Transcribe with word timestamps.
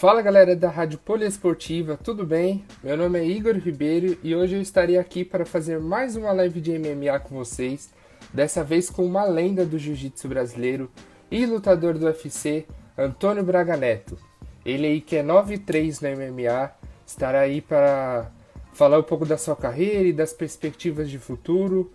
Fala 0.00 0.22
galera 0.22 0.56
da 0.56 0.70
Rádio 0.70 0.98
Poliesportiva, 0.98 1.94
tudo 1.94 2.24
bem? 2.24 2.64
Meu 2.82 2.96
nome 2.96 3.18
é 3.18 3.22
Igor 3.26 3.52
Ribeiro 3.58 4.16
e 4.22 4.34
hoje 4.34 4.54
eu 4.54 4.62
estarei 4.62 4.96
aqui 4.96 5.26
para 5.26 5.44
fazer 5.44 5.78
mais 5.78 6.16
uma 6.16 6.32
live 6.32 6.58
de 6.58 6.78
MMA 6.78 7.20
com 7.20 7.34
vocês, 7.34 7.92
dessa 8.32 8.64
vez 8.64 8.88
com 8.88 9.04
uma 9.04 9.24
lenda 9.24 9.62
do 9.66 9.78
jiu-jitsu 9.78 10.26
brasileiro 10.26 10.90
e 11.30 11.44
lutador 11.44 11.98
do 11.98 12.06
UFC, 12.06 12.64
Antônio 12.96 13.44
Braga 13.44 13.76
Neto. 13.76 14.16
Ele 14.64 14.86
aí 14.86 15.00
que 15.02 15.16
é 15.16 15.22
9-3 15.22 16.00
no 16.00 16.16
MMA, 16.16 16.70
estará 17.06 17.40
aí 17.40 17.60
para 17.60 18.30
falar 18.72 18.98
um 18.98 19.02
pouco 19.02 19.26
da 19.26 19.36
sua 19.36 19.54
carreira 19.54 20.08
e 20.08 20.14
das 20.14 20.32
perspectivas 20.32 21.10
de 21.10 21.18
futuro, 21.18 21.92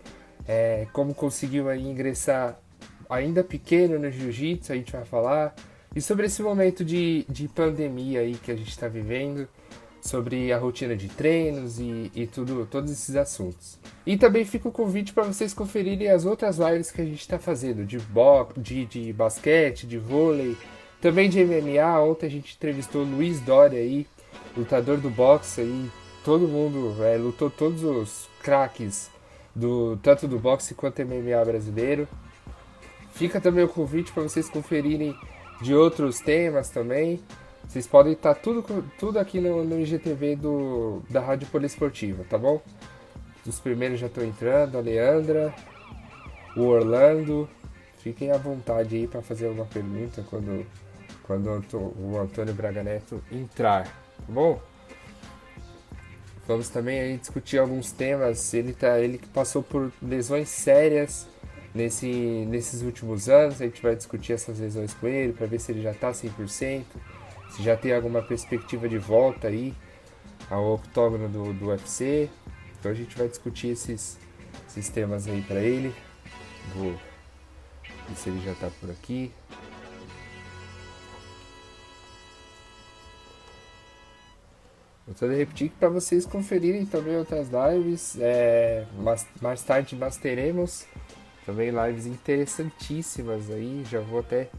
é, 0.48 0.86
como 0.94 1.12
conseguiu 1.16 1.70
aí 1.70 1.82
ingressar 1.82 2.60
ainda 3.10 3.44
pequeno 3.44 3.98
no 3.98 4.12
jiu-jitsu, 4.12 4.72
a 4.72 4.76
gente 4.76 4.92
vai 4.92 5.06
falar, 5.06 5.56
e 5.96 6.02
sobre 6.02 6.26
esse 6.26 6.42
momento 6.42 6.84
de, 6.84 7.26
de 7.30 7.48
pandemia 7.48 8.20
aí 8.20 8.36
que 8.36 8.52
a 8.52 8.56
gente 8.56 8.70
está 8.70 8.88
vivendo, 8.88 9.48
sobre 10.02 10.54
a 10.54 10.58
rotina 10.58 10.96
de 10.96 11.08
treinos 11.08 11.80
e, 11.80 12.12
e 12.14 12.28
tudo, 12.28 12.68
todos 12.70 12.92
esses 12.92 13.16
assuntos. 13.16 13.80
E 14.06 14.16
também 14.16 14.46
fica 14.46 14.70
o 14.70 14.72
convite 14.72 15.12
para 15.12 15.24
vocês 15.24 15.52
conferirem 15.52 16.10
as 16.10 16.26
outras 16.26 16.58
lives 16.58 16.92
que 16.92 17.02
a 17.02 17.06
gente 17.06 17.22
está 17.22 17.40
fazendo, 17.40 17.84
de, 17.84 17.98
bo 17.98 18.48
de, 18.56 18.86
de 18.86 19.12
basquete, 19.12 19.88
de 19.88 19.98
vôlei, 19.98 20.56
também 21.02 21.28
de 21.28 21.44
MMA. 21.44 22.00
Ontem 22.02 22.28
a 22.28 22.30
gente 22.30 22.56
entrevistou 22.56 23.02
o 23.02 23.06
Luiz 23.06 23.40
Doria 23.40 23.80
aí, 23.80 24.06
lutador 24.56 24.98
do 24.98 25.10
boxe 25.10 25.62
aí, 25.62 25.90
todo 26.24 26.48
mundo 26.48 27.04
é, 27.04 27.18
lutou 27.18 27.50
todos 27.50 27.84
os 27.84 28.28
craques 28.44 29.10
do 29.56 29.98
tanto 30.04 30.28
do 30.28 30.38
boxe 30.38 30.76
quanto 30.76 31.04
MMA 31.04 31.44
brasileiro. 31.44 32.08
Fica 33.14 33.42
também 33.42 33.64
o 33.64 33.70
convite 33.70 34.12
para 34.12 34.22
vocês 34.22 34.48
conferirem 34.50 35.16
de 35.62 35.74
outros 35.74 36.20
temas 36.20 36.70
também. 36.70 37.20
Vocês 37.68 37.88
podem 37.88 38.14
estar 38.14 38.36
tudo, 38.36 38.84
tudo 38.98 39.20
aqui 39.20 39.40
no, 39.40 39.64
no 39.64 39.80
IGTV 39.80 40.36
do, 40.36 41.02
da 41.10 41.20
Rádio 41.20 41.48
Poliesportiva, 41.48 42.24
tá 42.30 42.38
bom? 42.38 42.62
Os 43.46 43.60
primeiros 43.60 44.00
já 44.00 44.08
estão 44.08 44.24
entrando, 44.24 44.78
a 44.78 44.82
Leandra, 44.82 45.54
o 46.56 46.62
Orlando. 46.62 47.50
Fiquem 48.00 48.32
à 48.32 48.38
vontade 48.38 48.96
aí 48.96 49.08
para 49.08 49.22
fazer 49.22 49.48
alguma 49.48 49.66
pergunta 49.66 50.24
quando, 50.30 50.66
quando 51.24 51.64
o 51.98 52.20
Antônio 52.20 52.54
Braga 52.54 52.84
Neto 52.84 53.22
entrar, 53.32 53.86
tá 53.86 53.92
bom? 54.30 54.62
Vamos 56.48 56.70
também 56.70 57.00
aí 57.00 57.18
discutir 57.18 57.58
alguns 57.58 57.92
temas. 57.92 58.54
Ele 58.54 58.74
tá, 58.74 59.00
ele 59.00 59.20
passou 59.34 59.64
por 59.64 59.92
lesões 60.02 60.50
sérias 60.50 61.28
nesse, 61.76 62.08
nesses 62.48 62.82
últimos 62.82 63.28
anos. 63.28 63.62
A 63.62 63.66
gente 63.66 63.82
vai 63.82 63.96
discutir 63.96 64.34
essas 64.34 64.60
lesões 64.60 64.94
com 64.94 65.08
ele 65.08 65.34
para 65.34 65.46
ver 65.46 65.60
se 65.60 65.72
ele 65.74 65.82
já 65.82 65.92
está 65.92 66.12
100%, 66.12 66.84
se 67.52 67.62
já 67.62 67.76
tem 67.76 67.94
alguma 67.94 68.22
perspectiva 68.22 68.88
de 68.88 68.98
volta 68.98 69.50
aí 69.50 69.74
ao 70.50 70.74
octógono 70.74 71.28
do, 71.28 71.54
do 71.54 71.68
UFC. 71.68 72.30
Então 72.80 72.92
a 72.92 72.96
gente 72.96 73.16
vai 73.18 73.28
discutir 73.28 73.68
esses, 73.68 74.18
esses 74.70 74.88
temas 74.90 75.28
aí 75.28 75.42
para 75.42 75.60
ele. 75.60 75.94
Vou 76.74 76.94
ver 78.08 78.16
se 78.16 78.30
ele 78.30 78.42
já 78.44 78.54
está 78.54 78.70
por 78.80 78.90
aqui. 78.90 79.32
Vou 85.08 85.30
repetir 85.30 85.72
para 85.80 85.88
vocês 85.88 86.26
conferirem 86.26 86.84
também 86.84 87.16
outras 87.16 87.50
lives. 87.50 88.18
É, 88.20 88.86
mais, 88.98 89.28
mais 89.40 89.62
tarde 89.62 89.96
nós 89.96 90.18
teremos 90.18 90.88
também 91.46 91.70
lives 91.70 92.06
interessantíssimas 92.06 93.50
aí. 93.52 93.84
Já 93.90 94.00
vou 94.00 94.20
até 94.20 94.50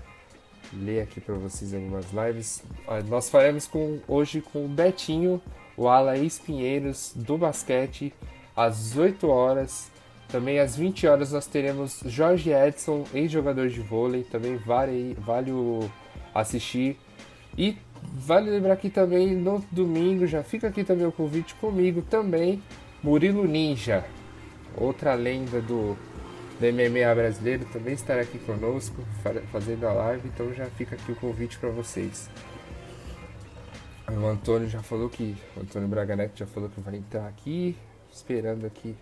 ler 0.72 1.02
aqui 1.02 1.20
para 1.20 1.34
vocês 1.34 1.74
algumas 1.74 2.06
lives. 2.12 2.62
Nós 3.08 3.28
faremos 3.28 3.66
com, 3.66 3.98
hoje 4.06 4.40
com 4.40 4.64
o 4.64 4.68
Betinho, 4.68 5.40
o 5.76 5.88
Alaís 5.88 6.38
Pinheiros 6.38 7.12
do 7.14 7.36
basquete, 7.36 8.12
às 8.54 8.96
8 8.96 9.28
horas. 9.28 9.90
Também 10.28 10.58
às 10.58 10.76
20 10.76 11.06
horas 11.06 11.32
nós 11.32 11.46
teremos 11.46 12.00
Jorge 12.06 12.50
Edson, 12.50 13.04
ex-jogador 13.14 13.68
de 13.68 13.80
vôlei. 13.80 14.24
Também 14.24 14.56
vale, 14.56 15.16
vale 15.20 15.52
assistir. 16.34 16.98
E 17.56 17.76
Vale 18.02 18.50
lembrar 18.50 18.74
aqui 18.74 18.90
também 18.90 19.34
no 19.34 19.64
domingo, 19.70 20.26
já 20.26 20.42
fica 20.42 20.68
aqui 20.68 20.84
também 20.84 21.06
o 21.06 21.12
convite 21.12 21.54
comigo 21.56 22.02
também, 22.02 22.62
Murilo 23.02 23.46
Ninja, 23.46 24.04
outra 24.76 25.14
lenda 25.14 25.60
do, 25.60 25.96
do 26.58 26.66
MMA 26.66 27.14
brasileiro, 27.14 27.64
também 27.66 27.94
estará 27.94 28.22
aqui 28.22 28.38
conosco 28.38 28.96
fazendo 29.52 29.86
a 29.86 29.92
live, 29.92 30.28
então 30.28 30.52
já 30.54 30.66
fica 30.66 30.94
aqui 30.94 31.12
o 31.12 31.16
convite 31.16 31.58
para 31.58 31.70
vocês. 31.70 32.30
O 34.08 34.26
Antônio 34.26 34.68
já 34.68 34.82
falou 34.82 35.08
que. 35.08 35.36
O 35.56 35.60
Antônio 35.60 35.88
já 36.34 36.46
falou 36.46 36.68
que 36.68 36.80
vai 36.80 36.96
entrar 36.96 37.26
aqui. 37.26 37.76
Esperando 38.10 38.64
aqui 38.64 38.96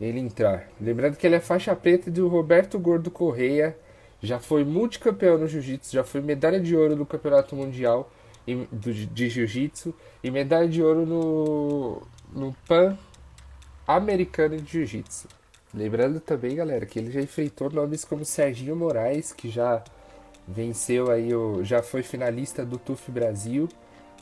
ele 0.00 0.20
entrar. 0.20 0.68
Lembrando 0.80 1.16
que 1.16 1.26
ele 1.26 1.34
é 1.34 1.40
faixa 1.40 1.74
preta 1.74 2.10
do 2.10 2.28
Roberto 2.28 2.78
Gordo 2.78 3.10
Correia 3.10 3.76
já 4.22 4.38
foi 4.38 4.64
multicampeão 4.64 5.38
no 5.38 5.46
jiu-jitsu, 5.46 5.92
já 5.92 6.04
foi 6.04 6.20
medalha 6.20 6.60
de 6.60 6.76
ouro 6.76 6.96
no 6.96 7.04
campeonato 7.04 7.54
mundial 7.54 8.10
de 8.72 9.28
jiu-jitsu 9.28 9.94
e 10.22 10.30
medalha 10.30 10.68
de 10.68 10.82
ouro 10.82 11.04
no, 11.04 12.02
no 12.32 12.54
Pan 12.66 12.96
Americano 13.86 14.56
de 14.56 14.72
Jiu-Jitsu. 14.72 15.28
Lembrando 15.76 16.20
também, 16.20 16.56
galera, 16.56 16.86
que 16.86 16.98
ele 16.98 17.10
já 17.10 17.20
enfrentou 17.20 17.70
nomes 17.70 18.02
como 18.02 18.24
Serginho 18.24 18.74
Moraes, 18.74 19.30
que 19.30 19.50
já 19.50 19.84
venceu 20.48 21.10
aí 21.10 21.34
o, 21.34 21.62
já 21.62 21.82
foi 21.82 22.02
finalista 22.02 22.64
do 22.64 22.78
TUF 22.78 23.10
Brasil. 23.12 23.68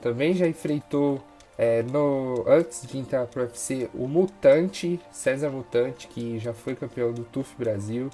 Também 0.03 0.35
já 0.35 0.49
enfrentou 0.49 1.23
é, 1.57 1.85
no, 1.85 2.45
antes 2.49 2.85
de 2.85 2.99
entrar 2.99 3.27
para 3.29 3.43
o 3.43 3.45
UFC 3.45 3.89
o 3.95 4.09
Mutante, 4.09 4.99
César 5.13 5.49
Mutante, 5.51 6.09
que 6.09 6.41
já 6.41 6.53
foi 6.53 6.75
campeão 6.75 7.13
do 7.13 7.23
TUF 7.23 7.55
Brasil. 7.57 8.11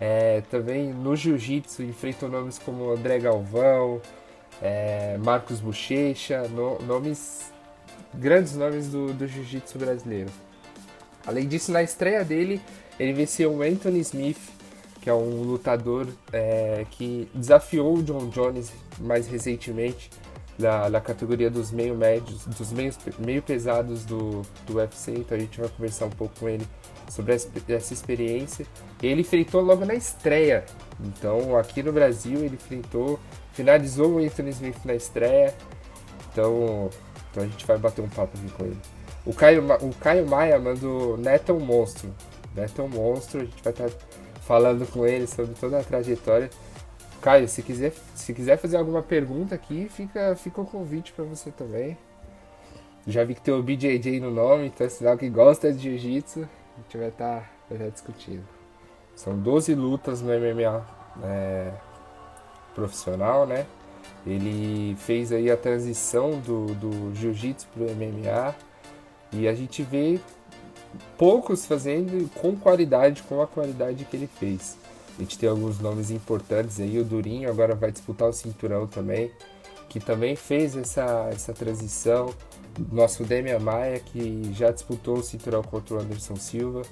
É, 0.00 0.42
também 0.50 0.92
no 0.92 1.14
jiu-jitsu 1.14 1.84
enfrentou 1.84 2.28
nomes 2.28 2.58
como 2.58 2.90
André 2.90 3.20
Galvão, 3.20 4.02
é, 4.60 5.16
Marcos 5.18 5.60
Bochecha, 5.60 6.42
no, 6.48 6.80
nomes 6.82 7.52
grandes 8.12 8.56
nomes 8.56 8.88
do, 8.88 9.12
do 9.12 9.24
jiu-jitsu 9.28 9.78
brasileiro. 9.78 10.45
Além 11.26 11.46
disso, 11.46 11.72
na 11.72 11.82
estreia 11.82 12.24
dele, 12.24 12.60
ele 12.98 13.12
venceu 13.12 13.52
o 13.52 13.62
Anthony 13.62 14.00
Smith, 14.00 14.38
que 15.00 15.10
é 15.10 15.14
um 15.14 15.42
lutador 15.42 16.06
é, 16.32 16.86
que 16.90 17.28
desafiou 17.34 17.98
o 17.98 18.02
John 18.02 18.28
Jones 18.28 18.72
mais 18.98 19.26
recentemente 19.26 20.10
na 20.58 21.00
categoria 21.00 21.50
dos 21.50 21.70
meio 21.70 21.94
médios, 21.94 22.46
dos 22.46 22.72
meios, 22.72 22.98
meio 23.18 23.42
pesados 23.42 24.04
do, 24.04 24.42
do 24.66 24.76
UFC. 24.76 25.12
Então 25.12 25.36
a 25.36 25.40
gente 25.40 25.60
vai 25.60 25.68
conversar 25.68 26.06
um 26.06 26.10
pouco 26.10 26.34
com 26.40 26.48
ele 26.48 26.66
sobre 27.10 27.34
essa 27.34 27.92
experiência. 27.92 28.66
Ele 29.02 29.20
enfrentou 29.20 29.60
logo 29.60 29.84
na 29.84 29.94
estreia. 29.94 30.64
Então, 30.98 31.56
aqui 31.56 31.82
no 31.82 31.92
Brasil, 31.92 32.38
ele 32.38 32.54
enfrentou, 32.54 33.20
finalizou 33.52 34.14
o 34.14 34.18
Anthony 34.18 34.50
Smith 34.50 34.78
na 34.84 34.94
estreia. 34.94 35.54
Então, 36.32 36.88
então 37.30 37.42
a 37.42 37.46
gente 37.46 37.66
vai 37.66 37.76
bater 37.76 38.02
um 38.02 38.08
papo 38.08 38.36
aqui 38.38 38.50
com 38.52 38.64
ele. 38.64 38.78
O 39.26 39.34
Caio, 39.34 39.64
o 39.82 39.92
Caio 39.96 40.26
Maia 40.26 40.58
mandou 40.58 41.16
Neto 41.18 41.50
é 41.50 41.54
um 41.54 41.58
monstro. 41.58 42.14
Neto 42.54 42.80
é 42.80 42.84
um 42.84 42.88
monstro, 42.88 43.40
a 43.40 43.44
gente 43.44 43.62
vai 43.62 43.72
estar 43.72 43.90
falando 44.42 44.86
com 44.90 45.04
ele 45.04 45.26
sobre 45.26 45.54
toda 45.54 45.80
a 45.80 45.82
trajetória. 45.82 46.48
Caio, 47.20 47.48
se 47.48 47.60
quiser, 47.60 47.92
se 48.14 48.32
quiser 48.32 48.56
fazer 48.56 48.76
alguma 48.76 49.02
pergunta 49.02 49.54
aqui, 49.54 49.88
fica, 49.90 50.36
fica 50.36 50.60
o 50.60 50.64
convite 50.64 51.12
para 51.12 51.24
você 51.24 51.50
também. 51.50 51.98
Já 53.04 53.24
vi 53.24 53.34
que 53.34 53.40
tem 53.40 53.52
o 53.52 53.62
BJJ 53.62 54.20
no 54.20 54.30
nome, 54.30 54.66
então 54.66 54.86
é 54.86 54.90
sinal 54.90 55.18
que 55.18 55.28
gosta 55.28 55.72
de 55.72 55.82
jiu-jitsu 55.82 56.40
a 56.76 56.82
gente 56.82 56.98
vai 56.98 57.08
estar 57.08 57.40
tá, 57.40 57.50
vai 57.70 57.78
tá 57.78 57.88
discutindo. 57.88 58.44
São 59.14 59.36
12 59.36 59.74
lutas 59.74 60.20
no 60.20 60.28
MMA 60.28 60.86
é, 61.24 61.72
profissional, 62.74 63.46
né? 63.46 63.66
Ele 64.26 64.94
fez 64.96 65.32
aí 65.32 65.50
a 65.50 65.56
transição 65.56 66.38
do, 66.40 66.66
do 66.74 67.14
jiu-jitsu 67.14 67.66
para 67.72 67.84
o 67.84 67.86
MMA 67.86 68.54
e 69.32 69.48
a 69.48 69.54
gente 69.54 69.82
vê 69.82 70.20
poucos 71.18 71.66
fazendo 71.66 72.30
com 72.40 72.56
qualidade, 72.56 73.22
com 73.22 73.40
a 73.42 73.46
qualidade 73.46 74.04
que 74.04 74.16
ele 74.16 74.26
fez. 74.26 74.76
A 75.18 75.22
gente 75.22 75.38
tem 75.38 75.48
alguns 75.48 75.78
nomes 75.80 76.10
importantes 76.10 76.78
aí, 76.78 76.98
o 76.98 77.04
Durinho 77.04 77.48
agora 77.48 77.74
vai 77.74 77.90
disputar 77.90 78.28
o 78.28 78.32
cinturão 78.32 78.86
também. 78.86 79.30
que 79.88 80.00
também 80.00 80.36
fez 80.36 80.76
essa, 80.76 81.28
essa 81.32 81.52
transição. 81.52 82.34
Nosso 82.92 83.24
Demian 83.24 83.58
Maia, 83.60 83.98
que 83.98 84.52
já 84.52 84.70
disputou 84.70 85.18
o 85.18 85.22
cinturão 85.22 85.62
contra 85.62 85.94
o 85.94 85.98
Anderson 86.00 86.36
Silva. 86.36 86.82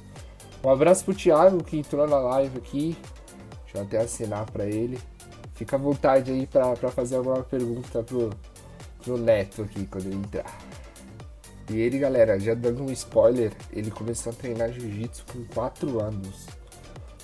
Um 0.64 0.70
abraço 0.70 1.04
pro 1.04 1.12
Thiago, 1.12 1.62
que 1.62 1.76
entrou 1.76 2.06
na 2.06 2.16
live 2.18 2.56
aqui. 2.56 2.96
Deixa 3.64 3.78
eu 3.78 3.82
até 3.82 3.98
assinar 3.98 4.50
para 4.50 4.64
ele. 4.64 4.98
Fica 5.54 5.76
à 5.76 5.78
vontade 5.78 6.32
aí 6.32 6.46
para 6.46 6.90
fazer 6.90 7.16
alguma 7.16 7.42
pergunta 7.42 8.02
pro, 8.02 8.30
pro 9.02 9.18
Neto 9.18 9.62
aqui 9.62 9.86
quando 9.86 10.06
ele 10.06 10.16
entrar. 10.16 10.58
E 11.70 11.80
ele, 11.80 11.98
galera, 11.98 12.38
já 12.38 12.54
dando 12.54 12.82
um 12.82 12.90
spoiler, 12.92 13.52
ele 13.72 13.90
começou 13.90 14.32
a 14.32 14.34
treinar 14.34 14.70
jiu-jitsu 14.70 15.24
com 15.32 15.44
4 15.54 16.00
anos. 16.00 16.46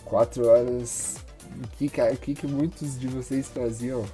4 0.05 0.49
anos. 0.49 1.17
O 1.63 1.69
que, 1.77 1.89
que, 1.89 2.35
que 2.35 2.47
muitos 2.47 2.99
de 2.99 3.07
vocês 3.09 3.49
faziam? 3.49 4.05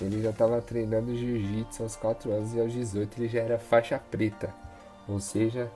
Ele 0.00 0.22
já 0.22 0.30
estava 0.30 0.60
treinando 0.60 1.14
jiu-jitsu 1.16 1.82
aos 1.82 1.96
4 1.96 2.32
anos 2.32 2.54
e 2.54 2.60
aos 2.60 2.72
18 2.72 3.18
ele 3.18 3.28
já 3.28 3.40
era 3.40 3.58
faixa 3.58 3.98
preta. 3.98 4.52
Ou 5.08 5.20
seja, 5.20 5.70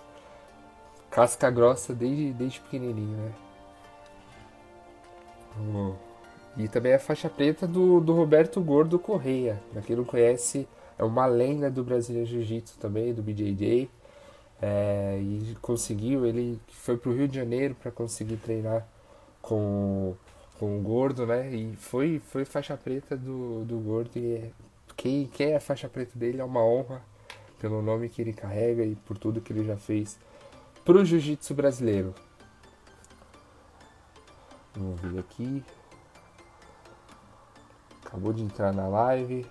casca 1.11 1.51
grossa 1.51 1.95
desde, 1.95 2.33
desde 2.33 2.61
pequenininho, 2.61 3.17
né? 3.17 3.33
E 6.57 6.69
também 6.69 6.95
a 6.95 6.99
faixa 6.99 7.29
preta 7.29 7.67
do, 7.67 8.01
do 8.01 8.15
Roberto 8.15 8.61
Gordo 8.61 8.99
Correia. 8.99 9.61
Pra 9.73 9.83
quem 9.83 9.97
não 9.97 10.05
conhece, 10.05 10.69
é 10.99 11.05
uma 11.05 11.27
lenda 11.27 11.71
do 11.71 11.83
Brasília 11.83 12.25
Jiu-Jitsu 12.25 12.79
também, 12.79 13.13
do 13.13 13.23
BJJ. 13.23 13.91
É, 14.63 15.19
e 15.21 15.57
conseguiu, 15.61 16.25
ele 16.25 16.61
foi 16.69 16.97
pro 16.97 17.13
Rio 17.13 17.29
de 17.29 17.37
Janeiro 17.37 17.75
para 17.75 17.91
conseguir 17.91 18.37
treinar 18.37 18.87
com, 19.43 20.15
com 20.59 20.79
o 20.79 20.83
Gordo, 20.83 21.27
né? 21.27 21.51
E 21.51 21.77
foi, 21.77 22.21
foi 22.21 22.45
faixa 22.45 22.77
preta 22.77 23.17
do, 23.17 23.65
do 23.65 23.79
Gordo. 23.79 24.17
E 24.17 24.35
é, 24.37 24.51
quem, 24.97 25.27
quem 25.27 25.51
é 25.51 25.57
a 25.57 25.61
faixa 25.61 25.89
preta 25.89 26.19
dele 26.19 26.41
é 26.41 26.45
uma 26.45 26.65
honra 26.65 27.03
pelo 27.59 27.83
nome 27.83 28.09
que 28.09 28.23
ele 28.23 28.33
carrega 28.33 28.85
e 28.85 28.95
por 28.95 29.19
tudo 29.19 29.41
que 29.41 29.53
ele 29.53 29.65
já 29.65 29.77
fez 29.77 30.19
pro 30.85 31.05
Jiu-Jitsu 31.05 31.55
brasileiro. 31.55 32.15
Vamos 34.77 35.01
ver 35.01 35.19
aqui. 35.19 35.65
Acabou 38.05 38.33
de 38.33 38.43
entrar 38.43 38.73
na 38.73 38.87
live. 38.87 39.47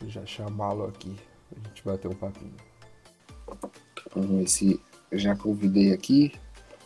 Deixa 0.00 0.04
eu 0.04 0.10
já 0.10 0.26
chamá-lo 0.26 0.86
aqui. 0.86 1.14
A 1.52 1.68
gente 1.68 1.84
bater 1.84 2.08
um 2.08 2.14
papinho. 2.14 2.54
Vamos 4.12 4.30
ver 4.30 4.48
se 4.48 4.80
eu 5.10 5.18
já 5.18 5.36
convidei 5.36 5.92
aqui. 5.92 6.32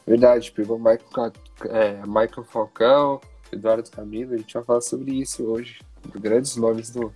Verdade, 0.06 0.52
pegou 0.52 0.78
Michael, 0.78 1.32
é, 1.70 1.94
Michael 2.06 2.44
Falcão, 2.44 3.20
Eduardo 3.50 3.90
Camilo. 3.90 4.34
A 4.34 4.36
gente 4.36 4.52
vai 4.52 4.62
falar 4.62 4.80
sobre 4.82 5.12
isso 5.12 5.44
hoje. 5.44 5.80
Grandes 6.20 6.56
nomes 6.56 6.90
do. 6.90 7.12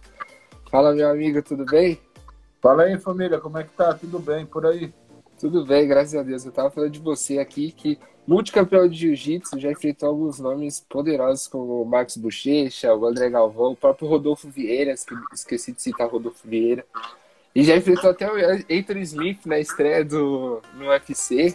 Fala, 0.71 0.95
meu 0.95 1.11
amigo, 1.11 1.43
tudo 1.43 1.67
bem? 1.67 2.01
Fala 2.63 2.85
aí, 2.85 2.99
família, 2.99 3.39
como 3.39 3.59
é 3.59 3.65
que 3.65 3.77
tá? 3.77 3.93
Tudo 3.93 4.19
bem 4.19 4.47
por 4.47 4.65
aí? 4.65 4.95
Tudo 5.39 5.67
bem, 5.67 5.87
graças 5.87 6.15
a 6.15 6.23
Deus. 6.23 6.47
Eu 6.47 6.53
tava 6.53 6.71
falando 6.71 6.93
de 6.93 7.01
você 7.01 7.39
aqui, 7.39 7.71
que 7.71 7.99
multicampeão 8.27 8.89
de 8.89 8.97
jiu-jitsu, 8.97 9.59
já 9.59 9.71
enfrentou 9.71 10.09
alguns 10.09 10.39
nomes 10.39 10.85
poderosos 10.89 11.47
como 11.47 11.83
o 11.83 11.85
Marcos 11.85 12.17
Bochecha, 12.17 12.95
o 12.95 13.05
André 13.05 13.29
Galvão, 13.31 13.73
o 13.73 13.77
próprio 13.77 14.09
Rodolfo 14.09 14.49
Vieira, 14.49 14.95
esqueci 15.33 15.73
de 15.73 15.83
citar 15.83 16.09
Rodolfo 16.09 16.47
Vieira. 16.47 16.85
E 17.55 17.63
já 17.65 17.77
enfrentou 17.77 18.11
até 18.11 18.31
o 18.31 18.37
Anthony 18.71 19.03
Smith 19.03 19.41
na 19.45 19.59
estreia 19.59 20.05
do, 20.05 20.63
no 20.75 20.89
UFC. 20.89 21.55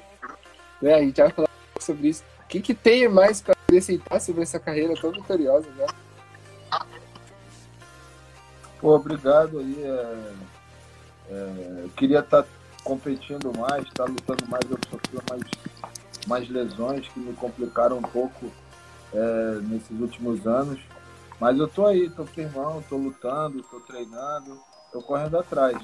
Né? 0.82 0.94
A 0.94 1.02
gente 1.02 1.20
vai 1.20 1.32
falar 1.32 1.50
sobre 1.80 2.10
isso. 2.10 2.24
O 2.44 2.48
que, 2.48 2.62
que 2.62 2.74
tem 2.74 3.08
mais 3.10 3.42
para 3.42 3.56
acrescentar 3.64 4.22
sobre 4.22 4.44
essa 4.44 4.60
carreira 4.60 4.94
tão 4.94 5.12
vitoriosa, 5.12 5.68
né? 5.72 5.88
Pô, 8.80 8.96
obrigado 8.96 9.60
aí. 9.60 9.76
É, 9.84 10.34
é, 11.32 11.84
eu 11.84 11.90
queria 11.90 12.20
estar 12.20 12.44
tá 12.44 12.50
competindo 12.84 13.52
mais, 13.58 13.84
estar 13.84 14.06
tá 14.06 14.10
lutando 14.10 14.48
mais, 14.48 14.64
eu 14.70 14.78
sofri 14.90 15.20
mais 15.30 15.42
mais 16.28 16.48
lesões 16.50 17.08
que 17.08 17.20
me 17.20 17.34
complicaram 17.34 17.98
um 17.98 18.02
pouco 18.04 18.52
é, 19.14 19.60
nesses 19.64 20.00
últimos 20.00 20.46
anos. 20.46 20.80
Mas 21.40 21.58
eu 21.58 21.68
tô 21.68 21.86
aí, 21.86 22.10
tô 22.10 22.26
firmão, 22.26 22.84
tô 22.90 22.98
lutando, 22.98 23.64
tô 23.64 23.80
treinando, 23.80 24.60
tô 24.92 25.02
correndo 25.02 25.38
atrás. 25.38 25.78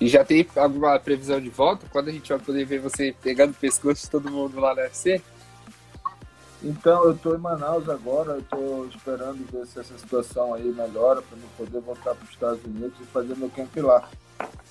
E 0.00 0.08
já 0.08 0.24
tem 0.24 0.46
alguma 0.56 0.98
previsão 0.98 1.40
de 1.40 1.50
volta? 1.50 1.86
Quando 1.92 2.08
a 2.08 2.12
gente 2.12 2.30
vai 2.30 2.38
poder 2.38 2.64
ver 2.64 2.80
você 2.80 3.14
pegando 3.22 3.50
o 3.50 3.54
pescoço 3.54 4.04
de 4.04 4.10
todo 4.10 4.30
mundo 4.30 4.58
lá 4.58 4.74
no 4.74 4.80
UFC? 4.80 5.22
Então, 6.62 7.04
eu 7.04 7.12
estou 7.12 7.34
em 7.34 7.38
Manaus 7.38 7.88
agora, 7.88 8.32
eu 8.32 8.40
estou 8.40 8.86
esperando 8.86 9.46
ver 9.50 9.66
se 9.66 9.78
essa 9.78 9.96
situação 9.96 10.54
aí 10.54 10.64
melhora 10.64 11.22
para 11.22 11.38
eu 11.38 11.48
poder 11.56 11.80
voltar 11.80 12.14
para 12.14 12.24
os 12.24 12.30
Estados 12.30 12.64
Unidos 12.64 12.94
e 13.00 13.04
fazer 13.04 13.36
meu 13.36 13.50
camp 13.50 13.74
lá. 13.76 14.08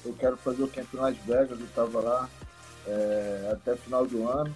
Eu 0.03 0.13
quero 0.13 0.37
fazer 0.37 0.63
o 0.63 0.67
camp 0.67 0.87
em 0.93 0.97
Las 0.97 1.17
Vegas, 1.17 1.59
eu 1.59 1.65
estava 1.65 1.99
lá 1.99 2.29
é, 2.89 3.51
até 3.53 3.75
final 3.75 4.05
do 4.05 4.27
ano. 4.27 4.53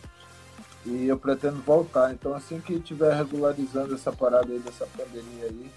E 0.86 1.08
eu 1.08 1.18
pretendo 1.18 1.62
voltar. 1.62 2.12
Então 2.14 2.34
assim 2.34 2.60
que 2.60 2.74
estiver 2.74 3.14
regularizando 3.16 3.94
essa 3.94 4.12
parada 4.12 4.52
aí 4.52 4.60
dessa 4.60 4.86
pandemia 4.86 5.46
aí, 5.46 5.72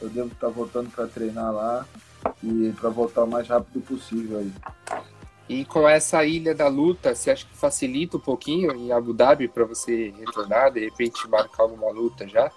eu 0.00 0.08
devo 0.08 0.28
estar 0.28 0.48
voltando 0.48 0.90
para 0.90 1.06
treinar 1.06 1.52
lá 1.52 1.86
e 2.42 2.72
para 2.80 2.88
voltar 2.88 3.24
o 3.24 3.26
mais 3.26 3.48
rápido 3.48 3.80
possível 3.82 4.38
aí. 4.38 4.52
E 5.48 5.64
com 5.64 5.88
essa 5.88 6.24
ilha 6.24 6.54
da 6.54 6.66
luta, 6.66 7.14
você 7.14 7.30
acha 7.30 7.46
que 7.46 7.56
facilita 7.56 8.16
um 8.16 8.20
pouquinho 8.20 8.72
em 8.72 8.90
Abu 8.90 9.12
Dhabi 9.12 9.46
para 9.46 9.64
você 9.64 10.12
retornar, 10.18 10.72
de 10.72 10.80
repente 10.80 11.28
marcar 11.28 11.62
alguma 11.62 11.90
luta 11.90 12.26
já? 12.26 12.50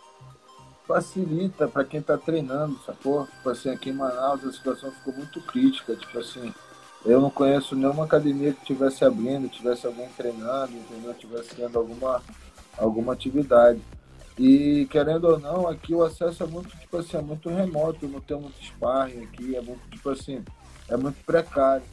Facilita 0.88 1.68
para 1.68 1.86
quem 1.86 2.00
está 2.00 2.18
treinando, 2.18 2.80
sacou? 2.84 3.28
Tipo 3.28 3.50
assim, 3.50 3.70
aqui 3.70 3.92
em 3.92 3.94
Manaus 3.94 4.44
a 4.44 4.52
situação 4.52 4.92
ficou 4.92 5.14
muito 5.14 5.40
crítica, 5.42 5.96
tipo 5.96 6.18
assim, 6.18 6.52
eu 7.06 7.22
não 7.22 7.30
conheço 7.30 7.76
nenhuma 7.76 8.06
academia 8.06 8.54
que 8.54 8.66
tivesse 8.66 9.06
abrindo, 9.06 9.50
tivesse 9.50 9.88
alguém 9.88 10.08
treinando, 10.18 10.74
entendeu? 10.74 11.14
Tivesse 11.14 11.56
tendo 11.56 11.78
alguma, 11.78 12.22
alguma 12.78 13.14
atividade. 13.14 13.82
E 14.38 14.88
querendo 14.90 15.26
ou 15.26 15.40
não, 15.40 15.68
aqui 15.68 15.94
o 15.94 16.04
acesso 16.04 16.44
é 16.44 16.48
muito, 16.48 16.70
tipo 16.78 16.98
assim, 16.98 17.18
é 17.18 17.22
muito 17.22 17.50
remoto, 17.50 18.08
não 18.08 18.22
tem 18.22 18.40
muito 18.40 18.62
sparring 18.64 19.24
aqui, 19.24 19.56
é 19.56 19.62
muito, 19.62 19.82
tipo 19.90 20.10
assim, 20.10 20.44
é 20.88 20.98
muito 20.98 21.24
precário. 21.26 21.84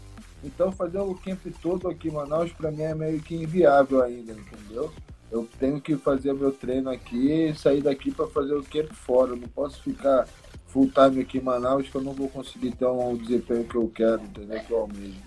Então 0.44 0.70
fazer 0.70 0.98
o 0.98 1.14
camp 1.14 1.40
todo 1.60 1.88
aqui 1.88 2.08
em 2.08 2.12
Manaus 2.12 2.52
para 2.52 2.70
mim 2.70 2.82
é 2.82 2.94
meio 2.94 3.20
que 3.20 3.34
inviável 3.34 4.02
ainda, 4.02 4.32
entendeu? 4.32 4.92
Eu 5.30 5.48
tenho 5.58 5.80
que 5.80 5.96
fazer 5.96 6.32
meu 6.34 6.52
treino 6.52 6.88
aqui 6.88 7.32
e 7.32 7.54
sair 7.54 7.82
daqui 7.82 8.12
para 8.12 8.28
fazer 8.28 8.54
o 8.54 8.62
camp 8.62 8.92
fora. 8.92 9.32
Eu 9.32 9.36
não 9.36 9.48
posso 9.48 9.82
ficar 9.82 10.28
full 10.76 10.90
time 10.90 11.22
aqui 11.22 11.38
em 11.38 11.40
Manaus 11.40 11.88
que 11.88 11.94
eu 11.94 12.02
não 12.02 12.12
vou 12.12 12.28
conseguir 12.28 12.72
ter 12.72 12.84
um 12.84 13.16
desempenho 13.16 13.64
que 13.64 13.74
eu 13.74 13.90
quero, 13.94 14.22
entendeu? 14.22 14.60
Que 14.60 14.70
eu 14.70 14.80
almejo. 14.80 15.22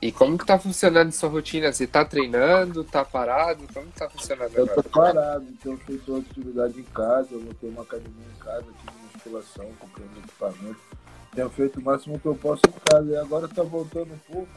E 0.00 0.10
como 0.10 0.38
que 0.38 0.46
tá 0.46 0.58
funcionando 0.58 1.12
sua 1.12 1.28
rotina? 1.28 1.70
Você 1.70 1.86
tá 1.86 2.04
treinando, 2.04 2.82
tá 2.82 3.04
parado? 3.04 3.66
Como 3.72 3.86
que 3.86 3.98
tá 3.98 4.08
funcionando 4.08 4.54
Eu 4.54 4.66
tô 4.66 4.82
parado, 4.82 5.44
então 5.50 5.72
eu 5.72 5.78
fiz 5.78 6.00
atividade 6.08 6.80
em 6.80 6.84
casa, 6.84 7.28
eu 7.32 7.40
vou 7.40 7.54
ter 7.54 7.66
uma 7.66 7.82
academia 7.82 8.26
em 8.34 8.38
casa, 8.38 8.64
tive 8.64 8.92
musculação, 9.14 9.66
comprei 9.78 10.06
um 10.06 10.18
equipamento. 10.18 10.80
Tenho 11.34 11.50
feito 11.50 11.80
o 11.80 11.82
máximo 11.82 12.18
que 12.18 12.26
eu 12.26 12.34
posso 12.34 12.62
em 12.66 12.90
casa 12.90 13.10
e 13.10 13.16
agora 13.16 13.48
tá 13.48 13.62
voltando 13.62 14.14
um 14.14 14.32
pouco. 14.32 14.48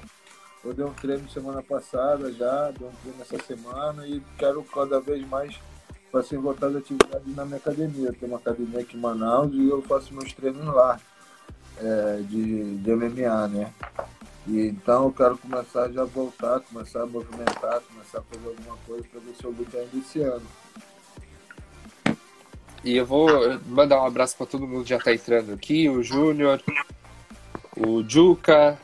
Eu 0.64 0.74
dei 0.74 0.86
um 0.86 0.94
treino 0.94 1.30
semana 1.30 1.62
passada 1.62 2.32
já, 2.32 2.72
dei 2.72 2.88
um 2.88 2.92
treino 3.02 3.22
essa 3.22 3.44
semana 3.44 4.08
e 4.08 4.22
quero 4.38 4.64
cada 4.64 5.00
vez 5.00 5.26
mais 5.28 5.58
a 6.20 6.40
voltar 6.40 6.70
de 6.70 6.78
atividade 6.78 7.24
na 7.28 7.46
minha 7.46 7.58
academia. 7.58 8.14
Tem 8.14 8.28
uma 8.28 8.38
academia 8.38 8.82
aqui 8.82 8.98
em 8.98 9.00
Manaus 9.00 9.54
e 9.54 9.70
eu 9.70 9.82
faço 9.82 10.14
meus 10.14 10.34
treinos 10.34 10.66
lá 10.66 11.00
é, 11.80 12.22
de, 12.22 12.78
de 12.78 12.96
MMA, 12.96 13.48
né? 13.48 13.74
E, 14.48 14.68
então 14.68 15.06
eu 15.06 15.12
quero 15.12 15.38
começar 15.38 15.92
já 15.92 16.04
a 16.04 16.06
voltar, 16.06 16.60
começar 16.62 17.04
a 17.04 17.06
movimentar, 17.06 17.82
começar 17.82 18.20
a 18.20 18.22
fazer 18.22 18.48
alguma 18.48 18.78
coisa 18.86 19.04
para 19.12 19.20
ver 19.20 19.36
se 19.36 19.44
eu 19.44 19.52
luto 19.52 19.78
ainda 19.78 19.98
esse 19.98 20.22
ano. 20.22 20.46
E 22.84 22.96
eu 22.96 23.06
vou 23.06 23.28
mandar 23.66 24.02
um 24.02 24.06
abraço 24.06 24.38
para 24.38 24.46
todo 24.46 24.68
mundo 24.68 24.84
que 24.84 24.90
já 24.90 24.98
está 24.98 25.14
entrando 25.14 25.54
aqui, 25.54 25.90
o 25.90 26.02
Júnior, 26.02 26.62
o 27.76 28.02
Juca, 28.08 28.80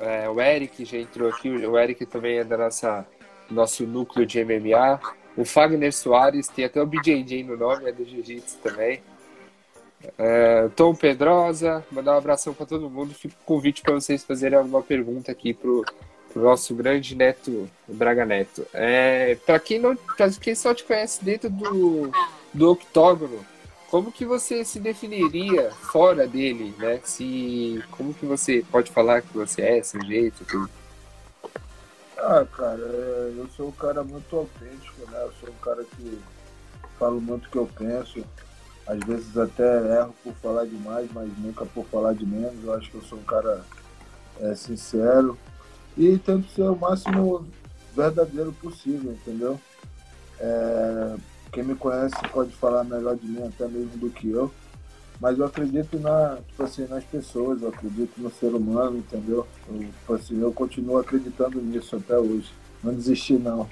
é, 0.00 0.28
o 0.28 0.40
Eric 0.40 0.84
já 0.84 0.98
entrou 0.98 1.28
aqui, 1.28 1.48
o 1.48 1.76
Eric 1.76 2.06
também 2.06 2.38
é 2.38 2.44
da 2.44 2.56
nossa 2.56 3.04
nosso 3.50 3.86
núcleo 3.86 4.26
de 4.26 4.44
MMA. 4.44 5.00
O 5.38 5.44
Fagner 5.44 5.94
Soares, 5.94 6.48
tem 6.48 6.64
até 6.64 6.82
o 6.82 6.86
BJJ 6.86 7.44
no 7.44 7.56
nome, 7.56 7.88
é 7.88 7.92
do 7.92 8.04
Jiu-Jitsu 8.04 8.58
também. 8.58 9.00
É, 10.18 10.68
Tom 10.74 10.92
Pedrosa, 10.96 11.86
mandar 11.92 12.14
um 12.14 12.18
abração 12.18 12.52
para 12.52 12.66
todo 12.66 12.90
mundo. 12.90 13.14
Fica 13.14 13.36
com 13.44 13.54
convite 13.54 13.80
para 13.80 13.94
vocês 13.94 14.24
fazerem 14.24 14.58
alguma 14.58 14.82
pergunta 14.82 15.30
aqui 15.30 15.54
pro, 15.54 15.84
pro 16.32 16.42
nosso 16.42 16.74
grande 16.74 17.14
neto, 17.14 17.70
Braga 17.86 18.24
Neto. 18.24 18.66
É, 18.74 19.36
para 19.46 19.60
quem 19.60 19.78
não, 19.78 19.94
pra 19.94 20.28
quem 20.28 20.56
só 20.56 20.74
te 20.74 20.82
conhece 20.82 21.24
dentro 21.24 21.48
do, 21.48 22.10
do 22.52 22.72
octógono, 22.72 23.46
como 23.92 24.10
que 24.10 24.24
você 24.24 24.64
se 24.64 24.80
definiria 24.80 25.70
fora 25.70 26.26
dele, 26.26 26.74
né? 26.78 26.98
Se, 27.04 27.80
como 27.92 28.12
que 28.12 28.26
você 28.26 28.64
pode 28.72 28.90
falar 28.90 29.22
que 29.22 29.32
você 29.32 29.62
é, 29.62 29.82
jeito, 30.04 30.44
tudo? 30.44 30.77
Ah, 32.20 32.44
cara, 32.44 32.80
é, 32.80 33.34
eu 33.36 33.48
sou 33.56 33.68
um 33.68 33.72
cara 33.72 34.02
muito 34.02 34.36
autêntico, 34.36 35.08
né? 35.10 35.22
Eu 35.22 35.32
sou 35.40 35.48
um 35.48 35.58
cara 35.62 35.84
que 35.84 36.18
falo 36.98 37.20
muito 37.20 37.46
o 37.46 37.50
que 37.50 37.56
eu 37.56 37.70
penso. 37.78 38.24
Às 38.86 38.98
vezes 39.00 39.36
até 39.36 40.00
erro 40.00 40.14
por 40.24 40.32
falar 40.34 40.64
demais, 40.64 41.08
mas 41.12 41.30
nunca 41.38 41.64
por 41.66 41.84
falar 41.86 42.14
de 42.14 42.26
menos. 42.26 42.64
Eu 42.64 42.74
acho 42.74 42.90
que 42.90 42.96
eu 42.96 43.02
sou 43.02 43.18
um 43.18 43.24
cara 43.24 43.64
é, 44.40 44.54
sincero 44.54 45.38
e 45.96 46.18
tento 46.18 46.48
ser 46.50 46.62
o 46.62 46.76
máximo 46.76 47.46
verdadeiro 47.94 48.52
possível, 48.52 49.12
entendeu? 49.12 49.60
É, 50.40 51.16
quem 51.52 51.62
me 51.62 51.74
conhece 51.76 52.16
pode 52.32 52.50
falar 52.56 52.82
melhor 52.84 53.16
de 53.16 53.26
mim 53.26 53.46
até 53.46 53.66
mesmo 53.68 53.96
do 53.96 54.10
que 54.10 54.30
eu, 54.30 54.52
mas 55.20 55.38
eu 55.38 55.44
acredito 55.44 55.98
na, 55.98 56.38
tipo 56.46 56.62
assim, 56.62 56.86
nas 56.86 57.04
pessoas, 57.04 57.60
eu 57.62 57.68
acredito 57.68 58.12
no 58.18 58.30
ser 58.30 58.54
humano, 58.54 58.98
entendeu? 58.98 59.46
Eu, 59.68 59.78
tipo 59.78 60.14
assim, 60.14 60.40
eu 60.40 60.52
continuo 60.52 60.98
acreditando 60.98 61.60
nisso 61.60 61.96
até 61.96 62.18
hoje. 62.18 62.52
Não 62.82 62.94
desisti 62.94 63.34
não. 63.34 63.68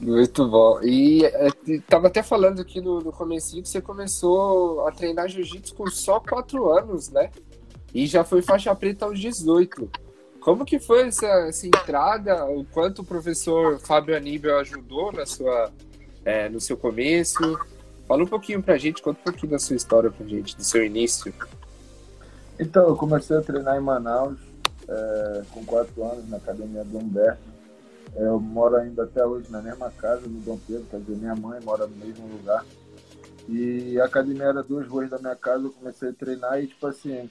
Muito 0.00 0.48
bom. 0.48 0.80
E 0.82 1.24
estava 1.66 2.06
é, 2.06 2.08
até 2.08 2.22
falando 2.22 2.60
aqui 2.60 2.80
no, 2.80 3.00
no 3.00 3.12
começo 3.12 3.54
que 3.54 3.68
você 3.68 3.80
começou 3.80 4.86
a 4.86 4.92
treinar 4.92 5.28
jiu-jitsu 5.28 5.74
com 5.74 5.88
só 5.88 6.20
quatro 6.20 6.70
anos, 6.70 7.08
né? 7.10 7.30
E 7.94 8.06
já 8.06 8.22
foi 8.22 8.42
faixa 8.42 8.74
preta 8.74 9.06
aos 9.06 9.18
18. 9.18 9.90
Como 10.40 10.64
que 10.64 10.78
foi 10.78 11.08
essa, 11.08 11.26
essa 11.48 11.66
entrada? 11.66 12.44
O 12.46 12.64
quanto 12.64 13.02
o 13.02 13.04
professor 13.04 13.78
Fábio 13.80 14.16
Aníbal 14.16 14.58
ajudou 14.58 15.12
na 15.12 15.26
sua, 15.26 15.70
é, 16.24 16.48
no 16.48 16.60
seu 16.60 16.76
começo? 16.76 17.58
Fala 18.08 18.22
um 18.22 18.26
pouquinho 18.26 18.62
pra 18.62 18.78
gente, 18.78 19.02
conta 19.02 19.20
um 19.20 19.24
pouquinho 19.24 19.52
da 19.52 19.58
sua 19.58 19.76
história 19.76 20.10
pra 20.10 20.26
gente, 20.26 20.56
do 20.56 20.64
seu 20.64 20.82
início. 20.82 21.32
Então, 22.58 22.88
eu 22.88 22.96
comecei 22.96 23.36
a 23.36 23.42
treinar 23.42 23.76
em 23.76 23.80
Manaus 23.80 24.38
é, 24.88 25.42
com 25.52 25.62
quatro 25.66 26.02
anos 26.02 26.26
na 26.26 26.38
academia 26.38 26.82
do 26.82 26.96
Humberto. 26.96 27.42
Eu 28.16 28.40
moro 28.40 28.76
ainda 28.76 29.04
até 29.04 29.24
hoje 29.24 29.52
na 29.52 29.60
mesma 29.60 29.90
casa 29.90 30.22
do 30.22 30.40
Dom 30.40 30.58
Pedro, 30.66 30.86
quer 30.90 31.00
dizer, 31.00 31.16
minha 31.16 31.36
mãe 31.36 31.60
mora 31.62 31.86
no 31.86 31.94
mesmo 31.96 32.26
lugar. 32.26 32.64
E 33.46 34.00
a 34.00 34.06
academia 34.06 34.44
era 34.44 34.62
duas 34.62 34.88
ruas 34.88 35.10
da 35.10 35.18
minha 35.18 35.36
casa, 35.36 35.64
eu 35.64 35.70
comecei 35.70 36.08
a 36.08 36.12
treinar 36.14 36.62
e, 36.62 36.66
tipo 36.66 36.86
assim, 36.86 37.30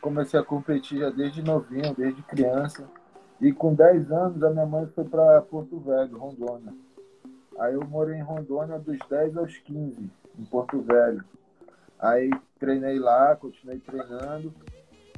comecei 0.00 0.40
a 0.40 0.42
competir 0.42 1.00
já 1.00 1.10
desde 1.10 1.42
novinho, 1.42 1.94
desde 1.94 2.22
criança. 2.22 2.88
E 3.38 3.52
com 3.52 3.74
10 3.74 4.10
anos, 4.10 4.42
a 4.42 4.48
minha 4.48 4.64
mãe 4.64 4.86
foi 4.94 5.04
para 5.04 5.42
Porto 5.42 5.78
Velho, 5.78 6.16
Rondônia. 6.16 6.72
Aí 7.58 7.74
eu 7.74 7.84
morei 7.86 8.16
em 8.16 8.22
Rondônia 8.22 8.78
dos 8.78 8.98
10 9.08 9.36
aos 9.36 9.56
15, 9.58 10.10
em 10.38 10.44
Porto 10.44 10.80
Velho. 10.82 11.24
Aí 11.98 12.30
treinei 12.58 12.98
lá, 12.98 13.36
continuei 13.36 13.78
treinando 13.78 14.52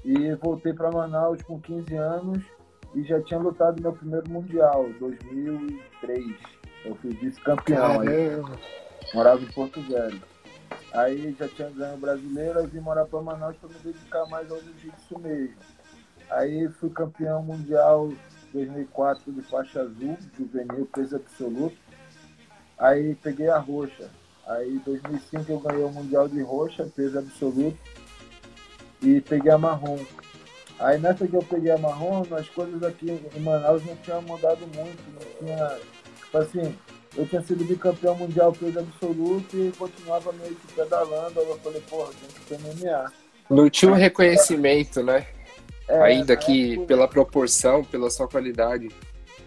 e 0.04 0.34
voltei 0.34 0.72
para 0.72 0.90
Manaus 0.90 1.42
com 1.42 1.60
15 1.60 1.94
anos 1.96 2.44
e 2.94 3.02
já 3.02 3.20
tinha 3.22 3.40
lutado 3.40 3.80
meu 3.80 3.92
primeiro 3.92 4.28
mundial, 4.30 4.88
2003. 4.98 6.36
Eu 6.84 6.94
fui 6.96 7.10
vice-campeão 7.14 8.00
aí. 8.00 8.42
Morava 9.14 9.40
em 9.40 9.52
Porto 9.52 9.80
Velho. 9.80 10.22
Aí 10.92 11.34
já 11.38 11.48
tinha 11.48 11.70
ganho 11.70 11.96
brasileiro, 11.96 12.60
aí 12.60 12.66
vim 12.66 12.80
morar 12.80 13.06
para 13.06 13.20
Manaus 13.20 13.56
para 13.56 13.68
me 13.68 13.74
dedicar 13.82 14.26
mais 14.26 14.50
ao 14.50 14.60
jiu-jitsu 14.60 15.18
mesmo. 15.18 15.56
Aí 16.30 16.68
fui 16.68 16.90
campeão 16.90 17.42
mundial 17.42 18.12
2004 18.52 19.32
de 19.32 19.42
faixa 19.42 19.80
azul, 19.80 20.16
juvenil, 20.36 20.88
peso 20.94 21.16
absoluto. 21.16 21.76
Aí 22.78 23.14
peguei 23.16 23.48
a 23.48 23.58
roxa. 23.58 24.10
Aí 24.46 24.74
em 24.74 24.78
2005 24.78 25.50
eu 25.50 25.60
ganhei 25.60 25.84
o 25.84 25.90
mundial 25.90 26.28
de 26.28 26.42
roxa, 26.42 26.86
peso 26.94 27.18
absoluto. 27.18 27.78
E 29.02 29.20
peguei 29.20 29.52
a 29.52 29.58
marrom. 29.58 29.98
Aí 30.78 30.98
nessa 30.98 31.26
que 31.26 31.34
eu 31.34 31.42
peguei 31.42 31.70
a 31.70 31.78
marrom, 31.78 32.24
as 32.36 32.48
coisas 32.48 32.82
aqui 32.82 33.20
em 33.34 33.40
Manaus 33.40 33.84
não 33.84 33.96
tinham 33.96 34.22
mudado 34.22 34.60
muito, 34.74 35.02
não 35.12 35.38
tinha. 35.38 35.78
Tipo 36.24 36.38
assim, 36.38 36.76
eu 37.16 37.26
tinha 37.26 37.42
sido 37.42 37.64
bicampeão 37.64 38.16
mundial 38.16 38.52
peso 38.52 38.80
absoluto 38.80 39.56
e 39.56 39.72
continuava 39.78 40.32
meio 40.32 40.54
que 40.54 40.72
pedalando. 40.74 41.40
Aí 41.40 41.48
eu 41.48 41.58
falei, 41.58 41.80
porra, 41.88 42.10
tem 42.12 42.28
que 42.28 42.40
ter 42.46 42.58
MMA. 42.58 43.12
Não 43.50 43.70
tinha 43.70 43.92
um 43.92 43.94
reconhecimento, 43.94 45.02
né? 45.02 45.26
É, 45.86 46.02
Ainda 46.02 46.36
que 46.36 46.72
época, 46.72 46.86
pela 46.86 47.06
proporção, 47.06 47.84
pela 47.84 48.10
sua 48.10 48.26
qualidade. 48.26 48.88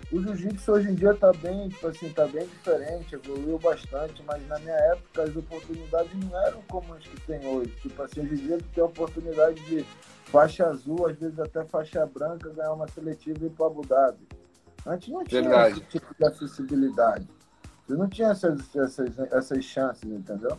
O 0.09 0.21
jiu-jitsu 0.21 0.71
hoje 0.71 0.89
em 0.89 0.95
dia 0.95 1.13
tá 1.13 1.33
bem, 1.33 1.67
tipo 1.67 1.87
assim, 1.87 2.09
tá 2.13 2.25
bem 2.27 2.47
diferente, 2.47 3.15
evoluiu 3.15 3.59
bastante, 3.59 4.23
mas 4.25 4.47
na 4.47 4.57
minha 4.59 4.75
época 4.75 5.23
as 5.23 5.35
oportunidades 5.35 6.11
não 6.13 6.41
eram 6.43 6.61
como 6.69 6.93
as 6.93 7.03
que 7.03 7.19
tem 7.21 7.45
hoje. 7.45 7.71
Tipo 7.81 8.03
assim, 8.03 8.21
hoje 8.21 8.35
em 8.35 8.47
dia 8.47 8.57
tu 8.57 8.65
tem 8.73 8.83
a 8.83 8.87
oportunidade 8.87 9.59
de 9.65 9.85
faixa 10.25 10.65
azul, 10.65 11.07
às 11.07 11.17
vezes 11.17 11.37
até 11.37 11.65
faixa 11.65 12.05
branca, 12.05 12.49
ganhar 12.49 12.71
uma 12.71 12.87
seletiva 12.87 13.39
e 13.43 13.47
ir 13.47 13.49
para 13.49 13.65
Abu 13.65 13.85
Dhabi. 13.85 14.25
Antes 14.85 15.09
não 15.09 15.25
tinha 15.25 15.41
Verdade. 15.41 15.73
esse 15.73 15.89
tipo 15.89 16.15
de 16.17 16.25
acessibilidade. 16.25 17.27
Você 17.85 17.93
não 17.95 18.07
tinha 18.07 18.29
essas, 18.29 18.75
essas, 18.75 19.19
essas 19.19 19.65
chances, 19.65 20.09
entendeu? 20.09 20.57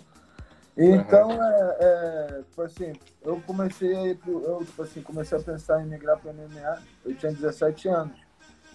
Então, 0.76 1.28
uhum. 1.30 1.42
é, 1.42 1.76
é, 1.80 2.42
tipo 2.48 2.62
assim, 2.62 2.92
eu 3.22 3.40
comecei 3.46 3.94
a, 3.94 4.16
eu, 4.28 4.62
tipo 4.64 4.82
assim, 4.82 5.02
comecei 5.02 5.38
a 5.38 5.42
pensar 5.42 5.82
em 5.82 5.86
migrar 5.86 6.18
para 6.18 6.30
o 6.30 6.34
MMA, 6.34 6.82
eu 7.04 7.16
tinha 7.16 7.32
17 7.32 7.88
anos. 7.88 8.27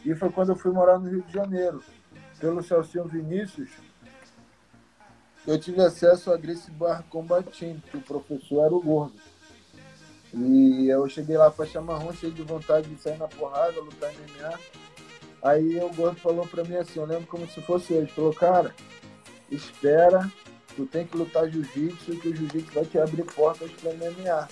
E 0.06 0.14
foi 0.16 0.30
quando 0.30 0.50
eu 0.50 0.56
fui 0.56 0.72
morar 0.72 1.00
no 1.00 1.10
Rio 1.10 1.22
de 1.24 1.34
Janeiro. 1.34 1.84
Pelo 2.40 2.62
Celcinho 2.62 3.06
Vinícius, 3.06 3.70
eu 5.48 5.60
tive 5.60 5.82
acesso 5.82 6.32
a 6.32 6.38
Grace 6.38 6.70
Bar 6.72 7.04
Combat 7.10 7.44
Team, 7.58 7.82
que 7.90 7.98
o 7.98 8.02
professor 8.02 8.66
era 8.66 8.74
o 8.74 8.82
gordo. 8.82 9.14
E 10.34 10.88
eu 10.88 11.08
cheguei 11.08 11.38
lá 11.38 11.52
faixa 11.52 11.80
marrom, 11.80 12.12
cheio 12.12 12.34
de 12.34 12.42
vontade 12.42 12.90
de 12.90 13.02
sair 13.02 13.18
na 13.18 13.28
porrada, 13.28 13.80
lutar 13.80 14.12
MMA. 14.12 14.60
Aí 15.44 15.78
o 15.80 15.94
gordo 15.94 16.20
falou 16.20 16.48
pra 16.48 16.64
mim 16.64 16.76
assim, 16.76 17.00
eu 17.00 17.06
lembro 17.06 17.28
como 17.28 17.48
se 17.48 17.62
fosse 17.62 17.94
ele, 17.94 18.08
falou, 18.08 18.34
cara, 18.34 18.74
espera, 19.52 20.32
tu 20.76 20.86
tem 20.86 21.06
que 21.06 21.16
lutar 21.18 21.50
jiu-jitsu, 21.50 22.20
que 22.20 22.30
o 22.30 22.36
jiu-jitsu 22.36 22.74
vai 22.74 22.86
te 22.86 22.98
abrir 22.98 23.24
portas 23.24 23.70
pra 23.74 23.94
MMA. 23.94 24.48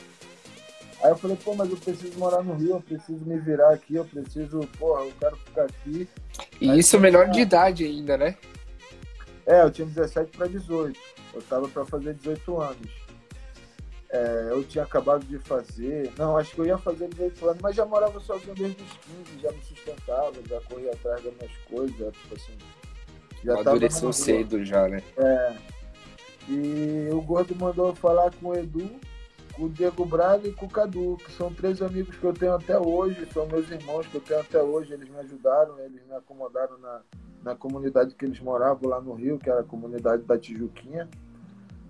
Aí 1.04 1.10
eu 1.10 1.18
falei, 1.18 1.38
pô, 1.44 1.56
mas 1.56 1.70
eu 1.70 1.78
preciso 1.78 2.18
morar 2.20 2.44
no 2.44 2.54
Rio, 2.54 2.76
eu 2.76 2.82
preciso 2.82 3.26
me 3.26 3.40
virar 3.40 3.74
aqui, 3.74 3.96
eu 3.96 4.06
preciso, 4.06 4.60
porra, 4.78 5.04
eu 5.04 5.14
quero 5.20 5.36
ficar 5.38 5.64
aqui. 5.64 6.08
E 6.60 6.70
Aí, 6.70 6.80
isso 6.80 7.00
menor 7.00 7.30
de 7.30 7.40
idade 7.40 7.84
ainda, 7.84 8.18
né? 8.18 8.38
É, 9.48 9.64
eu 9.64 9.72
tinha 9.72 9.88
17 9.88 10.38
para 10.38 10.48
18. 10.48 11.00
Eu 11.34 11.42
tava 11.44 11.68
para 11.68 11.86
fazer 11.86 12.14
18 12.14 12.62
anos. 12.62 13.02
É, 14.12 14.50
eu 14.52 14.64
tinha 14.64 14.84
acabado 14.84 15.26
de 15.26 15.40
fazer. 15.40 16.12
Não, 16.18 16.38
acho 16.38 16.54
que 16.54 16.60
eu 16.60 16.66
ia 16.66 16.78
fazer 16.78 17.08
18 17.08 17.50
anos, 17.50 17.62
mas 17.62 17.76
já 17.76 17.86
morava 17.86 18.20
sozinho 18.20 18.54
desde 18.54 18.84
os 18.84 18.92
15, 18.92 19.42
já 19.42 19.52
me 19.52 19.64
sustentava, 19.64 20.34
já 20.48 20.62
corria 20.62 20.92
atrás 20.92 21.24
das 21.24 21.34
minhas 21.34 21.58
coisas, 21.70 22.14
tipo 22.18 22.36
assim. 22.36 22.58
Já 23.44 23.54
Amadureceu 23.54 24.14
cedo 24.14 24.64
já, 24.64 24.88
né? 24.88 25.02
É. 25.18 25.56
E 26.50 27.10
o 27.12 27.22
Gordo 27.22 27.56
mandou 27.56 27.88
eu 27.88 27.96
falar 27.96 28.32
com 28.36 28.50
o 28.50 28.56
Edu, 28.56 29.00
o 29.62 29.70
Diego 29.70 30.04
Braga 30.06 30.48
e 30.48 30.52
o 30.52 30.68
Cadu, 30.68 31.18
que 31.18 31.32
são 31.34 31.54
três 31.54 31.84
amigos 31.84 32.18
que 32.18 32.24
eu 32.24 32.34
tenho 32.34 32.56
até 32.56 32.80
hoje, 32.80 33.28
são 33.32 33.46
meus 33.46 33.70
irmãos 33.70 34.08
que 34.08 34.16
eu 34.16 34.22
tenho 34.22 34.40
até 34.40 34.62
hoje, 34.62 34.92
eles 34.92 35.08
me 35.08 35.18
ajudaram, 35.20 35.80
eles 35.80 36.04
me 36.08 36.16
acomodaram 36.16 36.80
na, 36.80 37.02
na 37.44 37.56
comunidade 37.56 38.16
que 38.16 38.26
eles 38.26 38.40
moravam 38.40 38.90
lá 38.90 39.00
no 39.00 39.14
Rio, 39.14 39.38
que 39.38 39.50
era 39.50 39.62
a 39.62 39.64
comunidade 39.64 40.24
da 40.24 40.36
Tijuquinha. 40.36 41.08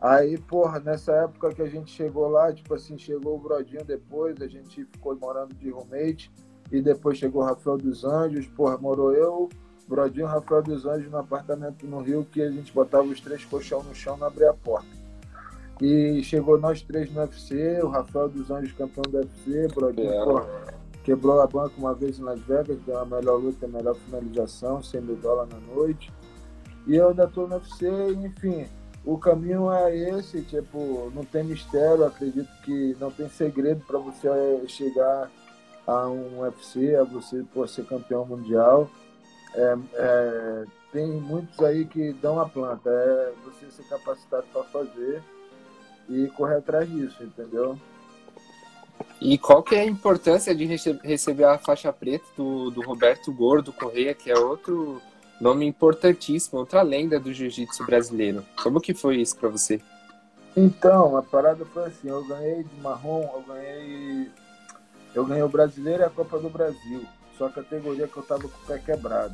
Aí, 0.01 0.37
porra, 0.37 0.81
nessa 0.81 1.13
época 1.13 1.53
que 1.53 1.61
a 1.61 1.67
gente 1.67 1.91
chegou 1.91 2.27
lá, 2.27 2.51
tipo 2.51 2.73
assim, 2.73 2.97
chegou 2.97 3.37
o 3.37 3.39
Brodinho 3.39 3.85
depois, 3.85 4.41
a 4.41 4.47
gente 4.47 4.83
ficou 4.85 5.15
morando 5.15 5.55
de 5.55 5.69
roommate, 5.69 6.29
e 6.71 6.81
depois 6.81 7.17
chegou 7.17 7.41
o 7.41 7.45
Rafael 7.45 7.77
dos 7.77 8.03
Anjos, 8.03 8.47
porra, 8.47 8.77
morou 8.77 9.13
eu, 9.13 9.47
Brodinho 9.87 10.25
Rafael 10.25 10.61
dos 10.61 10.85
Anjos 10.85 11.09
no 11.09 11.19
apartamento 11.19 11.87
no 11.87 12.01
Rio, 12.01 12.27
que 12.29 12.41
a 12.41 12.51
gente 12.51 12.73
botava 12.73 13.05
os 13.05 13.21
três 13.21 13.45
colchão 13.45 13.81
no 13.81 13.95
chão 13.95 14.17
e 14.19 14.23
abria 14.23 14.49
a 14.49 14.53
porta. 14.53 15.00
E 15.81 16.23
chegou 16.23 16.59
nós 16.59 16.81
três 16.81 17.11
no 17.11 17.21
UFC, 17.21 17.79
o 17.81 17.87
Rafael 17.87 18.29
dos 18.29 18.51
Anjos 18.51 18.71
campeão 18.73 19.03
do 19.03 19.17
UFC, 19.17 19.67
Brodinho, 19.73 20.39
é. 20.39 20.73
quebrou 21.03 21.41
a 21.41 21.47
banca 21.47 21.73
uma 21.77 21.95
vez 21.95 22.19
em 22.19 22.23
Las 22.23 22.39
Vegas, 22.41 22.77
deu 22.85 22.99
a 22.99 23.05
melhor 23.05 23.37
luta, 23.37 23.65
a 23.65 23.69
melhor 23.69 23.95
finalização, 23.95 24.83
100 24.83 25.01
mil 25.01 25.15
dólares 25.15 25.51
na 25.51 25.75
noite. 25.75 26.13
E 26.85 26.95
eu 26.95 27.09
ainda 27.09 27.27
tô 27.27 27.47
no 27.47 27.55
UFC, 27.55 27.87
enfim 28.23 28.67
o 29.03 29.17
caminho 29.17 29.71
é 29.71 29.95
esse, 29.95 30.41
tipo, 30.43 31.11
não 31.15 31.25
tem 31.25 31.43
mistério, 31.43 32.05
acredito 32.05 32.49
que 32.63 32.95
não 32.99 33.09
tem 33.09 33.27
segredo 33.29 33.83
para 33.85 33.97
você 33.97 34.29
chegar 34.67 35.29
a 35.87 36.07
um 36.07 36.41
UFC, 36.41 36.95
a 36.95 37.03
você 37.03 37.43
por 37.51 37.67
ser 37.67 37.85
campeão 37.85 38.25
mundial. 38.25 38.89
É, 39.55 39.77
é, 39.95 40.65
tem 40.91 41.07
muitos 41.07 41.59
aí 41.61 41.85
que 41.85 42.13
dão 42.13 42.39
a 42.39 42.47
planta, 42.47 42.89
é 42.89 43.33
você 43.43 43.71
ser 43.71 43.83
capacitado 43.89 44.45
para 44.53 44.63
fazer 44.65 45.23
e 46.11 46.27
correr 46.29 46.57
atrás 46.57 46.89
disso, 46.89 47.23
entendeu? 47.23 47.79
E 49.19 49.37
qual 49.37 49.63
que 49.63 49.75
é 49.75 49.81
a 49.81 49.85
importância 49.85 50.53
de 50.53 50.65
receber 50.65 51.45
a 51.45 51.57
faixa 51.57 51.91
preta 51.93 52.25
do, 52.35 52.71
do 52.71 52.81
Roberto 52.81 53.31
Gordo 53.31 53.71
Correia, 53.71 54.13
que 54.13 54.31
é 54.31 54.37
outro 54.37 55.01
Nome 55.41 55.65
importantíssimo, 55.65 56.59
outra 56.59 56.83
lenda 56.83 57.19
do 57.19 57.33
jiu-jitsu 57.33 57.83
brasileiro. 57.83 58.45
Como 58.61 58.79
que 58.79 58.93
foi 58.93 59.17
isso 59.17 59.35
para 59.35 59.49
você? 59.49 59.81
Então, 60.55 61.17
a 61.17 61.23
parada 61.23 61.65
foi 61.65 61.85
assim, 61.85 62.09
eu 62.09 62.23
ganhei 62.23 62.63
de 62.63 62.79
marrom, 62.79 63.27
eu 63.33 63.41
ganhei. 63.41 64.29
Eu 65.15 65.25
ganhei 65.25 65.41
o 65.41 65.49
brasileiro 65.49 66.03
e 66.03 66.05
a 66.05 66.11
Copa 66.11 66.37
do 66.37 66.47
Brasil. 66.47 67.03
Só 67.39 67.47
a 67.47 67.49
categoria 67.49 68.07
que 68.07 68.15
eu 68.15 68.21
tava 68.21 68.43
com 68.43 68.49
o 68.49 68.67
pé 68.67 68.77
quebrado. 68.77 69.33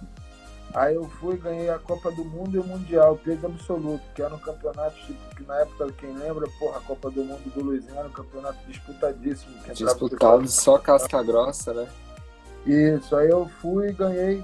Aí 0.74 0.96
eu 0.96 1.08
fui, 1.08 1.38
ganhei 1.38 1.70
a 1.70 1.80
Copa 1.80 2.12
do 2.12 2.24
Mundo 2.26 2.56
e 2.56 2.60
o 2.60 2.64
Mundial, 2.64 3.18
peso 3.24 3.46
absoluto, 3.46 4.04
que 4.14 4.22
era 4.22 4.36
um 4.36 4.40
campeonato, 4.40 4.96
tipo, 5.06 5.36
que 5.36 5.44
na 5.44 5.62
época, 5.62 5.92
quem 5.94 6.16
lembra, 6.16 6.48
porra, 6.60 6.78
a 6.78 6.82
Copa 6.82 7.10
do 7.10 7.24
Mundo 7.24 7.52
do 7.54 7.64
Luizinho 7.64 7.98
era 7.98 8.08
um 8.08 8.12
campeonato 8.12 8.58
disputadíssimo. 8.68 9.54
Disputado 9.74 10.48
só 10.48 10.78
casca 10.78 11.24
grossa, 11.24 11.74
né? 11.74 11.88
Isso, 12.66 13.16
aí 13.16 13.30
eu 13.30 13.50
fui 13.62 13.90
e 13.90 13.94
ganhei, 13.94 14.44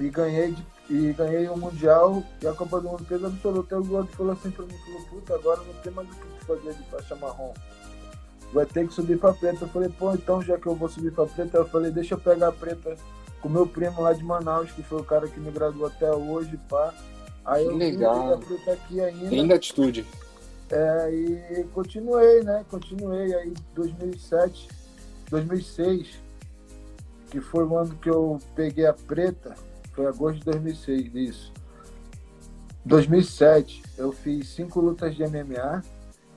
e 0.00 0.08
ganhei, 0.08 0.56
e 0.88 1.12
ganhei 1.12 1.48
o 1.48 1.56
Mundial 1.56 2.22
e 2.42 2.46
a 2.46 2.52
Copa 2.54 2.80
do 2.80 2.88
Mundo 2.88 3.04
peso 3.04 3.26
absoluto. 3.26 3.74
Aí 3.74 3.80
o 3.80 3.84
Gordo 3.84 4.08
falou 4.08 4.32
assim 4.32 4.50
pra 4.50 4.64
mim, 4.64 4.74
falou, 4.78 5.06
puta, 5.10 5.34
agora 5.34 5.60
não 5.60 5.74
tem 5.74 5.92
mais 5.92 6.08
o 6.08 6.14
que 6.14 6.44
fazer 6.46 6.72
de 6.72 6.82
faixa 6.90 7.14
marrom. 7.14 7.52
Vai 8.52 8.66
ter 8.66 8.88
que 8.88 8.94
subir 8.94 9.18
pra 9.18 9.32
preta. 9.32 9.64
Eu 9.64 9.68
falei, 9.68 9.88
pô, 9.90 10.12
então 10.12 10.42
já 10.42 10.58
que 10.58 10.66
eu 10.66 10.74
vou 10.74 10.88
subir 10.88 11.12
pra 11.12 11.26
preta, 11.26 11.58
eu 11.58 11.68
falei, 11.68 11.92
deixa 11.92 12.14
eu 12.14 12.18
pegar 12.18 12.48
a 12.48 12.52
preta 12.52 12.96
com 13.40 13.48
meu 13.48 13.66
primo 13.66 14.02
lá 14.02 14.12
de 14.12 14.22
Manaus, 14.22 14.70
que 14.72 14.82
foi 14.82 15.00
o 15.00 15.04
cara 15.04 15.28
que 15.28 15.40
me 15.40 15.50
graduou 15.50 15.86
até 15.86 16.10
hoje, 16.10 16.58
pá. 16.68 16.94
Aí 17.44 17.64
que 17.64 17.70
eu 17.70 17.76
legal. 17.76 18.40
fui 18.42 18.72
aqui 18.72 19.00
ainda. 19.00 19.28
Linda 19.28 19.54
atitude. 19.54 20.06
É, 20.70 21.10
e 21.10 21.64
continuei, 21.72 22.44
né? 22.44 22.64
Continuei 22.70 23.34
aí 23.34 23.52
2007, 23.74 24.68
2006, 25.28 26.20
que 27.30 27.40
foi 27.40 27.64
o 27.64 27.76
ano 27.76 27.96
que 27.96 28.08
eu 28.08 28.38
peguei 28.54 28.86
a 28.86 28.92
preta, 28.92 29.54
foi 29.92 30.06
agosto 30.06 30.38
de 30.38 30.44
2006, 30.44 31.14
isso. 31.14 31.52
2007, 32.84 33.82
eu 33.98 34.12
fiz 34.12 34.48
cinco 34.48 34.80
lutas 34.80 35.14
de 35.14 35.24
MMA 35.24 35.82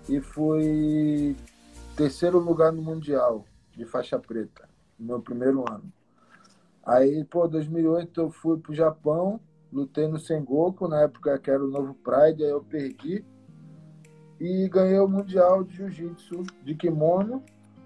e 0.09 0.19
fui 0.19 1.35
terceiro 1.95 2.39
lugar 2.39 2.71
no 2.71 2.81
Mundial 2.81 3.45
de 3.71 3.85
faixa 3.85 4.17
preta, 4.17 4.67
no 4.99 5.05
meu 5.05 5.21
primeiro 5.21 5.63
ano. 5.69 5.91
Aí, 6.85 7.23
pô, 7.25 7.47
2008 7.47 8.19
eu 8.19 8.29
fui 8.29 8.57
pro 8.57 8.73
Japão, 8.73 9.39
lutei 9.71 10.07
no 10.07 10.19
Sengoku, 10.19 10.87
na 10.87 11.01
época 11.01 11.39
que 11.39 11.49
era 11.49 11.63
o 11.63 11.69
novo 11.69 11.93
Pride, 11.95 12.43
aí 12.43 12.49
eu 12.49 12.61
perdi. 12.61 13.23
E 14.39 14.67
ganhei 14.67 14.99
o 14.99 15.07
Mundial 15.07 15.63
de 15.63 15.77
Jiu-Jitsu 15.77 16.43
de 16.63 16.75
kimono 16.75 17.41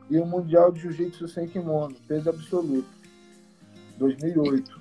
e 0.09 0.17
o 0.17 0.25
Mundial 0.25 0.71
de 0.71 0.81
Jiu-Jitsu 0.81 1.27
sem 1.27 1.47
kimono, 1.47 1.95
peso 2.07 2.29
absoluto. 2.29 2.89
2008. 3.97 4.71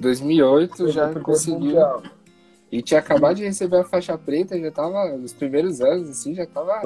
2008 0.00 0.88
já 0.88 1.14
conseguiu. 1.20 1.60
Mundial. 1.60 2.02
E 2.72 2.80
tinha 2.80 3.00
acabado 3.00 3.36
de 3.36 3.44
receber 3.44 3.76
a 3.80 3.84
faixa 3.84 4.16
preta, 4.16 4.58
já 4.58 4.70
tava 4.70 5.16
nos 5.18 5.34
primeiros 5.34 5.82
anos, 5.82 6.08
assim, 6.08 6.34
já 6.34 6.46
tava 6.46 6.80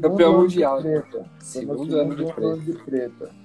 campeão 0.00 0.40
mundial. 0.40 0.80
Segundo, 1.40 1.98
ano 1.98 2.14
de 2.14 2.24
preta. 2.24 2.46
Ano 2.46 2.62
de 2.62 2.72
preta. 2.72 3.41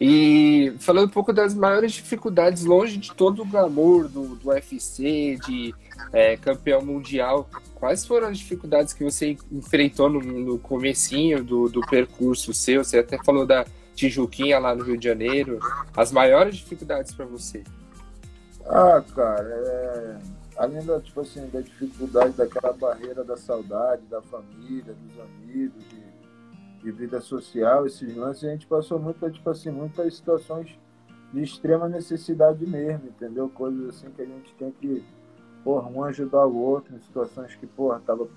E 0.00 0.74
falando 0.78 1.06
um 1.06 1.12
pouco 1.12 1.32
das 1.32 1.54
maiores 1.54 1.92
dificuldades, 1.92 2.64
longe 2.64 2.98
de 2.98 3.14
todo 3.14 3.42
o 3.42 3.46
glamour 3.46 4.08
do, 4.08 4.36
do 4.36 4.48
UFC, 4.50 5.38
de 5.46 5.74
é, 6.12 6.36
campeão 6.36 6.82
mundial, 6.82 7.48
quais 7.74 8.04
foram 8.04 8.28
as 8.28 8.38
dificuldades 8.38 8.92
que 8.92 9.02
você 9.02 9.36
enfrentou 9.50 10.10
no, 10.10 10.20
no 10.20 10.58
comecinho 10.58 11.42
do, 11.42 11.68
do 11.68 11.80
percurso 11.80 12.52
seu? 12.52 12.84
Você 12.84 12.98
até 12.98 13.18
falou 13.24 13.46
da 13.46 13.64
Tijuquinha 13.94 14.58
lá 14.58 14.74
no 14.74 14.84
Rio 14.84 14.98
de 14.98 15.08
Janeiro. 15.08 15.58
As 15.96 16.12
maiores 16.12 16.56
dificuldades 16.56 17.14
para 17.14 17.24
você? 17.24 17.64
Ah, 18.66 19.02
cara, 19.14 19.48
é... 19.48 20.18
além 20.58 20.84
da, 20.84 21.00
tipo 21.00 21.20
assim, 21.20 21.48
da 21.48 21.60
dificuldade 21.60 22.34
daquela 22.36 22.72
barreira 22.74 23.24
da 23.24 23.36
saudade, 23.36 24.02
da 24.10 24.20
família, 24.20 24.94
dos 24.94 25.20
amigos, 25.20 25.82
de 26.86 26.92
vida 26.92 27.20
social, 27.20 27.84
esses 27.84 28.14
lances, 28.14 28.44
a 28.44 28.52
gente 28.52 28.64
passou 28.64 28.96
muito, 28.96 29.28
tipo 29.28 29.50
assim, 29.50 29.72
muitas 29.72 30.14
situações 30.14 30.78
de 31.32 31.42
extrema 31.42 31.88
necessidade 31.88 32.64
mesmo, 32.64 33.08
entendeu? 33.08 33.48
Coisas 33.48 33.88
assim 33.88 34.08
que 34.10 34.22
a 34.22 34.24
gente 34.24 34.54
tem 34.54 34.70
que, 34.70 35.04
porra, 35.64 35.88
um 35.88 36.04
ajudar 36.04 36.46
o 36.46 36.56
outro 36.56 36.94
em 36.94 37.00
situações 37.00 37.56
que, 37.56 37.66
porra, 37.66 38.00
tava, 38.06 38.28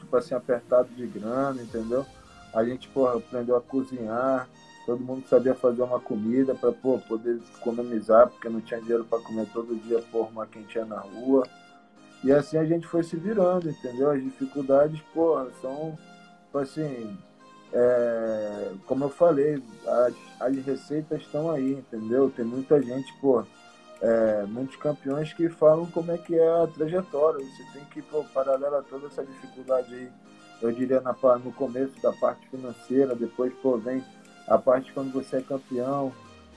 tipo 0.00 0.16
assim, 0.16 0.34
apertado 0.34 0.88
de 0.88 1.06
grana, 1.06 1.62
entendeu? 1.62 2.04
A 2.52 2.64
gente, 2.64 2.88
porra, 2.88 3.18
aprendeu 3.18 3.54
a 3.54 3.60
cozinhar, 3.60 4.48
todo 4.84 4.98
mundo 4.98 5.24
sabia 5.28 5.54
fazer 5.54 5.82
uma 5.82 6.00
comida 6.00 6.56
para 6.56 6.72
poder 6.72 7.40
economizar, 7.56 8.28
porque 8.28 8.48
não 8.48 8.60
tinha 8.60 8.80
dinheiro 8.80 9.04
para 9.04 9.22
comer 9.22 9.46
todo 9.52 9.76
dia, 9.76 10.02
porra, 10.10 10.28
uma 10.28 10.46
quentinha 10.46 10.84
na 10.84 10.98
rua. 10.98 11.46
E 12.24 12.32
assim 12.32 12.56
a 12.56 12.64
gente 12.64 12.84
foi 12.84 13.04
se 13.04 13.14
virando, 13.14 13.70
entendeu? 13.70 14.10
As 14.10 14.20
dificuldades, 14.20 15.00
porra, 15.14 15.46
são, 15.60 15.96
tipo 16.46 16.58
assim, 16.58 17.16
é, 17.72 18.72
como 18.86 19.04
eu 19.04 19.08
falei, 19.08 19.62
as, 19.86 20.14
as 20.40 20.56
receitas 20.64 21.22
estão 21.22 21.50
aí, 21.50 21.72
entendeu? 21.72 22.30
Tem 22.30 22.44
muita 22.44 22.80
gente, 22.82 23.12
pô, 23.20 23.44
é, 24.00 24.44
muitos 24.46 24.76
campeões 24.76 25.32
que 25.32 25.48
falam 25.48 25.86
como 25.86 26.12
é 26.12 26.18
que 26.18 26.34
é 26.34 26.48
a 26.62 26.66
trajetória. 26.66 27.44
Você 27.44 27.78
tem 27.78 27.84
que, 27.86 28.02
pô, 28.02 28.24
paralelo 28.34 28.76
a 28.76 28.82
toda 28.82 29.06
essa 29.06 29.24
dificuldade 29.24 29.94
aí, 29.94 30.08
eu 30.60 30.72
diria 30.72 31.00
na, 31.00 31.16
no 31.38 31.52
começo 31.52 32.00
da 32.02 32.12
parte 32.12 32.48
financeira, 32.48 33.14
depois, 33.14 33.52
pô, 33.62 33.78
vem 33.78 34.04
a 34.46 34.58
parte 34.58 34.92
quando 34.92 35.12
você 35.12 35.36
é 35.36 35.42
campeão, 35.42 36.12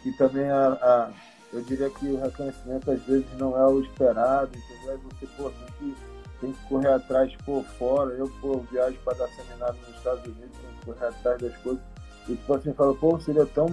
e 0.05 0.11
também 0.13 0.49
a, 0.49 0.67
a 0.73 1.11
eu 1.53 1.61
diria 1.61 1.89
que 1.89 2.05
o 2.07 2.21
reconhecimento 2.21 2.91
às 2.91 3.01
vezes 3.03 3.25
não 3.37 3.57
é 3.57 3.65
o 3.65 3.79
esperado, 3.79 4.51
entendeu? 4.57 4.91
Aí 4.91 4.97
você, 4.97 5.25
pô, 5.37 5.49
tem 5.49 5.67
que, 5.79 5.95
tem 6.39 6.51
que 6.51 6.67
correr 6.67 6.89
atrás, 6.89 7.33
pô, 7.45 7.63
fora. 7.77 8.11
Eu, 8.13 8.29
pô, 8.41 8.59
viajo 8.71 8.97
para 9.03 9.17
dar 9.17 9.27
seminário 9.29 9.75
nos 9.87 9.97
Estados 9.97 10.25
Unidos, 10.25 10.57
correr 10.85 11.05
atrás 11.05 11.41
das 11.41 11.57
coisas. 11.57 11.81
E 12.27 12.35
tipo 12.35 12.53
assim, 12.53 12.73
fala, 12.73 12.93
pô, 12.95 13.19
seria 13.19 13.45
tão, 13.45 13.67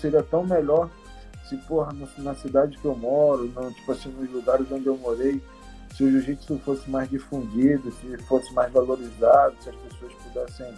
seria 0.00 0.22
tão 0.22 0.44
melhor 0.44 0.90
se, 1.52 1.56
porra, 1.68 1.92
na 2.18 2.34
cidade 2.34 2.78
que 2.78 2.84
eu 2.84 2.96
moro, 2.96 3.50
não, 3.54 3.72
tipo 3.72 3.92
assim, 3.92 4.08
nos 4.10 4.30
lugares 4.30 4.70
onde 4.70 4.86
eu 4.86 4.96
morei, 4.96 5.42
se 5.94 6.02
o 6.02 6.10
jiu-jitsu 6.10 6.58
fosse 6.60 6.88
mais 6.88 7.08
difundido, 7.10 7.92
se 7.92 8.16
fosse 8.24 8.52
mais 8.54 8.72
valorizado, 8.72 9.54
se 9.60 9.68
as 9.68 9.76
pessoas 9.76 10.12
pudessem, 10.14 10.74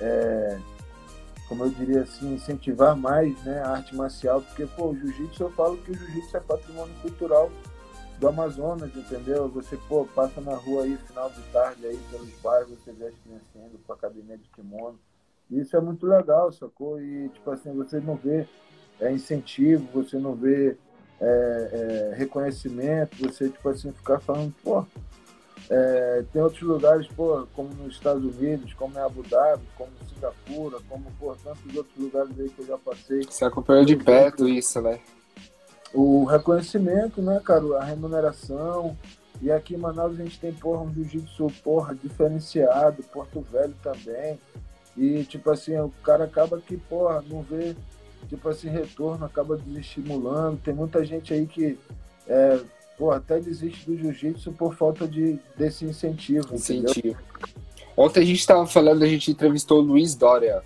é, 0.00 0.58
como 1.48 1.64
eu 1.64 1.70
diria 1.70 2.02
assim, 2.02 2.34
incentivar 2.34 2.94
mais 2.94 3.36
né, 3.44 3.62
a 3.62 3.70
arte 3.70 3.96
marcial, 3.96 4.42
porque, 4.42 4.66
pô, 4.66 4.88
o 4.88 4.96
jiu-jitsu, 4.96 5.44
eu 5.44 5.50
falo 5.52 5.78
que 5.78 5.92
o 5.92 5.94
jiu-jitsu 5.94 6.36
é 6.36 6.40
patrimônio 6.40 6.94
cultural 7.00 7.50
do 8.22 8.28
Amazonas, 8.28 8.94
entendeu? 8.94 9.48
Você, 9.48 9.76
pô, 9.88 10.06
passa 10.14 10.40
na 10.40 10.54
rua 10.54 10.84
aí, 10.84 10.96
final 11.08 11.28
de 11.28 11.42
tarde 11.52 11.84
aí, 11.84 11.98
pelos 12.08 12.30
bairros, 12.40 12.78
você 12.78 12.92
vê 12.92 13.06
as 13.06 13.14
crianças 13.16 13.48
indo 13.56 13.78
pra 13.84 13.96
academia 13.96 14.38
de 14.38 14.48
kimono. 14.50 14.96
Isso 15.50 15.76
é 15.76 15.80
muito 15.80 16.06
legal, 16.06 16.52
sacou? 16.52 17.02
E, 17.02 17.28
tipo 17.30 17.50
assim, 17.50 17.72
você 17.72 17.98
não 17.98 18.14
vê 18.14 18.46
é, 19.00 19.10
incentivo, 19.10 19.88
você 19.92 20.18
não 20.18 20.36
vê 20.36 20.76
é, 21.20 22.12
é, 22.12 22.14
reconhecimento, 22.16 23.16
você, 23.18 23.48
tipo 23.48 23.68
assim, 23.68 23.90
ficar 23.90 24.20
falando, 24.20 24.54
pô, 24.62 24.86
é, 25.68 26.24
tem 26.32 26.40
outros 26.40 26.62
lugares, 26.62 27.08
pô, 27.08 27.44
como 27.56 27.74
nos 27.74 27.94
Estados 27.94 28.22
Unidos, 28.36 28.72
como 28.74 28.96
em 28.96 29.02
Abu 29.02 29.24
Dhabi, 29.24 29.64
como 29.76 29.90
em 30.00 30.14
Singapura, 30.14 30.78
como, 30.88 31.10
pô, 31.18 31.34
tantos 31.42 31.76
outros 31.76 31.96
lugares 31.98 32.38
aí 32.38 32.48
que 32.48 32.60
eu 32.60 32.66
já 32.66 32.78
passei. 32.78 33.24
Você 33.24 33.44
acompanhou 33.44 33.84
de 33.84 33.96
perto 33.96 34.48
isso, 34.48 34.80
né? 34.80 35.00
O 35.94 36.24
reconhecimento, 36.24 37.20
né, 37.20 37.40
cara, 37.44 37.78
a 37.78 37.84
remuneração. 37.84 38.96
E 39.40 39.50
aqui 39.50 39.74
em 39.74 39.78
Manaus 39.78 40.18
a 40.18 40.22
gente 40.22 40.38
tem, 40.38 40.52
porra, 40.52 40.82
um 40.82 40.94
jiu-jitsu, 40.94 41.48
porra, 41.64 41.94
diferenciado, 41.94 43.02
Porto 43.04 43.44
Velho 43.50 43.74
também. 43.82 44.38
E, 44.96 45.24
tipo 45.24 45.50
assim, 45.50 45.76
o 45.78 45.92
cara 46.04 46.24
acaba 46.24 46.60
que, 46.60 46.76
porra, 46.76 47.24
não 47.28 47.42
vê, 47.42 47.74
tipo 48.28 48.48
assim, 48.48 48.68
retorno, 48.68 49.24
acaba 49.24 49.56
desestimulando. 49.56 50.60
Tem 50.62 50.72
muita 50.72 51.04
gente 51.04 51.34
aí 51.34 51.46
que, 51.46 51.78
é, 52.28 52.60
porra, 52.96 53.16
até 53.16 53.40
desiste 53.40 53.86
do 53.86 53.96
jiu-jitsu 53.96 54.52
por 54.52 54.74
falta 54.76 55.08
de, 55.08 55.38
desse 55.56 55.84
incentivo. 55.84 56.54
Incentivo. 56.54 56.90
Entendeu? 56.90 57.16
Ontem 57.96 58.20
a 58.20 58.24
gente 58.24 58.38
estava 58.38 58.66
falando, 58.66 59.02
a 59.02 59.08
gente 59.08 59.30
entrevistou 59.30 59.78
o 59.78 59.82
Luiz 59.82 60.14
Dória, 60.14 60.62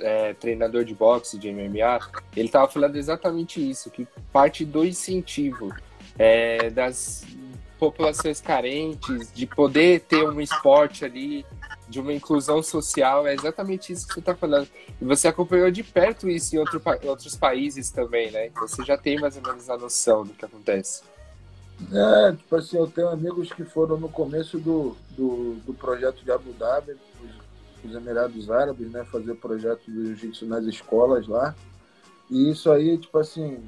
é, 0.00 0.34
treinador 0.34 0.84
de 0.84 0.94
boxe, 0.94 1.38
de 1.38 1.50
MMA, 1.50 2.00
ele 2.36 2.46
estava 2.46 2.68
falando 2.68 2.96
exatamente 2.96 3.70
isso, 3.70 3.90
que 3.90 4.06
parte 4.32 4.64
do 4.64 4.84
incentivo 4.84 5.74
é, 6.18 6.70
das 6.70 7.24
populações 7.78 8.40
carentes, 8.40 9.32
de 9.32 9.44
poder 9.44 10.02
ter 10.02 10.28
um 10.28 10.40
esporte 10.40 11.04
ali, 11.04 11.44
de 11.88 12.00
uma 12.00 12.12
inclusão 12.12 12.62
social, 12.62 13.26
é 13.26 13.34
exatamente 13.34 13.92
isso 13.92 14.06
que 14.06 14.14
você 14.14 14.20
está 14.20 14.36
falando. 14.36 14.68
E 15.00 15.04
você 15.04 15.26
acompanhou 15.26 15.68
de 15.70 15.82
perto 15.82 16.28
isso 16.28 16.54
em 16.54 16.58
outro, 16.60 16.80
outros 17.04 17.34
países 17.34 17.90
também, 17.90 18.30
né? 18.30 18.50
Você 18.54 18.84
já 18.84 18.96
tem 18.96 19.18
mais 19.18 19.36
ou 19.36 19.42
menos 19.42 19.68
a 19.68 19.76
noção 19.76 20.24
do 20.24 20.32
que 20.32 20.44
acontece. 20.44 21.02
É, 21.92 22.32
tipo 22.32 22.54
assim, 22.54 22.76
eu 22.76 22.86
tenho 22.86 23.08
amigos 23.08 23.52
que 23.52 23.64
foram 23.64 23.98
no 23.98 24.08
começo 24.08 24.58
do, 24.58 24.96
do, 25.10 25.54
do 25.66 25.74
projeto 25.74 26.22
de 26.24 26.30
Abu 26.30 26.52
Dhabi, 26.52 26.96
os 27.86 27.94
Emirados 27.94 28.50
Árabes, 28.50 28.90
né, 28.90 29.04
fazer 29.04 29.34
projeto 29.36 29.84
de 29.86 30.06
jiu-jitsu 30.06 30.46
nas 30.46 30.64
escolas 30.64 31.26
lá. 31.26 31.54
E 32.30 32.50
isso 32.50 32.70
aí, 32.70 32.96
tipo 32.98 33.18
assim, 33.18 33.62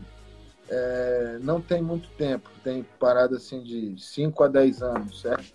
é, 0.68 1.38
não 1.42 1.60
tem 1.60 1.82
muito 1.82 2.08
tempo, 2.16 2.48
tem 2.62 2.84
parada 2.98 3.36
assim 3.36 3.62
de 3.62 3.94
5 3.98 4.42
a 4.42 4.48
10 4.48 4.82
anos, 4.82 5.20
certo? 5.20 5.52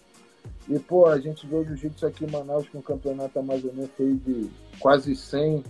E, 0.68 0.78
pô, 0.78 1.08
a 1.08 1.20
gente 1.20 1.48
vê 1.48 1.56
o 1.56 1.66
jiu-jitsu 1.66 2.06
aqui 2.06 2.26
em 2.26 2.32
Manaus 2.32 2.70
com 2.70 2.78
um 2.78 2.82
campeonato 2.82 3.40
amazonense 3.40 3.92
aí 4.00 4.14
de 4.14 4.50
quase 4.80 5.16
100, 5.16 5.64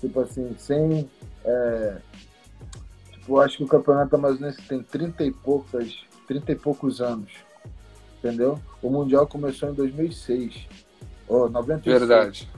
tipo 0.00 0.20
assim, 0.20 0.54
100, 0.56 1.08
é, 1.44 1.98
eu 3.28 3.40
acho 3.40 3.58
que 3.58 3.64
o 3.64 3.68
campeonato 3.68 4.16
amazonense 4.16 4.60
tem 4.62 4.82
30 4.82 5.24
e 5.24 5.30
poucas, 5.30 6.04
30 6.26 6.52
e 6.52 6.56
poucos 6.56 7.00
anos. 7.00 7.32
Entendeu? 8.18 8.58
O 8.82 8.90
Mundial 8.90 9.26
começou 9.26 9.70
em 9.70 9.74
2006. 9.74 10.68
Oh, 11.32 11.48
96. 11.48 11.98
Verdade. 11.98 12.48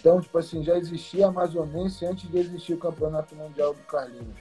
Então, 0.00 0.18
tipo 0.18 0.38
assim, 0.38 0.64
já 0.64 0.78
existia 0.78 1.26
Amazonense 1.26 2.06
antes 2.06 2.30
de 2.30 2.38
existir 2.38 2.72
o 2.72 2.78
Campeonato 2.78 3.34
Mundial 3.34 3.74
do 3.74 3.82
Carlinhos. 3.82 4.38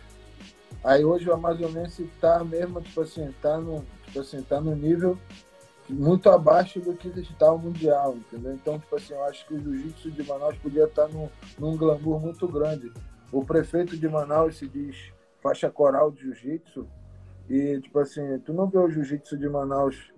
Aí 0.82 1.04
hoje 1.04 1.30
o 1.30 1.34
Amazonense 1.34 2.10
tá 2.22 2.42
mesmo, 2.46 2.80
tipo 2.82 3.02
assim, 3.02 3.34
tá 3.42 3.58
no, 3.58 3.84
tipo 4.06 4.22
assim, 4.22 4.42
tá 4.42 4.62
no 4.62 4.74
nível 4.74 5.18
muito 5.90 6.30
abaixo 6.30 6.80
do 6.80 6.94
que 6.94 7.08
está 7.20 7.52
o 7.52 7.58
Mundial, 7.58 8.16
entendeu? 8.16 8.54
Então, 8.54 8.80
tipo 8.80 8.96
assim, 8.96 9.14
eu 9.14 9.24
acho 9.26 9.46
que 9.46 9.56
o 9.56 9.60
Jiu-Jitsu 9.60 10.12
de 10.12 10.24
Manaus 10.24 10.58
podia 10.60 10.86
estar 10.86 11.08
tá 11.08 11.10
num, 11.10 11.30
num 11.60 11.76
glamour 11.76 12.22
muito 12.22 12.48
grande. 12.48 12.92
O 13.34 13.44
prefeito 13.44 13.98
de 13.98 14.08
Manaus 14.08 14.58
se 14.58 14.68
diz 14.68 15.12
faixa 15.42 15.70
coral 15.70 16.12
de 16.12 16.22
Jiu-Jitsu 16.22 16.88
e, 17.50 17.82
tipo 17.82 18.00
assim, 18.00 18.40
tu 18.40 18.54
não 18.54 18.68
vê 18.68 18.78
o 18.78 18.90
Jiu-Jitsu 18.90 19.38
de 19.38 19.50
Manaus 19.50 20.14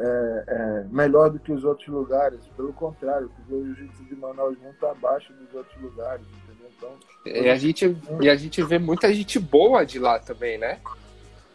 é, 0.00 0.44
é, 0.48 0.84
melhor 0.90 1.30
do 1.30 1.38
que 1.38 1.52
os 1.52 1.62
outros 1.62 1.88
lugares. 1.88 2.40
Pelo 2.56 2.72
contrário, 2.72 3.30
o 3.50 3.64
jiu-jitsu 3.64 4.04
de 4.04 4.16
Manaus 4.16 4.56
muito 4.58 4.86
abaixo 4.86 5.32
dos 5.34 5.54
outros 5.54 5.80
lugares, 5.80 6.24
entendeu? 6.26 6.70
Então, 6.76 6.96
e, 7.26 7.50
a 7.50 7.56
gente, 7.56 7.96
e 8.20 8.30
a 8.30 8.34
gente 8.34 8.62
vê 8.62 8.78
muita 8.78 9.12
gente 9.12 9.38
boa 9.38 9.84
de 9.84 9.98
lá 9.98 10.18
também, 10.18 10.56
né? 10.56 10.80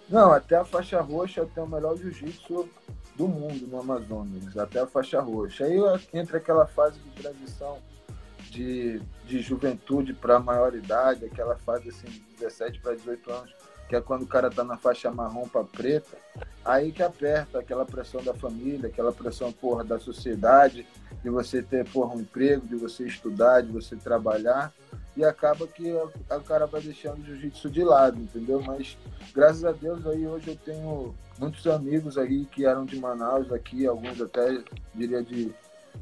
Não, 0.08 0.32
até 0.32 0.58
a 0.58 0.64
faixa 0.64 1.02
roxa 1.02 1.48
tem 1.56 1.64
o 1.64 1.68
melhor 1.68 1.98
jiu-jitsu 1.98 2.70
do 3.16 3.28
mundo 3.28 3.66
no 3.66 3.80
Amazonas, 3.80 4.56
até 4.56 4.82
a 4.82 4.86
faixa 4.86 5.20
roxa. 5.20 5.66
Aí 5.66 5.78
entra 6.14 6.38
aquela 6.38 6.68
fase 6.68 7.00
de 7.00 7.10
transição 7.22 7.80
de, 8.52 9.02
de 9.26 9.42
juventude 9.42 10.14
para 10.14 10.40
maioridade, 10.40 11.26
aquela 11.26 11.56
fase 11.56 11.90
assim, 11.90 12.08
de 12.08 12.22
17 12.40 12.80
para 12.80 12.94
18 12.94 13.32
anos, 13.32 13.56
que 13.88 13.96
é 13.96 14.02
quando 14.02 14.24
o 14.24 14.28
cara 14.28 14.50
tá 14.50 14.64
na 14.64 14.78
faixa 14.78 15.12
marrom 15.12 15.48
para 15.48 15.64
preta, 15.64 16.18
aí 16.64 16.92
que 16.92 17.04
aperta 17.04 17.60
aquela 17.60 17.86
pressão 17.86 18.24
da 18.24 18.34
família, 18.34 18.90
aquela 18.90 19.12
pressão 19.12 19.52
porra, 19.52 19.84
da 19.84 20.00
sociedade, 20.00 20.88
de 21.24 21.30
você 21.30 21.62
ter 21.62 21.88
porra, 21.90 22.16
um 22.16 22.22
emprego, 22.22 22.66
de 22.66 22.76
você 22.76 23.06
estudar, 23.06 23.62
de 23.62 23.72
você 23.72 23.96
trabalhar, 23.96 24.74
e 25.16 25.24
acaba 25.24 25.68
que 25.68 25.92
o 25.94 26.42
cara 26.46 26.66
vai 26.66 26.82
deixando 26.82 27.20
o 27.20 27.26
jiu-jitsu 27.26 27.70
de 27.70 27.84
lado, 27.84 28.20
entendeu? 28.20 28.62
Mas 28.62 28.98
graças 29.34 29.64
a 29.64 29.72
Deus 29.72 30.06
aí 30.08 30.28
hoje 30.28 30.50
eu 30.50 30.56
tenho 30.58 31.16
muitos 31.40 31.66
amigos 31.68 32.18
aí 32.18 32.46
que 32.46 32.66
eram 32.66 32.86
de 32.86 33.00
Manaus 33.00 33.52
aqui, 33.52 33.86
alguns 33.86 34.20
até 34.20 34.62
diria 34.94 35.24
de, 35.24 35.54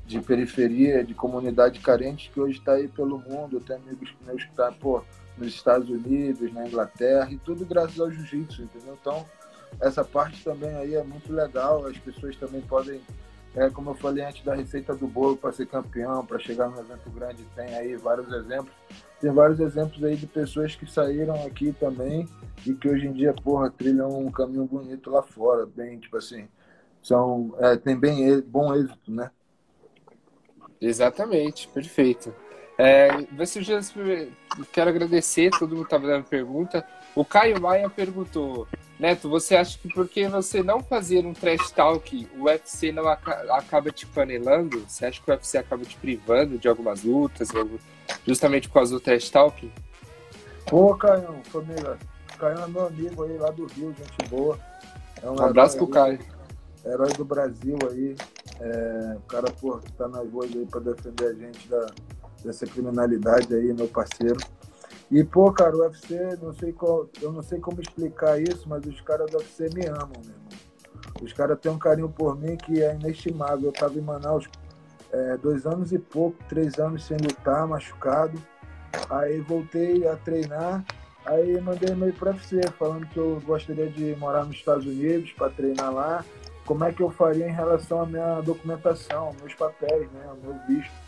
de 0.05 0.19
periferia, 0.21 1.03
de 1.03 1.13
comunidade 1.13 1.79
carente, 1.79 2.31
que 2.31 2.39
hoje 2.39 2.57
está 2.57 2.73
aí 2.73 2.87
pelo 2.87 3.19
mundo, 3.19 3.57
eu 3.57 3.61
tenho 3.61 3.79
amigos 3.79 4.15
meus 4.25 4.43
que 4.43 4.49
estão, 4.49 4.71
tá, 4.71 5.03
nos 5.37 5.47
Estados 5.47 5.89
Unidos, 5.89 6.51
na 6.53 6.67
Inglaterra, 6.67 7.31
e 7.31 7.37
tudo 7.37 7.65
graças 7.65 7.99
ao 7.99 8.11
jiu-jitsu, 8.11 8.63
entendeu? 8.63 8.97
Então, 8.99 9.25
essa 9.79 10.03
parte 10.03 10.43
também 10.43 10.73
aí 10.75 10.95
é 10.95 11.03
muito 11.03 11.31
legal, 11.33 11.85
as 11.85 11.97
pessoas 11.97 12.35
também 12.35 12.61
podem, 12.61 13.01
é, 13.55 13.69
como 13.69 13.91
eu 13.91 13.95
falei 13.95 14.23
antes 14.23 14.43
da 14.43 14.53
receita 14.53 14.93
do 14.95 15.07
bolo 15.07 15.35
para 15.35 15.51
ser 15.51 15.65
campeão, 15.65 16.25
para 16.25 16.39
chegar 16.39 16.69
num 16.69 16.79
evento 16.79 17.09
grande, 17.09 17.43
tem 17.55 17.75
aí 17.75 17.95
vários 17.95 18.31
exemplos. 18.31 18.73
Tem 19.19 19.31
vários 19.31 19.59
exemplos 19.59 20.03
aí 20.03 20.17
de 20.17 20.27
pessoas 20.27 20.75
que 20.75 20.85
saíram 20.85 21.45
aqui 21.45 21.71
também 21.79 22.27
e 22.65 22.73
que 22.73 22.89
hoje 22.89 23.07
em 23.07 23.13
dia, 23.13 23.33
porra, 23.33 23.71
trilham 23.71 24.09
um 24.09 24.29
caminho 24.29 24.65
bonito 24.65 25.09
lá 25.09 25.23
fora, 25.23 25.65
bem, 25.65 25.97
tipo 25.97 26.17
assim, 26.17 26.47
são, 27.01 27.55
é, 27.59 27.77
tem 27.77 27.97
bem 27.97 28.41
bom 28.41 28.75
êxito, 28.75 29.11
né? 29.11 29.31
Exatamente, 30.79 31.69
perfeito. 31.69 32.35
É, 32.83 33.07
já 33.61 33.79
quero 34.73 34.89
agradecer, 34.89 35.49
todo 35.51 35.73
mundo 35.73 35.85
estava 35.85 36.05
dando 36.05 36.25
pergunta. 36.25 36.85
O 37.15 37.23
Caio 37.23 37.61
Maia 37.61 37.89
perguntou, 37.89 38.67
Neto, 38.99 39.29
você 39.29 39.55
acha 39.55 39.79
que 39.79 39.87
porque 39.87 40.27
você 40.27 40.61
não 40.61 40.83
fazer 40.83 41.25
um 41.25 41.31
trash 41.31 41.71
talk, 41.71 42.27
o 42.37 42.43
UFC 42.43 42.91
não 42.91 43.07
acaba 43.07 43.89
te 43.89 44.05
panelando? 44.05 44.83
Você 44.85 45.05
acha 45.05 45.21
que 45.21 45.31
o 45.31 45.33
UFC 45.33 45.57
acaba 45.57 45.85
te 45.85 45.95
privando 45.95 46.57
de 46.57 46.67
algumas 46.67 47.05
lutas, 47.05 47.47
justamente 48.27 48.67
por 48.67 48.73
causa 48.73 48.93
do 48.93 48.99
trash 48.99 49.29
talk? 49.29 49.71
Pô, 50.67 50.93
Caio, 50.97 51.39
família, 51.45 51.97
Caio 52.37 52.59
é 52.59 52.67
meu 52.67 52.87
amigo 52.87 53.23
aí 53.23 53.37
lá 53.37 53.49
do 53.49 53.65
Rio, 53.65 53.95
gente 53.97 54.29
boa. 54.29 54.59
É 55.21 55.29
um, 55.29 55.35
um 55.35 55.41
abraço 55.41 55.77
pro 55.77 55.87
Caio. 55.87 56.19
Herói 56.85 57.13
do 57.13 57.23
Brasil 57.23 57.77
aí. 57.89 58.13
É, 58.59 59.15
o 59.15 59.21
cara, 59.21 59.49
pô, 59.51 59.77
que 59.77 59.91
tá 59.93 60.05
nas 60.09 60.29
ruas 60.29 60.53
aí 60.53 60.65
pra 60.65 60.81
defender 60.81 61.27
a 61.27 61.33
gente 61.33 61.67
da, 61.69 61.87
dessa 62.43 62.65
criminalidade 62.65 63.53
aí, 63.53 63.73
meu 63.73 63.87
parceiro. 63.87 64.37
E, 65.11 65.23
pô, 65.23 65.51
cara, 65.51 65.75
o 65.75 65.81
UFC, 65.81 66.37
não 66.41 66.53
sei 66.53 66.73
qual, 66.73 67.07
eu 67.21 67.31
não 67.31 67.43
sei 67.43 67.59
como 67.59 67.81
explicar 67.81 68.41
isso, 68.41 68.67
mas 68.67 68.85
os 68.85 68.99
caras 69.01 69.29
do 69.29 69.37
UFC 69.37 69.69
me 69.73 69.85
amam, 69.85 70.21
meu 70.23 70.33
irmão. 70.33 70.43
Os 71.21 71.31
caras 71.33 71.59
têm 71.59 71.71
um 71.71 71.77
carinho 71.77 72.09
por 72.09 72.37
mim 72.39 72.57
que 72.57 72.81
é 72.81 72.95
inestimável. 72.95 73.67
Eu 73.67 73.71
tava 73.71 73.97
em 73.97 74.01
Manaus 74.01 74.47
é, 75.11 75.37
dois 75.37 75.65
anos 75.65 75.91
e 75.91 75.99
pouco, 75.99 76.37
três 76.49 76.79
anos 76.79 77.05
sem 77.05 77.17
lutar, 77.17 77.67
machucado. 77.67 78.41
Aí 79.09 79.39
voltei 79.41 80.07
a 80.07 80.15
treinar, 80.15 80.83
aí 81.25 81.59
mandei 81.61 81.89
e-mail 81.89 82.13
para 82.13 82.31
UFC 82.31 82.61
falando 82.77 83.07
que 83.07 83.17
eu 83.17 83.39
gostaria 83.45 83.87
de 83.87 84.15
morar 84.15 84.45
nos 84.45 84.55
Estados 84.55 84.85
Unidos 84.85 85.31
para 85.33 85.51
treinar 85.51 85.93
lá. 85.93 86.25
Como 86.65 86.83
é 86.83 86.93
que 86.93 87.01
eu 87.01 87.09
faria 87.09 87.47
em 87.47 87.51
relação 87.51 88.01
à 88.01 88.05
minha 88.05 88.41
documentação, 88.41 89.35
meus 89.39 89.53
papéis, 89.53 90.09
né, 90.11 90.25
o 90.31 90.45
meu 90.45 90.57
visto. 90.67 91.02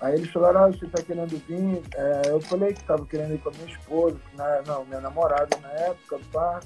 Aí 0.00 0.14
eles 0.14 0.30
falaram, 0.30 0.64
ah, 0.64 0.68
você 0.68 0.86
tá 0.86 1.02
querendo 1.02 1.36
vir? 1.46 1.82
É, 1.94 2.30
eu 2.30 2.40
falei 2.40 2.72
que 2.72 2.84
tava 2.84 3.04
querendo 3.04 3.34
ir 3.34 3.38
com 3.38 3.48
a 3.48 3.52
minha 3.52 3.66
esposa, 3.66 4.16
na, 4.36 4.62
não, 4.62 4.84
minha 4.84 5.00
namorada 5.00 5.56
na 5.60 5.70
época, 5.70 6.20
pá. 6.32 6.60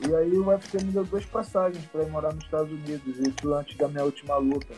E 0.00 0.14
aí 0.14 0.36
o 0.36 0.48
UFC 0.48 0.78
me 0.82 0.92
deu 0.92 1.04
duas 1.04 1.24
passagens 1.24 1.84
para 1.86 2.02
ir 2.02 2.10
morar 2.10 2.32
nos 2.32 2.44
Estados 2.44 2.70
Unidos, 2.70 3.18
isso 3.18 3.54
antes 3.54 3.76
da 3.76 3.88
minha 3.88 4.04
última 4.04 4.36
luta. 4.36 4.74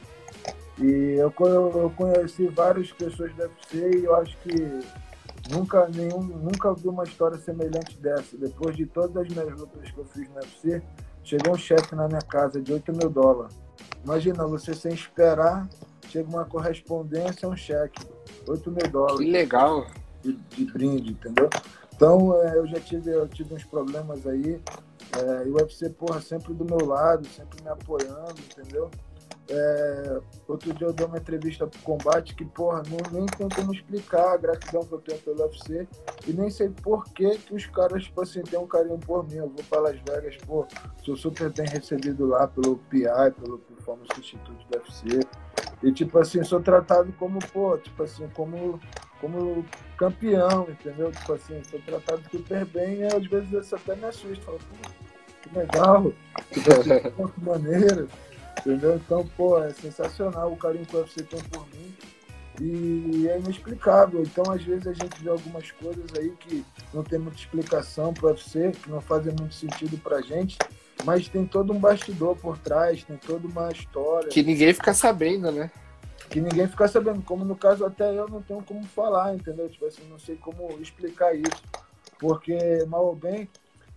E 0.79 1.17
eu, 1.19 1.33
eu 1.39 1.93
conheci 1.97 2.47
várias 2.49 2.91
pessoas 2.93 3.33
do 3.35 3.43
UFC 3.43 3.99
e 3.99 4.05
eu 4.05 4.17
acho 4.17 4.37
que 4.39 4.81
nunca, 5.51 5.89
nenhum, 5.89 6.23
nunca 6.23 6.73
vi 6.75 6.89
uma 6.89 7.05
história 7.05 7.39
semelhante 7.39 7.99
dessa. 7.99 8.37
Depois 8.37 8.77
de 8.77 8.87
todas 8.87 9.17
as 9.17 9.29
minhas 9.29 9.59
lutas 9.59 9.91
que 9.91 9.99
eu 9.99 10.05
fiz 10.07 10.29
no 10.29 10.37
UFC, 10.37 10.83
chegou 11.23 11.55
um 11.55 11.59
chefe 11.59 11.95
na 11.95 12.09
minha 12.09 12.23
casa 12.23 12.61
de 12.61 12.73
8 12.73 12.93
mil 12.93 13.11
dólares. 13.11 13.55
Imagina, 14.05 14.47
você 14.47 14.75
sem 14.75 14.93
esperar 14.93 15.69
chega 16.11 16.29
uma 16.29 16.45
correspondência, 16.45 17.49
um 17.49 17.57
cheque, 17.57 18.05
8 18.47 18.71
mil 18.71 18.89
dólares. 18.91 19.19
Que 19.19 19.31
legal. 19.31 19.87
De, 20.23 20.33
de 20.33 20.65
brinde, 20.67 21.13
entendeu? 21.13 21.49
Então, 21.95 22.35
é, 22.43 22.57
eu 22.57 22.67
já 22.67 22.81
tive, 22.81 23.11
eu 23.11 23.29
tive 23.29 23.55
uns 23.55 23.65
problemas 23.65 24.27
aí. 24.27 24.61
É, 25.17 25.47
e 25.47 25.51
o 25.51 25.55
UFC, 25.55 25.89
porra, 25.91 26.21
sempre 26.21 26.53
do 26.55 26.65
meu 26.65 26.87
lado, 26.87 27.27
sempre 27.29 27.63
me 27.63 27.69
apoiando, 27.69 28.37
entendeu? 28.41 28.91
É, 29.53 30.21
outro 30.47 30.73
dia 30.73 30.87
eu 30.87 30.93
dei 30.93 31.05
uma 31.05 31.19
entrevista 31.19 31.67
pro 31.67 31.81
combate 31.81 32.37
que, 32.37 32.45
porra, 32.45 32.85
não, 32.89 32.99
nem 33.11 33.27
tem 33.27 33.49
como 33.49 33.75
explicar 33.75 34.35
a 34.35 34.37
gratidão 34.37 34.85
que 34.85 34.93
eu 34.93 35.01
tenho 35.01 35.21
pelo 35.23 35.43
UFC 35.43 35.89
e 36.29 36.33
nem 36.33 36.49
sei 36.49 36.69
por 36.69 37.05
que, 37.07 37.37
que 37.37 37.55
os 37.55 37.67
caras, 37.67 38.05
tipo 38.05 38.23
assim, 38.23 38.43
têm 38.43 38.61
um 38.61 38.67
carinho 38.67 38.99
por 38.99 39.29
mim. 39.29 39.39
Eu 39.39 39.49
vou 39.49 39.65
para 39.69 39.81
Las 39.81 39.97
Vegas, 40.09 40.37
pô, 40.47 40.67
sou 41.05 41.17
super 41.17 41.51
bem 41.51 41.67
recebido 41.67 42.27
lá 42.27 42.47
pelo 42.47 42.77
PI, 42.89 43.33
pelo 43.41 43.59
Performance 43.59 44.21
Institute 44.21 44.67
do 44.71 44.79
UFC. 44.79 45.21
E, 45.83 45.93
tipo 45.93 46.19
assim, 46.19 46.45
sou 46.45 46.61
tratado 46.61 47.13
como, 47.19 47.39
pô, 47.53 47.79
tipo 47.79 48.03
assim, 48.03 48.29
como, 48.35 48.79
como 49.21 49.65
campeão, 49.97 50.69
entendeu? 50.69 51.11
Tipo 51.11 51.33
assim, 51.35 51.63
sou 51.65 51.81
tratado 51.81 52.23
super 52.31 52.65
bem 52.67 53.01
e 53.01 53.05
às 53.05 53.27
vezes 53.27 53.53
isso 53.53 53.75
até 53.75 53.97
me 53.97 54.05
assusta. 54.05 54.45
Falo, 54.45 54.59
que 55.43 55.59
legal, 55.59 56.13
que 56.53 57.45
maneiro, 57.45 58.09
entendeu? 58.59 58.97
Então, 58.97 59.27
pô, 59.37 59.59
é 59.63 59.71
sensacional 59.71 60.53
o 60.53 60.57
carinho 60.57 60.85
que 60.85 60.97
o 60.97 61.01
UFC 61.01 61.23
tem 61.23 61.41
por 61.45 61.67
mim 61.69 61.95
e 62.61 63.27
é 63.29 63.39
inexplicável. 63.39 64.23
Então, 64.23 64.53
às 64.53 64.63
vezes, 64.63 64.87
a 64.87 64.93
gente 64.93 65.23
vê 65.23 65.31
algumas 65.31 65.71
coisas 65.73 66.07
aí 66.19 66.31
que 66.41 66.65
não 66.93 67.03
tem 67.03 67.19
muita 67.19 67.39
explicação 67.39 68.13
para 68.13 68.27
o 68.27 68.31
UFC, 68.31 68.73
que 68.73 68.91
não 68.91 69.01
fazem 69.01 69.35
muito 69.39 69.55
sentido 69.55 69.97
pra 69.99 70.21
gente, 70.21 70.59
mas 71.05 71.29
tem 71.29 71.47
todo 71.47 71.73
um 71.73 71.79
bastidor 71.79 72.37
por 72.37 72.59
trás, 72.59 73.05
tem 73.05 73.17
toda 73.17 73.47
uma 73.47 73.71
história. 73.71 74.29
Que 74.29 74.43
ninguém 74.43 74.73
fica 74.73 74.95
sabendo, 74.95 75.51
né? 75.51 75.71
Que 76.29 76.41
ninguém 76.41 76.69
fica 76.69 76.87
sabendo. 76.87 77.23
Como 77.23 77.45
no 77.45 77.57
caso, 77.57 77.85
até 77.85 78.17
eu 78.17 78.29
não 78.29 78.43
tenho 78.43 78.63
como 78.63 78.85
falar, 78.85 79.35
entendeu? 79.35 79.69
Tipo 79.69 79.87
assim, 79.87 80.03
não 80.09 80.19
sei 80.19 80.37
como 80.37 80.71
explicar 80.81 81.35
isso. 81.35 81.63
Porque, 82.19 82.85
mal 82.87 83.07
ou 83.07 83.17
bem, 83.17 83.49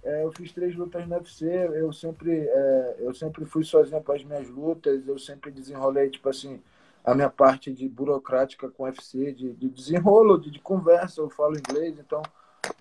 é, 0.04 0.24
eu 0.24 0.32
fiz 0.32 0.52
três 0.52 0.76
lutas 0.76 1.08
no 1.08 1.16
UFC, 1.16 1.46
eu 1.46 1.94
sempre, 1.94 2.32
é, 2.32 2.96
eu 3.00 3.14
sempre 3.14 3.46
fui 3.46 3.64
sozinho 3.64 4.02
para 4.02 4.16
as 4.16 4.24
minhas 4.24 4.50
lutas, 4.50 5.08
eu 5.08 5.18
sempre 5.18 5.50
desenrolei, 5.50 6.10
tipo 6.10 6.28
assim, 6.28 6.62
a 7.06 7.16
minha 7.16 7.30
parte 7.30 7.72
de 7.72 7.88
burocrática 7.88 8.70
com 8.70 8.84
o 8.84 8.86
UFC, 8.86 9.32
de, 9.32 9.54
de 9.54 9.70
desenrolo, 9.70 10.38
de, 10.38 10.52
de, 10.52 10.60
conversa, 10.60 11.22
eu 11.22 11.30
falo 11.30 11.58
inglês, 11.58 11.98
então 11.98 12.22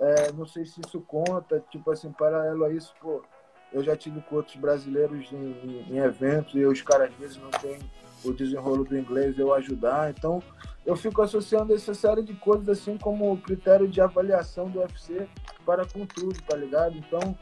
é, 0.01 0.33
não 0.33 0.45
sei 0.47 0.65
se 0.65 0.81
isso 0.81 1.01
conta, 1.01 1.63
tipo 1.71 1.91
assim, 1.93 2.11
paralelo 2.11 2.65
a 2.65 2.73
isso, 2.73 2.93
pô, 3.01 3.23
eu 3.73 3.83
já 3.83 3.97
tive 3.97 4.21
com 4.23 4.37
outros 4.37 4.57
brasileiros 4.57 5.31
em, 5.33 5.37
em, 5.37 5.95
em 5.95 5.99
eventos 5.99 6.55
e 6.55 6.65
os 6.65 6.83
caras 6.83 7.11
às 7.11 7.17
vezes 7.17 7.39
não 7.39 7.51
têm 7.51 7.79
o 8.25 8.33
desenrolo 8.33 8.85
do 8.85 8.97
inglês, 8.97 9.39
eu 9.39 9.53
ajudar. 9.55 10.11
Então, 10.11 10.43
eu 10.85 10.97
fico 10.97 11.23
associando 11.23 11.75
essa 11.75 11.95
série 11.95 12.23
de 12.23 12.35
coisas 12.35 12.69
assim 12.69 12.97
como 12.99 13.37
critério 13.39 13.89
de 13.89 14.01
avaliação 14.01 14.69
do 14.69 14.81
UFC 14.81 15.29
para 15.65 15.85
com 15.87 16.05
tudo, 16.07 16.41
tá 16.43 16.57
ligado? 16.57 16.97
Então, 16.97 17.37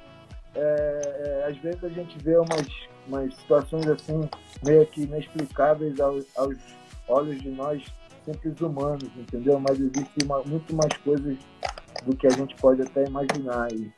é, 0.55 1.43
é, 1.45 1.49
às 1.49 1.57
vezes 1.59 1.83
a 1.85 1.89
gente 1.89 2.17
vê 2.23 2.37
umas, 2.37 2.67
umas 3.07 3.35
situações 3.37 3.87
assim, 3.89 4.29
meio 4.65 4.87
que 4.87 5.03
inexplicáveis 5.03 6.01
aos, 6.01 6.27
aos 6.37 6.57
olhos 7.09 7.41
de 7.41 7.49
nós 7.51 7.83
simples 8.25 8.61
humanos, 8.61 9.11
entendeu? 9.17 9.59
Mas 9.59 9.79
existe 9.81 10.25
uma, 10.25 10.43
muito 10.43 10.75
mais 10.75 10.93
coisas 10.99 11.37
do 12.05 12.17
que 12.17 12.27
a 12.27 12.31
gente 12.31 12.55
pode 12.57 12.83
até 12.83 13.05
imaginar. 13.05 13.73
E, 13.73 13.93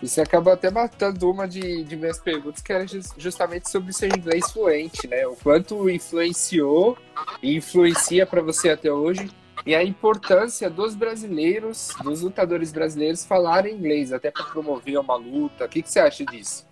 você 0.00 0.20
acabou 0.20 0.52
até 0.52 0.70
matando 0.70 1.30
uma 1.30 1.48
de, 1.48 1.84
de 1.84 1.96
minhas 1.96 2.18
perguntas, 2.18 2.60
que 2.60 2.72
era 2.72 2.84
justamente 3.16 3.70
sobre 3.70 3.92
ser 3.92 4.14
inglês 4.16 4.50
fluente, 4.50 5.06
né? 5.06 5.26
O 5.26 5.36
quanto 5.36 5.88
influenciou 5.88 6.98
e 7.42 7.56
influencia 7.56 8.26
para 8.26 8.42
você 8.42 8.70
até 8.70 8.92
hoje 8.92 9.30
e 9.64 9.74
a 9.74 9.82
importância 9.82 10.68
dos 10.68 10.94
brasileiros, 10.94 11.94
dos 12.04 12.22
lutadores 12.22 12.72
brasileiros 12.72 13.24
falarem 13.24 13.74
inglês, 13.74 14.12
até 14.12 14.30
para 14.30 14.44
promover 14.44 14.98
uma 14.98 15.16
luta. 15.16 15.64
O 15.64 15.68
que, 15.68 15.82
que 15.82 15.90
você 15.90 15.98
acha 15.98 16.24
disso? 16.24 16.66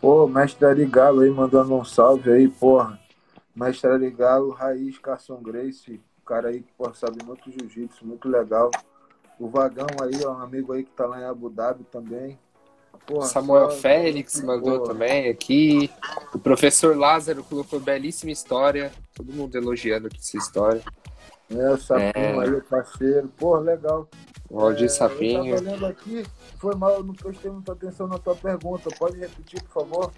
Pô, 0.00 0.28
mestre 0.28 0.64
Ari 0.64 0.86
Galo 0.86 1.20
aí 1.20 1.30
mandando 1.30 1.74
um 1.74 1.84
salve 1.84 2.30
aí, 2.30 2.48
porra. 2.48 2.98
Mestre 3.54 3.90
Ari 3.90 4.10
Galo, 4.10 4.50
Raiz 4.50 4.98
Carson 4.98 5.36
Grace, 5.42 6.00
cara 6.24 6.48
aí 6.48 6.60
que 6.60 6.72
porra, 6.72 6.94
sabe 6.94 7.24
muito 7.24 7.50
jiu-jitsu, 7.50 8.06
muito 8.06 8.28
legal. 8.28 8.70
O 9.38 9.48
Vagão 9.48 9.86
aí, 10.02 10.24
ó, 10.24 10.32
um 10.32 10.40
amigo 10.40 10.72
aí 10.72 10.84
que 10.84 10.90
tá 10.90 11.06
lá 11.06 11.20
em 11.20 11.24
Abu 11.24 11.50
Dhabi 11.50 11.84
também. 11.84 12.38
Porra, 13.06 13.26
Samuel 13.26 13.70
só... 13.70 13.76
Félix 13.76 14.40
mandou 14.40 14.80
porra. 14.80 14.92
também 14.92 15.28
aqui. 15.28 15.90
O 16.34 16.38
professor 16.38 16.96
Lázaro 16.96 17.44
colocou 17.44 17.78
belíssima 17.78 18.32
história. 18.32 18.92
Todo 19.14 19.32
mundo 19.32 19.54
elogiando 19.56 20.08
aqui 20.08 20.18
essa 20.18 20.36
história. 20.36 20.82
É, 21.48 21.70
o 21.70 21.76
Sapinho 21.78 22.42
é... 22.42 22.48
aí, 22.48 22.60
parceiro. 22.62 23.28
Porra, 23.36 23.60
legal. 23.60 24.08
O 24.50 24.60
Aldir 24.60 24.86
é, 24.86 24.88
Sapinho. 24.88 25.54
Eu 25.54 25.58
tava 25.58 25.70
lendo 25.70 25.86
aqui, 25.86 26.26
foi 26.58 26.74
mal, 26.74 26.94
eu 26.94 27.04
não 27.04 27.14
prestei 27.14 27.50
muita 27.50 27.72
atenção 27.72 28.08
na 28.08 28.18
tua 28.18 28.34
pergunta. 28.34 28.90
Pode 28.98 29.18
repetir, 29.18 29.62
por 29.62 29.84
favor? 29.84 30.12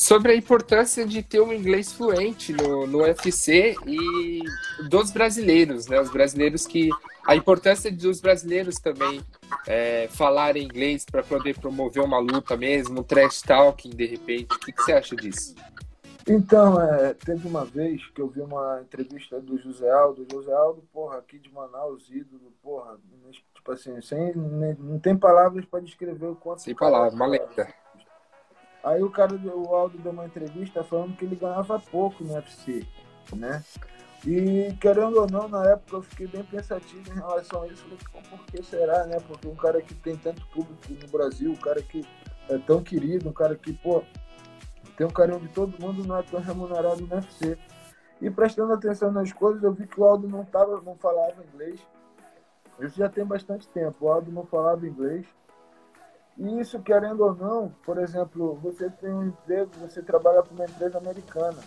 Sobre 0.00 0.32
a 0.32 0.34
importância 0.34 1.04
de 1.04 1.22
ter 1.22 1.42
um 1.42 1.52
inglês 1.52 1.92
fluente 1.92 2.54
no, 2.54 2.86
no 2.86 3.02
UFC 3.02 3.76
e 3.86 4.40
dos 4.88 5.10
brasileiros, 5.10 5.86
né? 5.88 6.00
Os 6.00 6.10
brasileiros 6.10 6.66
que. 6.66 6.88
A 7.26 7.36
importância 7.36 7.92
dos 7.92 8.18
brasileiros 8.18 8.76
também 8.76 9.20
é, 9.68 10.08
falarem 10.08 10.64
inglês 10.64 11.04
para 11.04 11.22
poder 11.22 11.58
promover 11.58 12.02
uma 12.02 12.18
luta 12.18 12.56
mesmo, 12.56 13.00
um 13.00 13.02
trash 13.02 13.42
talking 13.42 13.90
de 13.90 14.06
repente. 14.06 14.56
O 14.56 14.58
que, 14.58 14.72
que 14.72 14.82
você 14.82 14.94
acha 14.94 15.14
disso? 15.14 15.54
Então, 16.26 16.80
é, 16.80 17.12
teve 17.12 17.46
uma 17.46 17.66
vez 17.66 18.04
que 18.14 18.22
eu 18.22 18.28
vi 18.28 18.40
uma 18.40 18.80
entrevista 18.80 19.38
do 19.38 19.58
José 19.58 19.90
Aldo. 19.90 20.26
José 20.32 20.52
Aldo, 20.52 20.82
porra, 20.90 21.18
aqui 21.18 21.38
de 21.38 21.52
Manaus, 21.52 22.08
ídolo, 22.10 22.52
porra, 22.62 22.98
tipo 23.54 23.70
assim, 23.70 24.00
sem, 24.00 24.34
não 24.34 24.98
tem 24.98 25.14
palavras 25.14 25.66
para 25.66 25.80
descrever 25.80 26.26
o 26.26 26.34
quanto. 26.34 26.62
Sem 26.62 26.74
palavras, 26.74 27.12
uma 27.12 27.26
lenda. 27.26 27.68
Aí 28.82 29.02
o 29.02 29.10
cara, 29.10 29.34
o 29.34 29.74
Aldo 29.74 29.98
deu 29.98 30.12
uma 30.12 30.26
entrevista 30.26 30.82
falando 30.82 31.16
que 31.16 31.24
ele 31.24 31.36
ganhava 31.36 31.78
pouco 31.78 32.24
no 32.24 32.34
UFC, 32.34 32.86
né? 33.34 33.62
E 34.26 34.74
querendo 34.80 35.18
ou 35.18 35.30
não, 35.30 35.48
na 35.48 35.64
época 35.66 35.96
eu 35.96 36.02
fiquei 36.02 36.26
bem 36.26 36.42
pensativo 36.44 37.10
em 37.10 37.14
relação 37.14 37.62
a 37.62 37.66
isso. 37.68 37.82
Falei, 37.82 37.98
por 38.28 38.46
que 38.46 38.62
será, 38.62 39.06
né? 39.06 39.18
Porque 39.26 39.48
um 39.48 39.54
cara 39.54 39.80
que 39.80 39.94
tem 39.94 40.16
tanto 40.16 40.46
público 40.48 40.80
no 40.88 41.08
Brasil, 41.08 41.50
um 41.50 41.56
cara 41.56 41.82
que 41.82 42.06
é 42.48 42.58
tão 42.58 42.82
querido, 42.82 43.28
um 43.28 43.32
cara 43.32 43.54
que, 43.54 43.72
pô, 43.72 44.02
tem 44.96 45.06
um 45.06 45.10
carinho 45.10 45.40
de 45.40 45.48
todo 45.48 45.80
mundo, 45.80 46.06
não 46.06 46.18
é 46.18 46.22
tão 46.22 46.40
remunerado 46.40 47.06
no 47.06 47.14
UFC. 47.14 47.56
E 48.20 48.30
prestando 48.30 48.72
atenção 48.72 49.10
nas 49.10 49.32
coisas, 49.32 49.62
eu 49.62 49.72
vi 49.72 49.86
que 49.86 49.98
o 49.98 50.04
Aldo 50.04 50.28
não, 50.28 50.44
tava, 50.44 50.80
não 50.82 50.94
falava 50.96 51.42
inglês. 51.42 51.80
Isso 52.78 52.98
já 52.98 53.08
tem 53.08 53.24
bastante 53.24 53.66
tempo. 53.68 53.96
O 54.00 54.12
Aldo 54.12 54.30
não 54.30 54.44
falava 54.44 54.86
inglês. 54.86 55.26
E 56.38 56.60
isso, 56.60 56.80
querendo 56.80 57.20
ou 57.24 57.34
não, 57.34 57.68
por 57.84 57.98
exemplo, 57.98 58.54
você 58.62 58.88
tem 58.90 59.10
um 59.10 59.28
emprego, 59.28 59.70
você 59.80 60.02
trabalha 60.02 60.42
para 60.42 60.54
uma 60.54 60.64
empresa 60.64 60.98
americana. 60.98 61.58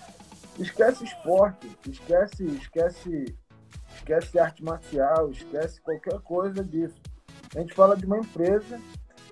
Esquece 0.57 1.03
esporte, 1.03 1.69
esquece, 1.87 2.45
esquece, 2.45 3.37
esquece 3.95 4.39
arte 4.39 4.63
marcial, 4.63 5.29
esquece 5.29 5.81
qualquer 5.81 6.19
coisa 6.21 6.63
disso. 6.63 6.99
A 7.55 7.59
gente 7.59 7.73
fala 7.73 7.95
de 7.95 8.05
uma 8.05 8.17
empresa 8.17 8.79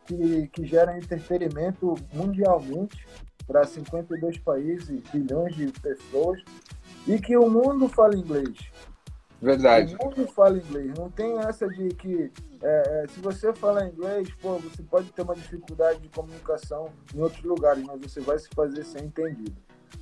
que, 0.05 0.47
que 0.47 0.65
gera 0.65 0.97
entretenimento 0.97 1.95
mundialmente 2.13 3.05
para 3.47 3.65
52 3.65 4.37
países, 4.39 5.01
bilhões 5.11 5.55
de 5.55 5.67
pessoas, 5.79 6.41
e 7.07 7.19
que 7.19 7.35
o 7.35 7.49
mundo 7.49 7.87
fala 7.87 8.15
inglês. 8.15 8.71
Verdade. 9.41 9.95
O 9.99 10.05
mundo 10.05 10.27
fala 10.27 10.57
inglês. 10.57 10.93
Não 10.97 11.09
tem 11.09 11.39
essa 11.39 11.67
de 11.67 11.89
que 11.89 12.31
é, 12.61 13.03
é, 13.03 13.07
se 13.07 13.19
você 13.19 13.51
fala 13.53 13.87
inglês, 13.87 14.29
pô, 14.41 14.57
você 14.57 14.83
pode 14.83 15.11
ter 15.11 15.23
uma 15.23 15.35
dificuldade 15.35 15.99
de 15.99 16.09
comunicação 16.09 16.89
em 17.13 17.19
outros 17.19 17.43
lugares, 17.43 17.83
mas 17.83 17.99
você 17.99 18.21
vai 18.21 18.37
se 18.37 18.47
fazer 18.49 18.83
ser 18.83 19.03
entendido. 19.03 19.55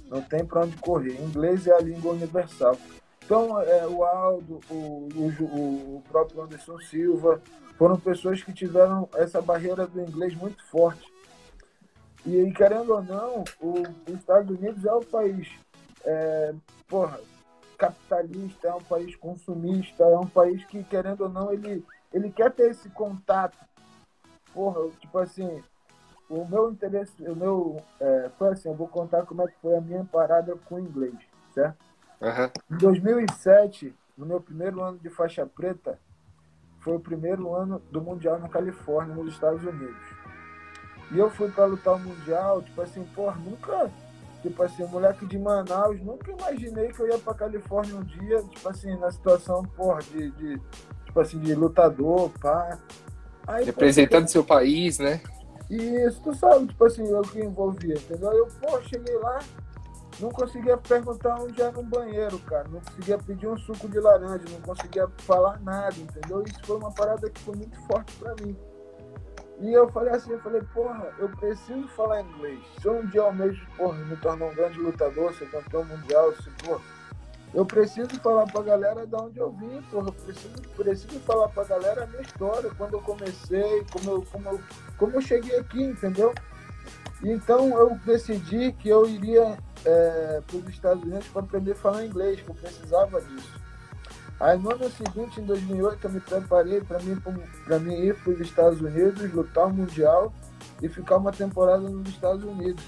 Não 0.10 0.22
tem 0.22 0.46
para 0.46 0.62
onde 0.62 0.76
correr. 0.78 1.22
Inglês 1.22 1.68
é 1.68 1.74
a 1.74 1.80
língua 1.80 2.14
universal. 2.14 2.78
Então, 3.24 3.62
é, 3.62 3.88
o 3.88 4.04
Aldo, 4.04 4.60
o, 4.70 5.08
o, 5.16 5.98
o 5.98 6.04
próprio 6.10 6.42
Anderson 6.42 6.80
Silva, 6.80 7.42
foram 7.78 7.98
pessoas 7.98 8.44
que 8.44 8.52
tiveram 8.52 9.08
essa 9.16 9.42
barreira 9.42 9.88
do 9.88 10.02
inglês 10.02 10.36
muito 10.36 10.62
forte. 10.66 11.08
E, 12.26 12.52
querendo 12.52 12.94
ou 12.94 13.02
não, 13.02 13.44
o, 13.62 13.84
os 14.08 14.20
Estados 14.20 14.50
Unidos 14.50 14.84
é 14.84 14.92
o 14.92 15.00
país 15.00 15.48
é, 16.06 16.54
porra, 16.88 17.20
capitalista, 17.80 18.68
é 18.68 18.74
um 18.74 18.84
país 18.84 19.16
consumista, 19.16 20.04
é 20.04 20.18
um 20.18 20.28
país 20.28 20.64
que, 20.66 20.84
querendo 20.84 21.22
ou 21.22 21.30
não, 21.30 21.52
ele, 21.52 21.84
ele 22.14 22.30
quer 22.30 22.52
ter 22.52 22.70
esse 22.70 22.90
contato. 22.90 23.58
Porra, 24.54 24.90
tipo 25.00 25.18
assim, 25.18 25.64
o 26.30 26.46
meu 26.46 26.72
interesse, 26.72 27.24
o 27.24 27.36
meu. 27.36 27.82
É, 28.00 28.30
foi 28.38 28.50
assim, 28.50 28.68
eu 28.70 28.76
vou 28.76 28.88
contar 28.88 29.26
como 29.26 29.42
é 29.42 29.48
que 29.48 29.58
foi 29.62 29.76
a 29.78 29.82
minha 29.82 30.04
parada 30.04 30.56
com 30.66 30.76
o 30.76 30.80
inglês, 30.80 31.16
certo? 31.54 31.78
Uhum. 32.22 32.76
Em 32.76 32.78
2007, 32.78 33.96
no 34.18 34.26
meu 34.26 34.42
primeiro 34.42 34.84
ano 34.84 35.00
de 35.00 35.10
faixa 35.10 35.46
preta, 35.46 35.98
foi 36.80 36.96
o 36.96 37.00
primeiro 37.00 37.56
ano 37.56 37.80
do 37.92 38.02
Mundial 38.02 38.38
na 38.40 38.50
Califórnia, 38.50 39.16
nos 39.16 39.34
Estados 39.34 39.64
Unidos. 39.64 40.20
E 41.12 41.18
eu 41.18 41.30
fui 41.30 41.50
para 41.50 41.66
lutar 41.66 41.96
o 41.96 42.00
Mundial, 42.00 42.62
tipo 42.62 42.82
assim, 42.82 43.04
porra, 43.16 43.36
nunca 43.38 43.90
Tipo 44.42 44.64
assim, 44.64 44.86
moleque 44.86 45.26
de 45.26 45.38
Manaus, 45.38 46.02
nunca 46.02 46.32
imaginei 46.32 46.90
que 46.90 47.00
eu 47.02 47.08
ia 47.08 47.18
pra 47.18 47.34
Califórnia 47.34 47.96
um 47.96 48.04
dia, 48.04 48.42
tipo 48.44 48.70
assim, 48.70 48.96
na 48.98 49.12
situação, 49.12 49.64
porra, 49.76 50.00
de, 50.00 50.32
de 50.32 50.62
tipo 51.06 51.20
assim, 51.20 51.40
de 51.40 51.54
lutador, 51.54 52.32
pá. 52.40 52.80
Aí, 53.46 53.66
Representando 53.66 54.24
pô, 54.24 54.28
seu 54.30 54.44
país, 54.44 54.98
né? 55.00 55.22
Isso, 55.70 56.22
tu 56.22 56.34
sabe, 56.36 56.68
tipo 56.68 56.86
assim, 56.86 57.04
o 57.14 57.22
que 57.22 57.40
envolvia, 57.40 57.96
entendeu? 57.96 58.32
Eu, 58.32 58.48
pô, 58.48 58.82
cheguei 58.84 59.18
lá, 59.18 59.40
não 60.20 60.30
conseguia 60.30 60.78
perguntar 60.78 61.40
onde 61.40 61.62
era 61.62 61.78
um 61.80 61.84
banheiro, 61.84 62.40
cara. 62.40 62.68
Não 62.70 62.80
conseguia 62.82 63.18
pedir 63.18 63.48
um 63.48 63.58
suco 63.58 63.88
de 63.88 64.00
laranja, 64.00 64.44
não 64.50 64.62
conseguia 64.62 65.08
falar 65.20 65.60
nada, 65.62 65.96
entendeu? 65.98 66.44
Isso 66.44 66.60
foi 66.64 66.78
uma 66.78 66.92
parada 66.92 67.30
que 67.30 67.40
foi 67.42 67.56
muito 67.56 67.80
forte 67.88 68.16
pra 68.18 68.36
mim. 68.42 68.56
E 69.60 69.74
eu 69.74 69.90
falei 69.90 70.14
assim, 70.14 70.32
eu 70.32 70.40
falei, 70.40 70.62
porra, 70.74 71.14
eu 71.18 71.28
preciso 71.30 71.88
falar 71.90 72.22
inglês. 72.22 72.60
Se 72.80 72.88
eu 72.88 73.00
um 73.00 73.06
dia 73.06 73.22
almejo, 73.22 73.66
porra, 73.76 73.98
me 74.06 74.16
tornar 74.18 74.46
um 74.46 74.56
grande 74.56 74.80
lutador, 74.80 75.34
ser 75.34 75.50
campeão 75.52 75.84
mundial, 75.84 76.34
se, 76.36 76.50
porra, 76.64 76.82
eu 77.54 77.66
preciso 77.66 78.10
falar 78.22 78.46
pra 78.46 78.62
galera 78.62 79.06
de 79.06 79.16
onde 79.16 79.38
eu 79.38 79.52
vim, 79.52 79.82
porra. 79.92 80.10
Eu 80.10 80.14
preciso, 80.14 80.62
preciso 80.78 81.20
falar 81.22 81.50
pra 81.50 81.64
galera 81.66 82.04
a 82.04 82.08
minha 82.08 82.22
história, 82.22 82.72
quando 82.78 82.94
eu 82.94 83.02
comecei, 83.02 83.86
como 83.92 84.12
eu, 84.12 84.26
como 84.32 84.50
eu, 84.50 84.62
como 84.98 85.14
eu 85.14 85.22
cheguei 85.22 85.58
aqui, 85.58 85.82
entendeu? 85.82 86.34
Então 87.22 87.78
eu 87.78 88.00
decidi 88.06 88.72
que 88.74 88.88
eu 88.88 89.06
iria 89.10 89.58
é, 89.84 90.42
para 90.46 90.58
os 90.58 90.70
Estados 90.70 91.04
Unidos 91.04 91.28
para 91.28 91.42
aprender 91.42 91.72
a 91.74 91.76
falar 91.76 92.06
inglês, 92.06 92.40
que 92.40 92.50
eu 92.50 92.56
precisava 92.56 93.20
disso. 93.22 93.59
Aí 94.40 94.58
no 94.58 94.72
ano 94.72 94.90
seguinte, 94.90 95.42
em 95.42 95.44
2008, 95.44 96.08
eu 96.08 96.12
me 96.12 96.20
preparei 96.22 96.82
para 96.82 97.00
mim, 97.00 97.22
mim 97.82 97.94
ir 97.94 98.16
para 98.16 98.32
os 98.32 98.40
Estados 98.40 98.80
Unidos, 98.80 99.34
lutar 99.34 99.68
o 99.68 99.74
Mundial 99.74 100.32
e 100.82 100.88
ficar 100.88 101.18
uma 101.18 101.32
temporada 101.32 101.90
nos 101.90 102.08
Estados 102.08 102.44
Unidos. 102.44 102.84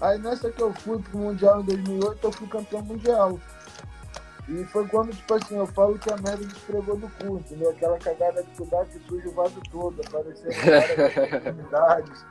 Aí 0.00 0.18
nessa 0.18 0.50
que 0.50 0.60
eu 0.60 0.72
fui 0.74 1.00
pro 1.00 1.18
Mundial 1.18 1.60
em 1.60 1.64
2008, 1.64 2.18
eu 2.26 2.32
fui 2.32 2.48
campeão 2.48 2.82
mundial. 2.82 3.38
E 4.48 4.64
foi 4.66 4.86
quando, 4.88 5.10
tipo 5.10 5.34
assim, 5.34 5.56
eu 5.56 5.66
falo 5.66 5.98
que 5.98 6.12
a 6.12 6.16
merda 6.16 6.44
esfregou 6.44 6.96
do 6.96 7.08
cu, 7.08 7.38
entendeu? 7.38 7.70
Aquela 7.70 7.98
cagada 7.98 8.42
de 8.42 8.50
cuidar 8.50 8.84
que 8.86 8.98
suja 9.00 9.28
o 9.28 9.32
vaso 9.32 9.60
todo, 9.70 10.00
aparecendo 10.00 10.52
várias 10.62 11.24
oportunidades. 11.24 12.26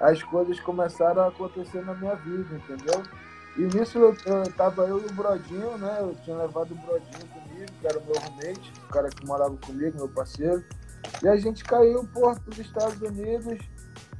As 0.00 0.22
coisas 0.24 0.58
começaram 0.60 1.22
a 1.22 1.28
acontecer 1.28 1.84
na 1.84 1.94
minha 1.94 2.16
vida, 2.16 2.56
entendeu? 2.56 3.02
E 3.56 3.62
nisso 3.62 3.98
eu, 3.98 4.16
eu, 4.24 4.52
tava 4.52 4.84
eu 4.84 5.00
e 5.00 5.06
o 5.06 5.12
Brodinho, 5.12 5.76
né? 5.78 5.98
Eu 6.00 6.14
tinha 6.24 6.36
levado 6.36 6.72
o 6.72 6.74
Brodinho 6.74 7.26
comigo, 7.28 7.72
que 7.80 7.86
era 7.86 7.98
o 7.98 8.04
meu 8.04 8.14
roommate, 8.14 8.72
o 8.84 8.88
cara 8.88 9.08
que 9.10 9.26
morava 9.26 9.56
comigo, 9.58 9.96
meu 9.96 10.08
parceiro. 10.08 10.64
E 11.22 11.28
a 11.28 11.36
gente 11.36 11.62
caiu, 11.64 12.04
porra, 12.14 12.38
para 12.40 12.50
os 12.50 12.58
Estados 12.58 13.00
Unidos, 13.00 13.58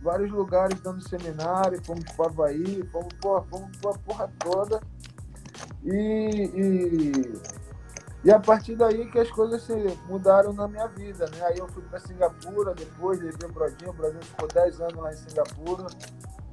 vários 0.03 0.31
lugares 0.31 0.79
dando 0.81 1.01
seminário, 1.09 1.83
fomos 1.85 2.05
para 2.16 2.27
Havaí, 2.27 2.83
fomos, 2.92 3.12
porra, 3.21 3.42
fomos 3.51 3.77
pra 3.79 3.92
porra 3.92 4.33
toda. 4.38 4.81
E, 5.85 6.51
e, 6.55 7.33
E 8.25 8.31
a 8.31 8.38
partir 8.38 8.77
daí 8.77 9.11
que 9.11 9.18
as 9.18 9.31
coisas 9.31 9.62
assim, 9.62 9.99
mudaram 10.09 10.53
na 10.53 10.68
minha 10.68 10.87
vida, 10.88 11.29
né? 11.31 11.45
Aí 11.47 11.59
eu 11.59 11.66
fui 11.68 11.83
para 11.83 11.99
Singapura 11.99 12.73
depois, 12.75 13.18
levei 13.21 13.49
o 13.49 13.53
Brodinho, 13.53 13.90
o 13.90 13.95
Brodinho 13.95 14.23
ficou 14.23 14.47
10 14.47 14.81
anos 14.81 14.95
lá 14.95 15.12
em 15.12 15.16
Singapura, 15.16 15.87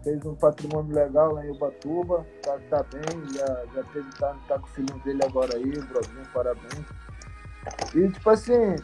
fez 0.03 0.25
um 0.25 0.35
patrimônio 0.35 0.93
legal 0.93 1.33
lá 1.33 1.45
em 1.45 1.51
Ubatuba, 1.51 2.25
tá, 2.41 2.57
tá 2.69 2.83
bem, 2.83 3.33
já, 3.33 3.65
já 3.73 3.83
teve, 3.91 4.09
tá, 4.17 4.35
tá 4.47 4.59
com 4.59 4.65
o 4.65 4.69
filhinho 4.69 4.99
dele 5.03 5.23
agora 5.23 5.55
aí, 5.55 5.71
o 5.71 6.33
parabéns. 6.33 6.85
E 7.93 8.09
tipo 8.09 8.29
assim, 8.29 8.75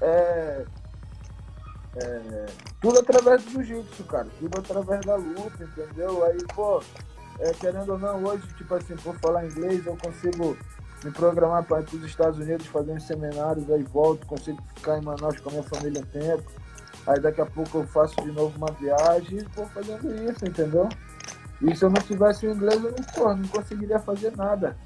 é, 0.00 0.64
é, 1.96 2.46
tudo 2.80 3.00
através 3.00 3.42
do 3.44 3.62
jiu-jitsu, 3.62 4.04
cara, 4.04 4.28
tudo 4.38 4.58
através 4.58 5.00
da 5.04 5.16
luta, 5.16 5.64
entendeu? 5.64 6.24
Aí, 6.24 6.38
pô, 6.54 6.82
é, 7.40 7.52
querendo 7.52 7.92
ou 7.92 7.98
não, 7.98 8.24
hoje, 8.24 8.46
tipo 8.56 8.74
assim, 8.74 8.96
por 8.96 9.16
falar 9.18 9.46
inglês, 9.46 9.86
eu 9.86 9.96
consigo 9.96 10.56
me 11.04 11.10
programar 11.12 11.64
para 11.64 11.80
ir 11.80 11.84
para 11.84 11.96
os 11.96 12.04
Estados 12.04 12.38
Unidos 12.38 12.66
fazer 12.66 12.92
uns 12.92 13.06
seminários, 13.06 13.70
aí 13.70 13.82
volto, 13.84 14.26
consigo 14.26 14.60
ficar 14.74 14.98
em 14.98 15.02
Manaus 15.02 15.38
com 15.40 15.48
a 15.48 15.52
minha 15.52 15.64
família 15.64 16.00
um 16.00 16.06
tempo. 16.06 16.67
Aí 17.08 17.18
daqui 17.20 17.40
a 17.40 17.46
pouco 17.46 17.78
eu 17.78 17.86
faço 17.86 18.14
de 18.16 18.30
novo 18.30 18.54
uma 18.58 18.70
viagem 18.72 19.38
e 19.38 19.56
vou 19.56 19.66
fazendo 19.68 20.14
isso, 20.30 20.44
entendeu? 20.46 20.86
E 21.62 21.74
se 21.74 21.82
eu 21.82 21.88
não 21.88 22.02
tivesse 22.02 22.46
o 22.46 22.52
inglês, 22.52 22.84
eu 22.84 22.90
não, 22.90 23.04
porra, 23.14 23.34
não 23.34 23.48
conseguiria 23.48 23.98
fazer 23.98 24.36
nada. 24.36 24.76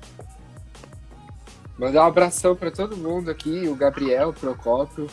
Mandar 1.77 2.05
um 2.05 2.07
abração 2.07 2.55
para 2.55 2.71
todo 2.71 2.97
mundo 2.97 3.29
aqui, 3.29 3.67
o 3.67 3.75
Gabriel 3.75 4.33
Procópio, 4.33 5.09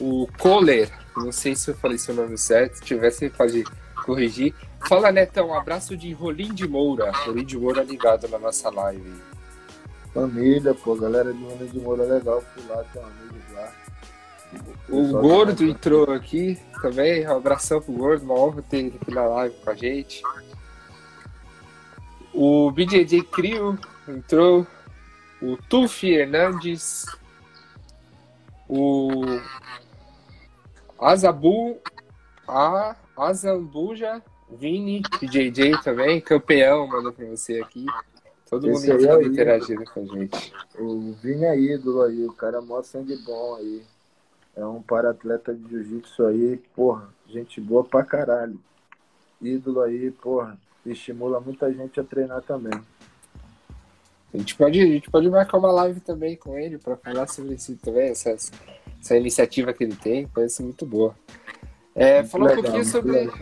o 0.00 0.26
Kohler, 0.36 0.90
não 1.16 1.30
sei 1.30 1.54
se 1.54 1.70
eu 1.70 1.74
falei 1.76 1.98
seu 1.98 2.12
nome 2.16 2.36
certo, 2.36 2.78
se 2.78 2.82
tivesse 2.82 3.30
pode 3.30 3.62
corrigir. 4.04 4.52
Fala, 4.88 5.12
Netão, 5.12 5.50
um 5.50 5.54
abraço 5.54 5.96
de 5.96 6.12
Rolim 6.12 6.52
de 6.52 6.66
Moura, 6.66 7.12
Rolim 7.12 7.44
de 7.44 7.56
Moura 7.56 7.84
ligado 7.84 8.26
na 8.26 8.40
nossa 8.40 8.70
live. 8.70 9.22
Família, 10.12 10.74
pô, 10.74 10.96
galera 10.96 11.32
de 11.32 11.44
Rolim 11.44 11.66
de 11.66 11.78
Moura 11.78 12.02
legal, 12.02 12.42
fui 12.52 12.64
lá, 12.68 12.82
tem 12.92 13.00
amigos 13.00 13.52
lá. 13.54 13.83
O 14.88 15.08
Gordo 15.08 15.64
entrou 15.64 16.12
aqui 16.12 16.58
também, 16.80 17.26
um 17.26 17.36
abração 17.36 17.80
pro 17.80 17.92
Gordo, 17.92 18.24
uma 18.24 18.34
honra 18.34 18.62
ter 18.62 18.78
ele 18.78 18.98
aqui 19.00 19.14
na 19.14 19.24
live 19.24 19.56
com 19.56 19.70
a 19.70 19.74
gente. 19.74 20.22
O 22.32 22.70
BJJ 22.70 23.22
Crio 23.22 23.78
entrou, 24.08 24.66
o 25.40 25.56
Tufi 25.56 26.10
Hernandes, 26.12 27.06
o 28.68 29.22
Azabu, 30.98 31.78
a 32.46 32.96
Azambuja, 33.16 34.22
Vini, 34.50 35.02
BJJ 35.20 35.82
também, 35.82 36.20
campeão, 36.20 36.86
mandou 36.86 37.12
pra 37.12 37.26
você 37.26 37.60
aqui. 37.60 37.86
Todo 38.48 38.70
Esse 38.70 38.92
mundo 38.92 39.08
é 39.08 39.24
interagindo 39.24 39.84
com 39.84 40.00
a 40.00 40.04
gente. 40.04 40.52
O 40.78 41.12
Vini 41.14 41.44
é 41.44 41.58
ídolo 41.58 42.02
aí, 42.02 42.24
o 42.24 42.32
cara 42.32 42.58
é 42.58 42.60
mó 42.60 42.82
sangue 42.82 43.16
bom 43.24 43.56
aí. 43.56 43.82
É 44.56 44.64
um 44.64 44.80
para-atleta 44.80 45.52
de 45.52 45.68
jiu-jitsu 45.68 46.26
aí, 46.26 46.56
porra, 46.74 47.08
gente 47.28 47.60
boa 47.60 47.82
pra 47.82 48.04
caralho. 48.04 48.58
Ídolo 49.40 49.80
aí, 49.80 50.10
porra, 50.10 50.56
estimula 50.86 51.40
muita 51.40 51.72
gente 51.72 51.98
a 51.98 52.04
treinar 52.04 52.42
também. 52.42 52.80
A 54.32 54.38
gente 54.38 54.56
pode, 54.56 54.80
a 54.80 54.86
gente 54.86 55.10
pode 55.10 55.28
marcar 55.28 55.58
uma 55.58 55.70
live 55.70 56.00
também 56.00 56.36
com 56.36 56.58
ele 56.58 56.76
para 56.76 56.96
falar 56.96 57.26
sobre 57.28 57.54
isso 57.54 57.76
também, 57.76 58.10
essa, 58.10 58.30
essa 58.30 59.16
iniciativa 59.16 59.72
que 59.72 59.84
ele 59.84 59.94
tem, 59.94 60.26
parece 60.26 60.62
muito 60.62 60.84
boa. 60.84 61.14
É, 61.94 62.24
falar 62.24 62.44
um 62.44 62.48
legal, 62.48 62.62
pouquinho 62.62 62.84
muito 62.84 62.90
sobre, 62.90 63.12
legal. 63.12 63.38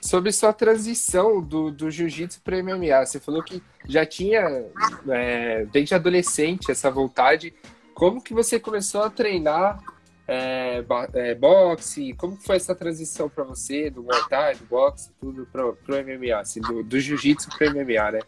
sobre 0.00 0.32
sua 0.32 0.52
transição 0.52 1.40
do, 1.40 1.72
do 1.72 1.90
jiu-jitsu 1.90 2.40
para 2.42 2.62
MMA. 2.62 3.04
Você 3.04 3.18
falou 3.18 3.42
que 3.42 3.60
já 3.88 4.06
tinha, 4.06 4.64
é, 5.08 5.64
desde 5.66 5.94
adolescente, 5.96 6.70
essa 6.70 6.88
vontade. 6.88 7.52
Como 7.96 8.20
que 8.22 8.34
você 8.34 8.60
começou 8.60 9.02
a 9.02 9.08
treinar 9.08 9.82
é, 10.28 10.84
é, 11.14 11.34
boxe? 11.34 12.12
Como 12.12 12.36
foi 12.36 12.56
essa 12.56 12.74
transição 12.74 13.26
para 13.26 13.42
você, 13.42 13.88
do 13.88 14.02
Muay 14.02 14.20
Thai, 14.28 14.54
do 14.54 14.66
boxe, 14.66 15.10
tudo 15.18 15.46
pro, 15.46 15.74
pro 15.76 15.96
MMA, 16.04 16.38
assim, 16.38 16.60
do, 16.60 16.82
do 16.82 17.00
jiu-jitsu 17.00 17.48
pro 17.56 17.70
MMA, 17.70 18.12
né? 18.12 18.18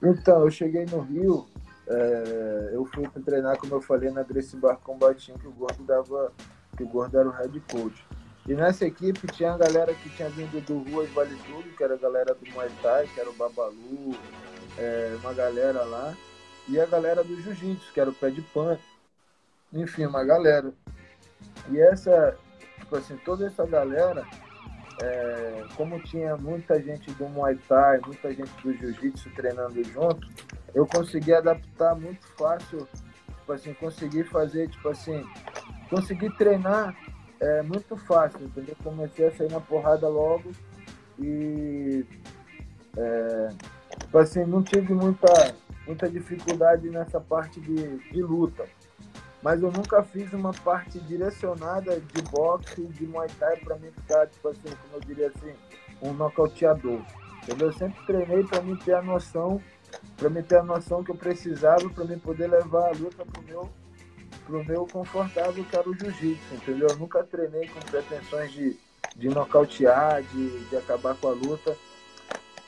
Então, 0.00 0.42
eu 0.42 0.50
cheguei 0.52 0.86
no 0.86 1.00
Rio, 1.00 1.48
é, 1.88 2.70
eu 2.72 2.84
fui 2.84 3.04
treinar, 3.24 3.58
como 3.58 3.74
eu 3.74 3.80
falei, 3.80 4.10
na 4.10 4.22
Gracie 4.22 4.56
Bar 4.56 4.76
Combatinho, 4.76 5.36
que 5.40 5.48
o 5.48 5.52
Gordo 5.52 5.82
dava, 5.82 6.32
que 6.76 6.84
o 6.84 6.88
Gordo 6.88 7.18
era 7.18 7.28
o 7.28 7.32
head 7.32 7.60
coach. 7.72 8.06
E 8.46 8.54
nessa 8.54 8.86
equipe 8.86 9.26
tinha 9.32 9.54
a 9.54 9.58
galera 9.58 9.92
que 9.92 10.08
tinha 10.10 10.30
vindo 10.30 10.64
do 10.64 10.88
Ruas 10.88 11.10
Vale 11.10 11.36
Tudo, 11.48 11.76
que 11.76 11.82
era 11.82 11.94
a 11.94 11.98
galera 11.98 12.32
do 12.32 12.48
Muay 12.52 12.70
Thai, 12.80 13.08
que 13.12 13.18
era 13.18 13.28
o 13.28 13.34
Babalu, 13.34 14.14
é, 14.78 15.16
uma 15.20 15.34
galera 15.34 15.82
lá, 15.82 16.14
e 16.68 16.80
a 16.80 16.86
galera 16.86 17.24
do 17.24 17.40
Jiu-Jitsu, 17.40 17.92
que 17.92 18.00
era 18.00 18.10
o 18.10 18.14
Pé 18.14 18.30
de 18.30 18.42
Pan, 18.42 18.78
enfim, 19.72 20.06
uma 20.06 20.24
galera. 20.24 20.72
E 21.70 21.80
essa, 21.80 22.36
tipo 22.78 22.96
assim, 22.96 23.16
toda 23.18 23.46
essa 23.46 23.66
galera, 23.66 24.26
é, 25.02 25.64
como 25.76 26.00
tinha 26.02 26.36
muita 26.36 26.80
gente 26.82 27.10
do 27.12 27.28
Muay 27.28 27.56
Thai, 27.68 28.00
muita 28.04 28.32
gente 28.32 28.50
do 28.62 28.72
Jiu-Jitsu 28.74 29.30
treinando 29.30 29.82
junto, 29.84 30.26
eu 30.74 30.86
consegui 30.86 31.32
adaptar 31.32 31.94
muito 31.94 32.26
fácil, 32.36 32.86
tipo 33.26 33.52
assim, 33.52 33.74
consegui 33.74 34.24
fazer, 34.24 34.68
tipo 34.68 34.88
assim, 34.88 35.24
consegui 35.88 36.30
treinar 36.36 36.94
é, 37.40 37.62
muito 37.62 37.96
fácil, 37.96 38.44
entendeu? 38.44 38.76
Comecei 38.82 39.26
a 39.26 39.32
sair 39.32 39.50
na 39.50 39.60
porrada 39.60 40.08
logo 40.08 40.50
e, 41.18 42.04
é, 42.96 43.48
tipo 44.00 44.18
assim, 44.18 44.44
não 44.44 44.62
tive 44.62 44.92
muita, 44.92 45.54
muita 45.88 46.08
dificuldade 46.08 46.90
nessa 46.90 47.18
parte 47.18 47.58
de, 47.60 47.96
de 47.96 48.22
luta. 48.22 48.66
Mas 49.42 49.62
eu 49.62 49.72
nunca 49.72 50.02
fiz 50.02 50.30
uma 50.32 50.52
parte 50.52 50.98
direcionada 51.00 51.98
de 51.98 52.22
boxe, 52.22 52.82
de 52.82 53.06
Muay 53.06 53.28
Thai, 53.38 53.56
pra 53.56 53.76
mim 53.76 53.90
ficar, 53.92 54.26
tipo 54.26 54.48
assim, 54.48 54.68
como 54.82 54.94
eu 54.94 55.00
diria 55.00 55.28
assim, 55.28 55.52
um 56.02 56.12
nocauteador. 56.12 57.00
Eu 57.58 57.72
sempre 57.72 58.04
treinei 58.04 58.44
pra 58.44 58.60
mim 58.60 58.76
ter 58.76 58.94
a 58.94 59.02
noção, 59.02 59.62
pra 60.18 60.28
mim 60.28 60.42
ter 60.42 60.58
a 60.58 60.62
noção 60.62 61.02
que 61.02 61.10
eu 61.10 61.14
precisava 61.14 61.88
pra 61.88 62.04
mim 62.04 62.18
poder 62.18 62.48
levar 62.48 62.88
a 62.88 62.92
luta 62.92 63.24
pro 63.24 63.42
meu, 63.42 63.70
pro 64.44 64.64
meu 64.64 64.86
confortável, 64.86 65.64
que 65.64 65.76
era 65.76 65.88
o 65.88 65.94
jiu-jitsu, 65.94 66.54
entendeu? 66.54 66.88
Eu 66.90 66.96
nunca 66.96 67.24
treinei 67.24 67.66
com 67.68 67.80
pretensões 67.80 68.52
de, 68.52 68.76
de 69.16 69.28
nocautear, 69.28 70.22
de, 70.22 70.68
de 70.68 70.76
acabar 70.76 71.14
com 71.14 71.28
a 71.28 71.32
luta. 71.32 71.74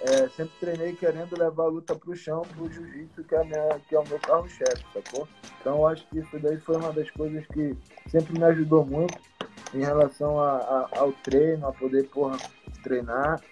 É, 0.03 0.29
sempre 0.31 0.53
treinei 0.59 0.95
querendo 0.95 1.37
levar 1.39 1.65
a 1.65 1.69
luta 1.69 1.95
pro 1.95 2.17
chão, 2.17 2.41
pro 2.57 2.71
jiu-jitsu, 2.71 3.23
que, 3.25 3.35
é 3.35 3.45
que 3.87 3.95
é 3.95 3.99
o 3.99 4.07
meu 4.09 4.19
carro-chefe, 4.19 4.83
sacou? 4.95 5.29
Então 5.61 5.87
acho 5.87 6.07
que 6.09 6.21
isso 6.21 6.39
daí 6.39 6.59
foi 6.59 6.77
uma 6.77 6.91
das 6.93 7.11
coisas 7.11 7.47
que 7.49 7.77
sempre 8.09 8.39
me 8.39 8.45
ajudou 8.45 8.85
muito 8.87 9.19
em 9.75 9.81
relação 9.81 10.41
a, 10.41 10.53
a- 10.57 10.89
ao 10.93 11.13
treino, 11.13 11.67
a 11.67 11.73
poder 11.73 12.05
porra, 12.09 12.39
treinar. 12.83 13.43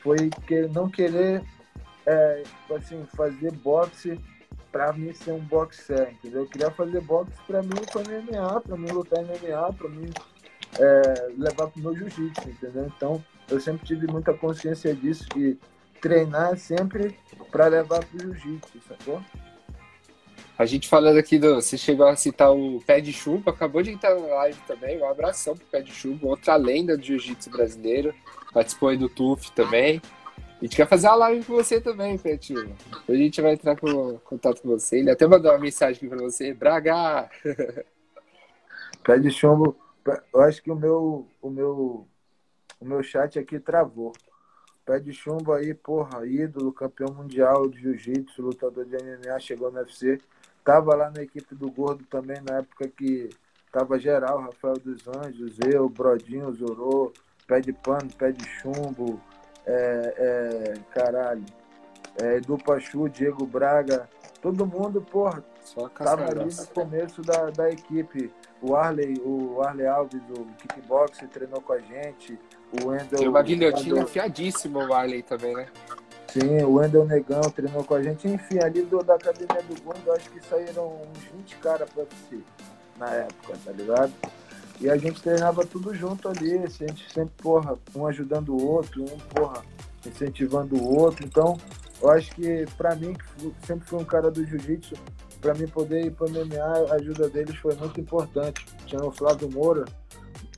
Foi 0.00 0.30
que, 0.46 0.68
não 0.68 0.88
querer 0.88 1.42
é, 2.06 2.42
tipo 2.44 2.74
assim, 2.76 3.04
fazer 3.16 3.50
boxe 3.56 4.18
pra 4.70 4.92
mim 4.92 5.12
ser 5.12 5.32
um 5.32 5.40
boxer, 5.40 6.12
entendeu? 6.12 6.42
Eu 6.42 6.46
queria 6.46 6.70
fazer 6.70 7.00
boxe 7.00 7.32
pra 7.44 7.60
mim 7.60 7.74
com 7.92 7.98
MMA, 8.00 8.60
pra 8.60 8.76
mim 8.76 8.88
lutar 8.92 9.18
MMA, 9.24 9.72
pra 9.72 9.88
mim 9.88 10.08
é, 10.78 11.28
levar 11.36 11.66
pro 11.68 11.82
meu 11.82 11.96
jiu-jitsu, 11.96 12.48
entendeu? 12.48 12.86
Então 12.96 13.24
eu 13.50 13.58
sempre 13.58 13.84
tive 13.84 14.06
muita 14.06 14.32
consciência 14.32 14.94
disso, 14.94 15.26
que 15.30 15.58
treinar 16.00 16.56
sempre 16.56 17.18
pra 17.50 17.66
levar 17.66 18.04
pro 18.04 18.18
jiu-jitsu, 18.18 18.80
sacou? 18.88 19.22
A 20.58 20.66
gente 20.66 20.88
falando 20.88 21.18
aqui 21.18 21.38
do. 21.38 21.54
Você 21.56 21.78
chegou 21.78 22.06
a 22.06 22.16
citar 22.16 22.52
o 22.52 22.82
Pé 22.84 23.00
de 23.00 23.12
Chumbo, 23.12 23.48
acabou 23.48 23.80
de 23.80 23.92
entrar 23.92 24.14
na 24.14 24.26
live 24.26 24.58
também. 24.66 24.98
Um 24.98 25.08
abração 25.08 25.56
pro 25.56 25.66
Pé 25.66 25.80
de 25.80 25.92
Chumbo, 25.92 26.28
outra 26.28 26.56
lenda 26.56 26.96
do 26.96 27.02
jiu-jitsu 27.02 27.48
brasileiro. 27.48 28.12
Participou 28.52 28.88
aí 28.88 28.96
do 28.96 29.08
TUF 29.08 29.52
também. 29.52 30.02
A 30.60 30.64
gente 30.64 30.74
quer 30.74 30.88
fazer 30.88 31.06
uma 31.06 31.14
live 31.14 31.44
com 31.44 31.54
você 31.54 31.80
também, 31.80 32.18
Pé 32.18 32.36
de 32.36 32.46
Chumbo. 32.46 32.74
A 33.08 33.14
gente 33.14 33.40
vai 33.40 33.52
entrar 33.52 33.76
com 33.76 34.18
contato 34.24 34.60
com 34.60 34.68
você. 34.70 34.98
Ele 34.98 35.10
até 35.10 35.28
mandou 35.28 35.52
uma 35.52 35.58
mensagem 35.58 35.96
aqui 35.96 36.08
pra 36.08 36.18
você. 36.18 36.52
Braga! 36.52 37.30
Pé 39.04 39.18
de 39.18 39.30
chumbo, 39.30 39.76
eu 40.34 40.40
acho 40.40 40.62
que 40.62 40.70
o 40.70 40.76
meu, 40.76 41.26
o 41.40 41.48
meu, 41.48 42.06
o 42.80 42.84
meu 42.84 43.02
chat 43.02 43.38
aqui 43.38 43.60
travou. 43.60 44.12
Pé 44.88 44.98
de 44.98 45.12
chumbo 45.12 45.52
aí, 45.52 45.74
porra, 45.74 46.26
ídolo, 46.26 46.72
campeão 46.72 47.12
mundial 47.12 47.68
de 47.68 47.78
jiu-jitsu, 47.78 48.40
lutador 48.40 48.86
de 48.86 48.96
MMA, 48.96 49.38
chegou 49.38 49.70
no 49.70 49.80
UFC. 49.80 50.18
Tava 50.64 50.96
lá 50.96 51.12
na 51.14 51.22
equipe 51.22 51.54
do 51.54 51.70
Gordo 51.70 52.06
também, 52.06 52.38
na 52.40 52.60
época 52.60 52.88
que 52.88 53.28
tava 53.70 53.98
geral, 53.98 54.40
Rafael 54.40 54.78
dos 54.78 55.06
Anjos, 55.06 55.58
eu, 55.60 55.90
Brodinho, 55.90 56.50
Zorô, 56.54 57.12
Pé 57.46 57.60
de 57.60 57.70
Pano, 57.70 58.08
Pé 58.16 58.32
de 58.32 58.42
Chumbo, 58.48 59.20
é, 59.66 60.14
é, 60.16 60.74
caralho, 60.94 61.44
é, 62.22 62.36
Edu 62.36 62.56
Pachu, 62.56 63.10
Diego 63.10 63.44
Braga, 63.44 64.08
todo 64.40 64.66
mundo, 64.66 65.02
porra, 65.02 65.44
Só 65.64 65.86
Tava 65.90 66.30
ali 66.30 66.54
no 66.54 66.66
começo 66.68 67.20
da, 67.20 67.50
da 67.50 67.68
equipe. 67.68 68.32
O 68.62 68.74
Arley, 68.74 69.20
o 69.22 69.60
Arley 69.62 69.86
Alves, 69.86 70.22
o 70.30 70.46
kickboxer, 70.56 71.28
treinou 71.28 71.60
com 71.60 71.74
a 71.74 71.78
gente. 71.78 72.38
O 72.72 72.88
Wendel. 72.88 73.18
Tem 73.18 73.28
uma 73.28 73.42
guilhotina 73.42 73.94
Wendel- 73.94 74.04
afiadíssima 74.04 74.80
o 74.80 75.22
também, 75.22 75.54
né? 75.54 75.66
Sim, 76.28 76.62
o 76.62 76.74
Wendel 76.74 77.06
Negão 77.06 77.40
treinou 77.40 77.82
com 77.84 77.94
a 77.94 78.02
gente. 78.02 78.28
Enfim, 78.28 78.58
ali 78.62 78.82
do, 78.82 79.02
da 79.02 79.14
academia 79.14 79.62
do 79.62 79.80
Gondo, 79.82 80.12
acho 80.12 80.30
que 80.30 80.44
saíram 80.44 81.00
uns 81.00 81.18
20 81.38 81.56
caras 81.56 81.88
pra 81.88 82.02
UFC 82.02 82.40
na 82.98 83.08
época, 83.10 83.54
tá 83.64 83.72
ligado? 83.72 84.12
E 84.80 84.88
a 84.90 84.96
gente 84.96 85.22
treinava 85.22 85.64
tudo 85.66 85.94
junto 85.94 86.28
ali, 86.28 86.58
a 86.58 86.66
gente 86.68 87.10
sempre, 87.12 87.32
porra, 87.38 87.76
um 87.96 88.06
ajudando 88.06 88.50
o 88.54 88.64
outro, 88.64 89.02
um, 89.02 89.18
porra, 89.34 89.62
incentivando 90.06 90.76
o 90.76 90.98
outro. 90.98 91.24
Então, 91.26 91.58
eu 92.00 92.10
acho 92.10 92.30
que 92.32 92.66
pra 92.76 92.94
mim, 92.94 93.14
que 93.14 93.52
sempre 93.66 93.88
fui 93.88 93.98
um 93.98 94.04
cara 94.04 94.30
do 94.30 94.44
jiu-jitsu, 94.46 94.94
pra 95.40 95.54
mim 95.54 95.66
poder 95.66 96.04
ir 96.04 96.10
pro 96.12 96.28
MMA, 96.30 96.92
a 96.92 96.94
ajuda 96.94 97.28
deles 97.28 97.56
foi 97.56 97.74
muito 97.76 97.98
importante. 98.00 98.64
Tinha 98.86 99.02
o 99.02 99.10
Flávio 99.10 99.50
Moura, 99.50 99.84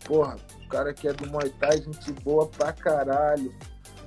porra, 0.04 0.36
cara 0.70 0.94
que 0.94 1.08
é 1.08 1.12
do 1.12 1.28
Muay 1.28 1.50
Thai, 1.50 1.78
gente 1.78 2.12
boa 2.22 2.46
pra 2.46 2.72
caralho. 2.72 3.52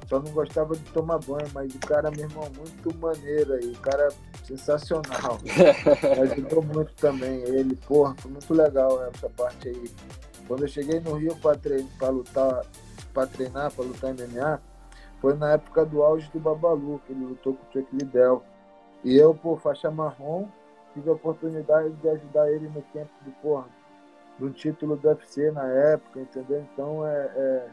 Só 0.07 0.19
não 0.19 0.31
gostava 0.31 0.75
de 0.75 0.83
tomar 0.91 1.19
banho, 1.19 1.47
mas 1.53 1.73
o 1.75 1.79
cara, 1.79 2.09
meu 2.11 2.21
irmão, 2.21 2.49
muito 2.57 2.97
maneiro 2.97 3.53
aí. 3.53 3.71
O 3.71 3.79
cara 3.79 4.09
sensacional. 4.45 5.37
Ajudou 6.21 6.63
muito 6.63 6.93
também 6.95 7.41
ele. 7.43 7.75
Porra, 7.75 8.15
foi 8.17 8.31
muito 8.31 8.53
legal 8.53 9.05
essa 9.07 9.29
parte 9.29 9.69
aí. 9.69 9.91
Quando 10.47 10.63
eu 10.63 10.67
cheguei 10.67 10.99
no 10.99 11.15
Rio 11.15 11.35
para 11.37 11.57
treinar, 11.57 11.89
para 11.97 12.09
lutar, 12.09 12.65
para 13.13 13.27
treinar, 13.27 13.71
para 13.71 13.85
lutar 13.85 14.13
MMA, 14.13 14.61
foi 15.21 15.35
na 15.35 15.53
época 15.53 15.85
do 15.85 16.03
auge 16.03 16.29
do 16.31 16.39
Babalu, 16.39 17.01
que 17.05 17.13
ele 17.13 17.25
lutou 17.25 17.53
com 17.53 17.63
o 17.63 17.71
Chuck 17.71 17.95
Liddell. 17.95 18.43
E 19.03 19.15
eu, 19.15 19.33
por 19.33 19.61
faixa 19.61 19.89
marrom, 19.89 20.47
tive 20.93 21.09
a 21.09 21.13
oportunidade 21.13 21.91
de 21.91 22.09
ajudar 22.09 22.51
ele 22.51 22.67
no 22.67 22.81
tempo 22.93 23.11
do 23.21 23.31
porra, 23.41 23.67
do 24.39 24.49
título 24.49 24.95
do 24.95 25.07
UFC 25.07 25.51
na 25.51 25.65
época, 25.65 26.19
entendeu? 26.19 26.65
Então 26.73 27.07
é, 27.07 27.31
é, 27.35 27.67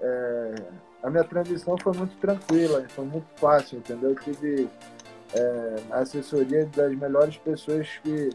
é, 0.00 0.54
a 1.02 1.10
minha 1.10 1.24
transição 1.24 1.76
foi 1.78 1.92
muito 1.92 2.16
tranquila, 2.16 2.84
foi 2.88 3.04
muito 3.04 3.26
fácil, 3.36 3.78
entendeu? 3.78 4.10
Eu 4.10 4.16
tive 4.16 4.68
é, 5.34 5.76
assessoria 5.90 6.66
das 6.66 6.94
melhores 6.94 7.36
pessoas 7.36 7.88
que 8.02 8.30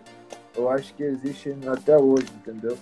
eu 0.56 0.70
acho 0.70 0.94
que 0.94 1.04
existem 1.04 1.58
até 1.68 1.98
hoje, 1.98 2.28
entendeu? 2.38 2.78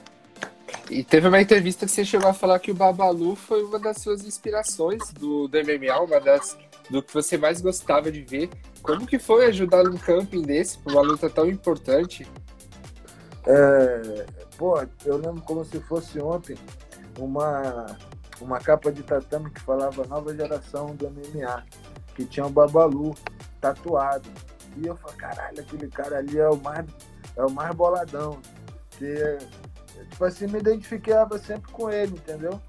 E 0.90 1.04
teve 1.04 1.28
uma 1.28 1.42
entrevista 1.42 1.86
que 1.86 1.92
você 1.92 2.04
chegou 2.04 2.30
a 2.30 2.34
falar 2.34 2.60
que 2.60 2.72
o 2.72 2.76
Babalu 2.76 3.36
foi 3.36 3.64
uma 3.64 3.80
das 3.80 3.98
suas 3.98 4.26
inspirações 4.26 5.12
do, 5.14 5.48
do 5.48 5.58
MMA, 5.58 6.00
uma 6.00 6.20
das 6.20 6.58
do 6.90 7.02
que 7.02 7.14
você 7.14 7.38
mais 7.38 7.62
gostava 7.62 8.12
de 8.12 8.22
ver. 8.22 8.50
Como 8.82 9.08
que 9.08 9.18
foi 9.18 9.46
ajudar 9.46 9.84
num 9.84 9.98
camping 9.98 10.42
desse, 10.42 10.78
uma 10.86 11.02
luta 11.02 11.30
tão 11.30 11.48
importante? 11.48 12.28
É, 13.46 14.26
pô, 14.58 14.82
eu 15.06 15.18
lembro 15.18 15.42
como 15.42 15.66
se 15.66 15.80
fosse 15.82 16.20
ontem 16.20 16.58
uma, 17.20 17.98
uma 18.40 18.60
capa 18.60 18.92
de 18.92 19.04
tatame 19.04 19.50
que 19.50 19.62
falava 19.62 20.06
nova 20.06 20.34
geração 20.34 20.96
do 20.96 21.10
MMA, 21.10 21.64
que 22.16 22.26
tinha 22.26 22.46
o 22.46 22.50
Babalu 22.50 23.14
tatuado. 23.60 24.30
E 24.78 24.88
eu 24.88 24.96
falei, 24.96 25.18
caralho, 25.18 25.60
aquele 25.60 25.88
cara 25.90 26.18
ali 26.18 26.40
é 26.40 26.50
o 26.50 26.58
mais, 26.58 26.86
é 27.36 27.44
o 27.44 27.52
mais 27.52 27.76
boladão. 27.76 28.40
Que, 28.92 29.38
tipo 30.10 30.24
assim, 30.24 30.48
me 30.48 30.60
identificava 30.60 31.38
sempre 31.38 31.72
com 31.72 31.90
ele, 31.90 32.14
entendeu? 32.14 32.60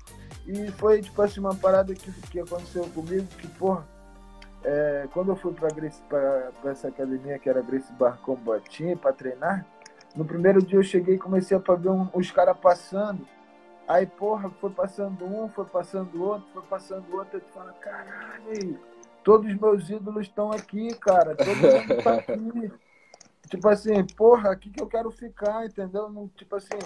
E 0.46 0.70
foi, 0.72 1.00
tipo 1.00 1.22
assim, 1.22 1.40
uma 1.40 1.54
parada 1.54 1.94
que, 1.94 2.12
que 2.28 2.40
aconteceu 2.40 2.84
comigo, 2.90 3.26
que, 3.38 3.46
porra, 3.46 3.86
é, 4.62 5.06
quando 5.12 5.30
eu 5.30 5.36
fui 5.36 5.52
pra, 5.52 5.68
Grace, 5.68 6.00
pra, 6.08 6.50
pra, 6.60 6.72
essa 6.72 6.88
academia 6.88 7.38
que 7.38 7.48
era 7.48 7.62
Grace 7.62 7.92
Bar 7.94 8.18
Combat 8.18 8.96
pra 8.96 9.12
treinar, 9.12 9.64
no 10.14 10.24
primeiro 10.24 10.62
dia 10.62 10.78
eu 10.78 10.82
cheguei 10.82 11.16
e 11.16 11.18
comecei 11.18 11.56
a 11.56 11.74
ver 11.74 11.88
um, 11.88 12.08
os 12.14 12.30
caras 12.30 12.56
passando. 12.56 13.26
Aí, 13.86 14.06
porra, 14.06 14.50
foi 14.60 14.70
passando 14.70 15.24
um, 15.24 15.48
foi 15.48 15.64
passando 15.66 16.22
outro, 16.22 16.48
foi 16.52 16.62
passando 16.62 17.14
outro. 17.14 17.38
Eu 17.38 17.42
falo, 17.52 17.72
caralho, 17.74 18.80
todos 19.22 19.52
os 19.52 19.60
meus 19.60 19.90
ídolos 19.90 20.26
estão 20.26 20.52
aqui, 20.52 20.94
cara. 20.96 21.34
Todo 21.36 21.48
mundo 21.48 22.02
tá 22.02 22.14
aqui. 22.20 22.72
tipo 23.50 23.68
assim, 23.68 24.04
porra, 24.16 24.52
aqui 24.52 24.70
que 24.70 24.80
eu 24.80 24.86
quero 24.86 25.10
ficar, 25.10 25.66
entendeu? 25.66 26.08
Não, 26.08 26.28
tipo 26.28 26.56
assim, 26.56 26.78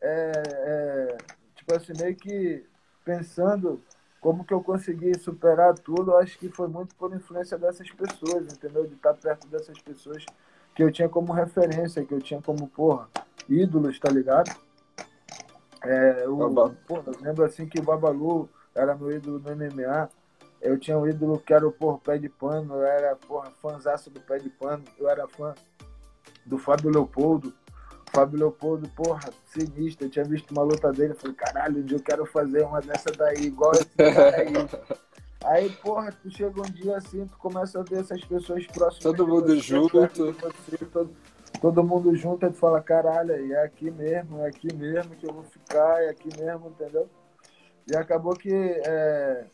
é, 0.00 0.32
é, 0.46 1.16
tipo 1.54 1.74
assim, 1.74 1.92
meio 2.00 2.16
que 2.16 2.64
pensando 3.04 3.82
como 4.20 4.44
que 4.44 4.52
eu 4.52 4.62
consegui 4.62 5.18
superar 5.18 5.74
tudo, 5.74 6.16
acho 6.16 6.38
que 6.38 6.48
foi 6.48 6.68
muito 6.68 6.94
por 6.96 7.14
influência 7.14 7.56
dessas 7.56 7.90
pessoas, 7.90 8.52
entendeu? 8.52 8.86
De 8.86 8.94
estar 8.94 9.14
perto 9.14 9.46
dessas 9.48 9.78
pessoas 9.80 10.26
que 10.74 10.82
eu 10.82 10.90
tinha 10.90 11.08
como 11.08 11.32
referência, 11.32 12.04
que 12.04 12.14
eu 12.14 12.20
tinha 12.20 12.40
como, 12.40 12.68
porra, 12.68 13.08
ídolos, 13.48 13.98
tá 13.98 14.10
ligado? 14.10 14.50
É, 15.82 16.24
porra, 16.86 17.04
eu 17.06 17.20
lembro 17.20 17.44
assim 17.44 17.66
que 17.66 17.80
o 17.80 17.82
Babalu 17.82 18.48
era 18.74 18.94
meu 18.94 19.10
ídolo 19.10 19.38
no 19.38 19.56
MMA, 19.56 20.08
eu 20.60 20.78
tinha 20.78 20.98
um 20.98 21.08
ídolo 21.08 21.38
que 21.38 21.54
era 21.54 21.66
o 21.66 21.72
porra, 21.72 21.98
Pé 21.98 22.18
de 22.18 22.28
Pano, 22.28 22.74
eu 22.74 22.84
era 22.84 23.16
porra, 23.16 23.50
fãzaço 23.62 24.10
do 24.10 24.20
Pé 24.20 24.38
de 24.38 24.50
Pano, 24.50 24.84
eu 24.98 25.08
era 25.08 25.26
fã 25.26 25.54
do 26.44 26.58
Fábio 26.58 26.90
Leopoldo. 26.90 27.52
Fábio 28.12 28.40
Leopoldo, 28.40 28.88
porra, 28.88 29.30
sinistro. 29.46 30.06
Eu 30.06 30.10
tinha 30.10 30.24
visto 30.24 30.50
uma 30.50 30.62
luta 30.62 30.92
dele, 30.92 31.14
falei, 31.14 31.36
caralho, 31.36 31.78
um 31.78 31.82
dia 31.82 31.96
eu 31.96 32.02
quero 32.02 32.26
fazer 32.26 32.64
uma 32.64 32.80
dessa 32.80 33.10
daí, 33.16 33.46
igual 33.46 33.72
esse 33.72 33.86
cara 33.86 34.36
aí. 34.36 34.52
aí, 35.44 35.70
porra, 35.70 36.12
tu 36.12 36.30
chega 36.30 36.60
um 36.60 36.70
dia 36.70 36.96
assim, 36.96 37.26
tu 37.26 37.36
começa 37.38 37.80
a 37.80 37.82
ver 37.82 38.00
essas 38.00 38.24
pessoas 38.24 38.66
próximas. 38.66 39.02
Todo 39.02 39.26
mundo 39.26 39.48
você, 39.48 39.60
junto. 39.60 40.00
Você, 40.00 40.84
todo, 40.86 41.16
todo 41.60 41.84
mundo 41.84 42.14
junto, 42.14 42.46
aí 42.46 42.52
tu 42.52 42.58
fala, 42.58 42.80
caralho, 42.80 43.32
é 43.52 43.64
aqui 43.64 43.90
mesmo, 43.90 44.40
é 44.40 44.48
aqui 44.48 44.74
mesmo 44.74 45.16
que 45.16 45.26
eu 45.26 45.32
vou 45.32 45.44
ficar, 45.44 46.02
é 46.02 46.10
aqui 46.10 46.28
mesmo, 46.38 46.68
entendeu? 46.68 47.08
E 47.86 47.96
acabou 47.96 48.34
que 48.34 48.52
é, 48.52 49.44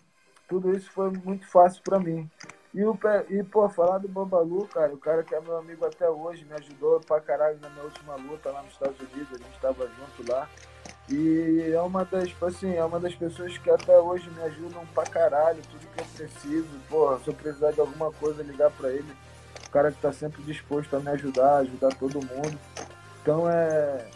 tudo 0.48 0.76
isso 0.76 0.90
foi 0.90 1.10
muito 1.10 1.46
fácil 1.48 1.82
para 1.82 1.98
mim. 1.98 2.28
E, 2.74 2.84
o, 2.84 2.98
e, 3.30 3.42
pô, 3.42 3.68
falar 3.70 3.98
do 3.98 4.08
Babalu, 4.08 4.66
cara, 4.68 4.92
o 4.92 4.98
cara 4.98 5.22
que 5.22 5.34
é 5.34 5.40
meu 5.40 5.56
amigo 5.56 5.86
até 5.86 6.10
hoje, 6.10 6.44
me 6.44 6.52
ajudou 6.52 7.00
pra 7.00 7.20
caralho 7.20 7.58
na 7.58 7.70
minha 7.70 7.84
última 7.84 8.16
luta 8.16 8.50
lá 8.50 8.62
nos 8.62 8.72
Estados 8.72 9.00
Unidos, 9.00 9.32
a 9.32 9.38
gente 9.38 9.60
tava 9.60 9.88
junto 9.88 10.30
lá. 10.30 10.46
E 11.08 11.70
é 11.72 11.80
uma 11.80 12.04
das, 12.04 12.28
tipo 12.28 12.46
assim, 12.46 12.74
é 12.74 12.84
uma 12.84 12.98
das 12.98 13.14
pessoas 13.14 13.56
que 13.58 13.70
até 13.70 13.96
hoje 13.96 14.28
me 14.30 14.42
ajudam 14.42 14.84
pra 14.92 15.04
caralho, 15.04 15.62
tudo 15.70 15.86
que 15.94 16.00
eu 16.00 16.06
preciso. 16.16 16.68
Pô, 16.88 17.16
se 17.18 17.28
eu 17.28 17.34
precisar 17.34 17.70
de 17.72 17.80
alguma 17.80 18.10
coisa, 18.12 18.42
ligar 18.42 18.70
pra 18.72 18.90
ele. 18.90 19.12
O 19.66 19.70
cara 19.70 19.92
que 19.92 20.00
tá 20.00 20.12
sempre 20.12 20.42
disposto 20.42 20.96
a 20.96 21.00
me 21.00 21.08
ajudar, 21.10 21.58
ajudar 21.58 21.94
todo 21.94 22.14
mundo. 22.14 22.58
Então 23.22 23.48
é, 23.48 24.08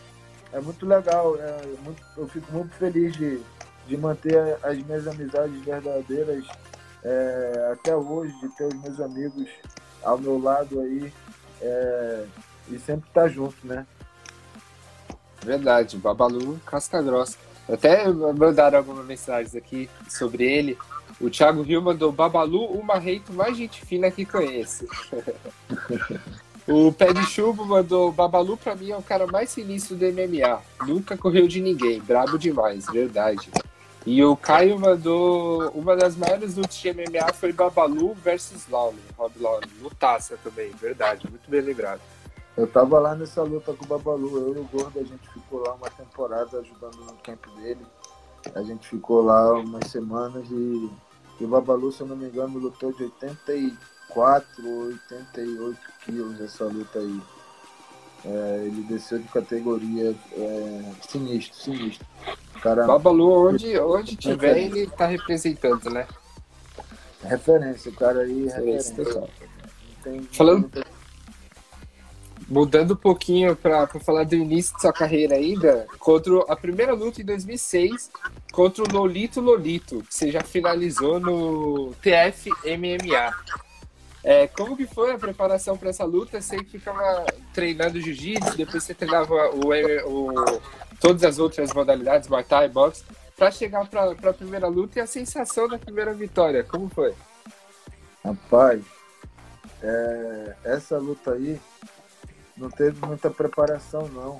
é 0.52 0.60
muito 0.60 0.84
legal, 0.86 1.36
é 1.36 1.62
muito, 1.82 2.02
eu 2.16 2.26
fico 2.28 2.52
muito 2.52 2.74
feliz 2.74 3.14
de, 3.16 3.40
de 3.86 3.96
manter 3.96 4.56
as 4.62 4.78
minhas 4.78 5.06
amizades 5.06 5.60
verdadeiras 5.64 6.44
é, 7.04 7.70
até 7.72 7.94
hoje, 7.94 8.32
de 8.40 8.48
ter 8.56 8.64
os 8.64 8.74
meus 8.74 9.00
amigos 9.00 9.48
ao 10.02 10.18
meu 10.18 10.40
lado 10.40 10.80
aí 10.80 11.12
é, 11.60 12.24
e 12.68 12.78
sempre 12.78 13.08
estar 13.08 13.22
tá 13.22 13.28
junto, 13.28 13.56
né? 13.64 13.86
Verdade, 15.44 15.96
Babalu 15.96 16.60
casca 16.66 17.00
grossa. 17.02 17.36
Até 17.68 18.08
mandaram 18.08 18.78
algumas 18.78 19.06
mensagens 19.06 19.54
aqui 19.54 19.88
sobre 20.08 20.44
ele. 20.44 20.76
O 21.20 21.30
Thiago 21.30 21.62
Rio 21.62 21.82
mandou 21.82 22.10
Babalu, 22.10 22.64
o 22.64 22.82
marreito 22.82 23.32
mais 23.32 23.56
gente 23.56 23.84
fina 23.84 24.10
que 24.10 24.24
conhece. 24.24 24.88
o 26.66 26.92
Pé 26.92 27.12
de 27.12 27.24
Chumbo 27.26 27.64
mandou 27.64 28.10
Babalu 28.10 28.56
pra 28.56 28.74
mim 28.74 28.90
é 28.90 28.96
o 28.96 29.02
cara 29.02 29.26
mais 29.26 29.50
sinistro 29.50 29.96
do 29.96 30.06
MMA. 30.06 30.60
Nunca 30.86 31.16
correu 31.16 31.46
de 31.46 31.60
ninguém, 31.60 32.00
brabo 32.00 32.38
demais, 32.38 32.86
verdade. 32.86 33.50
E 34.06 34.24
o 34.24 34.34
Caio 34.34 34.78
mandou. 34.78 35.70
Uma 35.72 35.94
das 35.94 36.16
maiores 36.16 36.56
lutas 36.56 36.76
de 36.76 36.92
MMA 36.92 37.32
foi 37.34 37.52
Babalu 37.52 38.14
versus 38.14 38.66
Lawler, 38.68 38.98
Rob 39.16 39.32
Lawler. 39.38 39.68
Lutaça 39.82 40.38
também, 40.42 40.70
verdade, 40.70 41.28
muito 41.28 41.50
bem 41.50 41.60
lembrado. 41.60 42.00
Eu 42.60 42.66
tava 42.66 42.98
lá 42.98 43.14
nessa 43.14 43.42
luta 43.42 43.72
com 43.72 43.86
o 43.86 43.88
Babalu, 43.88 44.36
eu 44.36 44.56
e 44.56 44.58
o 44.58 44.64
Gordo, 44.64 45.00
a 45.00 45.02
gente 45.02 45.26
ficou 45.32 45.60
lá 45.60 45.72
uma 45.72 45.88
temporada 45.88 46.58
ajudando 46.58 46.96
no 47.06 47.14
camp 47.22 47.46
dele. 47.56 47.80
A 48.54 48.62
gente 48.62 48.86
ficou 48.86 49.22
lá 49.22 49.54
umas 49.54 49.90
semanas 49.90 50.44
e, 50.50 50.90
e 51.40 51.44
o 51.44 51.48
Babalu, 51.48 51.90
se 51.90 52.02
eu 52.02 52.06
não 52.06 52.16
me 52.16 52.26
engano, 52.26 52.58
lutou 52.58 52.92
de 52.92 53.04
84 53.04 54.68
ou 54.68 54.88
88 54.88 55.80
quilos 56.04 56.38
essa 56.38 56.64
luta 56.64 56.98
aí. 56.98 57.22
É, 58.26 58.64
ele 58.66 58.82
desceu 58.82 59.18
de 59.18 59.28
categoria 59.28 60.14
é, 60.32 60.92
sinistro, 61.08 61.56
sinistro. 61.56 62.06
Cara, 62.60 62.86
Babalu, 62.86 63.48
onde, 63.48 63.78
onde 63.78 64.16
tiver, 64.16 64.58
ele 64.58 64.86
tá 64.86 65.06
representando, 65.06 65.88
né? 65.88 66.06
Referência, 67.22 67.90
o 67.90 67.94
cara 67.94 68.20
aí, 68.20 68.44
referência. 68.44 69.30
Tem, 70.02 70.22
Falando, 70.24 70.70
mudando 72.50 72.94
um 72.94 72.96
pouquinho 72.96 73.54
para 73.54 73.86
falar 73.86 74.24
do 74.24 74.34
início 74.34 74.74
de 74.74 74.82
sua 74.82 74.92
carreira 74.92 75.36
ainda, 75.36 75.86
contra 76.00 76.36
a 76.48 76.56
primeira 76.56 76.92
luta 76.92 77.22
em 77.22 77.24
2006 77.24 78.10
contra 78.52 78.82
o 78.82 78.92
Lolito 78.92 79.40
Lolito, 79.40 80.02
que 80.02 80.14
você 80.14 80.32
já 80.32 80.42
finalizou 80.42 81.20
no 81.20 81.94
TF 82.02 82.50
MMA. 82.64 83.32
É, 84.22 84.48
como 84.48 84.76
que 84.76 84.86
foi 84.86 85.12
a 85.12 85.18
preparação 85.18 85.78
para 85.78 85.90
essa 85.90 86.04
luta? 86.04 86.40
Você 86.40 86.62
ficava 86.64 87.24
treinando 87.54 88.00
jiu-jitsu, 88.00 88.56
depois 88.56 88.82
você 88.82 88.92
treinava 88.92 89.32
o, 89.54 89.70
o, 90.06 90.60
todas 91.00 91.22
as 91.24 91.38
outras 91.38 91.72
modalidades, 91.72 92.28
Muay 92.28 92.44
Thai, 92.44 92.68
boxe, 92.68 93.04
para 93.36 93.50
chegar 93.50 93.88
para 93.88 94.10
a 94.10 94.34
primeira 94.34 94.66
luta 94.66 94.98
e 94.98 95.02
a 95.02 95.06
sensação 95.06 95.68
da 95.68 95.78
primeira 95.78 96.12
vitória, 96.12 96.62
como 96.62 96.90
foi? 96.90 97.14
Rapaz, 98.22 98.82
é, 99.82 100.54
essa 100.64 100.98
luta 100.98 101.32
aí 101.32 101.58
não 102.60 102.70
teve 102.70 103.04
muita 103.04 103.30
preparação, 103.30 104.06
não. 104.08 104.38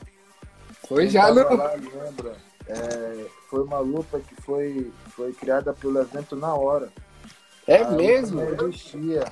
Foi 0.87 1.09
já, 1.09 1.33
não? 1.33 1.57
Lá, 1.57 1.73
lembra? 1.73 2.37
É, 2.69 3.27
foi 3.49 3.65
uma 3.65 3.79
luta 3.79 4.21
que 4.21 4.35
foi, 4.43 4.93
foi 5.09 5.33
criada 5.33 5.73
pelo 5.73 5.99
evento 5.99 6.37
na 6.37 6.55
hora. 6.55 6.89
É 7.67 7.79
a 7.79 7.91
mesmo? 7.91 8.43
Não 8.43 8.69
existia. 8.69 9.25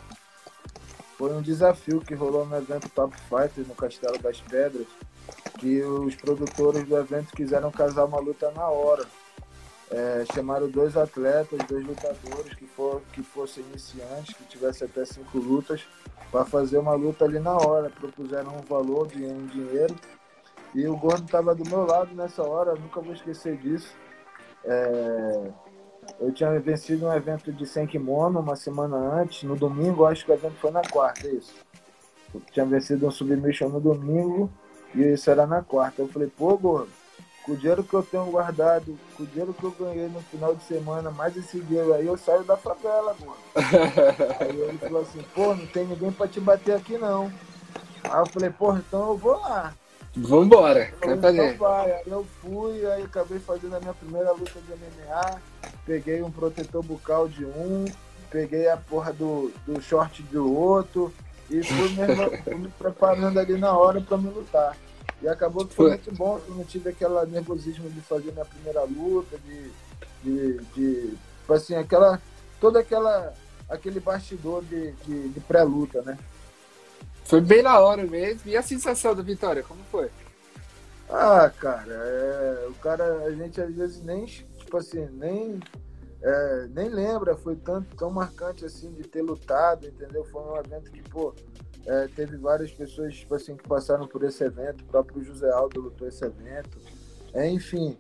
Foi 1.18 1.32
um 1.32 1.43
desafio 1.43 2.01
que 2.01 2.14
rolou 2.14 2.47
no 2.47 2.57
evento 2.57 2.89
Top 2.89 3.14
Fighters 3.28 3.66
no 3.68 3.74
Castelo 3.74 4.18
das 4.18 4.41
Pedras, 4.41 4.86
que 5.59 5.82
os 5.82 6.14
produtores 6.14 6.86
do 6.86 6.97
evento 6.97 7.34
quiseram 7.34 7.70
casar 7.70 8.05
uma 8.05 8.20
luta 8.20 8.51
na 8.53 8.68
hora. 8.68 9.05
É, 9.91 10.24
chamaram 10.34 10.68
dois 10.68 10.97
atletas, 10.97 11.59
dois 11.66 11.86
lutadores 11.86 12.55
que, 12.55 12.66
for, 12.66 13.01
que 13.12 13.22
fossem 13.22 13.64
iniciantes, 13.64 14.34
que 14.34 14.45
tivessem 14.45 14.86
até 14.86 15.05
cinco 15.05 15.39
lutas, 15.39 15.86
para 16.30 16.45
fazer 16.45 16.78
uma 16.78 16.95
luta 16.95 17.24
ali 17.24 17.39
na 17.39 17.57
hora. 17.57 17.91
Propuseram 17.91 18.57
um 18.57 18.61
valor 18.61 19.07
de 19.09 19.24
um 19.24 19.47
dinheiro 19.47 19.95
e 20.74 20.86
o 20.86 20.97
Gordo 20.97 21.24
estava 21.24 21.55
do 21.55 21.68
meu 21.68 21.86
lado 21.86 22.14
nessa 22.14 22.43
hora, 22.43 22.74
nunca 22.74 23.01
vou 23.01 23.14
esquecer 23.14 23.57
disso. 23.57 23.95
É, 24.64 25.51
eu 26.20 26.32
tinha 26.32 26.59
vencido 26.61 27.07
um 27.07 27.12
evento 27.12 27.53
de 27.53 27.66
100 27.66 27.86
kimono 27.86 28.41
uma 28.41 28.57
semana 28.57 28.97
antes, 28.97 29.43
no 29.45 29.57
domingo, 29.57 30.05
acho 30.05 30.24
que 30.24 30.30
o 30.30 30.34
evento 30.34 30.57
foi 30.57 30.70
na 30.70 30.82
quarta, 30.82 31.26
é 31.26 31.30
isso. 31.32 31.55
Eu 32.34 32.41
tinha 32.53 32.66
vencido 32.66 33.07
um 33.07 33.11
submission 33.11 33.68
no 33.68 33.80
domingo 33.80 34.51
e 34.95 35.03
isso 35.03 35.30
era 35.30 35.47
na 35.47 35.62
quarta. 35.62 36.03
Eu 36.03 36.09
falei, 36.09 36.28
pô, 36.28 36.57
Gordo, 36.59 36.91
com 37.49 37.55
o 37.55 37.57
dinheiro 37.57 37.82
que 37.82 37.94
eu 37.94 38.03
tenho 38.03 38.26
guardado, 38.26 38.99
com 39.16 39.22
o 39.22 39.26
dinheiro 39.26 39.55
que 39.55 39.64
eu 39.64 39.70
ganhei 39.70 40.07
no 40.09 40.20
final 40.20 40.55
de 40.55 40.62
semana, 40.64 41.11
mais 41.11 41.34
esse 41.34 41.59
dinheiro 41.61 41.94
aí, 41.94 42.07
eu 42.07 42.18
saio 42.18 42.44
da 42.44 42.59
favela, 42.59 43.16
Gordo. 43.18 43.38
aí 44.38 44.61
ele 44.61 44.78
falou 44.78 45.01
assim, 45.01 45.24
pô, 45.34 45.55
não 45.55 45.66
tem 45.66 45.86
ninguém 45.86 46.12
para 46.12 46.28
te 46.28 46.40
bater 46.40 46.76
aqui 46.76 46.99
não. 46.99 47.32
Aí 48.05 48.20
eu 48.20 48.26
falei, 48.26 48.51
pô, 48.51 48.76
então 48.76 49.09
eu 49.09 49.16
vou 49.16 49.40
lá. 49.40 49.72
Vambora, 50.14 50.92
fazer. 51.01 51.42
Então 51.42 51.57
vai. 51.57 51.92
Aí 51.92 52.03
eu 52.07 52.26
fui, 52.42 52.84
aí 52.84 53.05
acabei 53.05 53.38
fazendo 53.38 53.76
a 53.76 53.80
minha 53.80 53.94
primeira 53.94 54.30
luta 54.32 54.61
de 54.61 54.72
MMA, 54.72 55.40
peguei 55.86 56.22
um 56.22 56.30
protetor 56.30 56.82
bucal 56.82 57.28
de 57.28 57.46
um, 57.46 57.86
peguei 58.30 58.68
a 58.68 58.76
porra 58.76 59.11
do, 59.11 59.51
do 59.66 59.80
short 59.80 60.22
do 60.24 60.55
outro 60.55 61.14
e 61.51 61.62
fui, 61.62 61.88
mesmo, 61.94 62.30
fui 62.44 62.55
me 62.57 62.68
preparando 62.68 63.40
ali 63.40 63.57
na 63.57 63.72
hora 63.72 64.03
para 64.03 64.18
me 64.18 64.28
lutar. 64.28 64.76
E 65.20 65.28
acabou 65.28 65.66
que 65.66 65.74
foi, 65.74 65.86
foi. 65.86 65.96
muito 65.96 66.14
bom, 66.14 66.40
eu 66.48 66.54
não 66.54 66.64
tive 66.64 66.90
aquele 66.90 67.26
nervosismo 67.26 67.90
de 67.90 68.00
fazer 68.00 68.32
minha 68.32 68.44
primeira 68.44 68.82
luta, 68.84 69.36
de, 69.38 69.70
de, 70.22 70.58
de 70.74 71.18
tipo 71.40 71.52
assim, 71.52 71.74
aquela, 71.74 72.20
toda 72.60 72.80
aquela, 72.80 73.34
aquele 73.68 73.98
bastidor 73.98 74.62
de, 74.64 74.92
de, 74.92 75.28
de 75.30 75.40
pré-luta, 75.40 76.02
né? 76.02 76.18
Foi 77.24 77.40
bem 77.40 77.62
na 77.62 77.78
hora 77.78 78.06
mesmo. 78.06 78.42
E 78.46 78.56
a 78.56 78.62
sensação 78.62 79.14
da 79.14 79.22
vitória, 79.22 79.62
como 79.62 79.82
foi? 79.90 80.10
Ah, 81.10 81.50
cara, 81.58 81.92
é, 81.92 82.66
o 82.68 82.74
cara, 82.74 83.24
a 83.24 83.30
gente 83.32 83.60
às 83.60 83.74
vezes 83.74 84.02
nem, 84.02 84.26
tipo 84.26 84.76
assim, 84.76 85.06
nem, 85.12 85.58
é, 86.22 86.66
nem 86.70 86.88
lembra, 86.88 87.34
foi 87.34 87.56
tanto, 87.56 87.96
tão 87.96 88.10
marcante 88.10 88.64
assim 88.64 88.92
de 88.92 89.02
ter 89.02 89.22
lutado, 89.22 89.86
entendeu? 89.86 90.24
Foi 90.24 90.42
um 90.42 90.56
evento 90.56 90.90
que, 90.90 91.02
pô, 91.02 91.34
é, 91.89 92.07
teve 92.09 92.36
várias 92.36 92.70
pessoas, 92.70 93.14
tipo 93.14 93.34
assim, 93.34 93.57
que 93.57 93.66
passaram 93.66 94.07
por 94.07 94.22
esse 94.22 94.45
evento, 94.45 94.82
o 94.82 94.84
próprio 94.84 95.24
José 95.24 95.51
Aldo 95.51 95.80
lutou 95.80 96.07
esse 96.07 96.22
evento, 96.24 96.78
é, 97.32 97.49
enfim, 97.49 97.97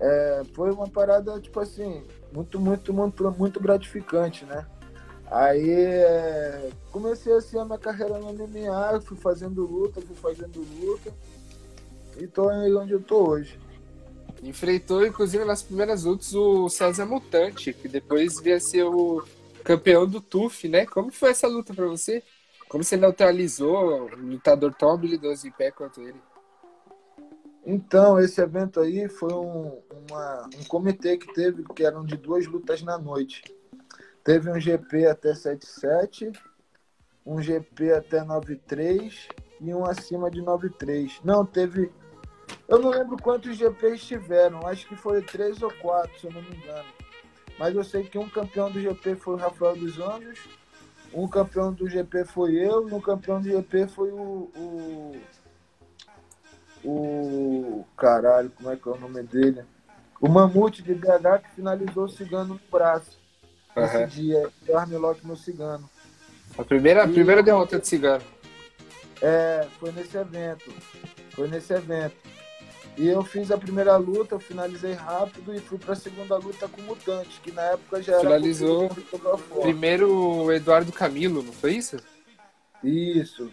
é, 0.00 0.42
foi 0.54 0.72
uma 0.72 0.88
parada, 0.88 1.40
tipo 1.40 1.60
assim, 1.60 2.02
muito, 2.32 2.60
muito, 2.60 2.92
muito, 2.92 3.30
muito 3.32 3.60
gratificante, 3.60 4.44
né? 4.44 4.66
Aí 5.30 5.70
é, 5.70 6.70
comecei 6.90 7.32
assim 7.32 7.58
a 7.58 7.64
minha 7.64 7.78
carreira 7.78 8.18
no 8.18 8.32
MMA, 8.32 9.00
fui 9.00 9.16
fazendo 9.16 9.64
luta, 9.64 10.00
fui 10.00 10.16
fazendo 10.16 10.60
luta 10.80 11.14
e 12.18 12.26
tô 12.26 12.48
aí 12.48 12.74
onde 12.74 12.92
eu 12.92 13.00
tô 13.00 13.30
hoje. 13.30 13.58
Enfrentou, 14.42 15.06
inclusive, 15.06 15.44
nas 15.44 15.62
primeiras 15.62 16.04
lutas 16.04 16.34
o 16.34 16.68
César 16.68 17.06
Mutante, 17.06 17.72
que 17.72 17.88
depois 17.88 18.40
via 18.40 18.58
ser 18.58 18.82
o 18.82 19.24
campeão 19.62 20.06
do 20.06 20.20
TUF, 20.20 20.68
né? 20.68 20.84
Como 20.84 21.12
foi 21.12 21.30
essa 21.30 21.46
luta 21.46 21.72
para 21.72 21.86
você? 21.86 22.22
Como 22.72 22.82
você 22.82 22.96
neutralizou 22.96 24.06
um 24.16 24.30
lutador 24.30 24.72
tão 24.72 24.92
habilidoso 24.94 25.46
em 25.46 25.50
pé 25.50 25.70
quanto 25.70 26.00
ele? 26.00 26.18
Então, 27.66 28.18
esse 28.18 28.40
evento 28.40 28.80
aí 28.80 29.10
foi 29.10 29.30
um, 29.34 29.78
uma, 30.08 30.48
um 30.58 30.64
comitê 30.64 31.18
que 31.18 31.30
teve, 31.34 31.64
que 31.64 31.84
eram 31.84 32.02
de 32.02 32.16
duas 32.16 32.46
lutas 32.46 32.80
na 32.80 32.96
noite. 32.96 33.42
Teve 34.24 34.50
um 34.50 34.58
GP 34.58 35.04
até 35.06 35.32
7,7, 35.32 36.34
um 37.26 37.42
GP 37.42 37.92
até 37.92 38.24
9,3 38.24 39.28
e 39.60 39.74
um 39.74 39.84
acima 39.84 40.30
de 40.30 40.40
9,3. 40.40 41.20
Não, 41.22 41.44
teve. 41.44 41.92
Eu 42.66 42.78
não 42.78 42.88
lembro 42.88 43.18
quantos 43.22 43.54
GPs 43.54 44.06
tiveram, 44.06 44.66
acho 44.66 44.88
que 44.88 44.96
foi 44.96 45.20
três 45.20 45.60
ou 45.60 45.70
quatro, 45.74 46.18
se 46.18 46.26
eu 46.26 46.32
não 46.32 46.40
me 46.40 46.56
engano. 46.56 46.88
Mas 47.58 47.74
eu 47.74 47.84
sei 47.84 48.04
que 48.04 48.16
um 48.16 48.30
campeão 48.30 48.70
do 48.70 48.80
GP 48.80 49.16
foi 49.16 49.34
o 49.34 49.36
Rafael 49.36 49.76
dos 49.76 50.00
Anjos, 50.00 50.48
um 51.14 51.28
campeão 51.28 51.72
do 51.72 51.88
GP 51.88 52.24
foi 52.24 52.54
eu, 52.54 52.88
e 52.88 52.92
um 52.92 53.00
campeão 53.00 53.40
do 53.40 53.48
GP 53.48 53.86
foi 53.88 54.10
o. 54.10 54.50
o, 54.56 55.16
o 56.84 57.86
caralho, 57.96 58.50
como 58.50 58.70
é 58.70 58.76
que 58.76 58.88
é 58.88 58.92
o 58.92 58.98
nome 58.98 59.22
dele? 59.22 59.62
O 60.20 60.28
Mamute 60.28 60.82
de 60.82 60.94
BH 60.94 61.42
que 61.42 61.54
finalizou 61.56 62.04
o 62.04 62.08
cigano 62.08 62.54
no 62.54 62.60
braço 62.70 63.18
uhum. 63.76 64.06
dia, 64.06 64.48
do 64.66 64.76
Armlock 64.76 65.26
no 65.26 65.36
Cigano. 65.36 65.88
A 66.56 66.64
primeira, 66.64 67.04
a 67.04 67.08
primeira 67.08 67.42
derrota 67.42 67.78
de 67.78 67.88
Cigano. 67.88 68.22
É, 69.20 69.66
foi 69.78 69.92
nesse 69.92 70.16
evento. 70.16 70.72
Foi 71.30 71.48
nesse 71.48 71.72
evento. 71.72 72.16
E 72.96 73.08
eu 73.08 73.22
fiz 73.22 73.50
a 73.50 73.56
primeira 73.56 73.96
luta, 73.96 74.34
eu 74.34 74.40
finalizei 74.40 74.92
rápido 74.92 75.54
e 75.54 75.60
fui 75.60 75.78
para 75.78 75.94
a 75.94 75.96
segunda 75.96 76.36
luta 76.36 76.68
com 76.68 76.80
o 76.82 76.84
Mutante, 76.84 77.40
que 77.40 77.50
na 77.50 77.62
época 77.62 78.02
já 78.02 78.12
era. 78.14 78.20
Finalizou 78.20 78.90
primeiro 79.62 80.14
o 80.14 80.52
Eduardo 80.52 80.92
Camilo, 80.92 81.42
não 81.42 81.52
foi 81.52 81.76
isso? 81.76 81.96
Isso, 82.84 83.50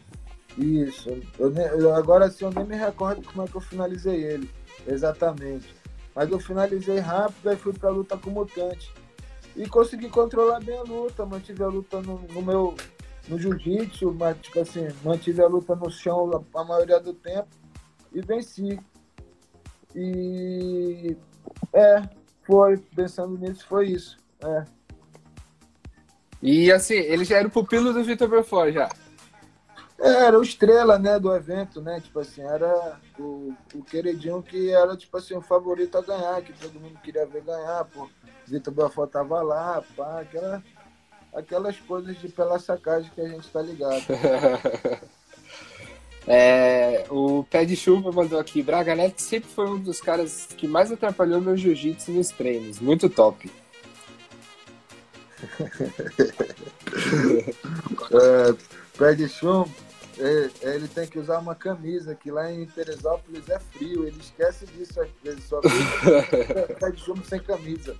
isso. 0.57 1.09
Eu, 1.37 1.53
eu, 1.55 1.95
agora 1.95 2.25
assim 2.25 2.43
eu 2.43 2.51
nem 2.51 2.65
me 2.65 2.75
recordo 2.75 3.25
como 3.25 3.43
é 3.43 3.47
que 3.47 3.55
eu 3.55 3.61
finalizei 3.61 4.23
ele, 4.23 4.49
exatamente. 4.85 5.73
Mas 6.13 6.29
eu 6.29 6.39
finalizei 6.39 6.99
rápido 6.99 7.51
e 7.51 7.55
fui 7.55 7.71
para 7.71 7.89
a 7.89 7.93
luta 7.93 8.17
com 8.17 8.29
o 8.29 8.33
Mutante 8.33 8.91
e 9.55 9.67
consegui 9.67 10.09
controlar 10.09 10.59
bem 10.59 10.77
a 10.77 10.83
luta, 10.83 11.25
mantive 11.25 11.63
a 11.63 11.67
luta 11.67 12.01
no, 12.01 12.19
no 12.33 12.41
meu 12.41 12.75
no 13.29 13.37
jiu-jitsu, 13.37 14.13
mas 14.19 14.37
tipo 14.39 14.59
assim, 14.59 14.87
mantive 15.03 15.41
a 15.41 15.47
luta 15.47 15.75
no 15.75 15.89
chão 15.89 16.45
a 16.53 16.63
maioria 16.63 16.99
do 16.99 17.13
tempo 17.13 17.47
e 18.11 18.21
venci. 18.21 18.79
E 19.95 21.15
é, 21.73 22.03
foi, 22.43 22.77
pensando 22.77 23.37
nisso, 23.37 23.65
foi 23.67 23.87
isso. 23.87 24.17
É. 24.43 24.65
E 26.41 26.71
assim, 26.71 26.95
ele 26.95 27.25
já 27.25 27.37
era 27.37 27.47
o 27.47 27.51
pupilo 27.51 27.93
do 27.93 28.03
Vitor 28.03 28.27
Belfort 28.27 28.73
já. 28.73 28.89
É, 29.99 30.25
era 30.25 30.39
o 30.39 30.41
estrela, 30.41 30.97
né, 30.97 31.19
do 31.19 31.35
evento, 31.35 31.81
né? 31.81 31.99
Tipo 31.99 32.19
assim, 32.19 32.41
era 32.41 32.97
o, 33.17 33.53
o 33.75 33.83
queridinho 33.83 34.41
que 34.41 34.71
era, 34.71 34.95
tipo 34.95 35.17
assim, 35.17 35.35
o 35.35 35.41
favorito 35.41 35.97
a 35.97 36.01
ganhar, 36.01 36.41
que 36.41 36.53
todo 36.53 36.79
mundo 36.79 36.97
queria 37.03 37.25
ver 37.25 37.43
ganhar, 37.43 37.83
pô. 37.85 38.09
Vitor 38.47 38.73
Belfort 38.73 39.11
tava 39.11 39.41
lá, 39.41 39.83
pá, 39.95 40.21
aquela, 40.21 40.63
aquelas 41.33 41.77
coisas 41.81 42.17
de 42.17 42.29
pela 42.29 42.57
sacagem 42.57 43.11
que 43.13 43.21
a 43.21 43.27
gente 43.27 43.49
tá 43.49 43.61
ligado. 43.61 44.03
é, 46.31 47.05
o 47.09 47.43
Pé 47.43 47.65
de 47.65 47.75
Chuva 47.75 48.11
mandou 48.11 48.39
aqui, 48.39 48.61
Braga 48.61 48.95
Neto 48.95 49.19
sempre 49.19 49.49
foi 49.49 49.67
um 49.67 49.79
dos 49.79 49.99
caras 49.99 50.47
que 50.55 50.67
mais 50.67 50.91
atrapalhou 50.91 51.41
meu 51.41 51.57
jiu-jitsu 51.57 52.11
nos 52.11 52.29
treinos. 52.29 52.79
Muito 52.79 53.09
top. 53.09 53.51
é, 58.11 58.55
pé 58.95 59.15
de 59.15 59.27
chumbo, 59.27 59.73
é, 60.19 60.49
ele 60.61 60.87
tem 60.87 61.07
que 61.07 61.17
usar 61.17 61.39
uma 61.39 61.55
camisa, 61.55 62.13
que 62.13 62.29
lá 62.29 62.51
em 62.51 62.65
Teresópolis 62.67 63.49
é 63.49 63.57
frio, 63.59 64.05
ele 64.05 64.19
esquece 64.19 64.67
disso 64.67 65.01
às 65.01 65.09
vezes, 65.23 65.45
só 65.45 65.59
pé 66.79 66.91
de 66.91 67.01
chumbo 67.01 67.25
sem 67.25 67.39
camisa. 67.39 67.95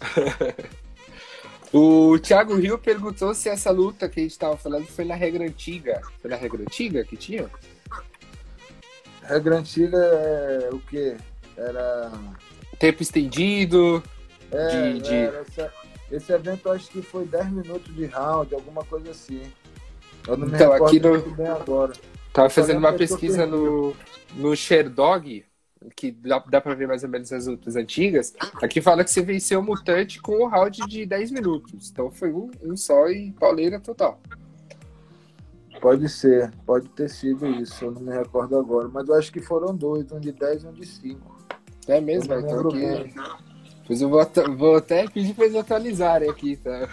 o 1.72 2.16
Thiago 2.20 2.54
Rio 2.54 2.78
perguntou 2.78 3.34
se 3.34 3.48
essa 3.48 3.72
luta 3.72 4.08
que 4.08 4.20
a 4.20 4.22
gente 4.22 4.32
estava 4.32 4.56
falando 4.56 4.86
foi 4.86 5.04
na 5.04 5.16
regra 5.16 5.44
antiga. 5.44 6.00
Foi 6.20 6.30
na 6.30 6.36
regra 6.36 6.62
antiga 6.62 7.02
que 7.04 7.16
tinha? 7.16 7.50
Regra 9.22 9.58
antiga 9.58 9.96
é 9.96 10.70
o 10.72 10.78
quê? 10.80 11.16
Era. 11.56 12.10
Tempo 12.78 13.02
estendido. 13.02 14.02
É, 14.50 14.92
de, 14.92 15.00
de... 15.00 15.14
Essa, 15.14 15.72
esse 16.10 16.32
evento 16.32 16.70
acho 16.70 16.90
que 16.90 17.00
foi 17.00 17.24
10 17.24 17.50
minutos 17.50 17.94
de 17.94 18.06
round, 18.06 18.54
alguma 18.54 18.84
coisa 18.84 19.10
assim. 19.10 19.42
Eu 20.26 20.36
não 20.36 20.48
então, 20.48 20.74
me 20.74 20.84
aqui 20.84 21.00
no... 21.00 21.18
bem 21.32 21.46
agora. 21.46 21.92
Tava 22.32 22.48
fazendo 22.50 22.78
uma 22.78 22.92
pesquisa 22.92 23.46
no, 23.46 23.94
no 24.34 24.56
Sherdog 24.56 25.44
que 25.96 26.10
dá, 26.10 26.38
dá 26.38 26.60
pra 26.60 26.74
ver 26.74 26.86
mais 26.86 27.02
ou 27.02 27.08
menos 27.08 27.32
as 27.32 27.46
lutas 27.46 27.76
antigas, 27.76 28.34
aqui 28.62 28.80
fala 28.80 29.02
que 29.02 29.10
você 29.10 29.22
venceu 29.22 29.60
o 29.60 29.62
Mutante 29.62 30.20
com 30.20 30.44
o 30.44 30.48
round 30.48 30.80
de 30.86 31.04
10 31.06 31.30
minutos. 31.30 31.90
Então 31.90 32.10
foi 32.10 32.32
um, 32.32 32.50
um 32.62 32.76
só 32.76 33.08
e 33.08 33.32
pauleira 33.32 33.80
total. 33.80 34.20
Pode 35.82 36.08
ser, 36.08 36.52
pode 36.64 36.88
ter 36.90 37.10
sido 37.10 37.44
isso, 37.44 37.84
eu 37.84 37.90
não 37.90 38.00
me 38.00 38.12
recordo 38.12 38.56
agora. 38.56 38.88
Mas 38.88 39.08
eu 39.08 39.16
acho 39.16 39.32
que 39.32 39.40
foram 39.40 39.74
dois, 39.74 40.12
um 40.12 40.20
de 40.20 40.30
10 40.30 40.62
e 40.62 40.66
um 40.68 40.72
de 40.72 40.86
5. 40.86 41.38
É 41.88 42.00
mesmo, 42.00 42.32
então 42.34 42.68
aqui. 42.68 43.12
Pois 43.84 44.00
eu 44.00 44.08
vou, 44.08 44.24
vou 44.56 44.76
até 44.76 45.08
pedir 45.08 45.34
para 45.34 45.46
eles 45.46 45.56
atualizarem 45.56 46.30
aqui, 46.30 46.54
tá? 46.54 46.88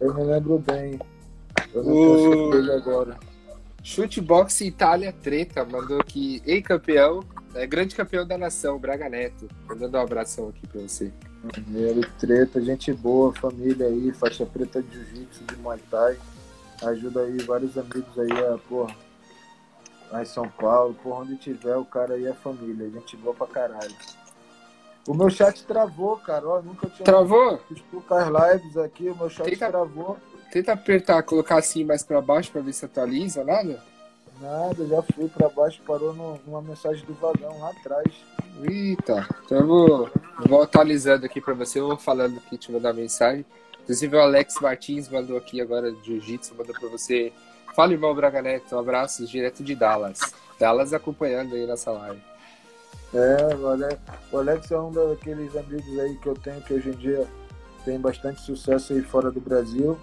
Eu 0.00 0.14
me 0.14 0.22
lembro 0.22 0.56
bem. 0.60 1.00
Eu 1.74 1.82
não 1.82 1.92
o... 2.50 2.72
agora. 2.72 3.18
Chutebox 3.82 4.60
Itália 4.60 5.12
Treta 5.12 5.64
mandou 5.64 5.98
aqui, 5.98 6.40
ei 6.46 6.62
campeão, 6.62 7.24
é 7.56 7.66
grande 7.66 7.96
campeão 7.96 8.24
da 8.24 8.38
nação, 8.38 8.78
Braga 8.78 9.08
Neto. 9.08 9.48
Mandando 9.66 9.98
um 9.98 10.00
abração 10.00 10.50
aqui 10.50 10.64
pra 10.68 10.80
você. 10.82 11.12
Ele 11.74 12.06
treta, 12.20 12.62
gente 12.62 12.92
boa, 12.92 13.34
família 13.34 13.88
aí, 13.88 14.12
faixa 14.12 14.46
preta 14.46 14.80
de 14.80 14.94
jiu-jitsu, 14.94 15.42
de 15.42 15.56
Muay 15.56 15.80
Thai. 15.90 16.16
Ajuda 16.82 17.20
aí 17.20 17.38
vários 17.38 17.78
amigos 17.78 18.18
aí, 18.18 18.32
a, 18.46 18.58
porra, 18.58 18.94
lá 20.10 20.22
em 20.22 20.26
São 20.26 20.48
Paulo, 20.48 20.94
por 21.02 21.12
onde 21.12 21.36
tiver, 21.36 21.76
o 21.76 21.84
cara 21.84 22.14
aí 22.14 22.26
é 22.26 22.32
família, 22.32 22.90
gente 22.90 23.16
boa 23.16 23.34
pra 23.34 23.46
caralho. 23.46 23.94
O 25.06 25.14
meu 25.14 25.30
chat 25.30 25.64
travou, 25.64 26.16
cara, 26.16 26.46
ó, 26.46 26.62
nunca 26.62 26.88
tinha... 26.88 27.04
Travou? 27.04 27.60
Explicar 27.70 28.22
as 28.22 28.54
lives 28.54 28.76
aqui, 28.76 29.08
o 29.08 29.16
meu 29.16 29.28
chat 29.28 29.48
Tenta... 29.48 29.68
travou. 29.68 30.18
Tenta 30.52 30.72
apertar, 30.72 31.22
colocar 31.22 31.56
assim 31.56 31.84
mais 31.84 32.02
para 32.02 32.20
baixo 32.20 32.50
para 32.50 32.60
ver 32.60 32.72
se 32.72 32.84
atualiza, 32.84 33.42
nada? 33.42 33.82
Nada, 34.40 34.86
já 34.86 35.02
fui 35.02 35.28
para 35.28 35.48
baixo, 35.48 35.80
parou 35.86 36.12
no, 36.12 36.38
numa 36.46 36.60
mensagem 36.60 37.04
do 37.06 37.14
vagão 37.14 37.60
lá 37.60 37.70
atrás. 37.70 38.12
Eita, 38.62 39.26
então 39.44 39.58
eu 39.58 39.66
vou, 39.66 40.10
vou 40.46 40.62
atualizando 40.62 41.26
aqui 41.26 41.40
para 41.40 41.54
você, 41.54 41.80
eu 41.80 41.88
vou 41.88 41.96
falando 41.96 42.38
aqui, 42.38 42.58
te 42.58 42.70
mandar 42.70 42.92
mensagem. 42.92 43.46
Inclusive 43.82 44.16
o 44.16 44.20
Alex 44.20 44.56
Martins 44.60 45.08
mandou 45.08 45.36
aqui 45.36 45.60
agora 45.60 45.92
de 45.92 46.04
Jiu-Jitsu, 46.04 46.54
mandou 46.54 46.74
para 46.74 46.88
você. 46.88 47.32
Fala, 47.74 47.92
irmão 47.92 48.14
Braga 48.14 48.42
Neto, 48.42 48.76
abraços 48.78 49.28
direto 49.28 49.64
de 49.64 49.74
Dallas. 49.74 50.20
Dallas 50.58 50.92
acompanhando 50.92 51.54
aí 51.54 51.66
nessa 51.66 51.90
live. 51.90 52.22
É, 53.14 53.54
o 53.56 53.66
Alex, 53.66 53.98
o 54.30 54.38
Alex 54.38 54.70
é 54.70 54.78
um 54.78 54.90
daqueles 54.90 55.56
amigos 55.56 55.98
aí 55.98 56.16
que 56.16 56.26
eu 56.26 56.34
tenho 56.34 56.60
que 56.62 56.74
hoje 56.74 56.90
em 56.90 56.96
dia 56.96 57.26
tem 57.84 58.00
bastante 58.00 58.40
sucesso 58.40 58.92
aí 58.92 59.02
fora 59.02 59.30
do 59.30 59.40
Brasil 59.40 59.98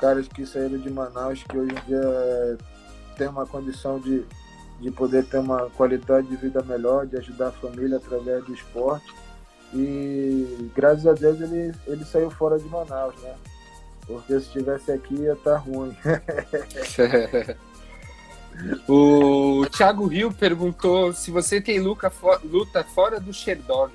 caras 0.00 0.26
que 0.26 0.46
saíram 0.46 0.78
de 0.78 0.90
Manaus 0.90 1.44
que 1.44 1.56
hoje 1.56 1.72
em 1.72 1.86
dia 1.86 2.00
é, 2.02 2.56
tem 3.16 3.28
uma 3.28 3.46
condição 3.46 4.00
de, 4.00 4.24
de 4.80 4.90
poder 4.90 5.26
ter 5.26 5.38
uma 5.38 5.68
qualidade 5.70 6.26
de 6.26 6.36
vida 6.36 6.62
melhor, 6.62 7.06
de 7.06 7.18
ajudar 7.18 7.48
a 7.48 7.52
família 7.52 7.98
através 7.98 8.42
do 8.44 8.54
esporte. 8.54 9.14
E 9.72 10.70
graças 10.74 11.06
a 11.06 11.12
Deus 11.12 11.40
ele, 11.40 11.72
ele 11.86 12.04
saiu 12.04 12.30
fora 12.30 12.58
de 12.58 12.68
Manaus, 12.68 13.14
né? 13.22 13.34
Porque 14.06 14.40
se 14.40 14.46
estivesse 14.46 14.90
aqui 14.90 15.14
ia 15.14 15.34
estar 15.34 15.52
tá 15.52 15.58
ruim. 15.58 15.96
o 18.88 19.64
Thiago 19.70 20.06
Rio 20.06 20.32
perguntou 20.32 21.12
se 21.12 21.30
você 21.30 21.60
tem 21.60 21.78
luta, 21.78 22.12
luta 22.44 22.82
fora 22.82 23.20
do 23.20 23.32
Sherdog. 23.32 23.92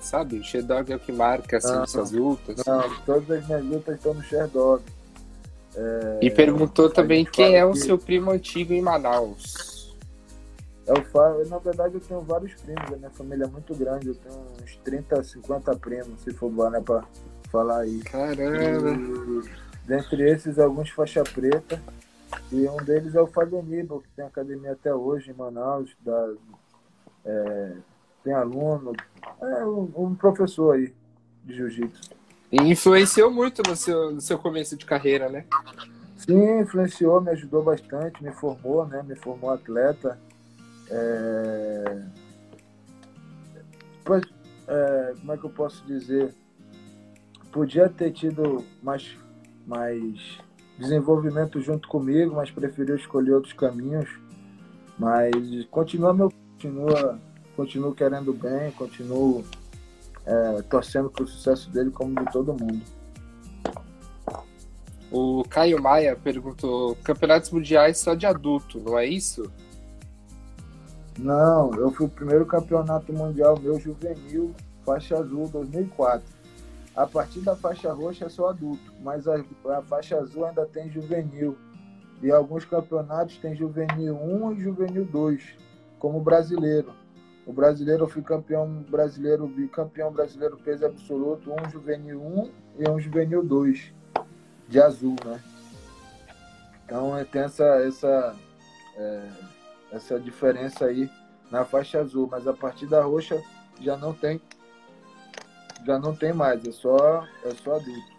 Sabe? 0.00 0.38
O 0.38 0.44
Sherdog 0.44 0.90
é 0.90 0.96
o 0.96 1.00
que 1.00 1.12
marca 1.12 1.58
assim, 1.58 1.72
não, 1.72 1.86
suas 1.86 2.10
lutas. 2.10 2.56
Não, 2.66 2.90
todas 3.04 3.30
as 3.30 3.46
minhas 3.46 3.64
lutas 3.64 3.96
estão 3.96 4.14
no 4.14 4.22
Sherdog. 4.22 4.82
É, 5.74 6.18
e 6.22 6.30
perguntou 6.30 6.90
também 6.90 7.24
quem 7.24 7.56
é 7.56 7.64
o 7.64 7.74
seu 7.74 7.98
primo 7.98 8.30
antigo 8.30 8.72
em 8.72 8.82
Manaus. 8.82 9.71
Eu 10.86 11.02
falo, 11.04 11.44
na 11.48 11.58
verdade 11.58 11.94
eu 11.94 12.00
tenho 12.00 12.20
vários 12.20 12.54
primos, 12.54 12.92
a 12.92 12.96
minha 12.96 13.10
família 13.10 13.44
é 13.44 13.48
muito 13.48 13.74
grande, 13.74 14.08
eu 14.08 14.14
tenho 14.14 14.34
uns 14.62 14.76
30, 14.84 15.22
50 15.22 15.76
primos, 15.76 16.20
se 16.22 16.32
for 16.32 16.50
bom, 16.50 16.68
né, 16.68 16.80
pra 16.80 17.04
falar 17.50 17.80
aí. 17.80 18.00
Caramba! 18.00 18.90
E, 18.90 19.48
dentre 19.86 20.28
esses, 20.28 20.58
alguns 20.58 20.90
faixa 20.90 21.22
preta, 21.22 21.80
e 22.50 22.68
um 22.68 22.76
deles 22.78 23.14
é 23.14 23.20
o 23.20 23.26
Fábio 23.26 23.58
Aníbal, 23.58 24.00
que 24.00 24.08
tem 24.16 24.24
academia 24.24 24.72
até 24.72 24.92
hoje 24.92 25.30
em 25.30 25.34
Manaus, 25.34 25.90
da, 26.00 26.32
é, 27.24 27.72
tem 28.24 28.32
aluno, 28.32 28.92
é 29.40 29.64
um, 29.64 29.90
um 29.96 30.14
professor 30.14 30.74
aí 30.74 30.92
de 31.44 31.54
jiu-jitsu. 31.54 32.10
E 32.50 32.56
influenciou 32.56 33.30
muito 33.30 33.62
no 33.66 33.74
seu, 33.74 34.12
no 34.12 34.20
seu 34.20 34.38
começo 34.38 34.76
de 34.76 34.84
carreira, 34.84 35.28
né? 35.28 35.44
Sim, 36.16 36.60
influenciou, 36.60 37.20
me 37.20 37.30
ajudou 37.30 37.62
bastante, 37.62 38.22
me 38.22 38.30
formou, 38.30 38.86
né? 38.86 39.02
Me 39.02 39.16
formou 39.16 39.50
atleta. 39.50 40.18
É... 40.90 42.02
Pois, 44.04 44.22
é, 44.66 45.14
como 45.20 45.32
é 45.32 45.36
que 45.36 45.44
eu 45.44 45.50
posso 45.50 45.84
dizer? 45.86 46.34
Podia 47.50 47.88
ter 47.88 48.10
tido 48.12 48.64
mais, 48.82 49.16
mais 49.66 50.38
desenvolvimento 50.78 51.60
junto 51.60 51.88
comigo, 51.88 52.34
mas 52.34 52.50
preferiu 52.50 52.96
escolher 52.96 53.32
outros 53.32 53.52
caminhos. 53.52 54.08
Mas 54.98 55.32
continua 55.70 56.12
meu, 56.12 56.30
continua, 56.52 57.18
continuo 57.56 57.94
querendo 57.94 58.32
bem, 58.32 58.70
continuo 58.72 59.44
é, 60.24 60.62
torcendo 60.62 61.10
para 61.10 61.24
o 61.24 61.26
sucesso 61.26 61.70
dele 61.70 61.90
como 61.90 62.14
de 62.14 62.32
todo 62.32 62.52
mundo. 62.52 62.82
O 65.10 65.44
Caio 65.44 65.80
Maia 65.82 66.16
perguntou: 66.16 66.96
campeonatos 67.04 67.50
mundiais 67.50 67.98
só 67.98 68.14
de 68.14 68.24
adulto, 68.24 68.80
não 68.80 68.98
é 68.98 69.06
isso? 69.06 69.50
Não, 71.18 71.74
eu 71.74 71.90
fui 71.90 72.06
o 72.06 72.10
primeiro 72.10 72.46
campeonato 72.46 73.12
mundial 73.12 73.58
meu 73.58 73.78
juvenil, 73.78 74.54
faixa 74.84 75.18
azul 75.18 75.48
2004. 75.48 76.22
A 76.94 77.06
partir 77.06 77.40
da 77.40 77.56
faixa 77.56 77.92
roxa 77.92 78.26
é 78.26 78.28
só 78.28 78.50
adulto, 78.50 78.92
mas 79.00 79.26
a, 79.26 79.36
a 79.36 79.82
faixa 79.82 80.18
azul 80.18 80.44
ainda 80.44 80.66
tem 80.66 80.90
juvenil. 80.90 81.56
E 82.22 82.30
alguns 82.30 82.64
campeonatos 82.64 83.36
tem 83.38 83.54
juvenil 83.54 84.14
1 84.14 84.52
e 84.52 84.60
juvenil 84.60 85.04
2, 85.04 85.56
como 85.98 86.20
brasileiro. 86.20 86.92
O 87.44 87.52
brasileiro, 87.52 88.04
eu 88.04 88.08
fui 88.08 88.22
campeão 88.22 88.84
brasileiro, 88.88 89.48
bicampeão 89.48 90.12
brasileiro 90.12 90.56
peso 90.58 90.86
absoluto, 90.86 91.50
um 91.50 91.68
juvenil 91.68 92.22
1 92.22 92.50
e 92.78 92.88
um 92.88 93.00
juvenil 93.00 93.42
2, 93.42 93.92
de 94.68 94.80
azul, 94.80 95.16
né? 95.24 95.40
Então 96.84 97.12
tem 97.24 97.42
essa, 97.42 97.64
essa, 97.82 98.36
é, 98.96 99.28
essa 99.92 100.18
diferença 100.18 100.86
aí 100.86 101.08
na 101.50 101.64
faixa 101.64 102.00
azul, 102.00 102.26
mas 102.30 102.48
a 102.48 102.52
partir 102.52 102.86
da 102.86 103.02
roxa 103.02 103.40
já 103.80 103.96
não 103.96 104.12
tem 104.12 104.40
já 105.84 105.98
não 105.98 106.14
tem 106.14 106.32
mais, 106.32 106.64
é 106.64 106.70
só, 106.70 107.26
é 107.44 107.50
só 107.50 107.74
adulto. 107.74 108.12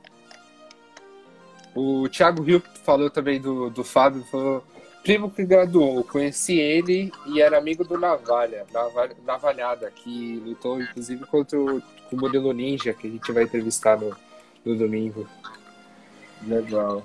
O 1.73 2.07
Thiago 2.09 2.43
Rio 2.43 2.61
falou 2.83 3.09
também 3.09 3.39
do, 3.39 3.69
do 3.69 3.83
Fábio, 3.83 4.23
falou 4.25 4.63
primo 5.01 5.31
que 5.31 5.45
graduou, 5.45 6.03
conheci 6.03 6.59
ele 6.59 7.11
e 7.25 7.41
era 7.41 7.57
amigo 7.57 7.83
do 7.83 7.97
Navalha, 7.97 8.65
Navalha 8.71 9.15
Navalhada, 9.25 9.91
que 9.91 10.41
lutou 10.45 10.81
inclusive 10.81 11.25
contra 11.25 11.59
o, 11.59 11.81
o 12.11 12.17
modelo 12.17 12.51
Ninja, 12.51 12.93
que 12.93 13.07
a 13.07 13.09
gente 13.09 13.31
vai 13.31 13.43
entrevistar 13.43 13.99
no, 13.99 14.15
no 14.63 14.77
domingo. 14.77 15.27
Legal. 16.45 17.03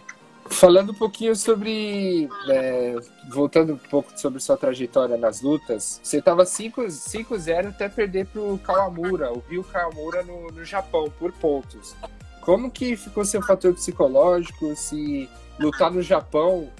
Falando 0.50 0.92
um 0.92 0.94
pouquinho 0.94 1.36
sobre. 1.36 2.28
É, 2.48 2.96
voltando 3.28 3.74
um 3.74 3.78
pouco 3.78 4.10
sobre 4.18 4.40
sua 4.40 4.56
trajetória 4.56 5.16
nas 5.16 5.40
lutas, 5.40 6.00
você 6.02 6.18
estava 6.18 6.44
5-0 6.44 7.68
até 7.68 7.88
perder 7.88 8.26
para 8.26 8.40
o 8.40 8.58
Kawamura, 8.58 9.32
o 9.32 9.40
Rio 9.48 9.62
Kawamura 9.64 10.22
no, 10.22 10.48
no 10.48 10.64
Japão, 10.64 11.12
por 11.18 11.32
pontos. 11.32 11.94
Como 12.40 12.70
que 12.70 12.96
ficou 12.96 13.24
seu 13.24 13.42
fator 13.42 13.74
psicológico? 13.74 14.74
Se 14.74 15.28
lutar 15.58 15.90
no 15.90 16.02
Japão 16.02 16.70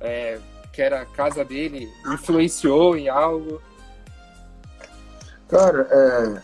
é, 0.00 0.38
que 0.72 0.80
era 0.80 1.02
a 1.02 1.06
casa 1.06 1.44
dele, 1.44 1.92
influenciou 2.06 2.96
em 2.96 3.08
algo? 3.08 3.60
Cara, 5.48 5.86
é, 5.90 6.42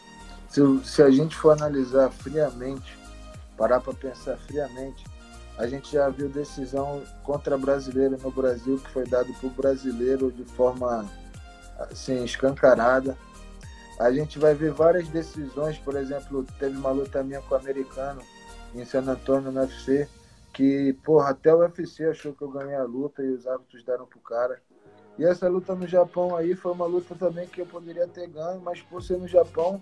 se, 0.49 0.61
se 0.85 1.03
a 1.03 1.11
gente 1.11 1.35
for 1.35 1.53
analisar 1.53 2.11
friamente, 2.11 2.99
parar 3.57 3.81
para 3.81 3.95
pensar 3.95 4.37
friamente, 4.37 5.05
a 5.59 5.67
gente 5.67 5.93
já 5.93 6.09
viu 6.09 6.29
decisão 6.29 7.03
contra 7.23 7.57
brasileiro 7.57 8.19
no 8.23 8.31
Brasil 8.31 8.79
que 8.79 8.91
foi 8.91 9.07
dado 9.07 9.33
por 9.41 9.51
brasileiro 9.51 10.31
de 10.31 10.45
forma 10.45 11.09
assim 11.91 12.25
escancarada. 12.25 13.17
A 13.99 14.13
gente 14.13 14.39
vai 14.39 14.55
ver 14.55 14.73
várias 14.73 15.09
decisões, 15.09 15.79
por 15.79 15.97
exemplo, 15.97 16.45
teve 16.59 16.77
uma 16.77 16.91
luta 16.91 17.23
minha 17.23 17.41
com 17.41 17.55
o 17.55 17.59
americano 17.59 18.21
em 18.75 18.85
San 18.85 19.01
Antônio 19.11 19.51
no 19.51 19.61
UFC, 19.61 20.07
que, 20.53 20.93
porra, 21.05 21.31
até 21.31 21.55
o 21.55 21.61
UFC 21.61 22.05
achou 22.05 22.35
que 22.35 22.43
eu 22.43 22.51
ganhei 22.51 22.75
a 22.75 22.85
luta 22.85 23.23
e 23.23 23.31
os 23.31 23.47
árbitros 23.47 23.83
deram 23.85 24.07
pro 24.07 24.19
cara. 24.21 24.61
E 25.19 25.25
essa 25.25 25.49
luta 25.49 25.75
no 25.75 25.87
Japão 25.87 26.37
aí 26.37 26.55
foi 26.55 26.73
uma 26.73 26.85
luta 26.85 27.15
também 27.15 27.49
que 27.49 27.63
eu 27.63 27.67
poderia 27.67 28.07
ter 28.07 28.27
ganho, 28.29 28.61
mas 28.61 28.83
por 28.83 29.03
ser 29.03 29.17
no 29.17 29.27
Japão, 29.27 29.81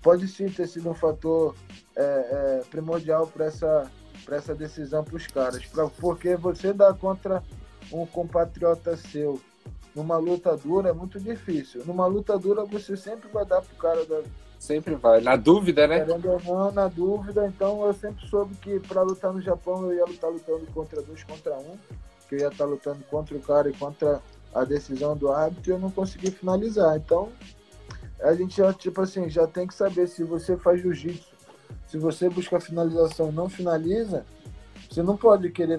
pode 0.00 0.26
sim 0.26 0.48
ter 0.48 0.66
sido 0.66 0.90
um 0.90 0.94
fator 0.94 1.54
é, 1.96 2.02
é, 2.02 2.62
primordial 2.68 3.28
para 3.28 3.46
essa, 3.46 3.90
essa 4.30 4.54
decisão 4.54 5.04
para 5.04 5.16
os 5.16 5.26
caras. 5.26 5.64
Pra, 5.66 5.88
porque 5.88 6.36
você 6.36 6.72
dá 6.72 6.92
contra 6.92 7.42
um 7.92 8.06
compatriota 8.06 8.96
seu 8.96 9.40
numa 9.94 10.16
luta 10.16 10.56
dura 10.56 10.90
é 10.90 10.92
muito 10.92 11.20
difícil. 11.20 11.82
Numa 11.84 12.06
luta 12.06 12.38
dura 12.38 12.64
você 12.64 12.96
sempre 12.96 13.28
vai 13.28 13.44
dar 13.44 13.60
pro 13.60 13.76
cara 13.76 14.04
da. 14.06 14.22
Sempre 14.58 14.94
vai. 14.94 15.20
Na 15.20 15.36
dúvida, 15.36 15.86
né? 15.86 16.04
Querendo 16.04 16.30
ou 16.30 16.40
não, 16.42 16.72
na 16.72 16.88
dúvida. 16.88 17.46
Então 17.46 17.84
eu 17.84 17.92
sempre 17.92 18.26
soube 18.28 18.54
que 18.56 18.78
para 18.80 19.02
lutar 19.02 19.32
no 19.32 19.40
Japão 19.40 19.82
eu 19.84 19.94
ia 19.94 20.04
lutar 20.04 20.30
lutando 20.30 20.66
contra 20.72 21.02
dois 21.02 21.22
contra 21.24 21.56
um. 21.58 21.76
Que 22.28 22.36
eu 22.36 22.40
ia 22.40 22.48
estar 22.48 22.64
lutando 22.64 23.02
contra 23.10 23.36
o 23.36 23.40
cara 23.40 23.68
e 23.68 23.72
contra 23.74 24.20
a 24.54 24.64
decisão 24.64 25.16
do 25.16 25.30
árbitro 25.30 25.70
e 25.70 25.74
eu 25.74 25.78
não 25.78 25.90
consegui 25.90 26.30
finalizar. 26.30 26.96
Então 26.96 27.30
a 28.20 28.34
gente 28.34 28.56
já, 28.56 28.72
tipo 28.72 29.00
assim, 29.00 29.28
já 29.28 29.46
tem 29.46 29.66
que 29.66 29.74
saber 29.74 30.06
se 30.06 30.22
você 30.22 30.56
faz 30.56 30.80
jiu-jitsu, 30.80 31.31
se 31.92 31.98
você 31.98 32.30
busca 32.30 32.58
finalização 32.58 33.28
e 33.28 33.32
não 33.32 33.50
finaliza, 33.50 34.24
você 34.88 35.02
não 35.02 35.14
pode 35.14 35.50
querer, 35.50 35.78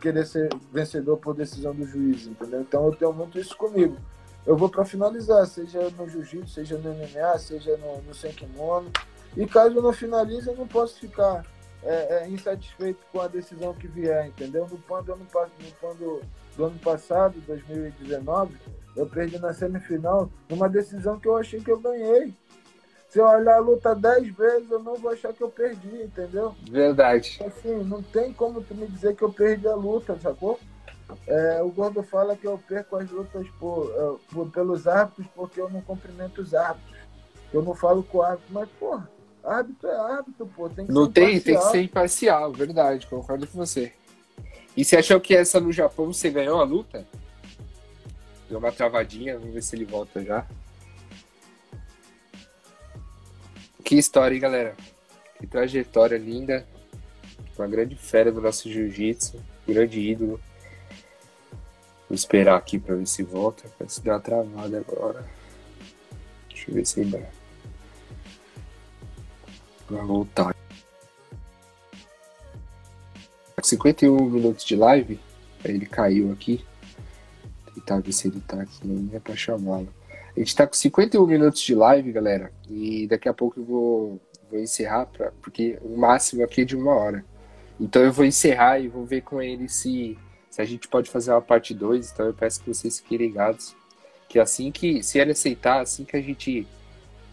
querer 0.00 0.26
ser 0.26 0.48
vencedor 0.72 1.18
por 1.18 1.36
decisão 1.36 1.72
do 1.72 1.86
juiz, 1.86 2.26
entendeu? 2.26 2.62
Então 2.62 2.86
eu 2.86 2.96
tenho 2.96 3.12
muito 3.12 3.38
isso 3.38 3.56
comigo. 3.56 3.96
Eu 4.44 4.56
vou 4.56 4.68
para 4.68 4.84
finalizar, 4.84 5.46
seja 5.46 5.88
no 5.90 6.08
jiu-jitsu, 6.08 6.48
seja 6.48 6.76
no 6.78 6.92
MMA, 6.92 7.38
seja 7.38 7.76
no, 7.76 8.02
no. 8.02 8.92
E 9.36 9.46
caso 9.46 9.76
eu 9.76 9.82
não 9.82 9.92
finalize, 9.92 10.48
eu 10.48 10.56
não 10.56 10.66
posso 10.66 10.98
ficar 10.98 11.46
é, 11.84 12.24
é, 12.24 12.28
insatisfeito 12.28 12.98
com 13.12 13.20
a 13.20 13.28
decisão 13.28 13.72
que 13.72 13.86
vier, 13.86 14.26
entendeu? 14.26 14.66
No 14.68 14.78
pano, 14.78 15.16
no 15.16 15.26
pano 15.26 16.20
do 16.56 16.64
ano 16.64 16.78
passado, 16.80 17.40
2019, 17.46 18.56
eu 18.96 19.06
perdi 19.06 19.38
na 19.38 19.54
semifinal 19.54 20.28
numa 20.50 20.68
decisão 20.68 21.20
que 21.20 21.28
eu 21.28 21.36
achei 21.36 21.60
que 21.60 21.70
eu 21.70 21.78
ganhei. 21.78 22.34
Se 23.12 23.18
eu 23.18 23.26
olhar 23.26 23.56
a 23.56 23.60
luta 23.60 23.94
dez 23.94 24.26
vezes, 24.34 24.70
eu 24.70 24.78
não 24.78 24.94
vou 24.94 25.12
achar 25.12 25.34
que 25.34 25.42
eu 25.42 25.50
perdi, 25.50 26.02
entendeu? 26.02 26.56
Verdade. 26.70 27.38
Assim, 27.44 27.84
não 27.84 28.02
tem 28.02 28.32
como 28.32 28.62
tu 28.62 28.74
me 28.74 28.86
dizer 28.86 29.14
que 29.14 29.20
eu 29.20 29.30
perdi 29.30 29.68
a 29.68 29.74
luta, 29.74 30.18
sacou? 30.18 30.58
É, 31.26 31.62
o 31.62 31.68
Gordo 31.68 32.02
fala 32.02 32.34
que 32.34 32.46
eu 32.46 32.56
perco 32.66 32.96
as 32.96 33.10
lutas 33.10 33.46
por, 33.60 33.84
uh, 33.84 34.18
por, 34.32 34.50
pelos 34.50 34.86
árbitros 34.86 35.26
porque 35.34 35.60
eu 35.60 35.68
não 35.68 35.82
cumprimento 35.82 36.40
os 36.40 36.54
árbitros. 36.54 36.96
Eu 37.52 37.60
não 37.60 37.74
falo 37.74 38.02
com 38.02 38.16
o 38.16 38.22
árbitro, 38.22 38.48
mas, 38.48 38.66
porra, 38.80 39.06
árbitro 39.44 39.90
é 39.90 40.00
árbitro, 40.00 40.46
pô. 40.56 40.70
Tem 40.70 40.86
que 40.86 40.92
não 40.92 41.04
ser 41.04 41.12
tem, 41.12 41.38
tem 41.38 41.58
que 41.58 41.64
ser 41.64 41.82
imparcial, 41.82 42.50
verdade, 42.50 43.06
concordo 43.06 43.46
com 43.46 43.58
você. 43.58 43.92
E 44.74 44.86
você 44.86 44.96
achou 44.96 45.20
que 45.20 45.36
essa 45.36 45.60
no 45.60 45.70
Japão 45.70 46.10
você 46.10 46.30
ganhou 46.30 46.62
a 46.62 46.64
luta? 46.64 47.06
Deu 48.48 48.58
uma 48.58 48.72
travadinha, 48.72 49.38
vamos 49.38 49.52
ver 49.52 49.62
se 49.62 49.76
ele 49.76 49.84
volta 49.84 50.24
já. 50.24 50.46
Que 53.84 53.96
história, 53.96 54.34
hein, 54.34 54.40
galera? 54.40 54.76
Que 55.38 55.46
trajetória 55.46 56.16
linda. 56.16 56.66
Uma 57.58 57.68
grande 57.68 57.96
fera 57.96 58.32
do 58.32 58.40
nosso 58.40 58.70
jiu-jitsu. 58.70 59.40
Grande 59.66 60.00
ídolo. 60.00 60.40
Vou 62.08 62.14
esperar 62.14 62.56
aqui 62.56 62.78
pra 62.78 62.94
ver 62.94 63.06
se 63.06 63.22
volta. 63.22 63.68
Parece 63.78 64.00
que 64.00 64.04
deu 64.04 64.14
uma 64.14 64.20
travada 64.20 64.78
agora. 64.78 65.26
Deixa 66.48 66.70
eu 66.70 66.74
ver 66.74 66.86
se 66.86 67.00
ainda. 67.00 67.30
Vai 69.88 70.04
voltar. 70.04 70.54
51 73.62 74.28
minutos 74.28 74.64
de 74.64 74.76
live. 74.76 75.18
Ele 75.64 75.86
caiu 75.86 76.32
aqui. 76.32 76.64
Tentar 77.74 78.00
ver 78.00 78.12
se 78.12 78.28
ele 78.28 78.40
tá 78.40 78.62
aqui 78.62 78.80
ainda 78.84 79.20
pra 79.20 79.34
chamá-lo. 79.36 79.92
A 80.36 80.40
gente 80.40 80.56
tá 80.56 80.66
com 80.66 80.72
51 80.72 81.26
minutos 81.26 81.60
de 81.60 81.74
live, 81.74 82.10
galera. 82.10 82.52
E 82.68 83.06
daqui 83.06 83.28
a 83.28 83.34
pouco 83.34 83.60
eu 83.60 83.64
vou, 83.64 84.20
vou 84.50 84.60
encerrar, 84.60 85.06
pra, 85.06 85.30
porque 85.42 85.78
o 85.82 85.96
máximo 85.96 86.42
aqui 86.42 86.62
é 86.62 86.64
de 86.64 86.76
uma 86.76 86.94
hora. 86.94 87.24
Então 87.78 88.02
eu 88.02 88.12
vou 88.12 88.24
encerrar 88.24 88.78
e 88.78 88.88
vou 88.88 89.04
ver 89.04 89.22
com 89.22 89.42
ele 89.42 89.68
se, 89.68 90.16
se 90.48 90.62
a 90.62 90.64
gente 90.64 90.88
pode 90.88 91.10
fazer 91.10 91.32
uma 91.32 91.42
parte 91.42 91.74
2. 91.74 92.12
Então 92.12 92.26
eu 92.26 92.34
peço 92.34 92.62
que 92.62 92.72
vocês 92.72 93.00
fiquem 93.00 93.18
ligados. 93.18 93.74
Que 94.28 94.38
assim 94.38 94.70
que, 94.72 95.02
se 95.02 95.18
ele 95.18 95.32
aceitar, 95.32 95.80
assim 95.80 96.04
que 96.04 96.16
a 96.16 96.22
gente 96.22 96.66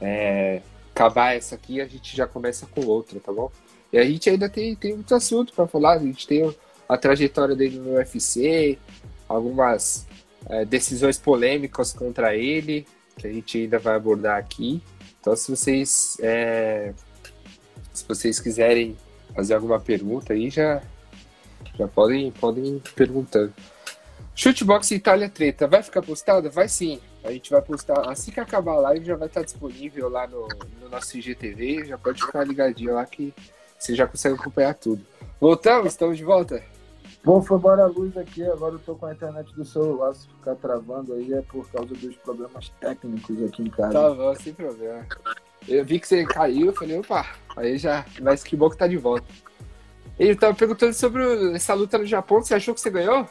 é, 0.02 0.62
acabar 0.94 1.38
essa 1.38 1.56
aqui, 1.56 1.80
a 1.80 1.86
gente 1.86 2.16
já 2.18 2.28
começa 2.28 2.68
com 2.68 2.86
outra, 2.86 3.20
tá 3.22 3.32
bom? 3.32 3.50
E 3.94 3.98
a 3.98 4.04
gente 4.04 4.30
ainda 4.30 4.50
tem, 4.50 4.76
tem 4.76 4.94
muito 4.94 5.16
assunto 5.16 5.54
para 5.54 5.66
falar. 5.66 5.94
A 5.94 6.00
gente 6.00 6.28
tem 6.28 6.54
a 6.90 6.98
trajetória 6.98 7.56
dele 7.56 7.80
no 7.80 7.94
UFC, 7.94 8.78
algumas 9.28 10.09
é, 10.48 10.66
decisões 10.66 11.18
polêmicas 11.18 11.94
contra 11.94 12.36
ele, 12.36 12.88
que 13.18 13.28
a 13.28 13.32
gente 13.32 13.58
ainda 13.58 13.80
vai 13.80 13.96
abordar 13.96 14.38
aqui. 14.38 14.82
Então, 15.20 15.36
se 15.36 15.50
vocês, 15.52 16.18
é, 16.22 16.94
se 17.94 18.08
vocês 18.08 18.40
quiserem 18.40 18.98
fazer 19.36 19.54
alguma 19.54 19.80
pergunta 19.80 20.34
aí, 20.34 20.50
já, 20.50 20.82
já 21.78 21.88
podem, 21.88 22.32
podem 22.32 22.82
perguntando. 22.96 23.54
Chutebox 24.34 24.92
Itália 24.92 25.30
Treta, 25.30 25.68
vai 25.68 25.84
ficar 25.84 26.02
postada? 26.02 26.50
Vai 26.50 26.70
sim. 26.70 27.02
A 27.24 27.32
gente 27.32 27.50
vai 27.50 27.62
postar 27.62 28.10
assim 28.10 28.32
que 28.32 28.40
acabar 28.40 28.74
a 28.74 28.80
live, 28.80 29.06
já 29.06 29.16
vai 29.16 29.28
estar 29.28 29.44
disponível 29.44 30.08
lá 30.08 30.26
no, 30.26 30.48
no 30.82 30.90
nosso 30.90 31.18
IGTV. 31.18 31.86
Já 31.86 31.98
pode 31.98 32.22
ficar 32.22 32.46
ligadinho 32.48 32.94
lá 32.94 33.06
que 33.06 33.34
você 33.78 33.94
já 33.94 34.08
consegue 34.08 34.36
acompanhar 34.36 34.74
tudo. 34.76 35.06
Voltamos, 35.42 35.92
estamos 35.92 36.18
de 36.18 36.24
volta. 36.24 36.64
Bom, 37.24 37.42
foi 37.42 37.58
embora 37.58 37.84
a 37.84 37.88
luz 37.88 38.16
aqui, 38.18 38.44
agora 38.44 38.76
eu 38.76 38.80
tô 38.80 38.96
com 38.96 39.06
a 39.06 39.14
internet 39.14 39.54
do 39.54 39.66
celular, 39.66 40.14
se 40.16 40.28
ficar 40.28 40.56
travando 40.56 41.14
aí 41.14 41.34
é 41.34 41.42
por 41.42 41.70
causa 41.70 41.94
dos 41.94 42.16
problemas 42.18 42.70
técnicos 42.80 43.44
aqui 43.44 43.64
em 43.64 43.70
casa. 43.70 43.94
Tá 43.94 44.14
bom, 44.14 44.36
sem 44.36 44.54
problema. 44.54 45.06
Eu 45.68 45.84
vi 45.84 46.00
que 46.00 46.08
você 46.08 46.26
caiu, 46.26 46.68
eu 46.68 46.74
falei, 46.74 46.98
opa, 46.98 47.26
aí 47.58 47.78
já, 47.78 48.06
mas 48.22 48.44
que 48.44 48.56
bom 48.56 48.70
que 48.70 48.78
tá 48.78 48.88
de 48.88 48.98
volta. 48.98 49.28
Ele 50.18 50.36
tava 50.36 50.56
perguntando 50.56 50.94
sobre 50.94 51.54
essa 51.54 51.74
luta 51.74 51.98
no 51.98 52.06
Japão, 52.06 52.42
você 52.42 52.54
achou 52.54 52.74
que 52.74 52.82
você 52.82 52.90
ganhou? 52.90 53.28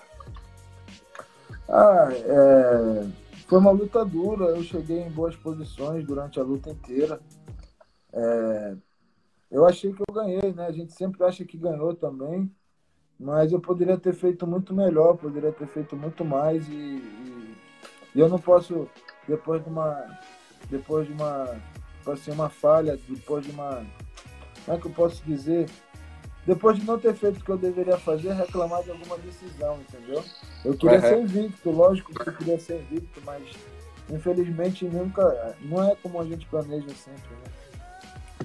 Ah, 1.68 2.08
é... 2.12 3.06
foi 3.46 3.58
uma 3.58 3.70
luta 3.70 4.04
dura, 4.04 4.46
eu 4.46 4.62
cheguei 4.62 5.00
em 5.00 5.10
boas 5.10 5.34
posições 5.36 6.04
durante 6.06 6.38
a 6.38 6.42
luta 6.42 6.70
inteira. 6.70 7.20
É... 8.12 8.74
Eu 9.50 9.66
achei 9.66 9.92
que 9.92 10.02
eu 10.06 10.14
ganhei, 10.14 10.52
né? 10.52 10.66
A 10.66 10.72
gente 10.72 10.92
sempre 10.92 11.24
acha 11.24 11.44
que 11.44 11.56
ganhou 11.56 11.94
também, 11.94 12.50
mas 13.18 13.52
eu 13.52 13.60
poderia 13.60 13.98
ter 13.98 14.14
feito 14.14 14.46
muito 14.46 14.72
melhor, 14.72 15.16
poderia 15.16 15.52
ter 15.52 15.66
feito 15.66 15.96
muito 15.96 16.24
mais 16.24 16.66
e, 16.68 16.72
e, 16.72 17.56
e 18.14 18.20
eu 18.20 18.28
não 18.28 18.38
posso 18.38 18.88
depois 19.26 19.62
de 19.62 19.68
uma 19.68 20.06
depois 20.70 21.06
de 21.06 21.12
uma 21.12 21.56
assim, 22.06 22.30
uma 22.30 22.48
falha, 22.48 22.98
depois 23.08 23.44
de 23.44 23.50
uma 23.50 23.84
como 24.64 24.76
é 24.76 24.80
que 24.80 24.86
eu 24.86 24.92
posso 24.92 25.22
dizer? 25.24 25.68
Depois 26.46 26.78
de 26.78 26.84
não 26.86 26.98
ter 26.98 27.14
feito 27.14 27.40
o 27.40 27.44
que 27.44 27.50
eu 27.50 27.58
deveria 27.58 27.98
fazer, 27.98 28.32
reclamar 28.32 28.82
de 28.82 28.90
alguma 28.90 29.18
decisão, 29.18 29.78
entendeu? 29.80 30.24
Eu 30.64 30.74
queria 30.74 30.96
uhum. 30.96 31.02
ser 31.02 31.20
invicto, 31.20 31.70
lógico 31.70 32.14
que 32.14 32.28
eu 32.28 32.34
queria 32.34 32.58
ser 32.58 32.80
invicto, 32.80 33.20
mas 33.24 33.42
infelizmente 34.10 34.86
nunca 34.86 35.56
não 35.60 35.84
é 35.84 35.94
como 35.96 36.20
a 36.20 36.24
gente 36.24 36.46
planeja 36.46 36.88
sempre, 36.90 37.34
né? 37.44 37.57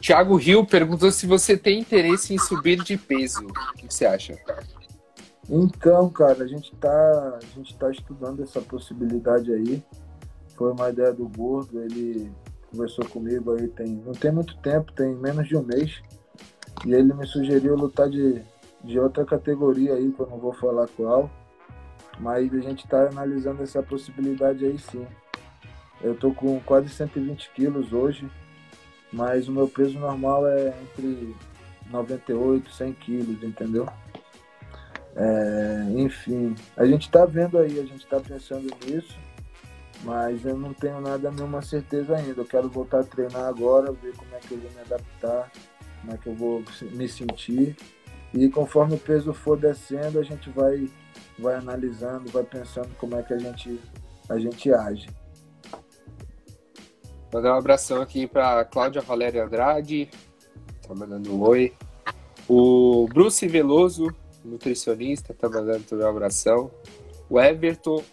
Thiago 0.04 0.36
Rio 0.36 0.66
perguntou 0.66 1.10
se 1.14 1.26
você 1.26 1.56
tem 1.58 1.80
interesse 1.80 2.34
em 2.34 2.38
subir 2.38 2.84
de 2.84 2.98
peso. 2.98 3.48
O 3.48 3.74
que 3.78 3.86
você 3.86 4.06
acha? 4.06 4.38
Então, 5.50 6.10
cara, 6.10 6.44
a 6.44 6.48
gente 6.48 6.76
tá, 6.76 7.40
a 7.42 7.46
gente 7.56 7.74
tá 7.78 7.90
estudando 7.90 8.44
essa 8.44 8.60
possibilidade 8.60 9.54
aí. 9.54 9.82
Foi 10.58 10.74
uma 10.74 10.90
ideia 10.90 11.14
do 11.14 11.26
Gordo, 11.30 11.82
ele 11.82 12.30
conversou 12.70 13.06
comigo 13.06 13.54
aí 13.54 13.70
tem, 13.70 13.96
não 14.06 14.12
tem 14.12 14.30
muito 14.30 14.58
tempo, 14.58 14.92
tem 14.92 15.16
menos 15.16 15.48
de 15.48 15.56
um 15.56 15.64
mês. 15.64 16.02
E 16.86 16.94
ele 16.94 17.14
me 17.14 17.26
sugeriu 17.26 17.78
lutar 17.78 18.10
de, 18.10 18.42
de 18.84 19.00
outra 19.00 19.24
categoria 19.24 19.94
aí, 19.94 20.12
que 20.12 20.20
eu 20.20 20.28
não 20.28 20.38
vou 20.38 20.52
falar 20.52 20.90
qual. 20.98 21.32
Mas 22.20 22.54
a 22.54 22.60
gente 22.60 22.86
tá 22.90 23.08
analisando 23.08 23.64
essa 23.64 23.82
possibilidade 23.82 24.66
aí 24.66 24.78
sim. 24.78 25.08
Eu 26.02 26.14
tô 26.14 26.34
com 26.34 26.60
quase 26.60 26.90
120 26.90 27.52
quilos 27.56 27.94
hoje 27.94 28.30
mas 29.14 29.48
o 29.48 29.52
meu 29.52 29.68
peso 29.68 29.98
normal 30.00 30.48
é 30.48 30.74
entre 30.82 31.36
98 31.90 32.70
e 32.70 32.74
100 32.74 32.94
quilos, 32.94 33.44
entendeu? 33.44 33.88
É, 35.16 35.86
enfim, 35.96 36.56
a 36.76 36.86
gente 36.86 37.04
está 37.04 37.24
vendo 37.24 37.60
aí, 37.60 37.80
a 37.80 37.84
gente 37.84 38.04
está 38.04 38.20
pensando 38.20 38.68
nisso, 38.84 39.16
mas 40.04 40.44
eu 40.44 40.58
não 40.58 40.74
tenho 40.74 41.00
nada, 41.00 41.30
nenhuma 41.32 41.62
certeza 41.62 42.16
ainda. 42.16 42.42
Eu 42.42 42.46
quero 42.46 42.68
voltar 42.68 43.02
a 43.02 43.04
treinar 43.04 43.46
agora, 43.46 43.92
ver 43.92 44.16
como 44.18 44.34
é 44.36 44.40
que 44.40 44.52
eu 44.52 44.58
vou 44.58 44.72
me 44.72 44.80
adaptar, 44.80 45.52
como 46.02 46.14
é 46.14 46.18
que 46.18 46.28
eu 46.28 46.34
vou 46.34 46.64
me 46.92 47.08
sentir. 47.08 47.78
E 48.34 48.50
conforme 48.50 48.96
o 48.96 49.00
peso 49.00 49.32
for 49.32 49.56
descendo, 49.56 50.20
a 50.20 50.24
gente 50.24 50.50
vai, 50.50 50.90
vai 51.38 51.56
analisando, 51.56 52.32
vai 52.32 52.44
pensando 52.44 52.90
como 52.98 53.16
é 53.16 53.22
que 53.22 53.34
a 53.34 53.38
gente, 53.38 53.80
a 54.28 54.40
gente 54.40 54.74
age. 54.74 55.08
Mandar 57.34 57.56
um 57.56 57.58
abração 57.58 58.00
aqui 58.00 58.28
para 58.28 58.64
Cláudia 58.64 59.02
Valéria 59.02 59.44
Andrade, 59.44 60.08
tá 60.88 60.94
mandando 60.94 61.34
um 61.34 61.42
oi. 61.42 61.74
O 62.48 63.08
Bruce 63.12 63.48
Veloso, 63.48 64.14
nutricionista, 64.46 65.34
tá 65.34 65.50
mandando 65.50 65.84
também 65.84 66.06
um 66.06 66.10
abração. 66.10 66.70
O 67.28 67.42
Everton 67.42 68.04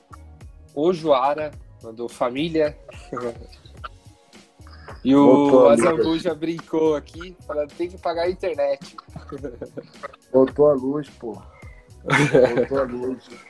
Ojoara, 0.75 1.51
mandou 1.83 2.09
família. 2.09 2.79
e 5.05 5.15
o 5.15 5.69
Azambu 5.69 6.19
já 6.19 6.35
brincou 6.35 6.97
aqui, 6.97 7.37
falando 7.47 7.75
tem 7.75 7.91
que 7.91 7.99
pagar 7.99 8.23
a 8.23 8.31
internet. 8.31 8.97
Voltou 10.33 10.71
a 10.71 10.73
luz, 10.73 11.11
pô. 11.11 11.33
Voltou 12.57 12.79
a 12.79 12.85
luz. 12.85 13.29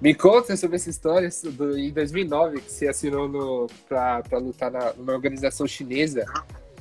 Me 0.00 0.14
conta 0.14 0.56
sobre 0.56 0.76
essa 0.76 0.88
história 0.88 1.28
do, 1.52 1.78
em 1.78 1.92
2009 1.92 2.62
que 2.62 2.72
você 2.72 2.88
assinou 2.88 3.66
para 3.86 4.38
lutar 4.38 4.70
na, 4.70 4.94
numa 4.94 5.12
organização 5.12 5.66
chinesa, 5.66 6.24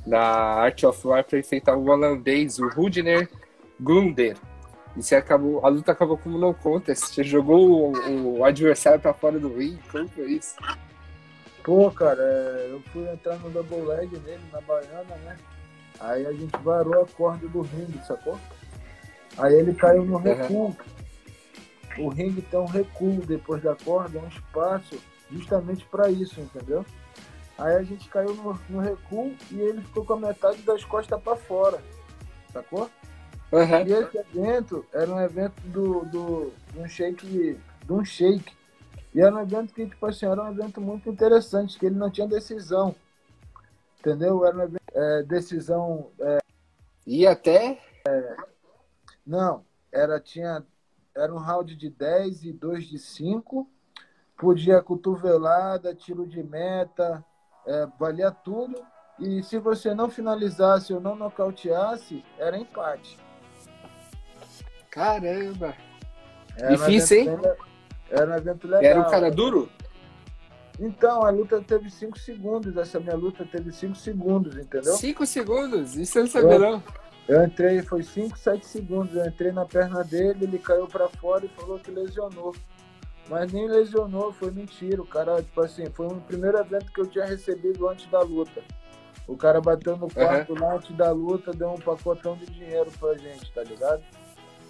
na 0.07 0.21
Art 0.21 0.83
of 0.83 1.05
War, 1.05 1.25
para 1.25 1.37
enfrentar 1.37 1.75
um 1.75 1.89
holandês, 1.89 2.59
o 2.59 2.69
Rudner 2.69 3.29
Glunder. 3.77 4.37
E 4.95 5.03
você 5.03 5.15
acabou, 5.15 5.65
a 5.65 5.69
luta 5.69 5.91
acabou 5.91 6.17
como 6.17 6.37
não 6.37 6.53
conta. 6.53 6.95
Você 6.95 7.21
jogou 7.21 7.91
o, 7.93 8.39
o 8.39 8.45
adversário 8.45 9.01
para 9.01 9.13
fora 9.13 9.37
do 9.37 9.53
ring. 9.53 9.77
Como 9.91 10.07
foi 10.07 10.31
isso? 10.31 10.55
Pô, 11.61 11.91
cara, 11.91 12.21
é, 12.21 12.69
eu 12.71 12.81
fui 12.93 13.07
entrar 13.09 13.37
no 13.39 13.49
double 13.49 13.81
leg 13.81 14.09
nele, 14.19 14.41
na 14.51 14.61
baiana, 14.61 15.15
né? 15.25 15.37
Aí 15.99 16.25
a 16.25 16.31
gente 16.31 16.55
varou 16.63 17.03
a 17.03 17.05
corda 17.05 17.47
do 17.49 17.61
ringue, 17.61 17.99
sacou? 18.07 18.39
Aí 19.37 19.55
ele 19.55 19.73
caiu 19.73 20.05
no 20.05 20.17
recuo. 20.17 20.75
O 21.99 22.09
ringue 22.09 22.41
tem 22.41 22.59
um 22.59 22.65
recuo 22.65 23.21
depois 23.25 23.61
da 23.61 23.75
corda, 23.75 24.19
um 24.19 24.27
espaço 24.27 24.99
justamente 25.29 25.85
para 25.85 26.09
isso, 26.09 26.39
entendeu? 26.39 26.85
Aí 27.57 27.75
a 27.75 27.83
gente 27.83 28.07
caiu 28.09 28.33
no, 28.35 28.59
no, 28.69 28.79
recuo 28.79 29.35
e 29.51 29.59
ele 29.59 29.81
ficou 29.81 30.05
com 30.05 30.13
a 30.13 30.19
metade 30.19 30.61
das 30.61 30.83
costas 30.85 31.21
para 31.21 31.35
fora, 31.35 31.81
sacou? 32.53 32.89
Uhum. 33.51 33.87
E 33.87 33.91
esse 33.91 34.17
evento 34.17 34.85
era 34.93 35.11
um 35.11 35.19
evento 35.19 35.59
do, 35.63 36.05
do, 36.05 36.53
de 36.71 36.79
um 36.79 36.87
shake, 36.87 37.59
de 37.85 37.93
um 37.93 38.05
shake. 38.05 38.53
E 39.13 39.19
era 39.19 39.35
um 39.35 39.41
evento 39.41 39.73
que, 39.73 39.87
tipo 39.87 40.05
assim, 40.05 40.25
era 40.25 40.41
um 40.41 40.51
evento 40.51 40.79
muito 40.79 41.09
interessante, 41.09 41.77
que 41.77 41.85
ele 41.85 41.95
não 41.95 42.09
tinha 42.09 42.27
decisão. 42.27 42.95
Entendeu? 43.99 44.45
Era 44.45 44.55
um 44.55 44.61
evento, 44.61 44.83
é, 44.93 45.23
decisão. 45.23 46.11
É, 46.19 46.39
e 47.05 47.27
até? 47.27 47.81
É, 48.07 48.37
não, 49.25 49.65
era, 49.91 50.19
tinha 50.19 50.63
era 51.15 51.33
um 51.33 51.37
round 51.37 51.75
de 51.75 51.89
10 51.89 52.43
e 52.43 52.53
2 52.53 52.87
de 52.87 52.99
5. 52.99 53.69
Podia 54.37 54.81
cotovelada, 54.81 55.93
tiro 55.93 56.25
de 56.25 56.41
meta, 56.41 57.23
é, 57.65 57.87
valia 57.99 58.31
tudo. 58.31 58.75
E 59.19 59.43
se 59.43 59.57
você 59.57 59.93
não 59.93 60.09
finalizasse 60.09 60.93
ou 60.93 61.01
não 61.01 61.15
nocauteasse, 61.15 62.23
era 62.37 62.57
empate. 62.57 63.17
Caramba! 64.89 65.75
Era 66.57 66.75
Difícil, 66.75 67.17
hein? 67.17 67.39
Era 68.09 68.31
um 68.31 68.35
evento 68.35 68.67
legal. 68.67 68.83
Era 68.83 68.99
um 69.01 69.09
cara 69.09 69.29
duro? 69.29 69.69
Então, 70.79 71.23
a 71.23 71.29
luta 71.29 71.61
teve 71.61 71.89
5 71.89 72.17
segundos. 72.17 72.75
Essa 72.77 72.99
minha 72.99 73.15
luta 73.15 73.45
teve 73.45 73.71
5 73.71 73.95
segundos, 73.95 74.55
entendeu? 74.55 74.93
5 74.93 75.25
segundos? 75.25 75.95
Isso 75.97 76.17
eu 76.17 76.23
não 76.23 76.31
sabia, 76.31 76.59
não. 76.59 76.83
Eu 77.29 77.43
entrei, 77.43 77.83
foi 77.83 78.01
5, 78.01 78.35
7 78.35 78.65
segundos. 78.65 79.15
Eu 79.15 79.23
entrei 79.23 79.51
na 79.51 79.63
perna 79.63 80.03
dele, 80.03 80.45
ele 80.45 80.57
caiu 80.57 80.87
para 80.87 81.07
fora 81.07 81.45
e 81.45 81.49
falou 81.49 81.77
que 81.77 81.91
lesionou. 81.91 82.55
Mas 83.29 83.53
nem 83.53 83.67
lesionou, 83.67 84.33
foi 84.33 84.49
mentira. 84.49 84.99
O 84.99 85.05
cara, 85.05 85.39
tipo 85.39 85.61
assim, 85.61 85.85
foi 85.91 86.07
o 86.07 86.15
primeiro 86.21 86.57
evento 86.57 86.91
que 86.91 86.99
eu 86.99 87.05
tinha 87.05 87.25
recebido 87.25 87.87
antes 87.87 88.07
da 88.07 88.21
luta. 88.21 88.63
O 89.27 89.37
cara 89.37 89.61
bateu 89.61 89.95
no 89.95 90.11
quarto 90.11 90.53
uhum. 90.53 90.59
lá 90.59 90.73
antes 90.73 90.97
da 90.97 91.11
luta, 91.11 91.51
deu 91.51 91.69
um 91.69 91.77
pacotão 91.77 92.35
de 92.35 92.47
dinheiro 92.47 92.91
pra 92.99 93.15
gente, 93.15 93.51
tá 93.51 93.63
ligado? 93.63 94.01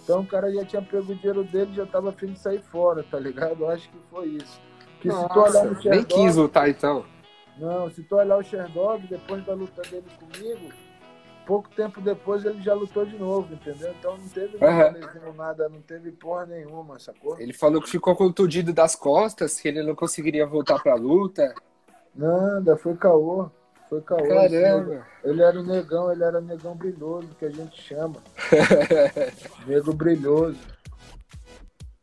Então 0.04 0.20
o 0.20 0.26
cara 0.26 0.52
já 0.52 0.62
tinha 0.62 0.82
pego 0.82 1.12
o 1.12 1.14
dinheiro 1.14 1.42
dele 1.44 1.72
já 1.72 1.86
tava 1.86 2.10
afim 2.10 2.26
de 2.26 2.38
sair 2.38 2.60
fora, 2.60 3.02
tá 3.10 3.18
ligado? 3.18 3.62
Eu 3.62 3.70
acho 3.70 3.88
que 3.88 3.96
foi 4.10 4.26
isso. 4.28 4.60
Que 5.00 5.08
Nossa, 5.08 5.22
se 5.22 5.32
tu 5.32 5.40
olhar 5.40 5.64
no 5.64 5.74
Sherdog, 5.80 5.96
nem 5.96 6.04
quis 6.04 6.36
lutar 6.36 6.68
então. 6.68 7.06
Não, 7.56 7.90
se 7.90 8.02
tu 8.02 8.16
olhar 8.16 8.36
o 8.36 8.42
Sherdog, 8.42 9.06
depois 9.06 9.42
da 9.46 9.54
luta 9.54 9.80
dele 9.82 10.04
comigo, 10.18 10.70
pouco 11.46 11.68
tempo 11.70 12.00
depois 12.00 12.44
ele 12.44 12.60
já 12.62 12.74
lutou 12.74 13.04
de 13.04 13.16
novo, 13.18 13.52
entendeu? 13.54 13.94
Então 13.98 14.16
não 14.16 14.28
teve 14.28 14.56
uhum. 14.56 15.32
nada, 15.34 15.68
não 15.68 15.80
teve 15.80 16.12
porra 16.12 16.46
nenhuma, 16.46 16.98
sacou? 16.98 17.38
Ele 17.40 17.52
falou 17.52 17.80
que 17.80 17.90
ficou 17.90 18.14
contundido 18.14 18.72
das 18.72 18.94
costas, 18.94 19.60
que 19.60 19.68
ele 19.68 19.82
não 19.82 19.94
conseguiria 19.94 20.46
voltar 20.46 20.82
pra 20.82 20.94
luta. 20.94 21.54
Nada, 22.14 22.76
foi 22.76 22.96
caô. 22.96 23.50
Foi 23.88 24.00
caô. 24.02 24.18
Caramba. 24.18 24.94
Assim, 24.94 25.02
ele 25.24 25.42
era 25.42 25.60
o 25.60 25.62
negão, 25.64 26.12
ele 26.12 26.22
era 26.22 26.40
negão 26.40 26.74
brilhoso, 26.74 27.28
que 27.38 27.44
a 27.44 27.50
gente 27.50 27.80
chama. 27.80 28.16
Nego 29.66 29.92
brilhoso. 29.92 30.58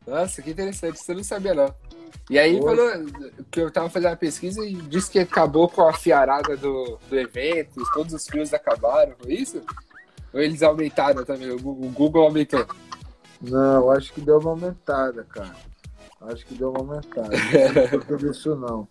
Nossa, 0.06 0.40
que 0.40 0.50
interessante, 0.50 0.98
você 0.98 1.14
não 1.14 1.22
sabia 1.24 1.54
não. 1.54 1.74
E 2.30 2.38
aí 2.38 2.60
falou 2.60 2.90
que 3.50 3.60
eu 3.60 3.70
tava 3.70 3.88
fazendo 3.88 4.12
a 4.12 4.16
pesquisa 4.16 4.64
e 4.64 4.74
disse 4.74 5.10
que 5.10 5.18
acabou 5.18 5.68
com 5.68 5.82
a 5.82 5.92
fiarada 5.92 6.56
do, 6.56 6.98
do 7.08 7.18
evento, 7.18 7.82
todos 7.92 8.12
os 8.12 8.26
fios 8.26 8.52
acabaram, 8.52 9.14
foi 9.18 9.34
isso? 9.34 9.62
Ou 10.32 10.40
eles 10.40 10.62
aumentaram 10.62 11.24
também? 11.24 11.50
O 11.50 11.58
Google 11.58 12.24
aumentou? 12.24 12.66
Não, 13.40 13.90
acho 13.90 14.12
que 14.12 14.20
deu 14.20 14.38
uma 14.38 14.50
aumentada, 14.50 15.24
cara. 15.24 15.56
Acho 16.20 16.44
que 16.44 16.54
deu 16.54 16.70
uma 16.70 16.80
aumentada. 16.80 17.30
Não 17.92 18.00
tudo 18.00 18.30
isso 18.30 18.54
não. 18.56 18.88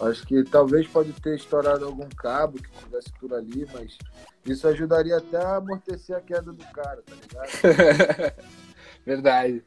Acho 0.00 0.24
que 0.24 0.44
talvez 0.44 0.86
pode 0.86 1.12
ter 1.14 1.34
estourado 1.34 1.84
algum 1.84 2.08
cabo 2.08 2.62
que 2.62 2.70
tivesse 2.70 3.12
por 3.18 3.34
ali, 3.34 3.66
mas 3.72 3.98
isso 4.46 4.68
ajudaria 4.68 5.16
até 5.16 5.36
a 5.38 5.56
amortecer 5.56 6.16
a 6.16 6.20
queda 6.20 6.52
do 6.52 6.64
cara, 6.66 7.02
tá 7.02 7.14
ligado? 7.16 8.34
Verdade. 9.04 9.64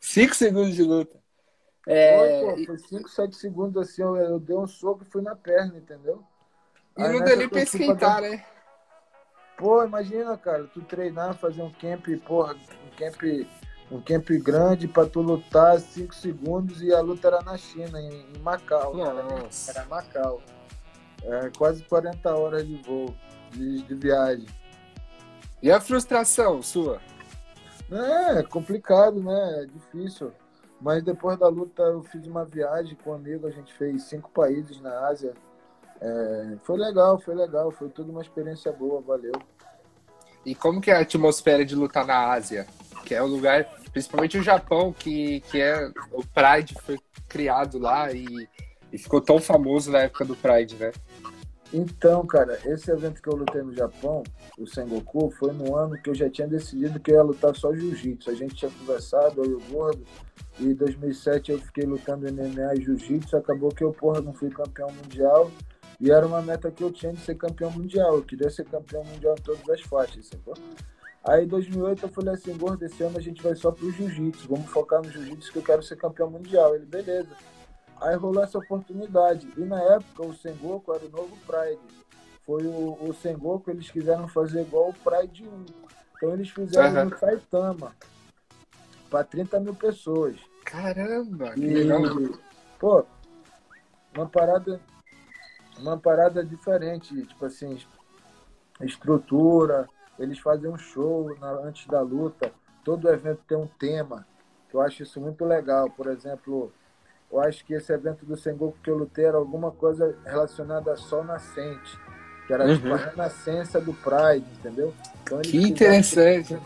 Cinco 0.00 0.34
segundos 0.34 0.74
de 0.74 0.82
luta. 0.82 1.18
É... 1.86 2.40
Foi, 2.40 2.56
pô, 2.56 2.66
foi 2.66 2.78
5, 2.78 3.08
7 3.08 3.36
segundos 3.36 3.80
assim, 3.80 4.02
eu, 4.02 4.16
eu, 4.16 4.40
dei 4.40 4.56
um 4.56 4.66
soco 4.66 5.04
e 5.04 5.10
fui 5.10 5.22
na 5.22 5.36
perna, 5.36 5.78
entendeu? 5.78 6.22
E 6.98 7.02
Aí 7.02 7.12
não 7.12 7.24
deu 7.24 7.36
nem 7.36 7.48
pra 7.48 7.62
esquentar, 7.62 8.20
né? 8.20 8.44
Pô, 9.56 9.84
imagina, 9.84 10.36
cara, 10.36 10.64
tu 10.64 10.82
treinar, 10.82 11.34
fazer 11.34 11.62
um 11.62 11.72
camp, 11.72 12.06
porra, 12.26 12.54
um 12.54 12.96
camp, 12.96 13.22
um 13.90 14.00
camp 14.00 14.28
grande 14.42 14.88
pra 14.88 15.06
tu 15.06 15.20
lutar 15.20 15.78
5 15.78 16.14
segundos 16.14 16.82
e 16.82 16.92
a 16.92 17.00
luta 17.00 17.28
era 17.28 17.40
na 17.42 17.56
China, 17.56 18.00
em, 18.00 18.34
em 18.34 18.38
Macau. 18.40 18.94
Nossa. 18.94 19.70
Era, 19.70 19.80
era 19.80 19.88
Macau. 19.88 20.42
É, 21.22 21.50
quase 21.56 21.82
40 21.84 22.36
horas 22.36 22.66
de 22.66 22.76
voo, 22.82 23.14
de, 23.52 23.82
de 23.82 23.94
viagem. 23.94 24.46
E 25.62 25.70
a 25.70 25.80
frustração 25.80 26.60
sua? 26.62 27.00
É, 27.90 28.40
é 28.40 28.42
complicado, 28.42 29.22
né? 29.22 29.62
É 29.62 29.66
difícil. 29.66 30.32
Mas 30.80 31.02
depois 31.02 31.38
da 31.38 31.48
luta 31.48 31.82
eu 31.82 32.02
fiz 32.02 32.26
uma 32.26 32.44
viagem 32.44 32.96
com 33.02 33.10
um 33.10 33.14
amigo, 33.14 33.46
a 33.46 33.50
gente 33.50 33.72
fez 33.72 34.04
cinco 34.04 34.30
países 34.30 34.80
na 34.80 35.08
Ásia. 35.08 35.32
É, 36.00 36.56
foi 36.62 36.78
legal, 36.78 37.18
foi 37.18 37.34
legal, 37.34 37.70
foi 37.70 37.88
tudo 37.88 38.12
uma 38.12 38.20
experiência 38.20 38.70
boa, 38.72 39.00
valeu. 39.00 39.32
E 40.44 40.54
como 40.54 40.80
que 40.80 40.90
é 40.90 40.96
a 40.96 41.00
atmosfera 41.00 41.64
de 41.64 41.74
lutar 41.74 42.06
na 42.06 42.30
Ásia? 42.32 42.66
Que 43.04 43.14
é 43.14 43.22
o 43.22 43.26
lugar, 43.26 43.64
principalmente 43.92 44.38
o 44.38 44.42
Japão, 44.42 44.92
que, 44.92 45.40
que 45.40 45.60
é 45.60 45.90
o 46.12 46.22
Pride 46.26 46.74
foi 46.82 46.98
criado 47.26 47.78
lá 47.78 48.12
e, 48.12 48.48
e 48.92 48.98
ficou 48.98 49.20
tão 49.20 49.40
famoso 49.40 49.90
na 49.90 50.00
época 50.00 50.24
do 50.24 50.36
Pride, 50.36 50.76
né? 50.76 50.92
Então, 51.72 52.24
cara, 52.24 52.58
esse 52.64 52.90
evento 52.90 53.20
que 53.20 53.28
eu 53.28 53.34
lutei 53.34 53.60
no 53.60 53.74
Japão, 53.74 54.22
o 54.58 54.66
Sengoku, 54.66 55.30
foi 55.30 55.52
no 55.52 55.74
ano 55.76 56.00
que 56.00 56.08
eu 56.08 56.14
já 56.14 56.30
tinha 56.30 56.46
decidido 56.46 57.00
que 57.00 57.10
eu 57.10 57.16
ia 57.16 57.22
lutar 57.22 57.54
só 57.56 57.74
jiu-jitsu. 57.74 58.30
A 58.30 58.34
gente 58.34 58.54
tinha 58.54 58.70
conversado, 58.70 59.42
eu 59.42 59.50
e 59.50 59.54
o 59.54 59.60
Gordo, 59.70 60.04
e 60.60 60.66
em 60.66 60.74
2007 60.74 61.52
eu 61.52 61.58
fiquei 61.58 61.84
lutando 61.84 62.32
MMA 62.32 62.74
e 62.76 62.82
jiu-jitsu. 62.82 63.36
Acabou 63.36 63.70
que 63.70 63.82
eu, 63.82 63.92
porra, 63.92 64.20
não 64.20 64.32
fui 64.32 64.48
campeão 64.48 64.88
mundial. 64.92 65.50
E 66.00 66.10
era 66.10 66.26
uma 66.26 66.42
meta 66.42 66.70
que 66.70 66.84
eu 66.84 66.92
tinha 66.92 67.12
de 67.12 67.20
ser 67.20 67.34
campeão 67.34 67.70
mundial. 67.70 68.16
Eu 68.16 68.22
queria 68.22 68.50
ser 68.50 68.64
campeão 68.64 69.02
mundial 69.04 69.34
em 69.36 69.42
todas 69.42 69.68
as 69.68 69.80
faixas, 69.82 70.26
sacou? 70.26 70.54
Aí 71.24 71.44
em 71.44 71.48
2008 71.48 72.04
eu 72.04 72.08
falei 72.10 72.34
assim, 72.34 72.56
gordo, 72.56 72.84
esse 72.84 73.02
ano 73.02 73.18
a 73.18 73.20
gente 73.20 73.42
vai 73.42 73.56
só 73.56 73.72
pro 73.72 73.90
jiu-jitsu. 73.90 74.46
Vamos 74.48 74.70
focar 74.70 75.02
no 75.02 75.10
jiu-jitsu 75.10 75.52
que 75.52 75.58
eu 75.58 75.62
quero 75.62 75.82
ser 75.82 75.96
campeão 75.96 76.30
mundial. 76.30 76.76
Ele, 76.76 76.86
beleza. 76.86 77.30
Aí 78.00 78.16
rolou 78.16 78.42
essa 78.42 78.58
oportunidade. 78.58 79.48
E 79.56 79.60
na 79.60 79.80
época 79.80 80.26
o 80.26 80.34
Sengoku 80.34 80.92
era 80.92 81.04
o 81.04 81.10
novo 81.10 81.36
Pride. 81.46 82.06
Foi 82.44 82.64
o, 82.64 82.96
o 83.00 83.14
Sengoku, 83.14 83.70
eles 83.70 83.90
quiseram 83.90 84.28
fazer 84.28 84.62
igual 84.62 84.90
o 84.90 84.94
Pride 84.94 85.48
1. 85.48 85.66
Então 86.16 86.32
eles 86.32 86.50
fizeram 86.50 87.02
uhum. 87.02 87.10
no 87.10 87.18
Saitama 87.18 87.92
para 89.10 89.24
30 89.24 89.60
mil 89.60 89.74
pessoas. 89.74 90.36
Caramba, 90.64 91.52
que 91.52 91.60
e, 91.60 91.84
legal. 91.84 92.02
Pô, 92.78 93.04
uma 94.14 94.26
parada, 94.26 94.80
uma 95.78 95.96
parada 95.96 96.44
diferente, 96.44 97.22
tipo 97.26 97.44
assim, 97.46 97.78
estrutura, 98.80 99.88
eles 100.18 100.38
fazem 100.38 100.70
um 100.70 100.78
show 100.78 101.36
na, 101.38 101.50
antes 101.50 101.86
da 101.86 102.00
luta, 102.00 102.52
todo 102.84 103.08
evento 103.08 103.42
tem 103.46 103.56
um 103.56 103.66
tema, 103.66 104.26
eu 104.72 104.80
acho 104.80 105.02
isso 105.02 105.20
muito 105.20 105.44
legal. 105.44 105.88
Por 105.90 106.06
exemplo, 106.08 106.72
eu 107.36 107.42
acho 107.42 107.64
que 107.64 107.74
esse 107.74 107.92
evento 107.92 108.24
do 108.24 108.36
Sengoku 108.36 108.78
que 108.82 108.90
eu 108.90 108.96
lutei 108.96 109.26
era 109.26 109.36
alguma 109.36 109.70
coisa 109.70 110.16
relacionada 110.24 110.92
a 110.92 110.96
sol 110.96 111.22
nascente, 111.22 111.98
que 112.46 112.52
era 112.52 112.64
uhum. 112.64 112.76
tipo 112.76 112.94
a 112.94 112.96
renascença 112.96 113.80
do 113.80 113.92
Pride, 113.92 114.46
entendeu? 114.58 114.94
Então, 115.22 115.40
que 115.42 115.58
interessante 115.58 116.58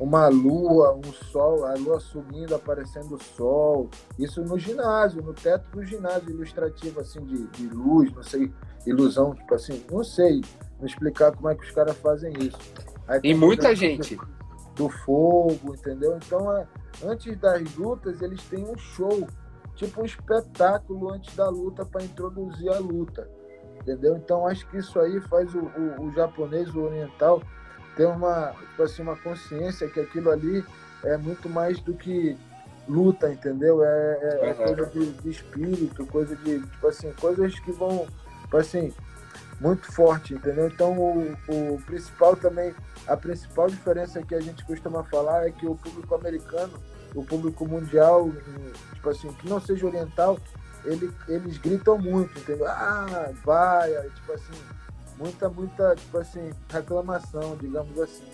uma 0.00 0.28
lua, 0.28 0.94
um 0.94 1.12
sol, 1.12 1.64
a 1.64 1.74
lua 1.74 1.98
sumindo, 1.98 2.54
aparecendo 2.54 3.16
o 3.16 3.22
sol. 3.22 3.90
Isso 4.18 4.42
no 4.42 4.58
ginásio, 4.58 5.22
no 5.22 5.34
teto 5.34 5.68
do 5.70 5.84
ginásio 5.84 6.30
ilustrativo, 6.30 7.00
assim, 7.00 7.20
de, 7.24 7.46
de 7.48 7.68
luz, 7.68 8.12
não 8.12 8.22
sei, 8.22 8.52
ilusão, 8.86 9.34
tipo 9.34 9.54
assim, 9.54 9.84
não 9.90 10.04
sei 10.04 10.40
me 10.80 10.86
explicar 10.86 11.34
como 11.34 11.48
é 11.48 11.54
que 11.54 11.64
os 11.64 11.70
caras 11.72 11.96
fazem 11.96 12.32
isso. 12.38 12.58
Aí, 13.06 13.20
e 13.24 13.34
muita 13.34 13.74
gente. 13.74 14.18
Do 14.76 14.88
fogo, 14.88 15.74
entendeu? 15.74 16.16
Então, 16.24 16.56
é, 16.56 16.64
antes 17.04 17.36
das 17.38 17.74
lutas, 17.74 18.22
eles 18.22 18.40
têm 18.44 18.64
um 18.64 18.78
show. 18.78 19.26
Tipo 19.78 20.02
um 20.02 20.04
espetáculo 20.04 21.12
antes 21.12 21.34
da 21.36 21.48
luta 21.48 21.86
para 21.86 22.02
introduzir 22.02 22.68
a 22.68 22.78
luta. 22.78 23.28
Entendeu? 23.80 24.16
Então 24.16 24.46
acho 24.46 24.68
que 24.68 24.76
isso 24.76 24.98
aí 25.00 25.20
faz 25.22 25.54
o, 25.54 25.60
o, 25.60 26.08
o 26.08 26.12
japonês, 26.12 26.74
o 26.74 26.82
oriental, 26.82 27.40
ter 27.96 28.06
uma, 28.06 28.52
tipo 28.70 28.82
assim, 28.82 29.02
uma 29.02 29.16
consciência 29.16 29.88
que 29.88 30.00
aquilo 30.00 30.30
ali 30.30 30.64
é 31.04 31.16
muito 31.16 31.48
mais 31.48 31.80
do 31.80 31.94
que 31.94 32.36
luta, 32.88 33.30
entendeu? 33.30 33.82
É, 33.84 34.18
é, 34.42 34.50
é 34.50 34.54
coisa 34.54 34.86
de, 34.86 35.12
de, 35.12 35.30
espírito, 35.30 36.06
coisa 36.06 36.34
de, 36.36 36.60
tipo 36.60 36.86
assim, 36.88 37.12
coisas 37.20 37.58
que 37.60 37.70
vão, 37.70 38.06
tipo 38.42 38.56
assim, 38.56 38.92
muito 39.60 39.90
forte, 39.92 40.34
entendeu? 40.34 40.66
Então 40.66 40.98
o, 40.98 41.36
o 41.48 41.80
principal 41.86 42.34
também, 42.34 42.74
a 43.06 43.16
principal 43.16 43.68
diferença 43.68 44.22
que 44.22 44.34
a 44.34 44.40
gente 44.40 44.64
costuma 44.64 45.04
falar 45.04 45.46
é 45.46 45.50
que 45.50 45.66
o 45.66 45.76
público 45.76 46.14
americano, 46.14 46.72
o 47.14 47.24
público 47.24 47.66
mundial, 47.66 48.30
tipo 48.94 49.10
assim, 49.10 49.32
que 49.34 49.48
não 49.48 49.60
seja 49.60 49.86
oriental, 49.86 50.38
ele, 50.84 51.12
eles 51.28 51.58
gritam 51.58 51.98
muito, 51.98 52.38
entendeu? 52.38 52.66
Ah, 52.66 53.30
vai, 53.44 53.90
tipo 54.10 54.32
assim, 54.32 54.62
muita, 55.18 55.48
muita, 55.48 55.94
tipo 55.96 56.18
assim, 56.18 56.50
reclamação, 56.70 57.56
digamos 57.56 57.98
assim. 57.98 58.24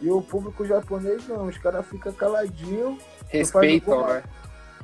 E 0.00 0.10
o 0.10 0.20
público 0.20 0.66
japonês 0.66 1.26
não, 1.28 1.46
os 1.46 1.56
caras 1.58 1.86
ficam 1.86 2.12
caladinhos. 2.12 3.00
Respeitam, 3.28 4.06
né? 4.06 4.22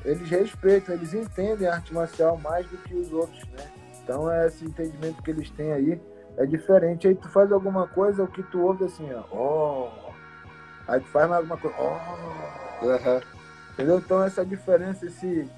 Eles 0.05 0.29
respeitam, 0.31 0.95
eles 0.95 1.13
entendem 1.13 1.67
a 1.67 1.75
arte 1.75 1.93
marcial 1.93 2.39
mais 2.39 2.67
do 2.67 2.77
que 2.79 2.95
os 2.95 3.13
outros, 3.13 3.45
né? 3.49 3.69
Então 4.03 4.31
é 4.31 4.47
esse 4.47 4.65
entendimento 4.65 5.23
que 5.23 5.31
eles 5.31 5.51
têm 5.51 5.73
aí 5.73 6.01
é 6.37 6.47
diferente. 6.47 7.09
Aí 7.09 7.15
tu 7.15 7.29
faz 7.29 7.51
alguma 7.51 7.87
coisa, 7.89 8.23
o 8.23 8.29
que 8.29 8.43
tu 8.45 8.61
ouve 8.61 8.85
assim, 8.85 9.09
ó, 9.13 9.37
oh. 9.37 10.13
aí 10.87 11.01
tu 11.01 11.09
faz 11.09 11.29
mais 11.29 11.41
alguma 11.41 11.59
coisa, 11.59 11.77
oh. 11.79 12.87
Uhum. 12.87 13.38
Entendeu? 13.79 13.99
Então 13.99 14.24
essa 14.24 14.45
diferença, 14.45 15.07
esse, 15.07 15.49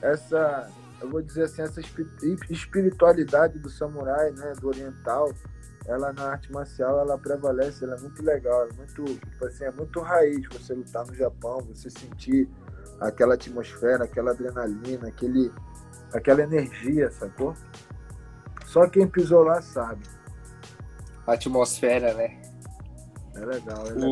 essa, 0.00 0.70
eu 1.00 1.10
vou 1.10 1.20
dizer 1.20 1.42
assim, 1.42 1.60
essa 1.60 1.80
espiritualidade 2.48 3.58
do 3.58 3.68
samurai, 3.68 4.30
né, 4.30 4.52
do 4.60 4.68
oriental, 4.68 5.28
ela 5.84 6.12
na 6.12 6.28
arte 6.30 6.52
marcial 6.52 7.00
ela 7.00 7.18
prevalece, 7.18 7.84
ela 7.84 7.96
é 7.96 7.98
muito 7.98 8.22
legal, 8.22 8.68
é 8.68 8.72
muito, 8.74 9.04
tipo 9.04 9.44
assim, 9.44 9.64
é 9.64 9.72
muito 9.72 9.98
raiz 9.98 10.46
você 10.52 10.72
lutar 10.72 11.04
no 11.04 11.12
Japão, 11.16 11.58
você 11.62 11.90
sentir 11.90 12.48
aquela 13.00 13.34
atmosfera, 13.34 14.04
aquela 14.04 14.30
adrenalina, 14.30 15.08
aquele 15.08 15.50
aquela 16.12 16.42
energia, 16.42 17.10
sacou? 17.10 17.54
Só 18.66 18.86
quem 18.86 19.08
pisou 19.08 19.42
lá 19.42 19.60
sabe. 19.60 20.06
A 21.26 21.32
atmosfera, 21.32 22.14
né? 22.14 22.40
É 23.34 23.44
legal, 23.44 23.84
é 23.84 23.90
legal. 23.90 24.10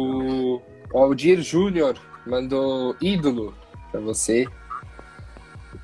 O 0.93 0.99
Aldir 0.99 1.41
Júnior 1.43 1.97
mandou 2.27 2.97
ídolo 3.01 3.55
pra 3.91 4.01
você. 4.01 4.47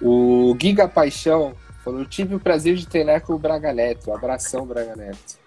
O 0.01 0.57
Giga 0.61 0.89
Paixão 0.89 1.55
falou: 1.85 2.05
tive 2.05 2.35
o 2.35 2.41
prazer 2.41 2.77
de 2.77 2.87
treinar 2.87 3.21
com 3.23 3.35
o 3.35 3.39
Braga 3.39 3.73
Neto. 3.73 4.13
Abração, 4.13 4.67
Braga 4.67 4.97
Neto. 4.97 5.39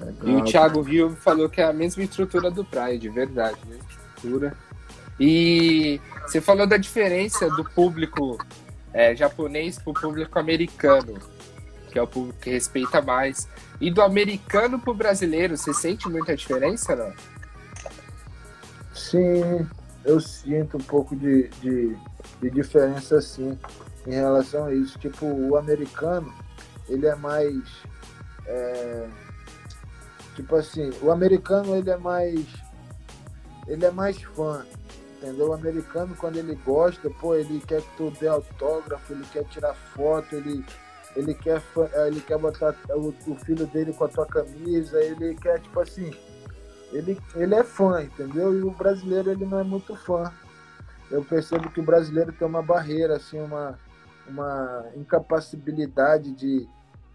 Legal. 0.00 0.28
E 0.28 0.36
o 0.36 0.44
Thiago 0.44 0.82
Rio 0.82 1.10
falou 1.16 1.48
que 1.48 1.60
é 1.60 1.64
a 1.64 1.72
mesma 1.72 2.02
estrutura 2.02 2.50
do 2.50 2.64
Pride, 2.64 3.08
verdade, 3.08 3.56
mesma 3.66 3.88
estrutura. 3.88 4.56
E 5.18 6.00
você 6.22 6.40
falou 6.40 6.66
da 6.66 6.76
diferença 6.76 7.48
do 7.50 7.64
público 7.64 8.38
é, 8.92 9.14
japonês 9.14 9.78
para 9.78 9.90
o 9.90 9.94
público 9.94 10.38
americano, 10.38 11.14
que 11.90 11.98
é 11.98 12.02
o 12.02 12.06
público 12.06 12.38
que 12.40 12.50
respeita 12.50 13.00
mais. 13.00 13.48
E 13.80 13.90
do 13.90 14.02
americano 14.02 14.78
para 14.78 14.90
o 14.90 14.94
brasileiro, 14.94 15.56
você 15.56 15.72
sente 15.72 16.08
muita 16.08 16.36
diferença, 16.36 16.96
não? 16.96 17.12
Sim, 18.92 19.66
eu 20.04 20.20
sinto 20.20 20.76
um 20.76 20.82
pouco 20.82 21.16
de, 21.16 21.48
de, 21.60 21.96
de 22.40 22.50
diferença, 22.50 23.20
sim, 23.20 23.58
em 24.06 24.12
relação 24.12 24.66
a 24.66 24.74
isso. 24.74 24.98
Tipo, 24.98 25.26
o 25.26 25.56
americano, 25.56 26.32
ele 26.88 27.06
é 27.06 27.14
mais... 27.14 27.62
É, 28.46 29.08
tipo 30.36 30.54
assim, 30.56 30.90
o 31.02 31.10
americano, 31.10 31.74
ele 31.76 31.90
é 31.90 31.96
mais... 31.96 32.44
Ele 33.66 33.84
é 33.86 33.90
mais 33.90 34.20
fã, 34.22 34.66
entendeu? 35.16 35.48
O 35.48 35.54
americano, 35.54 36.14
quando 36.16 36.36
ele 36.36 36.54
gosta, 36.66 37.08
pô, 37.08 37.34
ele 37.34 37.62
quer 37.66 37.80
que 37.80 37.96
tu 37.96 38.12
dê 38.20 38.28
autógrafo, 38.28 39.14
ele 39.14 39.24
quer 39.32 39.44
tirar 39.44 39.72
foto, 39.72 40.36
ele, 40.36 40.62
ele, 41.16 41.32
quer, 41.32 41.62
ele 42.06 42.20
quer 42.20 42.36
botar 42.36 42.74
o, 42.90 43.14
o 43.26 43.34
filho 43.36 43.66
dele 43.68 43.94
com 43.94 44.04
a 44.04 44.08
tua 44.08 44.26
camisa, 44.26 45.02
ele 45.02 45.34
quer, 45.36 45.60
tipo 45.60 45.80
assim, 45.80 46.10
ele, 46.92 47.20
ele 47.34 47.54
é 47.54 47.62
fã, 47.62 48.02
entendeu? 48.02 48.56
E 48.56 48.62
o 48.62 48.70
brasileiro, 48.70 49.30
ele 49.30 49.44
não 49.44 49.58
é 49.58 49.64
muito 49.64 49.94
fã. 49.96 50.32
Eu 51.10 51.24
percebo 51.24 51.70
que 51.70 51.80
o 51.80 51.84
brasileiro 51.84 52.32
tem 52.32 52.46
uma 52.46 52.62
barreira, 52.62 53.16
assim, 53.16 53.40
uma, 53.40 53.78
uma 54.26 54.86
incapacidade 54.96 56.32
de, 56.32 56.68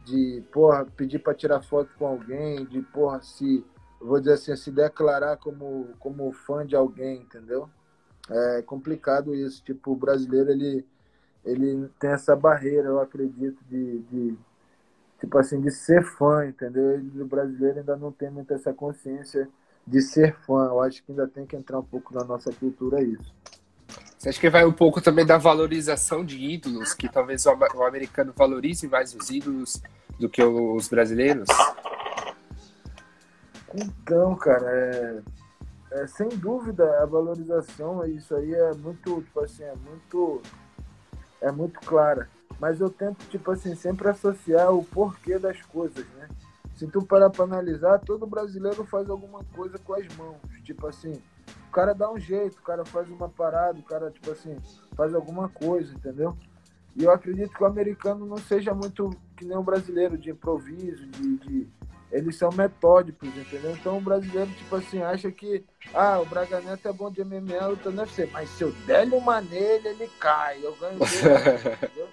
de, 0.05 0.43
porra, 0.51 0.85
pedir 0.85 1.19
para 1.19 1.33
tirar 1.33 1.61
foto 1.61 1.89
com 1.97 2.05
alguém, 2.05 2.65
de, 2.65 2.81
porra, 2.81 3.21
se, 3.21 3.65
vou 3.99 4.19
dizer 4.19 4.33
assim, 4.33 4.55
se 4.55 4.71
declarar 4.71 5.37
como, 5.37 5.89
como 5.99 6.31
fã 6.31 6.65
de 6.65 6.75
alguém, 6.75 7.21
entendeu? 7.21 7.69
é 8.29 8.61
complicado 8.61 9.33
isso. 9.33 9.63
Tipo, 9.63 9.91
o 9.91 9.95
brasileiro, 9.95 10.51
ele, 10.51 10.85
ele 11.43 11.89
tem 11.99 12.11
essa 12.11 12.35
barreira, 12.35 12.87
eu 12.87 12.99
acredito, 12.99 13.63
de, 13.65 13.99
de 14.03 14.37
tipo 15.19 15.37
assim, 15.37 15.59
de 15.59 15.71
ser 15.71 16.03
fã, 16.03 16.45
entendeu? 16.45 16.99
O 17.21 17.25
brasileiro 17.25 17.79
ainda 17.79 17.95
não 17.97 18.11
tem 18.11 18.29
muito 18.29 18.53
essa 18.53 18.73
consciência 18.73 19.49
de 19.89 20.01
ser 20.01 20.35
fã. 20.45 20.65
Eu 20.65 20.81
acho 20.81 21.03
que 21.03 21.11
ainda 21.11 21.27
tem 21.27 21.45
que 21.45 21.55
entrar 21.55 21.79
um 21.79 21.83
pouco 21.83 22.13
na 22.13 22.23
nossa 22.23 22.51
cultura 22.53 23.01
isso. 23.01 23.33
Você 24.17 24.29
acha 24.29 24.39
que 24.39 24.49
vai 24.49 24.65
um 24.65 24.71
pouco 24.71 25.01
também 25.01 25.25
da 25.25 25.37
valorização 25.37 26.23
de 26.23 26.37
ídolos, 26.37 26.93
que 26.93 27.07
talvez 27.07 27.45
o, 27.45 27.83
americano 27.83 28.33
valorize 28.35 28.87
mais 28.87 29.15
os 29.15 29.29
ídolos 29.29 29.81
do 30.19 30.29
que 30.29 30.43
os 30.43 30.89
brasileiros? 30.89 31.47
Então, 33.73 34.35
cara, 34.35 34.65
é, 34.69 35.21
é, 35.91 36.07
sem 36.07 36.27
dúvida 36.29 37.01
a 37.01 37.05
valorização 37.05 38.05
isso 38.05 38.35
aí 38.35 38.53
é 38.53 38.73
muito 38.73 39.21
tipo 39.21 39.39
assim 39.39 39.63
é 39.63 39.73
muito 39.75 40.41
é 41.41 41.51
muito 41.51 41.79
clara 41.79 42.29
mas 42.59 42.79
eu 42.81 42.89
tento 42.89 43.25
tipo 43.29 43.51
assim 43.51 43.75
sempre 43.75 44.09
associar 44.09 44.71
o 44.71 44.83
porquê 44.83 45.39
das 45.39 45.61
coisas 45.63 46.05
né 46.15 46.27
se 46.79 46.87
tu 46.87 47.01
parar 47.01 47.29
para 47.29 47.43
analisar 47.43 47.99
todo 47.99 48.25
brasileiro 48.25 48.85
faz 48.85 49.09
alguma 49.09 49.43
coisa 49.53 49.77
com 49.77 49.93
as 49.93 50.07
mãos 50.15 50.37
tipo 50.63 50.87
assim 50.87 51.11
o 51.67 51.71
cara 51.73 51.93
dá 51.93 52.09
um 52.09 52.17
jeito 52.17 52.57
o 52.57 52.61
cara 52.61 52.85
faz 52.85 53.09
uma 53.09 53.27
parada 53.27 53.77
o 53.77 53.83
cara 53.83 54.09
tipo 54.09 54.31
assim 54.31 54.55
faz 54.95 55.13
alguma 55.13 55.49
coisa 55.49 55.93
entendeu 55.93 56.37
e 56.95 57.03
eu 57.03 57.11
acredito 57.11 57.53
que 57.53 57.61
o 57.61 57.67
americano 57.67 58.25
não 58.25 58.37
seja 58.37 58.73
muito 58.73 59.09
que 59.35 59.43
nem 59.43 59.57
o 59.57 59.63
brasileiro 59.63 60.17
de 60.17 60.31
improviso 60.31 61.05
de, 61.07 61.37
de 61.39 61.67
eles 62.11 62.37
são 62.37 62.49
metódicos, 62.51 63.29
entendeu? 63.37 63.69
Então 63.71 63.99
o 63.99 64.01
brasileiro, 64.01 64.49
tipo 64.49 64.75
assim, 64.75 64.99
acha 65.03 65.31
que 65.31 65.63
ah, 65.93 66.19
o 66.19 66.25
Braga 66.25 66.59
Neto 66.59 66.87
é 66.87 66.91
bom 66.91 67.11
de 67.11 67.23
MMA, 67.23 67.53
eu 67.53 67.77
tô 67.77 67.91
UFC, 67.91 68.27
mas 68.33 68.49
se 68.49 68.63
eu 68.63 68.71
der 68.87 69.07
uma 69.13 69.39
nele, 69.41 69.89
ele 69.89 70.09
cai, 70.19 70.59
eu 70.63 70.75
ganho 70.77 70.97
dele, 70.97 71.75
entendeu? 71.83 72.07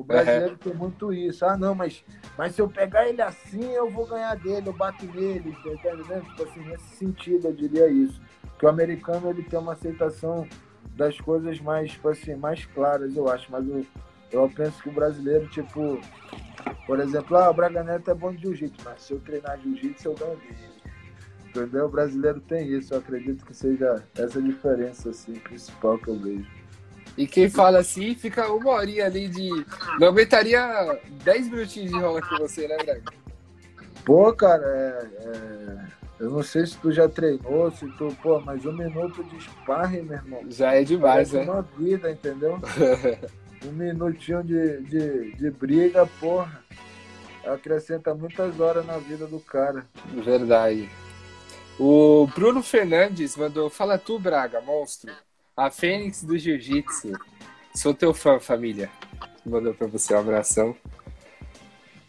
O 0.00 0.02
brasileiro 0.02 0.56
tem 0.56 0.72
muito 0.72 1.12
isso. 1.12 1.44
Ah, 1.44 1.58
não, 1.58 1.74
mas, 1.74 2.02
mas 2.38 2.54
se 2.54 2.62
eu 2.62 2.70
pegar 2.70 3.06
ele 3.06 3.20
assim, 3.20 3.70
eu 3.70 3.90
vou 3.90 4.06
ganhar 4.06 4.34
dele, 4.34 4.66
eu 4.66 4.72
bato 4.72 5.04
nele, 5.04 5.54
tá 5.62 5.68
entendendo? 5.68 6.24
Tipo 6.24 6.42
assim, 6.44 6.60
nesse 6.60 6.96
sentido, 6.96 7.48
eu 7.48 7.52
diria 7.52 7.86
isso. 7.86 8.18
Que 8.58 8.64
o 8.64 8.70
americano, 8.70 9.28
ele 9.28 9.42
tem 9.42 9.58
uma 9.58 9.74
aceitação 9.74 10.48
das 10.96 11.20
coisas 11.20 11.60
mais, 11.60 11.90
tipo 11.90 12.08
assim, 12.08 12.34
mais 12.34 12.64
claras, 12.64 13.14
eu 13.14 13.28
acho. 13.28 13.52
Mas 13.52 13.68
eu, 13.68 13.86
eu 14.32 14.48
penso 14.48 14.82
que 14.82 14.88
o 14.88 14.92
brasileiro, 14.92 15.46
tipo, 15.48 16.00
por 16.86 16.98
exemplo, 16.98 17.36
ah, 17.36 17.50
o 17.50 17.54
Braga 17.54 17.84
Neto 17.84 18.10
é 18.10 18.14
bom 18.14 18.32
de 18.32 18.40
jiu-jitsu, 18.40 18.82
mas 18.82 19.02
se 19.02 19.12
eu 19.12 19.20
treinar 19.20 19.60
jiu-jitsu, 19.60 20.08
eu 20.08 20.14
ganho 20.14 20.36
dele. 20.36 20.80
Entendeu? 21.44 21.84
O 21.84 21.90
brasileiro 21.90 22.40
tem 22.40 22.66
isso, 22.72 22.94
eu 22.94 23.00
acredito 23.00 23.44
que 23.44 23.54
seja 23.54 24.02
essa 24.16 24.40
diferença, 24.40 25.10
assim, 25.10 25.34
principal 25.34 25.98
que 25.98 26.08
eu 26.08 26.18
vejo. 26.18 26.59
E 27.20 27.26
quem 27.26 27.50
fala 27.50 27.80
assim, 27.80 28.14
fica 28.14 28.50
uma 28.50 28.70
horinha 28.70 29.04
ali 29.04 29.28
de. 29.28 29.50
Não 29.98 30.08
aguentaria 30.08 30.98
10 31.22 31.50
minutinhos 31.50 31.90
de 31.90 31.98
rola 31.98 32.22
com 32.22 32.38
você, 32.38 32.66
né, 32.66 32.78
Braga? 32.78 33.02
Pô, 34.06 34.32
cara, 34.32 34.64
é, 34.64 35.08
é... 35.26 35.84
eu 36.18 36.30
não 36.30 36.42
sei 36.42 36.64
se 36.64 36.78
tu 36.78 36.90
já 36.90 37.10
treinou, 37.10 37.70
se 37.72 37.86
tu, 37.98 38.16
pô, 38.22 38.40
mas 38.40 38.64
um 38.64 38.72
minuto 38.72 39.22
de 39.22 39.38
sparring, 39.38 40.00
meu 40.00 40.16
irmão. 40.16 40.44
Já 40.48 40.72
é 40.72 40.82
demais, 40.82 41.32
né? 41.32 41.42
uma 41.42 41.60
vida, 41.60 42.10
entendeu? 42.10 42.58
um 43.68 43.72
minutinho 43.72 44.42
de, 44.42 44.80
de, 44.84 45.32
de 45.32 45.50
briga, 45.50 46.06
porra, 46.18 46.64
acrescenta 47.44 48.14
muitas 48.14 48.58
horas 48.58 48.86
na 48.86 48.96
vida 48.96 49.26
do 49.26 49.40
cara. 49.40 49.84
Verdade. 50.24 50.88
O 51.78 52.26
Bruno 52.34 52.62
Fernandes 52.62 53.36
mandou: 53.36 53.68
Fala 53.68 53.98
tu, 53.98 54.18
Braga, 54.18 54.62
monstro. 54.62 55.12
A 55.56 55.70
Fênix 55.70 56.22
do 56.22 56.38
Jiu-Jitsu. 56.38 57.12
Sou 57.74 57.92
teu 57.92 58.14
fã, 58.14 58.38
família. 58.40 58.90
Mandou 59.44 59.74
pra 59.74 59.86
você 59.86 60.14
um 60.14 60.18
abração. 60.18 60.76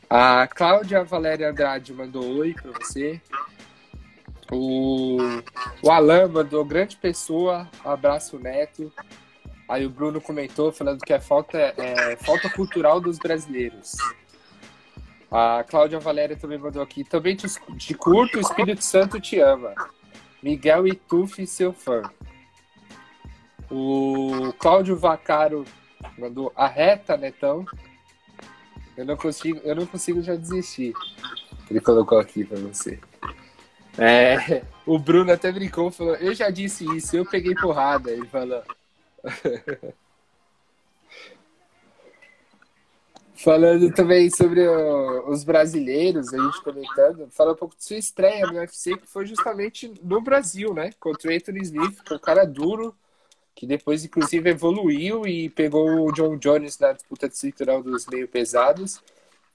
A 0.09 0.47
Cláudia 0.47 1.03
Valéria 1.03 1.49
Andrade 1.49 1.93
mandou 1.93 2.37
oi 2.37 2.53
pra 2.53 2.71
você. 2.71 3.21
O, 4.51 5.17
o 5.81 5.89
Alan 5.89 6.27
mandou 6.27 6.65
grande 6.65 6.97
pessoa, 6.97 7.69
abraço 7.83 8.37
neto. 8.37 8.91
Aí 9.69 9.85
o 9.85 9.89
Bruno 9.89 10.19
comentou 10.19 10.71
falando 10.71 10.99
que 10.99 11.13
é 11.13 11.19
falta, 11.19 11.57
é, 11.57 12.17
falta 12.17 12.49
cultural 12.49 12.99
dos 12.99 13.17
brasileiros. 13.17 13.95
A 15.31 15.63
Cláudia 15.63 15.97
Valéria 15.97 16.35
também 16.35 16.57
mandou 16.57 16.81
aqui. 16.81 17.05
Também 17.05 17.37
te, 17.37 17.47
te 17.77 17.93
curto, 17.93 18.37
o 18.37 18.41
Espírito 18.41 18.83
Santo 18.83 19.19
te 19.21 19.39
ama. 19.39 19.73
Miguel 20.43 20.85
Itufi, 20.85 21.47
seu 21.47 21.71
fã. 21.71 22.01
O 23.71 24.51
Cláudio 24.59 24.97
Vacaro 24.97 25.63
mandou 26.17 26.51
a 26.55 26.67
reta, 26.67 27.15
Netão. 27.15 27.65
Eu 28.97 29.05
não 29.05 29.15
consigo, 29.15 29.61
eu 29.63 29.75
não 29.75 29.85
consigo 29.85 30.21
já 30.21 30.35
desistir. 30.35 30.93
Ele 31.69 31.79
colocou 31.79 32.19
aqui 32.19 32.43
para 32.43 32.59
você. 32.59 32.99
É, 33.97 34.63
o 34.85 34.99
Bruno 34.99 35.31
até 35.31 35.49
brincou, 35.51 35.89
falou: 35.89 36.15
Eu 36.15 36.33
já 36.33 36.49
disse 36.49 36.85
isso, 36.95 37.15
eu 37.15 37.25
peguei 37.25 37.55
porrada. 37.55 38.11
Ele 38.11 38.27
falou. 38.27 38.61
Falando 43.33 43.91
também 43.91 44.29
sobre 44.29 44.67
o, 44.67 45.29
os 45.29 45.43
brasileiros, 45.43 46.31
a 46.31 46.37
gente 46.37 46.61
comentando, 46.61 47.27
fala 47.31 47.53
um 47.53 47.55
pouco 47.55 47.75
de 47.75 47.83
sua 47.83 47.97
estreia 47.97 48.45
no 48.45 48.59
UFC, 48.59 48.95
que 48.95 49.07
foi 49.07 49.25
justamente 49.25 49.91
no 50.03 50.21
Brasil, 50.21 50.75
né? 50.75 50.91
Contra 50.99 51.31
o 51.31 51.33
Anthony 51.33 51.61
Smith, 51.61 52.03
que 52.03 52.13
é 52.13 52.15
um 52.17 52.19
cara 52.19 52.45
duro, 52.45 52.95
que 53.55 53.67
depois, 53.67 54.03
inclusive, 54.03 54.49
evoluiu 54.49 55.27
e 55.27 55.49
pegou 55.49 56.07
o 56.07 56.11
John 56.11 56.37
Jones 56.37 56.79
na 56.79 56.93
disputa 56.93 57.29
cinturão 57.29 57.81
dos 57.81 58.07
meio 58.07 58.27
pesados. 58.27 59.01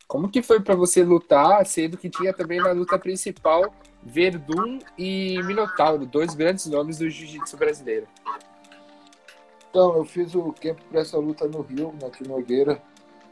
Como 0.07 0.29
que 0.29 0.43
foi 0.43 0.61
para 0.61 0.75
você 0.75 1.03
lutar, 1.03 1.67
sendo 1.67 1.97
que 1.97 2.09
tinha 2.09 2.33
também 2.33 2.61
na 2.61 2.71
luta 2.73 2.99
principal 2.99 3.75
Verdun 4.03 4.79
e 4.97 5.43
Minotauro, 5.43 6.07
dois 6.07 6.35
grandes 6.35 6.67
nomes 6.67 6.99
do 6.99 7.11
jiu-jitsu 7.11 7.57
brasileiro? 7.57 8.07
Então, 9.69 9.97
eu 9.97 10.05
fiz 10.05 10.35
o 10.35 10.53
camp 10.53 10.79
para 10.89 11.01
essa 11.01 11.19
luta 11.19 11.49
no 11.49 11.61
Rio, 11.63 11.93
na 12.01 12.11
Nogueira. 12.29 12.81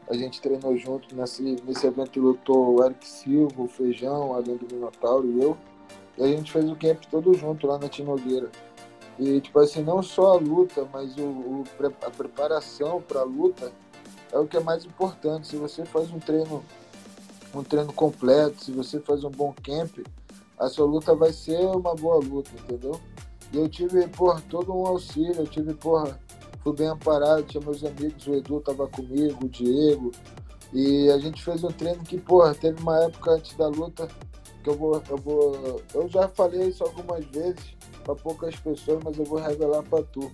A 0.09 0.13
gente 0.15 0.41
treinou 0.41 0.75
junto. 0.77 1.15
Nesse, 1.15 1.41
nesse 1.41 1.87
evento 1.87 2.19
lutou 2.19 2.75
o 2.75 2.83
Eric 2.83 3.07
Silva, 3.07 3.63
o 3.63 3.67
Feijão, 3.67 4.33
além 4.33 4.57
do 4.57 4.75
Minotauro 4.75 5.27
e 5.27 5.41
eu. 5.41 5.57
E 6.17 6.23
a 6.23 6.27
gente 6.27 6.51
fez 6.51 6.69
o 6.69 6.75
camp 6.75 7.03
todo 7.09 7.33
junto 7.33 7.65
lá 7.65 7.79
na 7.79 7.89
Tinogueira. 7.89 8.51
E, 9.17 9.39
tipo 9.39 9.59
assim, 9.59 9.81
não 9.81 10.03
só 10.03 10.33
a 10.33 10.39
luta, 10.39 10.87
mas 10.91 11.15
o, 11.17 11.23
o 11.23 11.63
a 12.05 12.09
preparação 12.09 13.01
para 13.01 13.21
a 13.21 13.23
luta 13.23 13.71
é 14.31 14.37
o 14.37 14.45
que 14.45 14.57
é 14.57 14.59
mais 14.59 14.83
importante. 14.83 15.47
Se 15.47 15.55
você 15.55 15.85
faz 15.85 16.11
um 16.11 16.19
treino, 16.19 16.63
um 17.53 17.63
treino 17.63 17.93
completo, 17.93 18.63
se 18.63 18.71
você 18.71 18.99
faz 18.99 19.23
um 19.23 19.31
bom 19.31 19.53
camp, 19.63 19.99
a 20.59 20.67
sua 20.67 20.85
luta 20.85 21.15
vai 21.15 21.31
ser 21.31 21.59
uma 21.59 21.95
boa 21.95 22.17
luta, 22.17 22.51
entendeu? 22.53 22.99
E 23.53 23.57
eu 23.57 23.69
tive, 23.69 24.05
porra, 24.09 24.41
todo 24.49 24.73
um 24.73 24.85
auxílio, 24.85 25.35
eu 25.35 25.47
tive, 25.47 25.73
porra, 25.73 26.19
fui 26.61 26.73
bem 26.73 26.87
amparado, 26.87 27.43
tinha 27.43 27.63
meus 27.63 27.83
amigos, 27.83 28.27
o 28.27 28.33
Edu 28.33 28.59
tava 28.59 28.87
comigo, 28.87 29.45
o 29.45 29.49
Diego, 29.49 30.11
e 30.73 31.09
a 31.09 31.17
gente 31.19 31.43
fez 31.43 31.63
um 31.63 31.69
treino 31.69 32.03
que, 32.03 32.19
porra, 32.19 32.53
teve 32.53 32.81
uma 32.81 33.03
época 33.03 33.31
antes 33.31 33.55
da 33.55 33.67
luta 33.67 34.07
que 34.63 34.69
eu 34.69 34.75
vou, 34.75 35.01
eu 35.09 35.17
vou, 35.17 35.81
eu 35.93 36.09
já 36.09 36.27
falei 36.27 36.67
isso 36.67 36.83
algumas 36.83 37.23
vezes 37.25 37.74
para 38.05 38.15
poucas 38.15 38.55
pessoas, 38.55 39.03
mas 39.03 39.17
eu 39.17 39.25
vou 39.25 39.39
revelar 39.39 39.83
para 39.83 40.03
tu. 40.03 40.31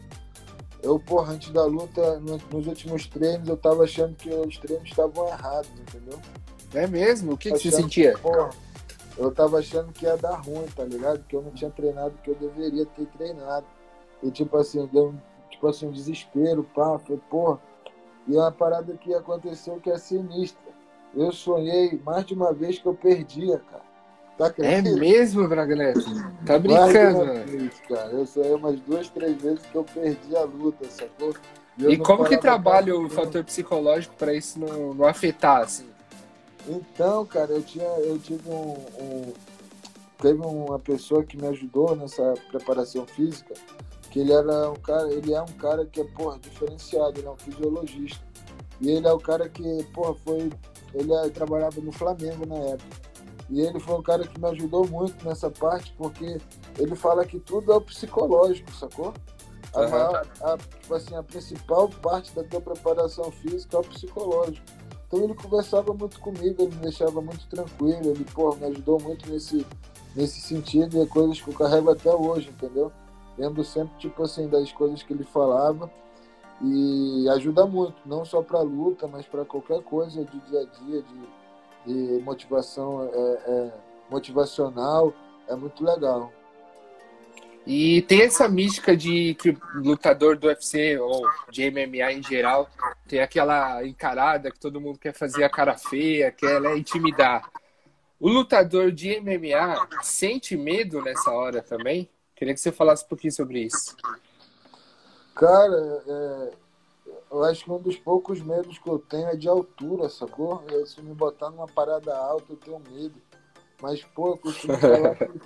Eu, 0.84 1.00
porra, 1.00 1.34
antes 1.34 1.52
da 1.52 1.64
luta, 1.64 2.20
nos 2.20 2.68
últimos 2.68 3.08
treinos, 3.08 3.48
eu 3.48 3.56
tava 3.56 3.84
achando 3.84 4.16
que 4.16 4.30
os 4.30 4.58
treinos 4.58 4.90
estavam 4.90 5.28
errados, 5.28 5.72
entendeu? 5.80 6.20
É 6.74 6.86
mesmo? 6.88 7.34
O 7.34 7.38
que, 7.38 7.52
que 7.52 7.60
você 7.60 7.72
sentia? 7.72 8.18
porra, 8.18 8.50
eu 9.18 9.32
tava 9.32 9.60
achando 9.60 9.92
que 9.94 10.06
ia 10.06 10.18
dar 10.18 10.36
ruim, 10.36 10.66
tá 10.76 10.84
ligado? 10.84 11.24
Que 11.28 11.36
eu 11.36 11.42
não 11.42 11.52
tinha 11.52 11.70
treinado 11.70 12.16
o 12.16 12.18
que 12.24 12.32
eu 12.32 12.36
deveria 12.36 12.86
ter 12.86 13.06
treinado. 13.08 13.66
E 14.24 14.32
tipo 14.32 14.58
assim, 14.58 14.86
deu 14.88 15.14
tipo 15.50 15.68
assim, 15.68 15.88
um 15.88 15.92
desespero, 15.92 16.64
pá, 16.76 16.98
foi, 17.00 17.18
porra. 17.30 17.60
E 18.28 18.36
é 18.36 18.40
uma 18.40 18.52
parada 18.52 18.94
que 18.98 19.14
aconteceu 19.14 19.80
que 19.80 19.90
é 19.90 19.98
sinistra. 19.98 20.72
Eu 21.14 21.32
sonhei 21.32 22.00
mais 22.04 22.26
de 22.26 22.34
uma 22.34 22.54
vez 22.54 22.80
que 22.80 22.86
eu 22.86 22.96
perdia, 22.96 23.60
cara. 23.60 23.91
Tá 24.38 24.52
é 24.58 24.82
mesmo, 24.82 25.48
Braga 25.48 25.76
Neto? 25.76 26.04
Tá 26.46 26.58
brincando, 26.58 27.46
vez, 27.46 27.80
cara. 27.88 28.12
Eu 28.12 28.26
sonhei 28.26 28.54
umas 28.54 28.80
duas, 28.80 29.08
três 29.10 29.40
vezes 29.40 29.60
que 29.66 29.76
eu 29.76 29.84
perdi 29.84 30.36
a 30.36 30.44
luta, 30.44 30.90
sacou? 30.90 31.34
E, 31.78 31.86
e 31.94 31.98
como 31.98 32.26
que 32.26 32.38
trabalha 32.38 32.96
o 32.96 33.10
fator 33.10 33.44
psicológico 33.44 34.16
para 34.16 34.34
isso 34.34 34.60
não, 34.60 34.94
não 34.94 35.06
afetar, 35.06 35.62
assim? 35.62 35.90
Então, 36.68 37.26
cara, 37.26 37.52
eu 37.52 37.62
tinha, 37.62 37.86
eu 37.86 38.18
tive 38.20 38.50
um, 38.50 38.76
um, 39.00 39.34
teve 40.20 40.40
uma 40.40 40.80
pessoa 40.80 41.24
que 41.24 41.38
me 41.38 41.48
ajudou 41.48 41.96
nessa 41.96 42.34
preparação 42.50 43.06
física, 43.06 43.54
que 44.10 44.20
ele 44.20 44.32
era 44.32 44.70
um 44.70 44.76
cara, 44.76 45.12
ele 45.12 45.34
é 45.34 45.42
um 45.42 45.54
cara 45.54 45.86
que 45.86 46.02
é, 46.02 46.04
porra, 46.04 46.38
diferenciado, 46.40 47.20
ele 47.20 47.28
é 47.28 47.32
um 47.32 47.38
fisiologista. 47.38 48.24
E 48.80 48.90
ele 48.90 49.08
é 49.08 49.14
o 49.14 49.20
cara 49.20 49.48
que, 49.48 49.84
porra, 49.94 50.16
foi. 50.26 50.52
Ele 50.94 51.14
é, 51.14 51.30
trabalhava 51.30 51.80
no 51.80 51.92
Flamengo 51.92 52.46
na 52.46 52.56
época. 52.56 53.11
E 53.52 53.62
ele 53.62 53.80
foi 53.80 53.96
um 53.96 54.02
cara 54.02 54.26
que 54.26 54.40
me 54.40 54.48
ajudou 54.50 54.88
muito 54.88 55.24
nessa 55.28 55.52
parte, 55.52 55.94
porque 55.98 56.38
ele 56.80 56.96
fala 56.96 57.26
que 57.26 57.40
tudo 57.40 57.72
é 57.72 57.76
o 57.76 57.82
psicológico, 57.82 58.72
sacou? 58.74 59.14
A, 59.74 59.82
uhum. 59.82 59.90
maior, 59.90 60.28
a, 60.42 60.58
tipo 60.58 60.96
assim, 60.96 61.16
a 61.16 61.24
principal 61.24 61.90
parte 61.90 62.34
da 62.34 62.44
tua 62.44 62.62
preparação 62.62 63.30
física 63.32 63.78
é 63.78 63.80
o 63.80 63.84
psicológico. 63.84 64.66
Então 65.08 65.24
ele 65.24 65.36
conversava 65.36 65.94
muito 65.94 66.20
comigo, 66.20 66.64
ele 66.64 66.76
me 66.76 66.82
deixava 66.82 67.22
muito 67.22 67.46
tranquilo, 67.48 68.10
ele, 68.10 68.26
porra, 68.34 68.58
me 68.58 68.66
ajudou 68.68 69.00
muito 69.02 69.30
nesse, 69.30 69.66
nesse 70.16 70.40
sentido 70.40 70.98
e 70.98 71.02
é 71.02 71.06
coisas 71.06 71.40
que 71.40 71.50
eu 71.50 71.54
carrego 71.54 71.92
até 71.92 72.10
hoje, 72.10 72.50
entendeu? 72.50 72.92
lembro 73.38 73.64
sempre, 73.64 73.98
tipo 73.98 74.24
assim, 74.24 74.48
das 74.48 74.72
coisas 74.72 75.02
que 75.04 75.14
ele 75.14 75.24
falava 75.24 75.90
e 76.62 77.28
ajuda 77.30 77.66
muito, 77.66 77.96
não 78.06 78.24
só 78.24 78.42
para 78.42 78.62
luta, 78.62 79.08
mas 79.08 79.26
para 79.26 79.44
qualquer 79.44 79.82
coisa 79.82 80.24
de 80.24 80.40
dia 80.42 80.62
a 80.62 80.66
dia, 80.84 81.02
de, 81.02 81.41
de 81.86 82.22
motivação 82.24 83.10
é, 83.14 83.52
é, 83.52 83.72
motivacional, 84.10 85.14
é 85.48 85.56
muito 85.56 85.84
legal. 85.84 86.32
E 87.66 88.02
tem 88.04 88.24
essa 88.24 88.50
mística 88.50 88.98
de 88.98 89.36
que 89.36 89.52
o 89.52 89.58
lutador 89.76 90.36
do 90.36 90.48
UFC 90.48 90.98
ou 90.98 91.22
de 91.52 91.70
MMA 91.70 92.12
em 92.12 92.24
geral 92.24 92.68
tem 93.08 93.20
aquela 93.20 93.86
encarada 93.86 94.52
que 94.52 94.60
todo 94.60 94.82
mundo 94.82 94.98
quer 94.98 95.14
fazer 95.14 95.44
a 95.44 95.50
cara 95.50 95.78
feia, 95.78 96.32
quer 96.32 96.60
né, 96.60 96.76
intimidar. 96.76 97.50
O 98.20 98.30
lutador 98.30 98.92
de 98.92 99.20
MMA 99.20 99.88
sente 100.02 100.58
medo 100.58 101.02
nessa 101.02 101.32
hora 101.32 101.62
também? 101.62 102.10
Queria 102.36 102.54
que 102.54 102.60
você 102.60 102.72
falasse 102.72 103.06
um 103.06 103.08
pouquinho 103.08 103.34
sobre 103.34 103.60
isso. 103.60 103.96
Cara, 105.36 106.04
é, 106.08 106.52
eu 107.32 107.44
acho 107.46 107.64
que 107.64 107.72
um 107.72 107.80
dos 107.80 107.96
poucos 107.96 108.42
medos 108.42 108.78
que 108.78 108.90
eu 108.90 109.00
tenho 109.00 109.28
é 109.28 109.36
de 109.38 109.48
altura, 109.48 110.10
sacou? 110.10 110.62
Eu, 110.70 110.86
se 110.86 111.02
me 111.02 111.14
botar 111.14 111.50
numa 111.50 111.66
parada 111.66 112.16
alta, 112.16 112.52
eu 112.52 112.58
tenho 112.58 112.80
medo. 112.80 113.16
Mas, 113.82 114.04
pô, 114.04 114.30
eu 114.30 114.38
costumo 114.38 114.76
falar 114.78 115.16
que, 115.16 115.42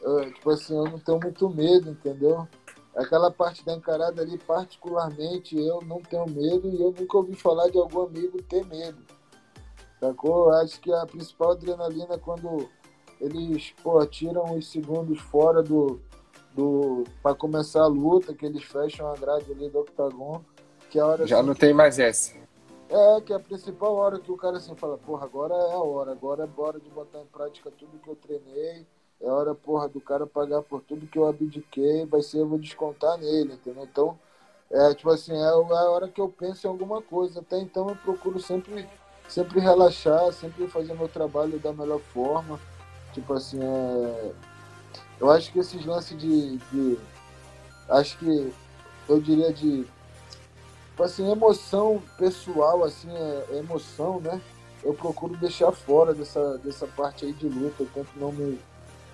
eu, 0.00 0.32
tipo 0.32 0.50
assim, 0.50 0.74
eu 0.74 0.84
não 0.84 0.98
tenho 0.98 1.20
muito 1.20 1.50
medo, 1.50 1.90
entendeu? 1.90 2.48
Aquela 2.96 3.30
parte 3.30 3.62
da 3.66 3.74
encarada 3.74 4.22
ali, 4.22 4.38
particularmente, 4.38 5.54
eu 5.58 5.82
não 5.82 6.00
tenho 6.00 6.24
medo 6.26 6.70
e 6.70 6.80
eu 6.80 6.94
nunca 6.98 7.18
ouvi 7.18 7.34
falar 7.34 7.68
de 7.68 7.76
algum 7.76 8.02
amigo 8.04 8.42
ter 8.42 8.64
medo. 8.64 8.98
Sacou? 10.00 10.46
Eu 10.46 10.54
acho 10.54 10.80
que 10.80 10.90
a 10.90 11.04
principal 11.04 11.50
adrenalina 11.50 12.14
é 12.14 12.18
quando 12.18 12.66
eles, 13.20 13.74
pô, 13.82 14.04
tiram 14.06 14.56
os 14.56 14.70
segundos 14.70 15.20
fora 15.20 15.62
do, 15.62 16.00
do 16.54 17.04
para 17.22 17.34
começar 17.34 17.82
a 17.82 17.86
luta, 17.86 18.34
que 18.34 18.46
eles 18.46 18.64
fecham 18.64 19.10
a 19.10 19.14
grade 19.14 19.52
ali 19.52 19.68
do 19.68 19.80
octagon, 19.80 20.42
que 20.96 20.98
é 20.98 21.02
a 21.02 21.06
hora 21.06 21.26
Já 21.26 21.38
assim, 21.38 21.46
não 21.46 21.54
tem 21.54 21.74
mais 21.74 21.98
essa. 21.98 22.32
É, 22.88 23.20
que 23.20 23.32
é 23.32 23.36
a 23.36 23.40
principal 23.40 23.94
hora 23.94 24.18
que 24.18 24.32
o 24.32 24.36
cara 24.36 24.56
assim 24.56 24.74
fala, 24.76 24.96
porra, 24.96 25.26
agora 25.26 25.54
é 25.54 25.72
a 25.74 25.78
hora, 25.78 26.12
agora 26.12 26.44
é 26.44 26.60
hora 26.60 26.80
de 26.80 26.88
botar 26.88 27.20
em 27.20 27.26
prática 27.26 27.70
tudo 27.70 27.98
que 27.98 28.08
eu 28.08 28.16
treinei, 28.16 28.86
é 29.20 29.28
hora, 29.28 29.54
porra, 29.54 29.88
do 29.88 30.00
cara 30.00 30.26
pagar 30.26 30.62
por 30.62 30.80
tudo 30.80 31.06
que 31.06 31.18
eu 31.18 31.26
abdiquei, 31.26 32.06
vai 32.06 32.22
ser, 32.22 32.38
eu 32.38 32.48
vou 32.48 32.58
descontar 32.58 33.18
nele, 33.18 33.54
entendeu? 33.54 33.84
Então, 33.84 34.18
é, 34.70 34.94
tipo 34.94 35.10
assim, 35.10 35.32
é, 35.32 35.44
é 35.44 35.48
a 35.48 35.90
hora 35.90 36.08
que 36.08 36.20
eu 36.20 36.28
penso 36.28 36.66
em 36.66 36.70
alguma 36.70 37.02
coisa. 37.02 37.40
Até 37.40 37.58
então 37.58 37.90
eu 37.90 37.96
procuro 37.96 38.40
sempre, 38.40 38.88
sempre 39.28 39.60
relaxar, 39.60 40.32
sempre 40.32 40.66
fazer 40.68 40.94
meu 40.94 41.08
trabalho 41.08 41.58
da 41.58 41.72
melhor 41.72 42.00
forma. 42.00 42.58
Tipo 43.12 43.34
assim, 43.34 43.58
é, 43.62 44.32
eu 45.20 45.30
acho 45.30 45.52
que 45.52 45.58
esses 45.58 45.84
lances 45.84 46.16
de, 46.16 46.56
de 46.56 46.98
acho 47.88 48.18
que 48.18 48.52
eu 49.08 49.20
diria 49.20 49.52
de 49.52 49.86
assim, 51.02 51.30
emoção 51.30 52.02
pessoal, 52.16 52.84
assim, 52.84 53.10
é, 53.10 53.46
é, 53.50 53.58
emoção, 53.58 54.20
né? 54.20 54.40
Eu 54.82 54.94
procuro 54.94 55.36
deixar 55.36 55.72
fora 55.72 56.14
dessa, 56.14 56.58
dessa 56.58 56.86
parte 56.86 57.24
aí 57.24 57.32
de 57.32 57.48
luta. 57.48 57.82
Eu 57.82 57.88
tento 57.92 58.10
não 58.16 58.32
me. 58.32 58.58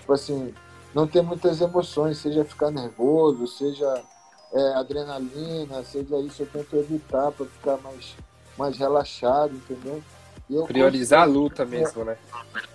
Tipo 0.01 0.13
assim, 0.13 0.55
não 0.95 1.07
ter 1.07 1.23
muitas 1.23 1.61
emoções, 1.61 2.19
seja 2.19 2.45
ficar 2.45 2.71
nervoso, 2.71 3.47
seja 3.47 4.03
é, 4.53 4.75
adrenalina, 4.75 5.83
seja 5.83 6.19
isso, 6.19 6.43
eu 6.43 6.47
tento 6.47 6.77
evitar 6.77 7.33
para 7.33 7.47
ficar 7.47 7.79
mais, 7.79 8.15
mais 8.57 8.77
relaxado, 8.77 9.55
entendeu? 9.55 10.03
Priorizar 10.67 11.21
consigo, 11.21 11.39
a 11.39 11.43
luta 11.43 11.65
mesmo, 11.65 12.05
né? 12.05 12.19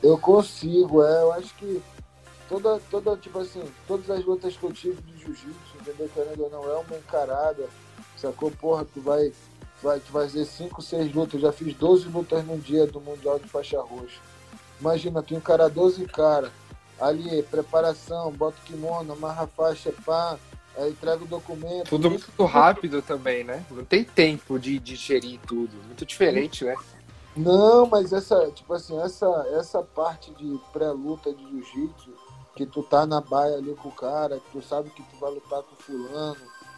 Eu 0.01 0.17
consigo, 0.17 1.03
é, 1.03 1.21
eu 1.21 1.33
acho 1.33 1.53
que 1.55 1.81
toda, 2.49 2.79
toda, 2.89 3.15
tipo 3.17 3.37
assim, 3.39 3.63
todas 3.87 4.09
as 4.09 4.25
lutas 4.25 4.57
que 4.57 4.63
eu 4.63 4.73
tive 4.73 4.99
de 5.01 5.19
jiu-jitsu, 5.19 5.77
entendeu? 5.79 6.09
Querendo 6.13 6.43
ou 6.45 6.49
não, 6.49 6.63
é 6.63 6.77
uma 6.77 6.97
encarada, 6.97 7.69
Sacou? 8.17 8.51
Porra, 8.51 8.85
tu 8.85 8.99
vai, 9.01 9.31
vai, 9.81 9.99
tu 9.99 10.11
vai 10.11 10.27
fazer 10.27 10.45
5, 10.45 10.81
6 10.81 11.13
lutas. 11.13 11.35
Eu 11.35 11.39
já 11.41 11.51
fiz 11.51 11.73
12 11.73 12.07
lutas 12.09 12.45
num 12.45 12.57
dia 12.57 12.85
do 12.85 12.99
Mundial 12.99 13.39
de 13.39 13.47
Faixa 13.47 13.79
Roxa. 13.79 14.19
Imagina, 14.79 15.23
tu 15.23 15.33
encarar 15.33 15.69
12 15.69 16.05
cara, 16.05 16.51
ali, 16.99 17.41
preparação, 17.43 18.31
bota 18.31 18.57
o 18.61 18.65
kimono, 18.65 19.13
amarra 19.13 19.43
a 19.43 19.47
faixa, 19.47 19.93
pá, 20.05 20.37
aí 20.75 20.91
entrega 20.91 21.23
o 21.23 21.27
documento. 21.27 21.89
Tudo 21.89 22.09
muito 22.09 22.45
rápido 22.45 23.01
também, 23.01 23.43
né? 23.43 23.65
Não 23.71 23.83
tem 23.83 24.03
tempo 24.03 24.59
de 24.59 24.77
digerir 24.79 25.39
tudo. 25.47 25.75
Muito 25.85 26.05
diferente, 26.05 26.63
né? 26.63 26.75
Não, 27.35 27.85
mas 27.85 28.13
essa, 28.13 28.49
tipo 28.51 28.73
assim, 28.73 28.99
essa, 28.99 29.27
essa 29.53 29.83
parte 29.83 30.31
de 30.33 30.59
pré-luta 30.73 31.31
de 31.31 31.43
jiu-jitsu, 31.43 32.11
que 32.55 32.65
tu 32.65 32.81
tá 32.81 33.05
na 33.05 33.21
baia 33.21 33.57
ali 33.57 33.75
com 33.75 33.89
o 33.89 33.91
cara, 33.91 34.39
que 34.39 34.51
tu 34.51 34.61
sabe 34.61 34.89
que 34.89 35.03
tu 35.03 35.17
vai 35.19 35.31
lutar 35.31 35.61
com 35.61 35.75
fulano, 35.75 36.37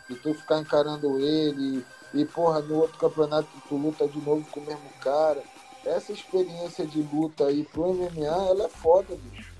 e 0.09 0.15
tu 0.15 0.33
ficar 0.33 0.59
encarando 0.59 1.19
ele, 1.19 1.85
e 2.13 2.25
porra, 2.25 2.59
no 2.61 2.79
outro 2.79 2.97
campeonato 2.97 3.47
tu 3.67 3.75
luta 3.75 4.07
de 4.07 4.19
novo 4.19 4.45
com 4.51 4.59
o 4.59 4.65
mesmo 4.65 4.89
cara. 5.01 5.43
Essa 5.85 6.11
experiência 6.11 6.85
de 6.85 7.01
luta 7.01 7.45
aí 7.45 7.63
pro 7.63 7.93
MMA, 7.93 8.49
ela 8.49 8.65
é 8.65 8.69
foda, 8.69 9.15
bicho. 9.15 9.53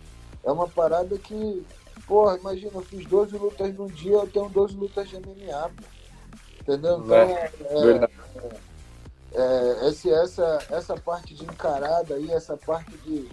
É 0.44 0.52
uma 0.52 0.68
parada 0.68 1.18
que, 1.18 1.66
porra, 2.08 2.38
imagina, 2.38 2.72
eu 2.76 2.82
fiz 2.82 3.06
12 3.06 3.38
lutas 3.38 3.74
num 3.76 3.88
dia, 3.88 4.14
eu 4.14 4.28
tenho 4.28 4.50
12 4.50 4.76
lutas 4.76 5.08
de 5.08 5.16
MMA, 5.18 5.72
pô. 5.76 5.84
Entendeu? 6.62 7.00
Então, 7.00 7.16
É, 7.16 7.52
é, 7.62 8.10
é, 9.34 9.90
esse, 9.90 10.12
essa, 10.12 10.60
essa 10.70 10.96
parte 10.98 11.34
de 11.34 11.44
encarada 11.44 12.16
aí, 12.16 12.32
essa 12.32 12.58
parte 12.58 12.92
de, 12.98 13.30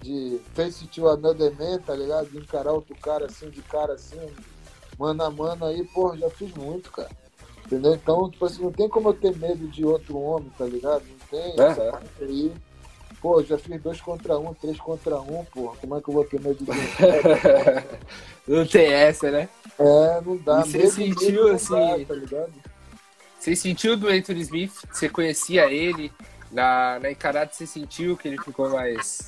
de 0.00 0.40
face 0.54 0.86
to 0.86 1.08
another 1.08 1.54
man, 1.58 1.78
tá 1.80 1.94
ligado? 1.94 2.30
De 2.30 2.38
encarar 2.38 2.72
outro 2.72 2.96
cara 2.96 3.26
assim, 3.26 3.50
de 3.50 3.62
cara 3.62 3.94
assim, 3.94 4.20
mano 4.98 5.22
a 5.24 5.30
mano 5.30 5.64
aí, 5.66 5.84
porra, 5.84 6.16
já 6.18 6.30
fiz 6.30 6.52
muito, 6.54 6.90
cara. 6.90 7.10
Entendeu? 7.66 7.94
Então, 7.94 8.30
tipo 8.30 8.44
assim, 8.44 8.62
não 8.62 8.72
tem 8.72 8.88
como 8.88 9.08
eu 9.08 9.14
ter 9.14 9.34
medo 9.36 9.66
de 9.68 9.84
outro 9.84 10.18
homem, 10.18 10.50
tá 10.58 10.64
ligado? 10.66 11.02
Não 11.08 11.26
tem 11.30 11.54
É, 11.58 11.66
essa 11.68 11.82
é. 11.82 12.24
aí. 12.24 12.52
Pô, 13.20 13.42
já 13.42 13.56
fiz 13.56 13.80
dois 13.80 14.00
contra 14.02 14.38
um, 14.38 14.52
três 14.52 14.78
contra 14.78 15.18
um, 15.18 15.44
porra. 15.46 15.76
Como 15.80 15.96
é 15.96 16.00
que 16.02 16.08
eu 16.10 16.14
vou 16.14 16.24
ter 16.26 16.38
medo 16.40 16.62
de? 16.62 16.70
Não 18.46 18.66
tem 18.66 18.92
essa, 18.92 19.30
né? 19.30 19.48
É, 19.78 20.20
não 20.20 20.36
dá. 20.36 20.60
E 20.60 20.70
você 20.70 20.78
Medo 20.78 20.90
sentiu, 20.90 21.48
não 21.48 21.54
assim, 21.54 21.72
dá, 21.72 22.04
tá 22.06 22.14
ligado? 22.14 22.52
Você 23.40 23.56
sentiu 23.56 23.96
do 23.96 24.08
Anthony 24.08 24.40
Smith? 24.42 24.72
Você 24.92 25.08
conhecia 25.08 25.70
ele? 25.72 26.12
Na, 26.52 26.98
na 27.00 27.10
encarada 27.10 27.50
você 27.52 27.66
sentiu 27.66 28.16
que 28.16 28.28
ele 28.28 28.38
ficou 28.38 28.68
mais 28.70 29.26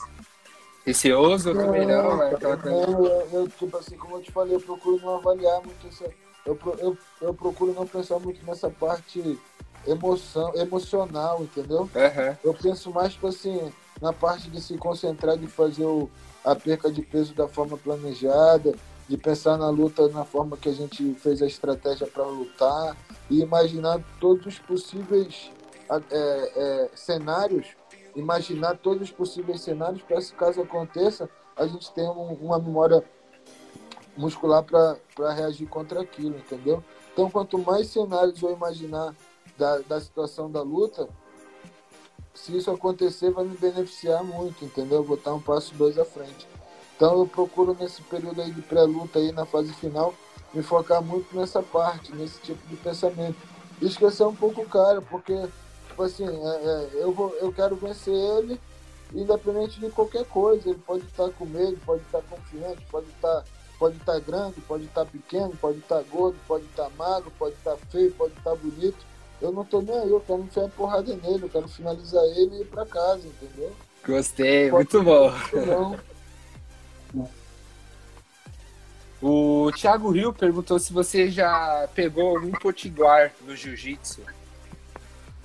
receoso 0.86 1.50
ou 1.50 1.56
também 1.56 1.86
não? 1.86 2.16
né? 2.16 2.30
Aquela 2.34 2.56
coisa... 2.56 2.86
Não, 2.86 3.06
eu, 3.06 3.28
eu, 3.32 3.48
tipo 3.48 3.76
assim, 3.76 3.96
como 3.96 4.16
eu 4.16 4.22
te 4.22 4.30
falei, 4.30 4.54
eu 4.54 4.60
procuro 4.60 5.00
não 5.02 5.16
avaliar 5.16 5.60
muito 5.60 5.86
essa. 5.88 6.04
Eu, 6.46 6.56
eu, 6.78 6.96
eu 7.20 7.34
procuro 7.34 7.74
não 7.74 7.86
pensar 7.86 8.20
muito 8.20 8.44
nessa 8.46 8.70
parte 8.70 9.38
emoção, 9.86 10.54
emocional, 10.54 11.42
entendeu? 11.42 11.90
Aham. 11.94 12.38
Eu 12.44 12.54
penso 12.54 12.90
mais, 12.92 13.14
tipo 13.14 13.26
assim, 13.26 13.72
na 14.00 14.12
parte 14.12 14.48
de 14.48 14.60
se 14.60 14.76
concentrar 14.78 15.36
de 15.36 15.46
fazer 15.48 15.84
o, 15.84 16.08
a 16.44 16.54
perca 16.54 16.90
de 16.90 17.02
peso 17.02 17.34
da 17.34 17.48
forma 17.48 17.76
planejada, 17.76 18.74
de 19.08 19.16
pensar 19.16 19.56
na 19.56 19.70
luta 19.70 20.08
na 20.08 20.24
forma 20.24 20.56
que 20.56 20.68
a 20.68 20.72
gente 20.72 21.14
fez 21.14 21.42
a 21.42 21.46
estratégia 21.46 22.06
para 22.06 22.24
lutar 22.24 22.96
e 23.30 23.40
imaginar 23.40 24.00
todos 24.20 24.46
os 24.46 24.58
possíveis 24.58 25.50
é, 25.88 26.52
é, 26.56 26.90
cenários, 26.94 27.68
imaginar 28.16 28.76
todos 28.78 29.02
os 29.02 29.10
possíveis 29.10 29.60
cenários 29.60 30.02
para 30.02 30.20
se 30.20 30.32
caso 30.32 30.60
aconteça, 30.60 31.28
a 31.56 31.66
gente 31.66 31.92
tenha 31.92 32.10
um- 32.10 32.34
uma 32.34 32.58
memória 32.58 33.04
muscular 34.16 34.64
para 34.64 35.32
reagir 35.32 35.68
contra 35.68 36.00
aquilo, 36.00 36.36
entendeu? 36.36 36.82
Então, 37.12 37.30
quanto 37.30 37.58
mais 37.58 37.88
cenários 37.88 38.42
eu 38.42 38.52
imaginar 38.52 39.14
da, 39.56 39.78
da 39.78 40.00
situação 40.00 40.50
da 40.50 40.62
luta, 40.62 41.08
se 42.34 42.56
isso 42.56 42.70
acontecer, 42.70 43.30
vai 43.30 43.44
me 43.44 43.56
beneficiar 43.56 44.22
muito, 44.24 44.64
entendeu? 44.64 45.02
Vou 45.02 45.16
estar 45.16 45.32
um 45.34 45.40
passo 45.40 45.74
dois 45.74 45.98
à 45.98 46.04
frente. 46.04 46.46
Então, 46.94 47.18
eu 47.18 47.26
procuro 47.26 47.76
nesse 47.78 48.02
período 48.02 48.40
aí 48.40 48.50
de 48.50 48.62
pré-luta 48.62 49.18
aí 49.18 49.32
na 49.32 49.44
fase 49.44 49.72
final 49.74 50.14
me 50.52 50.62
focar 50.62 51.02
muito 51.02 51.36
nessa 51.36 51.62
parte, 51.62 52.14
nesse 52.14 52.40
tipo 52.40 52.66
de 52.68 52.76
pensamento. 52.76 53.36
E 53.80 53.86
esquecer 53.86 54.24
um 54.24 54.34
pouco 54.34 54.62
o 54.62 54.68
cara, 54.68 55.02
porque, 55.02 55.34
tipo 55.96 56.02
assim, 56.02 56.26
é- 56.26 56.64
é, 56.64 57.02
eu, 57.02 57.10
vou, 57.12 57.34
eu 57.40 57.50
quero 57.50 57.74
vencer 57.76 58.12
ele, 58.12 58.60
independente 59.14 59.80
de 59.80 59.88
qualquer 59.90 60.26
coisa. 60.26 60.68
Ele 60.68 60.78
pode 60.86 61.04
estar 61.06 61.30
com 61.30 61.46
medo, 61.46 61.78
pode 61.86 62.02
estar 62.02 62.20
confiante, 62.22 62.84
pode 62.90 63.06
estar 63.08 63.44
pode 63.78 63.96
estar 63.98 64.18
grande, 64.20 64.58
pode 64.62 64.84
estar 64.84 65.04
pequeno, 65.04 65.54
pode 65.60 65.78
estar 65.78 66.02
gordo, 66.04 66.34
pode 66.48 66.64
estar 66.64 66.88
magro, 66.96 67.30
pode 67.38 67.54
estar 67.56 67.76
feio, 67.90 68.10
pode 68.12 68.32
estar 68.32 68.54
bonito. 68.54 68.96
Eu 69.40 69.52
não 69.52 69.66
tô 69.66 69.82
nem 69.82 69.98
aí, 69.98 70.10
eu 70.10 70.20
quero 70.20 70.40
enfiar 70.40 70.68
porrada 70.70 71.14
nele, 71.14 71.44
eu 71.44 71.48
quero 71.50 71.68
finalizar 71.68 72.24
ele 72.24 72.56
e 72.56 72.60
ir 72.62 72.66
pra 72.66 72.86
casa, 72.86 73.20
entendeu? 73.26 73.70
Gostei, 74.06 74.70
muito 74.70 75.02
bom. 75.02 75.30
Não, 77.12 77.28
O 79.20 79.70
Thiago 79.72 80.10
Rio 80.10 80.32
perguntou 80.32 80.78
se 80.78 80.90
você 80.90 81.30
já 81.30 81.86
pegou 81.94 82.28
algum 82.36 82.52
potiguar 82.52 83.30
no 83.42 83.54
jiu-jitsu. 83.54 84.22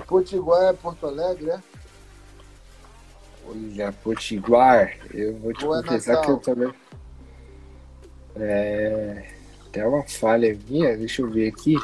Potiguar 0.07 0.63
é 0.63 0.73
Porto 0.73 1.07
Alegre, 1.07 1.51
é? 1.51 1.59
Olha, 3.47 3.91
potiguar, 3.91 4.95
eu 5.13 5.35
vou 5.37 5.53
te 5.53 5.65
Ou 5.65 5.75
confessar 5.81 6.21
que 6.21 6.31
eu 6.31 6.37
também. 6.37 6.73
É. 8.35 9.31
Tem 9.71 9.83
uma 9.85 10.03
falha 10.03 10.57
minha, 10.67 10.95
deixa 10.97 11.21
eu 11.21 11.29
ver 11.29 11.47
aqui. 11.47 11.75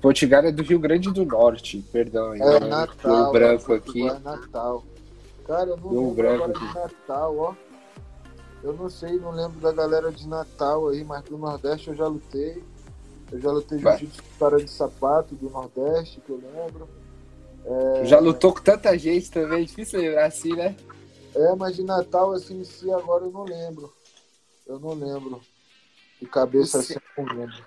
Potiguar 0.00 0.44
é 0.44 0.52
do 0.52 0.62
Rio 0.62 0.78
Grande 0.78 1.10
do 1.10 1.24
Norte, 1.24 1.84
perdão. 1.92 2.34
É 2.34 2.60
Natal. 2.60 3.22
Deu 3.24 3.32
branco 3.32 3.72
aqui. 3.72 4.08
É 4.08 4.18
Natal. 4.18 4.84
Cara, 5.46 5.70
eu 5.70 5.76
não 5.76 5.90
Deu 5.90 6.00
lembro 6.00 6.14
branco 6.14 6.44
agora 6.44 6.58
de 6.58 6.74
Natal, 6.74 7.36
ó. 7.38 7.54
Eu 8.62 8.74
não 8.74 8.90
sei, 8.90 9.18
não 9.18 9.30
lembro 9.30 9.58
da 9.60 9.72
galera 9.72 10.12
de 10.12 10.28
Natal 10.28 10.88
aí, 10.88 11.02
mas 11.02 11.24
do 11.24 11.38
Nordeste 11.38 11.88
eu 11.88 11.94
já 11.94 12.06
lutei. 12.06 12.62
Eu 13.32 13.40
já 13.40 13.50
lutei 13.50 13.78
jiu-jitsu 13.78 14.22
com 14.22 14.38
cara 14.38 14.56
de 14.56 14.70
sapato 14.70 15.34
do 15.34 15.50
Nordeste, 15.50 16.20
que 16.20 16.30
eu 16.30 16.36
lembro. 16.36 16.88
Já 18.04 18.18
lutou 18.18 18.52
com 18.52 18.62
tanta 18.62 18.96
gente 18.98 19.30
também, 19.30 19.62
é 19.62 19.66
difícil 19.66 20.00
lembrar 20.00 20.26
assim, 20.26 20.54
né? 20.54 20.74
É, 21.34 21.54
mas 21.54 21.76
de 21.76 21.82
Natal, 21.82 22.32
assim, 22.32 22.60
em 22.60 22.64
si, 22.64 22.90
agora 22.90 23.24
eu 23.24 23.30
não 23.30 23.44
lembro. 23.44 23.92
Eu 24.66 24.80
não 24.80 24.94
lembro. 24.94 25.40
De 26.20 26.26
cabeça 26.26 26.78
assim, 26.78 26.94
eu 26.94 27.24
não 27.24 27.34
lembro. 27.34 27.64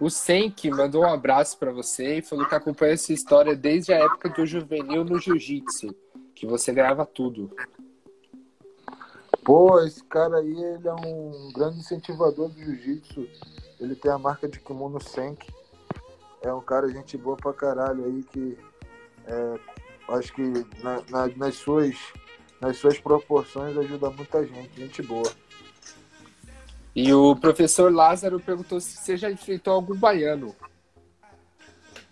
O 0.00 0.08
Senk 0.08 0.70
mandou 0.70 1.02
um 1.02 1.12
abraço 1.12 1.58
pra 1.58 1.72
você 1.72 2.18
e 2.18 2.22
falou 2.22 2.46
que 2.46 2.54
acompanha 2.54 2.94
essa 2.94 3.12
história 3.12 3.54
desde 3.54 3.92
a 3.92 3.98
época 3.98 4.30
do 4.30 4.46
juvenil 4.46 5.04
no 5.04 5.18
jiu-jitsu, 5.18 5.94
que 6.34 6.46
você 6.46 6.72
grava 6.72 7.04
tudo. 7.04 7.54
Pô, 9.44 9.80
esse 9.80 10.02
cara 10.04 10.38
aí, 10.38 10.50
ele 10.50 10.88
é 10.88 10.94
um 10.94 11.50
grande 11.52 11.78
incentivador 11.78 12.48
do 12.48 12.58
jiu-jitsu. 12.58 13.28
Ele 13.82 13.96
tem 13.96 14.12
a 14.12 14.18
marca 14.18 14.48
de 14.48 14.60
kimono 14.60 15.00
Senk. 15.02 15.44
É 16.40 16.52
um 16.52 16.60
cara, 16.60 16.88
gente 16.88 17.16
boa 17.18 17.36
pra 17.36 17.52
caralho 17.52 18.04
aí, 18.04 18.22
que 18.22 18.56
é, 19.26 19.58
acho 20.10 20.32
que 20.32 20.42
na- 20.82 21.02
na- 21.10 21.36
nas, 21.36 21.56
suas, 21.56 21.96
nas 22.60 22.76
suas 22.76 22.98
proporções 22.98 23.76
ajuda 23.76 24.08
muita 24.10 24.46
gente. 24.46 24.70
Gente 24.76 25.02
boa. 25.02 25.30
E 26.94 27.12
o 27.12 27.34
professor 27.34 27.92
Lázaro 27.92 28.38
perguntou 28.38 28.80
se 28.80 28.96
você 28.96 29.16
já 29.16 29.30
enfrentou 29.30 29.72
algum 29.74 29.96
baiano. 29.96 30.54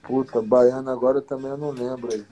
Puta, 0.02 0.42
baiano 0.42 0.90
agora 0.90 1.20
também 1.22 1.50
eu 1.50 1.56
não 1.58 1.70
lembro 1.70 2.12
aí. 2.12 2.26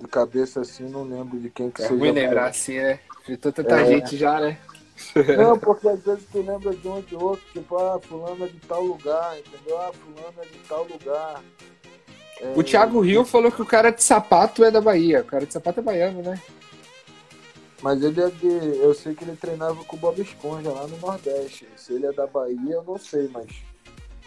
De 0.00 0.08
cabeça 0.08 0.62
assim, 0.62 0.88
não 0.88 1.04
lembro 1.04 1.38
de 1.38 1.50
quem 1.50 1.70
que 1.70 1.82
É 1.82 1.86
seja. 1.88 1.98
ruim 2.00 2.10
lembrar 2.10 2.48
assim, 2.48 2.78
né? 2.78 2.98
Enfrentou 3.20 3.52
tanta 3.52 3.74
É. 3.80 3.86
gente 3.86 4.16
já, 4.16 4.40
né? 4.40 4.58
Não, 5.36 5.58
porque 5.58 5.88
às 5.88 6.02
vezes 6.02 6.24
tu 6.30 6.42
lembra 6.42 6.74
de 6.74 6.88
um 6.88 7.00
de 7.00 7.14
outro, 7.14 7.44
tipo, 7.52 7.76
ah, 7.76 8.00
fulano 8.00 8.44
é 8.44 8.48
de 8.48 8.58
tal 8.60 8.82
lugar, 8.82 9.38
entendeu? 9.38 9.78
Ah, 9.78 9.92
fulano 9.92 10.34
é 10.38 10.46
de 10.46 10.58
tal 10.68 10.84
lugar. 10.84 11.42
É, 12.40 12.52
O 12.56 12.62
Thiago 12.62 13.00
Rio 13.00 13.24
falou 13.24 13.52
que 13.52 13.62
o 13.62 13.66
cara 13.66 13.90
de 13.90 14.02
sapato 14.02 14.64
é 14.64 14.70
da 14.70 14.80
Bahia. 14.80 15.20
O 15.20 15.24
cara 15.24 15.44
de 15.44 15.52
sapato 15.52 15.80
é 15.80 15.82
baiano, 15.82 16.22
né? 16.22 16.40
Mas 17.82 18.02
ele 18.02 18.20
é 18.20 18.28
de. 18.28 18.46
Eu 18.78 18.94
sei 18.94 19.14
que 19.14 19.24
ele 19.24 19.36
treinava 19.36 19.82
com 19.84 19.96
o 19.96 19.98
Bob 19.98 20.20
Esponja 20.20 20.70
lá 20.70 20.86
no 20.86 20.96
Nordeste. 20.98 21.66
Se 21.76 21.94
ele 21.94 22.06
é 22.06 22.12
da 22.12 22.26
Bahia, 22.26 22.74
eu 22.74 22.82
não 22.82 22.98
sei, 22.98 23.28
mas. 23.32 23.46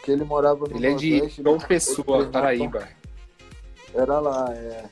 Que 0.03 0.11
ele 0.11 0.23
morava 0.23 0.67
no 0.67 0.75
Ele 0.75 0.87
é 0.87 0.93
de 0.95 1.11
Nordeste. 1.11 1.43
João 1.43 1.55
ele 1.55 1.65
Pessoa, 1.65 2.25
Paraíba. 2.25 2.87
Era 3.93 4.19
lá, 4.19 4.51
é. 4.51 4.85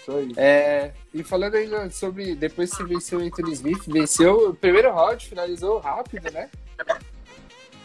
Isso 0.00 0.12
aí. 0.12 0.32
É, 0.36 0.92
e 1.12 1.22
falando 1.22 1.54
ainda 1.54 1.90
sobre. 1.90 2.34
Depois 2.34 2.70
que 2.70 2.78
você 2.78 2.84
venceu 2.84 3.18
o 3.18 3.22
Anthony 3.22 3.52
Smith, 3.52 3.84
venceu 3.86 4.50
o 4.50 4.54
primeiro 4.54 4.92
round, 4.92 5.26
finalizou 5.26 5.78
rápido, 5.78 6.30
né? 6.32 6.48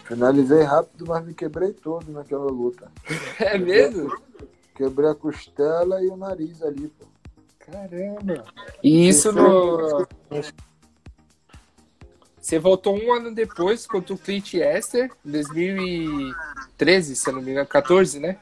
Finalizei 0.05 0.63
rápido, 0.63 1.05
mas 1.07 1.25
me 1.25 1.33
quebrei 1.33 1.73
todo 1.73 2.11
naquela 2.11 2.45
luta. 2.45 2.91
É 3.39 3.57
mesmo? 3.57 4.15
Quebrei 4.75 5.09
a 5.09 5.15
costela 5.15 6.01
e 6.03 6.07
o 6.07 6.15
nariz 6.15 6.61
ali, 6.61 6.87
pô. 6.87 7.05
Caramba. 7.59 8.45
E 8.83 9.07
isso 9.07 9.31
no. 9.31 10.07
Você 12.39 12.59
voltou 12.59 12.95
um 12.95 13.11
ano 13.11 13.33
depois 13.33 13.87
contra 13.87 14.13
o 14.13 14.17
Clint 14.17 14.53
Esther, 14.53 15.09
em 15.25 15.31
2013, 15.31 17.15
se 17.15 17.31
não 17.31 17.41
me 17.41 17.51
engano, 17.51 17.65
14, 17.65 18.19
né? 18.19 18.37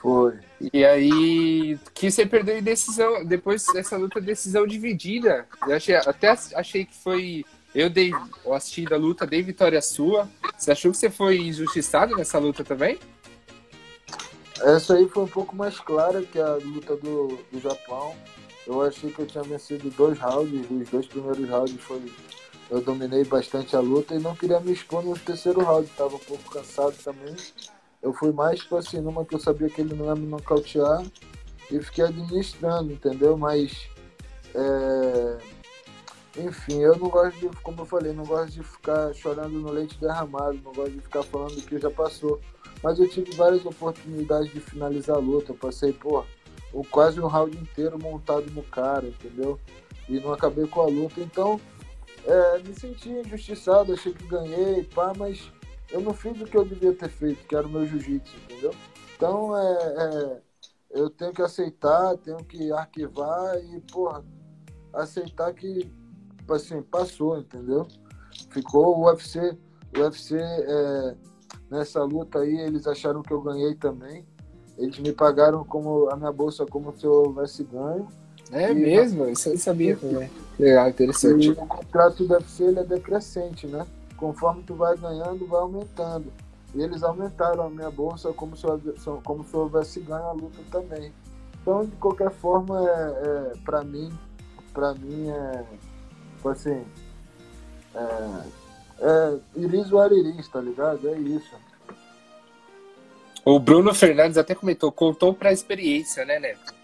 Foi. 0.00 0.38
E 0.72 0.84
aí, 0.84 1.78
que 1.94 2.10
você 2.10 2.26
perdeu 2.26 2.58
em 2.58 2.62
decisão, 2.62 3.24
depois 3.24 3.64
dessa 3.72 3.96
luta, 3.96 4.20
decisão 4.20 4.66
dividida. 4.66 5.46
Eu 5.66 5.74
achei, 5.74 5.94
até 5.94 6.36
achei 6.54 6.84
que 6.84 6.94
foi. 6.94 7.44
Eu 7.74 7.88
dei, 7.88 8.12
eu 8.44 8.52
assisti 8.52 8.84
da 8.84 8.96
luta, 8.96 9.26
dei 9.26 9.42
vitória 9.42 9.80
sua. 9.80 10.28
Você 10.58 10.72
achou 10.72 10.90
que 10.90 10.98
você 10.98 11.08
foi 11.08 11.38
injustiçado 11.38 12.14
nessa 12.16 12.38
luta 12.38 12.62
também? 12.62 12.98
Essa 14.60 14.94
aí 14.94 15.08
foi 15.08 15.22
um 15.22 15.28
pouco 15.28 15.56
mais 15.56 15.80
clara 15.80 16.22
que 16.22 16.38
a 16.38 16.56
luta 16.56 16.94
do, 16.96 17.38
do 17.50 17.60
Japão. 17.60 18.14
Eu 18.66 18.82
achei 18.82 19.10
que 19.10 19.20
eu 19.20 19.26
tinha 19.26 19.42
vencido 19.42 19.88
dois 19.90 20.18
rounds, 20.18 20.66
os 20.70 20.88
dois 20.90 21.06
primeiros 21.06 21.48
rounds 21.48 21.80
foi. 21.80 22.02
Eu 22.70 22.80
dominei 22.82 23.24
bastante 23.24 23.74
a 23.74 23.80
luta 23.80 24.14
e 24.14 24.20
não 24.20 24.36
queria 24.36 24.60
me 24.60 24.72
expor 24.72 25.02
no 25.02 25.18
terceiro 25.18 25.60
round, 25.64 25.88
tava 25.96 26.16
um 26.16 26.20
pouco 26.20 26.50
cansado 26.50 26.94
também. 27.02 27.34
Eu 28.02 28.12
fui 28.12 28.32
mais, 28.32 28.60
tipo 28.60 28.76
assim, 28.76 29.00
numa 29.00 29.24
que 29.24 29.34
eu 29.34 29.40
sabia 29.40 29.68
que 29.68 29.80
ele 29.80 29.94
não 29.94 30.06
ia 30.06 30.14
me 30.14 30.26
nocautear 30.26 31.02
e 31.70 31.80
fiquei 31.80 32.04
administrando, 32.04 32.92
entendeu? 32.92 33.36
Mas. 33.36 33.88
É... 34.54 35.38
Enfim, 36.38 36.80
eu 36.80 36.96
não 36.96 37.08
gosto 37.08 37.36
de, 37.38 37.48
como 37.56 37.82
eu 37.82 37.86
falei, 37.86 38.12
não 38.12 38.24
gosto 38.24 38.52
de 38.52 38.62
ficar 38.62 39.12
chorando 39.14 39.58
no 39.58 39.70
leite 39.70 39.98
derramado, 39.98 40.60
não 40.64 40.72
gosto 40.72 40.92
de 40.92 41.00
ficar 41.00 41.24
falando 41.24 41.60
que 41.60 41.78
já 41.78 41.90
passou. 41.90 42.40
Mas 42.82 42.98
eu 42.98 43.08
tive 43.08 43.32
várias 43.32 43.64
oportunidades 43.66 44.50
de 44.52 44.60
finalizar 44.60 45.16
a 45.16 45.20
luta. 45.20 45.52
Eu 45.52 45.56
passei, 45.56 45.92
pô, 45.92 46.24
quase 46.90 47.20
um 47.20 47.26
round 47.26 47.56
inteiro 47.56 47.98
montado 48.00 48.48
no 48.52 48.62
cara, 48.62 49.06
entendeu? 49.06 49.58
E 50.08 50.20
não 50.20 50.32
acabei 50.32 50.66
com 50.66 50.80
a 50.80 50.86
luta. 50.86 51.20
Então, 51.20 51.60
é, 52.24 52.58
me 52.60 52.74
senti 52.74 53.10
injustiçado, 53.10 53.92
achei 53.92 54.12
que 54.12 54.26
ganhei, 54.26 54.84
pá, 54.84 55.12
mas 55.16 55.50
eu 55.92 56.00
não 56.00 56.14
fiz 56.14 56.40
o 56.40 56.44
que 56.44 56.56
eu 56.56 56.64
devia 56.64 56.94
ter 56.94 57.08
feito, 57.08 57.46
que 57.46 57.54
era 57.54 57.66
o 57.66 57.70
meu 57.70 57.86
jiu-jitsu, 57.86 58.36
entendeu? 58.44 58.72
Então, 59.16 59.56
é, 59.56 59.72
é, 59.98 60.40
eu 60.92 61.10
tenho 61.10 61.32
que 61.32 61.42
aceitar, 61.42 62.16
tenho 62.18 62.38
que 62.38 62.72
arquivar 62.72 63.58
e, 63.58 63.80
porra, 63.92 64.24
aceitar 64.92 65.52
que, 65.52 65.92
assim, 66.48 66.80
passou, 66.82 67.38
entendeu? 67.38 67.86
Ficou 68.50 68.98
o 68.98 69.06
UFC, 69.06 69.56
o 69.96 70.00
UFC, 70.00 70.36
é, 70.38 71.14
nessa 71.70 72.02
luta 72.04 72.40
aí, 72.40 72.56
eles 72.60 72.86
acharam 72.86 73.22
que 73.22 73.32
eu 73.32 73.40
ganhei 73.40 73.74
também. 73.74 74.24
Eles 74.78 74.98
me 74.98 75.12
pagaram 75.12 75.64
como 75.64 76.08
a 76.10 76.16
minha 76.16 76.32
bolsa 76.32 76.64
como 76.64 76.96
se 76.96 77.04
eu 77.04 77.12
houvesse 77.12 77.64
ganho. 77.64 78.08
É 78.50 78.70
e, 78.70 78.74
mesmo? 78.74 79.28
Isso 79.28 79.50
eu 79.50 79.58
sabia 79.58 79.96
também. 79.96 80.30
Legal, 80.58 80.88
interessante. 80.88 81.48
E 81.48 81.50
o 81.50 81.56
contrato 81.56 82.24
do 82.24 82.34
UFC 82.34 82.64
ele 82.64 82.80
é 82.80 82.84
decrescente, 82.84 83.66
né? 83.66 83.86
Conforme 84.20 84.62
tu 84.62 84.74
vai 84.74 84.94
ganhando, 84.98 85.46
vai 85.46 85.62
aumentando. 85.62 86.30
E 86.74 86.82
eles 86.82 87.02
aumentaram 87.02 87.64
a 87.64 87.70
minha 87.70 87.90
bolsa 87.90 88.32
como 88.34 88.54
se, 88.54 88.64
eu, 88.64 88.80
como 89.24 89.42
se 89.42 89.56
houvesse 89.56 89.98
ganho 90.00 90.26
a 90.26 90.32
luta 90.32 90.58
também. 90.70 91.12
Então, 91.60 91.84
de 91.84 91.96
qualquer 91.96 92.30
forma, 92.30 92.78
é, 92.88 92.92
é 92.92 93.52
para 93.64 93.82
mim, 93.82 94.12
para 94.72 94.94
mim 94.94 95.30
é, 95.30 95.64
tipo 96.36 96.48
assim, 96.50 96.84
é, 97.94 98.42
é 99.00 99.38
iris 99.56 99.90
o 99.90 99.98
ariris, 99.98 100.46
tá 100.48 100.60
ligado? 100.60 101.08
É 101.08 101.18
isso. 101.18 101.56
O 103.44 103.58
Bruno 103.58 103.94
Fernandes 103.94 104.36
até 104.36 104.54
comentou, 104.54 104.92
contou 104.92 105.34
pra 105.34 105.52
experiência, 105.52 106.24
né, 106.26 106.38
Neto? 106.38 106.74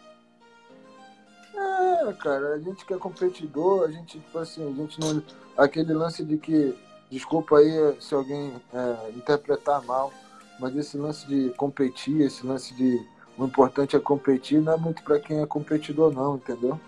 É, 1.54 2.12
cara, 2.14 2.54
a 2.54 2.58
gente 2.58 2.84
que 2.84 2.94
é 2.94 2.98
competidor, 2.98 3.84
a 3.84 3.92
gente, 3.92 4.18
tipo 4.18 4.38
assim, 4.38 4.66
a 4.66 4.74
gente 4.74 4.98
não. 4.98 5.22
Aquele 5.56 5.94
lance 5.94 6.24
de 6.24 6.36
que 6.36 6.74
Desculpa 7.10 7.58
aí 7.58 7.96
se 8.00 8.14
alguém 8.14 8.52
é, 8.72 9.10
interpretar 9.10 9.82
mal, 9.84 10.12
mas 10.58 10.76
esse 10.76 10.96
lance 10.96 11.26
de 11.26 11.50
competir, 11.50 12.22
esse 12.22 12.46
lance 12.46 12.74
de 12.74 13.00
o 13.38 13.44
importante 13.44 13.94
é 13.94 14.00
competir, 14.00 14.60
não 14.60 14.72
é 14.72 14.76
muito 14.76 15.02
para 15.02 15.20
quem 15.20 15.40
é 15.40 15.46
competidor, 15.46 16.12
não, 16.12 16.36
entendeu? 16.36 16.80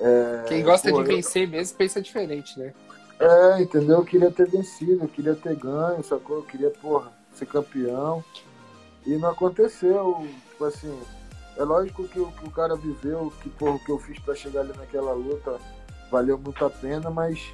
É, 0.00 0.44
quem 0.46 0.62
gosta 0.62 0.90
pô, 0.90 1.02
de 1.02 1.08
vencer 1.08 1.44
eu... 1.44 1.50
mesmo 1.50 1.76
pensa 1.76 2.00
diferente, 2.00 2.58
né? 2.58 2.72
É, 3.18 3.60
entendeu? 3.60 3.96
Eu 3.96 4.04
queria 4.04 4.30
ter 4.30 4.48
vencido, 4.48 5.02
eu 5.02 5.08
queria 5.08 5.34
ter 5.34 5.56
ganho, 5.56 6.02
sacou? 6.04 6.36
Eu 6.36 6.42
queria, 6.44 6.70
porra, 6.70 7.10
ser 7.34 7.46
campeão. 7.46 8.24
E 9.04 9.16
não 9.16 9.30
aconteceu. 9.30 10.24
Tipo 10.50 10.64
assim, 10.64 10.96
é 11.56 11.64
lógico 11.64 12.06
que 12.06 12.20
o 12.20 12.30
que 12.30 12.46
o 12.46 12.50
cara 12.50 12.76
viveu, 12.76 13.32
que, 13.42 13.48
porra, 13.50 13.72
o 13.72 13.78
que 13.80 13.90
eu 13.90 13.98
fiz 13.98 14.18
para 14.20 14.36
chegar 14.36 14.60
ali 14.60 14.72
naquela 14.76 15.12
luta 15.12 15.58
valeu 16.10 16.38
muito 16.38 16.64
a 16.64 16.70
pena, 16.70 17.10
mas 17.10 17.52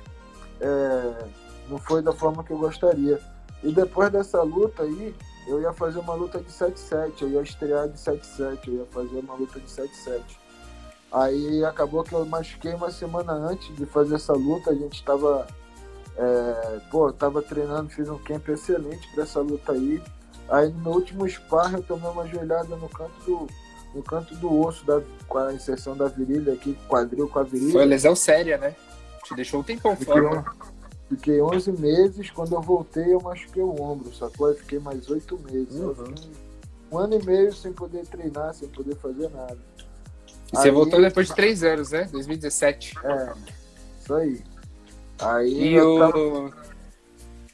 é, 0.61 1.24
não 1.69 1.78
foi 1.78 2.03
da 2.03 2.12
forma 2.12 2.45
que 2.45 2.51
eu 2.51 2.59
gostaria. 2.59 3.20
E 3.62 3.73
depois 3.73 4.11
dessa 4.11 4.43
luta 4.43 4.82
aí, 4.82 5.15
eu 5.47 5.61
ia 5.61 5.73
fazer 5.73 5.99
uma 5.99 6.15
luta 6.15 6.39
de 6.39 6.51
7-7, 6.51 7.23
eu 7.23 7.31
ia 7.31 7.43
estrear 7.43 7.89
de 7.89 7.99
7-7, 7.99 8.69
eu 8.69 8.74
ia 8.74 8.86
fazer 8.86 9.19
uma 9.19 9.35
luta 9.35 9.59
de 9.59 9.66
7-7. 9.66 10.20
Aí 11.12 11.65
acabou 11.65 12.03
que 12.03 12.12
eu 12.12 12.24
machuquei 12.27 12.74
uma 12.74 12.91
semana 12.91 13.32
antes 13.32 13.74
de 13.77 13.86
fazer 13.86 14.16
essa 14.16 14.32
luta, 14.32 14.70
a 14.70 14.74
gente 14.74 14.95
estava 14.95 15.47
é, 16.16 16.81
pô, 16.91 17.12
tava 17.12 17.43
treinando, 17.43 17.91
fiz 17.91 18.09
um 18.09 18.19
camp 18.19 18.49
excelente 18.49 19.09
para 19.12 19.24
essa 19.24 19.41
luta 19.41 19.73
aí. 19.73 20.03
Aí 20.49 20.69
no 20.70 20.91
último 20.91 21.28
sparring 21.28 21.77
eu 21.77 21.82
tomei 21.82 22.11
uma 22.11 22.27
joelhada 22.27 22.77
no 22.77 22.89
canto 22.89 23.15
do, 23.24 23.47
no 23.95 24.03
canto 24.03 24.35
do 24.36 24.61
osso, 24.61 24.85
da, 24.85 25.01
com 25.27 25.39
a 25.39 25.53
inserção 25.53 25.97
da 25.97 26.07
virilha 26.07 26.53
aqui, 26.53 26.77
quadril 26.89 27.28
com 27.28 27.39
a 27.39 27.43
virilha. 27.43 27.73
Foi 27.73 27.85
lesão 27.85 28.15
séria, 28.15 28.59
né? 28.59 28.74
Te 29.24 29.35
deixou 29.35 29.61
um 29.61 29.62
tempão 29.62 29.97
fora. 29.97 30.45
Fiquei 31.09 31.41
11 31.41 31.73
meses, 31.73 32.31
quando 32.31 32.55
eu 32.55 32.63
voltei 32.63 33.13
eu 33.13 33.21
machuquei 33.21 33.63
o 33.63 33.81
ombro, 33.81 34.15
sacou? 34.15 34.49
Aí 34.49 34.55
fiquei 34.55 34.79
mais 34.79 35.09
8 35.09 35.39
meses. 35.51 35.81
Uhum. 35.81 36.15
Um 36.91 36.99
ano 36.99 37.21
e 37.21 37.25
meio 37.25 37.53
sem 37.53 37.73
poder 37.73 38.07
treinar, 38.07 38.55
sem 38.55 38.69
poder 38.69 38.97
fazer 38.97 39.29
nada. 39.31 39.59
E 40.53 40.57
você 40.57 40.69
aí, 40.69 40.75
voltou 40.75 41.01
depois 41.01 41.29
de 41.29 41.35
3 41.35 41.65
anos, 41.65 41.91
né? 41.91 42.05
2017. 42.11 42.95
É, 43.05 43.35
isso 44.01 44.15
aí. 44.15 44.43
Aí 45.21 45.53
e 45.53 45.75
eu 45.75 45.95
o... 45.95 45.99
Tava... 45.99 46.65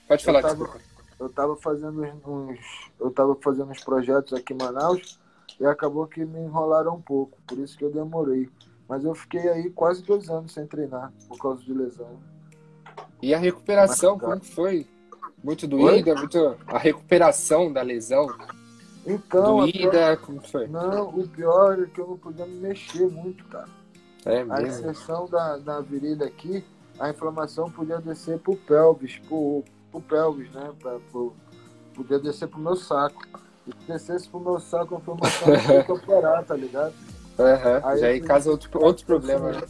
Pode 0.09 0.25
falar, 0.25 0.39
eu 0.41 0.43
tava, 0.43 0.81
eu 1.21 1.29
tava 1.29 1.57
fazendo 1.57 2.03
uns. 2.27 2.59
Eu 2.99 3.11
tava 3.11 3.37
fazendo 3.37 3.71
uns 3.71 3.83
projetos 3.85 4.33
aqui 4.33 4.53
em 4.53 4.57
Manaus 4.57 5.19
e 5.59 5.67
acabou 5.67 6.07
que 6.07 6.25
me 6.25 6.41
enrolaram 6.41 6.95
um 6.95 7.01
pouco, 7.01 7.39
por 7.47 7.59
isso 7.59 7.77
que 7.77 7.85
eu 7.85 7.91
demorei. 7.91 8.49
Mas 8.89 9.05
eu 9.05 9.15
fiquei 9.15 9.49
aí 9.49 9.71
quase 9.71 10.03
dois 10.03 10.29
anos 10.29 10.53
sem 10.53 10.67
treinar 10.67 11.13
por 11.29 11.39
causa 11.39 11.63
de 11.63 11.73
lesão. 11.73 12.19
E 13.23 13.35
a 13.35 13.39
recuperação, 13.39 14.19
como 14.19 14.43
foi? 14.43 14.87
Muito 15.43 15.67
doída, 15.67 16.15
muito 16.15 16.57
a 16.67 16.79
recuperação 16.79 17.73
da 17.73 17.83
lesão. 17.83 18.29
Então, 19.07 19.59
doída, 19.59 19.91
pior... 19.91 20.17
como 20.19 20.41
foi? 20.47 20.67
Não, 20.67 21.09
o 21.09 21.27
pior 21.29 21.83
é 21.83 21.87
que 21.87 22.01
eu 22.01 22.07
não 22.07 22.19
podia 22.19 22.47
me 22.47 22.57
mexer 22.57 23.09
muito, 23.09 23.45
cara. 23.45 23.69
É 24.25 24.45
mesmo? 24.45 24.53
A 24.53 24.63
inserção 24.63 25.27
da, 25.29 25.57
da 25.57 25.81
virilha 25.81 26.27
aqui, 26.27 26.63
a 26.99 27.09
inflamação 27.09 27.71
podia 27.71 27.99
descer 27.99 28.39
pro 28.39 28.55
pelvis, 28.57 29.19
pro, 29.27 29.65
pro 29.91 30.01
pelvis, 30.03 30.51
né? 30.53 30.71
Pra, 30.79 30.99
pro, 31.11 31.33
podia 31.95 32.19
descer 32.19 32.49
pro 32.49 32.61
meu 32.61 32.77
saco. 32.77 33.23
Se 33.65 33.93
descesse 33.93 34.29
pro 34.29 34.41
meu 34.41 34.61
saco, 34.61 34.97
a 34.97 34.99
inflamação 34.99 35.49
ia 35.49 35.85
que 35.85 35.93
operar, 35.93 36.45
tá 36.45 36.55
ligado? 36.55 36.93
Uhum. 37.39 37.89
Aí, 37.89 37.99
Já 37.99 38.07
aí 38.09 38.21
casa 38.21 38.51
outro, 38.51 38.71
outro 38.85 39.07
problema, 39.07 39.53
né? 39.53 39.63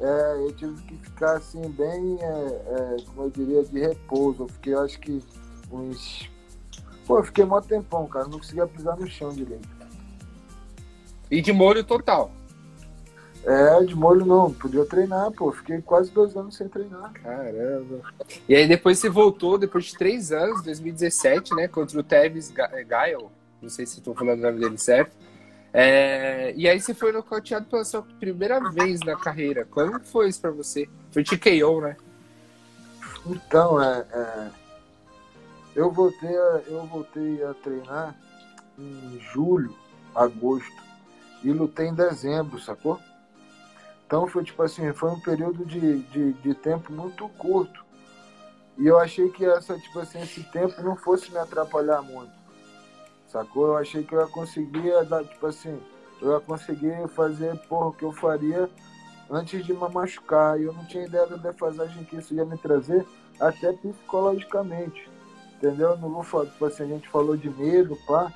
É, 0.00 0.36
eu 0.38 0.52
tive 0.52 0.80
que 0.82 0.96
ficar 0.96 1.36
assim, 1.36 1.60
bem, 1.68 2.18
é, 2.20 2.26
é, 2.26 2.96
como 3.06 3.26
eu 3.26 3.30
diria, 3.30 3.62
de 3.62 3.78
repouso. 3.78 4.44
Eu 4.44 4.48
fiquei, 4.48 4.74
acho 4.74 4.98
que, 4.98 5.22
uns. 5.70 6.30
Pô, 7.06 7.18
eu 7.18 7.24
fiquei 7.24 7.44
mó 7.44 7.60
tempão, 7.60 8.06
cara. 8.06 8.26
Não 8.26 8.38
conseguia 8.38 8.66
pisar 8.66 8.96
no 8.96 9.06
chão 9.06 9.28
direito. 9.28 9.68
E 11.30 11.42
de 11.42 11.52
molho 11.52 11.84
total? 11.84 12.32
É, 13.44 13.84
de 13.84 13.94
molho 13.94 14.24
não. 14.24 14.50
Podia 14.50 14.86
treinar, 14.86 15.30
pô. 15.32 15.52
Fiquei 15.52 15.82
quase 15.82 16.10
dois 16.10 16.34
anos 16.34 16.56
sem 16.56 16.66
treinar. 16.66 17.12
Caramba. 17.12 18.00
E 18.48 18.54
aí 18.54 18.66
depois 18.66 18.98
você 18.98 19.10
voltou, 19.10 19.58
depois 19.58 19.84
de 19.84 19.98
três 19.98 20.32
anos, 20.32 20.62
2017, 20.62 21.54
né? 21.54 21.68
Contra 21.68 22.00
o 22.00 22.02
Tevis 22.02 22.50
Gael. 22.86 23.30
Não 23.60 23.68
sei 23.68 23.84
se 23.84 23.98
estou 23.98 24.14
falando 24.14 24.38
o 24.38 24.42
nome 24.42 24.60
dele 24.60 24.78
certo 24.78 25.14
é, 25.72 26.52
e 26.56 26.68
aí 26.68 26.80
você 26.80 26.92
foi 26.92 27.12
nocauteado 27.12 27.66
pela 27.66 27.84
sua 27.84 28.02
primeira 28.02 28.58
vez 28.70 29.00
na 29.00 29.16
carreira. 29.16 29.64
Como 29.64 30.00
foi 30.00 30.28
isso 30.28 30.40
pra 30.40 30.50
você? 30.50 30.88
Foi 31.12 31.22
TKO, 31.22 31.80
né? 31.80 31.96
Então, 33.26 33.80
é, 33.80 34.06
é, 34.12 34.50
eu, 35.76 35.90
voltei 35.90 36.36
a, 36.36 36.62
eu 36.66 36.84
voltei 36.86 37.44
a 37.44 37.54
treinar 37.54 38.16
em 38.78 39.20
julho, 39.32 39.74
agosto. 40.14 40.90
E 41.42 41.52
lutei 41.52 41.86
em 41.86 41.94
dezembro, 41.94 42.60
sacou? 42.60 42.98
Então 44.06 44.26
foi 44.26 44.42
tipo 44.42 44.62
assim, 44.62 44.92
foi 44.92 45.10
um 45.10 45.20
período 45.20 45.64
de, 45.64 46.00
de, 46.02 46.32
de 46.32 46.54
tempo 46.54 46.92
muito 46.92 47.28
curto. 47.30 47.84
E 48.76 48.86
eu 48.86 48.98
achei 48.98 49.28
que 49.30 49.44
essa, 49.44 49.78
tipo 49.78 50.00
assim, 50.00 50.20
esse 50.20 50.42
tempo 50.42 50.82
não 50.82 50.96
fosse 50.96 51.30
me 51.30 51.38
atrapalhar 51.38 52.02
muito. 52.02 52.32
Sacou? 53.30 53.68
Eu 53.68 53.76
achei 53.76 54.02
que 54.02 54.14
eu 54.14 54.20
ia 54.20 54.26
conseguir, 54.26 54.92
tipo 55.30 55.46
assim, 55.46 55.80
eu 56.20 56.32
ia 56.32 56.40
conseguir 56.40 57.08
fazer 57.08 57.56
porra, 57.68 57.86
o 57.86 57.92
que 57.92 58.04
eu 58.04 58.12
faria 58.12 58.68
antes 59.30 59.64
de 59.64 59.72
me 59.72 59.88
machucar. 59.88 60.60
E 60.60 60.64
eu 60.64 60.72
não 60.72 60.84
tinha 60.84 61.04
ideia 61.04 61.26
da 61.26 61.36
defasagem 61.36 62.04
que 62.04 62.16
isso 62.16 62.34
ia 62.34 62.44
me 62.44 62.58
trazer, 62.58 63.06
até 63.38 63.72
psicologicamente. 63.72 65.08
Entendeu? 65.56 65.96
Não 65.98 66.10
vou 66.10 66.22
falar, 66.22 66.46
tipo 66.46 66.64
assim, 66.64 66.82
a 66.82 66.86
gente 66.86 67.08
falou 67.08 67.36
de 67.36 67.48
medo, 67.48 67.96
pá. 68.06 68.32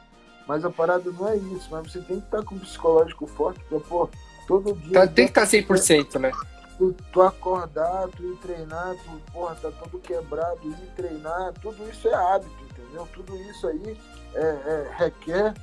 Mas 0.47 0.65
a 0.65 0.71
parada 0.71 1.11
não 1.11 1.29
é 1.29 1.37
isso, 1.37 1.69
mas 1.71 1.91
você 1.91 2.01
tem 2.01 2.21
que 2.21 2.27
estar 2.27 2.43
com 2.45 2.55
o 2.55 2.61
psicológico 2.61 3.27
forte, 3.27 3.61
porque, 3.69 3.89
pô, 3.89 4.09
todo 4.47 4.75
dia. 4.75 4.93
Tá, 4.93 5.07
tem 5.07 5.27
que 5.27 5.31
estar 5.31 5.47
100%, 5.47 6.21
né? 6.21 6.31
Tu, 6.77 6.95
tu 7.11 7.23
acordar, 7.23 8.09
tu 8.09 8.23
ir 8.23 8.37
treinar, 8.37 8.95
tu, 8.97 9.33
porra, 9.33 9.55
tá 9.55 9.71
todo 9.71 9.99
quebrado, 10.01 10.59
ir 10.65 10.77
treinar, 10.95 11.55
tudo 11.63 11.89
isso 11.89 12.09
é 12.09 12.15
hábito, 12.15 12.53
entendeu? 12.71 13.09
Tudo 13.15 13.35
isso 13.37 13.67
aí 13.69 13.97
é, 14.35 14.41
é, 14.41 14.95
requer, 14.97 15.55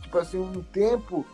tipo 0.00 0.18
assim, 0.18 0.38
um 0.38 0.62
tempo 0.62 1.24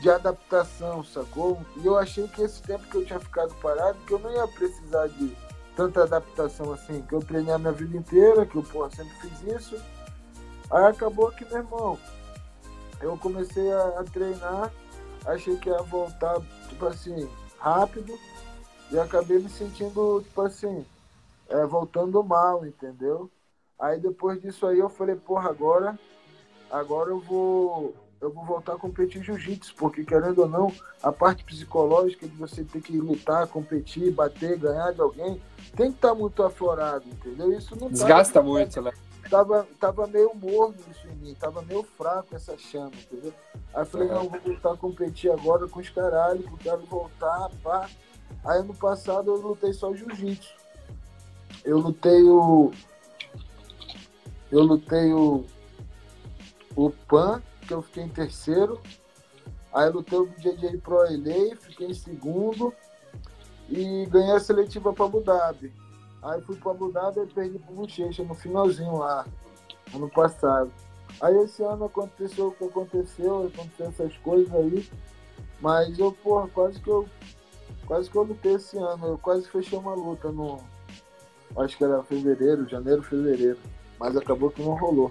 de 0.00 0.10
adaptação, 0.10 1.02
sacou? 1.04 1.60
E 1.76 1.86
eu 1.86 1.98
achei 1.98 2.28
que 2.28 2.42
esse 2.42 2.62
tempo 2.62 2.86
que 2.88 2.96
eu 2.96 3.04
tinha 3.04 3.20
ficado 3.20 3.54
parado, 3.56 3.98
que 4.06 4.12
eu 4.12 4.18
não 4.18 4.30
ia 4.30 4.46
precisar 4.46 5.08
de 5.08 5.34
tanta 5.74 6.02
adaptação 6.02 6.72
assim, 6.72 7.02
que 7.02 7.14
eu 7.14 7.20
treinei 7.20 7.52
a 7.52 7.58
minha 7.58 7.72
vida 7.72 7.96
inteira, 7.96 8.46
que 8.46 8.56
eu 8.56 8.62
porra, 8.62 8.90
sempre 8.90 9.12
fiz 9.20 9.42
isso. 9.54 9.80
Aí 10.70 10.84
acabou 10.84 11.30
que, 11.32 11.44
meu 11.46 11.58
irmão, 11.58 11.98
eu 13.00 13.16
comecei 13.16 13.72
a, 13.72 14.00
a 14.00 14.04
treinar, 14.04 14.72
achei 15.24 15.56
que 15.56 15.68
ia 15.68 15.82
voltar, 15.82 16.40
tipo 16.68 16.86
assim, 16.86 17.28
rápido, 17.58 18.12
e 18.90 18.98
acabei 18.98 19.38
me 19.38 19.48
sentindo, 19.48 20.22
tipo 20.22 20.42
assim, 20.42 20.84
é, 21.48 21.64
voltando 21.66 22.22
mal, 22.22 22.64
entendeu? 22.66 23.30
Aí 23.78 24.00
depois 24.00 24.40
disso 24.40 24.66
aí 24.66 24.78
eu 24.78 24.88
falei, 24.88 25.14
porra, 25.14 25.50
agora, 25.50 25.98
agora 26.70 27.10
eu 27.10 27.20
vou 27.20 27.94
eu 28.20 28.32
vou 28.32 28.44
voltar 28.44 28.74
a 28.74 28.78
competir 28.78 29.22
jiu-jitsu, 29.22 29.74
porque 29.76 30.04
querendo 30.04 30.40
ou 30.40 30.48
não, 30.48 30.72
a 31.00 31.12
parte 31.12 31.44
psicológica 31.44 32.26
de 32.26 32.34
você 32.34 32.64
ter 32.64 32.80
que 32.80 32.98
lutar, 32.98 33.46
competir, 33.46 34.10
bater, 34.10 34.58
ganhar 34.58 34.92
de 34.92 35.00
alguém, 35.00 35.40
tem 35.76 35.92
que 35.92 35.98
estar 35.98 36.08
tá 36.08 36.14
muito 36.14 36.42
aflorado, 36.42 37.04
entendeu? 37.06 37.52
Isso 37.52 37.76
não 37.78 37.88
desgasta 37.88 38.34
tava, 38.34 38.46
muito, 38.46 38.82
né? 38.82 38.92
Tava, 39.30 39.68
tava 39.78 40.06
meio 40.08 40.34
morno 40.34 40.74
isso 40.90 41.06
em 41.06 41.14
mim, 41.14 41.34
tava 41.34 41.62
meio 41.62 41.84
fraco 41.84 42.34
essa 42.34 42.58
chama, 42.58 42.90
entendeu? 42.96 43.32
Aí 43.72 43.82
eu 43.82 43.86
falei, 43.86 44.08
não, 44.08 44.28
vou 44.28 44.40
voltar 44.40 44.72
a 44.72 44.76
competir 44.76 45.30
agora 45.30 45.68
com 45.68 45.78
os 45.78 45.88
caralho, 45.88 46.42
que 46.42 46.52
eu 46.52 46.58
quero 46.58 46.86
voltar, 46.86 47.50
pá. 47.62 47.88
Aí 48.44 48.58
ano 48.58 48.74
passado 48.74 49.30
eu 49.30 49.36
lutei 49.36 49.72
só 49.72 49.94
jiu-jitsu. 49.94 50.54
Eu 51.64 51.78
lutei 51.78 52.22
o. 52.22 52.72
Eu 54.50 54.62
lutei 54.62 55.12
o. 55.12 55.44
O 56.78 56.90
PAN, 57.08 57.42
que 57.66 57.74
eu 57.74 57.82
fiquei 57.82 58.04
em 58.04 58.08
terceiro. 58.08 58.80
Aí 59.74 59.90
lutei 59.90 60.16
o 60.16 60.26
BJJ 60.26 60.78
Pro 60.78 60.98
LA, 60.98 61.56
fiquei 61.56 61.88
em 61.88 61.94
segundo. 61.94 62.72
E 63.68 64.06
ganhei 64.06 64.30
a 64.30 64.38
seletiva 64.38 64.92
para 64.92 65.06
Abu 65.06 65.20
Dhabi. 65.20 65.72
Aí 66.22 66.40
fui 66.42 66.54
para 66.54 66.70
Abu 66.70 66.92
Dhabi 66.92 67.22
e 67.22 67.26
perdi 67.26 67.58
pro 67.58 67.74
Bochecha 67.74 68.22
no 68.22 68.32
finalzinho 68.32 68.96
lá, 68.96 69.26
ano 69.92 70.08
passado. 70.08 70.70
Aí 71.20 71.36
esse 71.38 71.64
ano 71.64 71.86
aconteceu 71.86 72.46
o 72.46 72.52
que 72.52 72.64
aconteceu, 72.66 73.48
aconteceu 73.48 73.86
essas 73.88 74.16
coisas 74.18 74.54
aí. 74.54 74.88
Mas 75.60 75.98
eu, 75.98 76.12
porra, 76.12 76.46
quase 76.46 76.78
que 76.78 76.88
eu. 76.88 77.08
Quase 77.88 78.08
que 78.08 78.14
eu 78.14 78.22
lutei 78.22 78.54
esse 78.54 78.78
ano. 78.78 79.04
Eu 79.04 79.18
quase 79.18 79.48
fechei 79.48 79.76
uma 79.76 79.94
luta 79.94 80.30
no. 80.30 80.60
Acho 81.56 81.76
que 81.76 81.82
era 81.82 82.04
fevereiro, 82.04 82.68
janeiro, 82.68 83.02
fevereiro. 83.02 83.58
Mas 83.98 84.16
acabou 84.16 84.48
que 84.48 84.62
não 84.62 84.76
rolou. 84.76 85.10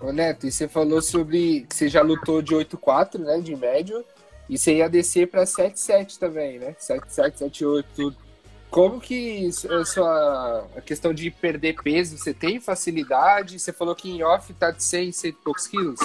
Ô 0.00 0.12
Neto, 0.12 0.46
e 0.46 0.52
você 0.52 0.68
falou 0.68 1.00
sobre 1.00 1.62
que 1.62 1.74
você 1.74 1.88
já 1.88 2.02
lutou 2.02 2.42
de 2.42 2.54
8-4, 2.54 3.18
né? 3.18 3.40
De 3.40 3.56
médio. 3.56 4.04
E 4.48 4.56
você 4.56 4.76
ia 4.76 4.88
descer 4.88 5.28
para 5.28 5.44
7-7 5.44 6.18
também, 6.18 6.58
né? 6.58 6.76
7-7, 6.78 7.50
7-8, 7.50 7.84
tudo. 7.94 8.16
Como 8.70 9.00
que 9.00 9.48
a 9.48 9.84
sua 9.84 10.66
a 10.76 10.80
questão 10.80 11.14
de 11.14 11.30
perder 11.30 11.76
peso, 11.82 12.18
você 12.18 12.34
tem 12.34 12.60
facilidade? 12.60 13.58
Você 13.58 13.72
falou 13.72 13.94
que 13.94 14.10
em 14.10 14.22
off 14.22 14.52
tá 14.54 14.70
de 14.70 14.82
100, 14.82 15.12
100 15.12 15.30
e 15.30 15.32
poucos 15.32 15.66
quilos. 15.66 16.00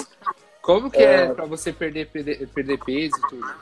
Como 0.62 0.90
que 0.90 1.02
é, 1.02 1.24
é 1.24 1.34
para 1.34 1.44
você 1.44 1.72
perder, 1.72 2.08
perder, 2.08 2.48
perder 2.48 2.78
peso 2.84 3.14
e 3.16 3.28
tudo? 3.28 3.54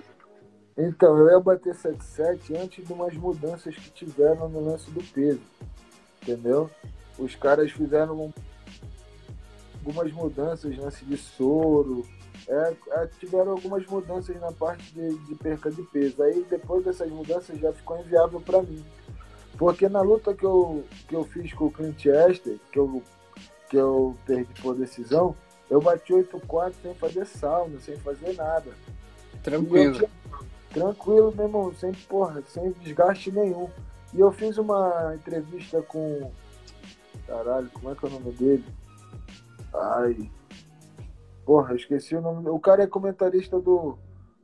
Então, 0.78 1.19
eu 1.19 1.31
ia 1.31 1.40
bater 1.40 1.74
7,7 1.74 2.57
antes 2.62 2.86
de 2.86 2.93
umas 2.93 3.15
mudanças 3.15 3.74
que 3.74 3.90
tiveram 3.90 4.48
no 4.48 4.65
lance 4.65 4.90
do 4.90 5.02
peso. 5.02 5.40
Entendeu? 6.23 6.70
Os 7.19 7.35
caras 7.35 7.73
fizeram 7.73 8.32
algumas 9.81 10.12
mudanças, 10.12 10.77
lance 10.77 11.05
de 11.05 11.16
soro, 11.16 12.07
é, 12.48 12.74
é, 12.90 13.07
tiveram 13.19 13.52
algumas 13.52 13.85
mudanças 13.86 14.39
na 14.40 14.52
parte 14.52 14.93
de, 14.93 15.15
de, 15.27 15.35
perca 15.35 15.70
de 15.70 15.82
peso. 15.82 16.23
Aí 16.23 16.44
depois 16.48 16.85
dessas 16.85 17.11
mudanças 17.11 17.59
já 17.59 17.73
ficou 17.73 17.98
inviável 17.98 18.40
para 18.40 18.62
mim. 18.62 18.85
Porque 19.59 19.89
na 19.89 20.01
luta 20.01 20.35
que 20.35 20.44
eu, 20.44 20.85
que 21.09 21.15
eu 21.15 21.24
fiz 21.24 21.52
com 21.52 21.66
o 21.66 21.70
Clint 21.70 22.07
Esther, 22.07 22.59
que 22.73 22.78
eu, 22.78 23.02
que 23.69 23.77
eu 23.77 24.16
perdi 24.27 24.52
por 24.61 24.74
decisão, 24.74 25.36
eu 25.69 25.81
bati 25.81 26.12
8-4 26.12 26.73
sem 26.82 26.94
fazer 26.94 27.27
sauna, 27.27 27.78
sem 27.81 27.97
fazer 27.98 28.35
nada. 28.35 28.70
Tranquilo. 29.43 29.94
Tinha, 29.94 30.11
tranquilo, 30.73 31.32
meu 31.36 31.47
irmão, 31.47 31.74
sem, 31.74 31.93
porra, 31.93 32.43
sem 32.47 32.73
desgaste 32.82 33.31
nenhum. 33.31 33.69
E 34.12 34.20
eu 34.20 34.32
fiz 34.32 34.59
uma 34.59 35.15
entrevista 35.15 35.81
com. 35.82 36.31
Caralho, 37.27 37.70
como 37.70 37.93
é 37.93 37.94
que 37.94 38.05
é 38.05 38.09
o 38.09 38.12
nome 38.12 38.32
dele? 38.32 38.65
Ai. 39.75 40.31
Porra, 41.45 41.75
esqueci 41.75 42.15
o 42.15 42.21
nome. 42.21 42.49
O 42.49 42.59
cara 42.59 42.83
é 42.83 42.87
comentarista 42.87 43.61
do 43.61 43.99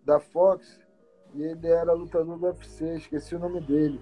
da 0.05 0.21
Fox 0.21 0.79
e 1.35 1.43
ele 1.43 1.67
era 1.67 1.93
lutador 1.93 2.39
do 2.39 2.47
UFC, 2.47 2.97
esqueci 2.97 3.35
o 3.35 3.39
nome 3.39 3.61
dele. 3.61 4.01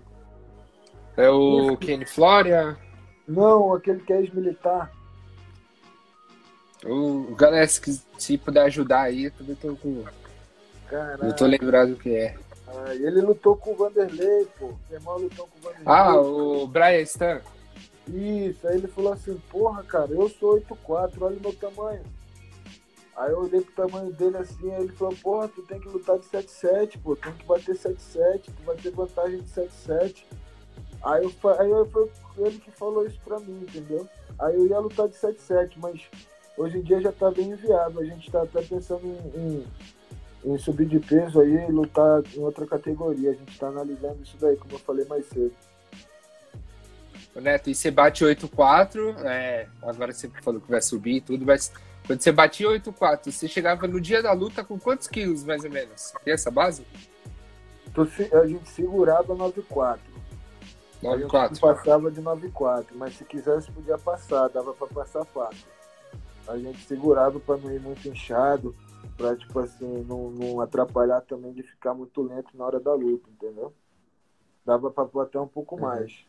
É 1.17 1.29
o 1.29 1.77
Kenny 1.77 2.05
Floria? 2.05 2.77
Não, 3.27 3.73
aquele 3.73 4.01
que 4.01 4.13
é 4.13 4.21
ex-militar. 4.21 4.93
O 6.85 7.35
galera, 7.35 7.67
se, 7.67 8.03
se 8.19 8.37
puder 8.37 8.65
ajudar 8.65 9.03
aí, 9.03 9.25
eu 9.25 9.31
também 9.31 9.55
tô 9.55 9.75
com. 9.77 10.05
Caraca. 10.89 11.25
Não 11.25 11.35
tô 11.35 11.47
lembrado 11.47 11.93
o 11.93 11.97
que 11.97 12.15
é. 12.15 12.37
Ah, 12.69 12.95
ele 12.95 13.23
lutou 13.23 13.57
com 13.57 13.73
o 13.73 13.77
Vanderlei, 13.77 14.47
pô. 14.59 14.75
Meu 14.91 14.99
irmão 14.99 15.19
lutou 15.19 15.47
com 15.47 15.59
o 15.59 15.63
Vanderlei. 15.63 15.87
Ah, 15.87 16.21
o 16.21 16.67
Brian 16.67 17.01
Stan. 17.01 17.41
Isso, 18.09 18.67
aí 18.69 18.77
ele 18.77 18.89
falou 18.89 19.13
assim, 19.13 19.41
porra, 19.51 19.83
cara, 19.83 20.13
eu 20.13 20.29
sou 20.29 20.61
8'4, 20.61 21.13
olha 21.21 21.37
o 21.37 21.41
meu 21.41 21.55
tamanho. 21.55 22.03
Aí 23.17 23.31
eu 23.31 23.41
olhei 23.41 23.61
pro 23.61 23.87
tamanho 23.87 24.13
dele 24.13 24.37
assim, 24.37 24.71
aí 24.73 24.83
ele 24.83 24.93
falou, 24.93 25.15
porra, 25.23 25.49
tu 25.49 25.63
tem 25.63 25.81
que 25.81 25.89
lutar 25.89 26.19
de 26.19 26.27
7'7, 26.27 27.01
pô, 27.03 27.15
tem 27.17 27.33
que 27.33 27.47
bater 27.47 27.75
7'7, 27.75 28.43
tu 28.45 28.63
vai 28.65 28.77
ter 28.77 28.91
vantagem 28.91 29.41
de 29.41 29.49
7'7. 29.49 30.25
Aí, 31.03 31.23
eu, 31.23 31.51
aí 31.59 31.71
eu, 31.71 31.87
foi 31.87 32.11
ele 32.39 32.59
que 32.59 32.71
falou 32.71 33.07
isso 33.07 33.21
pra 33.25 33.39
mim, 33.39 33.61
entendeu? 33.63 34.09
Aí 34.39 34.57
eu 34.57 34.67
ia 34.67 34.79
lutar 34.79 35.07
de 35.07 35.15
7-7, 35.15 35.75
mas 35.77 36.01
hoje 36.57 36.79
em 36.79 36.83
dia 36.83 37.01
já 37.01 37.13
tá 37.13 37.31
bem 37.31 37.51
enviado. 37.51 38.01
A 38.01 38.05
gente 38.05 38.31
tá 38.31 38.43
até 38.43 38.63
pensando 38.63 39.07
em, 39.07 39.39
em, 39.39 40.53
em, 40.53 40.59
subir 40.59 40.87
de 40.87 40.99
peso 40.99 41.41
aí 41.41 41.69
e 41.69 41.73
lutar 41.73 42.23
em 42.35 42.41
outra 42.41 42.67
categoria. 42.67 43.31
A 43.31 43.35
gente 43.35 43.59
tá 43.59 43.69
analisando 43.69 44.23
isso 44.23 44.37
daí, 44.41 44.57
como 44.57 44.75
eu 44.75 44.79
falei 44.79 45.05
mais 45.05 45.27
cedo. 45.27 45.55
Neto, 47.41 47.69
e 47.69 47.75
você 47.75 47.91
bate 47.91 48.25
8-4, 48.25 49.17
é, 49.25 49.67
agora 49.83 50.13
você 50.13 50.29
falou 50.43 50.61
que 50.61 50.71
vai 50.71 50.81
subir 50.81 51.17
e 51.17 51.21
tudo, 51.21 51.45
mas 51.45 51.73
quando 52.07 52.21
você 52.21 52.31
batia 52.31 52.69
8-4, 52.69 53.33
você 53.33 53.49
chegava 53.49 53.89
no 53.89 54.01
dia 54.01 54.23
da 54.23 54.33
luta 54.33 54.63
com 54.63 54.79
quantos 54.79 55.09
quilos, 55.09 55.43
mais 55.43 55.65
ou 55.65 55.71
menos? 55.71 56.13
Tem 56.25 56.35
essa 56.35 56.51
base? 56.51 56.87
A 58.33 58.47
gente 58.47 58.69
segurava 58.69 59.35
9-4. 59.35 59.99
9,4. 61.03 61.61
passava 61.61 62.11
de 62.11 62.21
9,4, 62.21 62.87
mas 62.95 63.17
se 63.17 63.25
quisesse 63.25 63.71
podia 63.71 63.99
passar, 63.99 64.49
dava 64.49 64.73
para 64.73 64.87
passar 64.87 65.25
fácil. 65.27 65.67
A 66.49 66.57
gente 66.59 66.81
segurava 66.87 67.39
para 67.41 67.57
não 67.59 67.71
ir 67.71 67.81
muito 67.81 68.09
inchado, 68.09 68.75
para 69.17 69.37
tipo 69.37 69.59
assim, 69.61 70.05
não, 70.09 70.31
não, 70.31 70.61
atrapalhar 70.61 71.21
também 71.23 71.53
de 71.53 71.63
ficar 71.63 71.95
muito 71.95 72.23
lento 72.23 72.57
na 72.57 72.65
hora 72.65 72.81
da 72.81 72.95
luta, 72.95 73.29
entendeu? 73.31 73.73
Dava 74.65 74.91
para 74.91 75.23
até 75.23 75.39
um 75.39 75.47
pouco 75.47 75.75
uhum. 75.75 75.83
mais. 75.83 76.25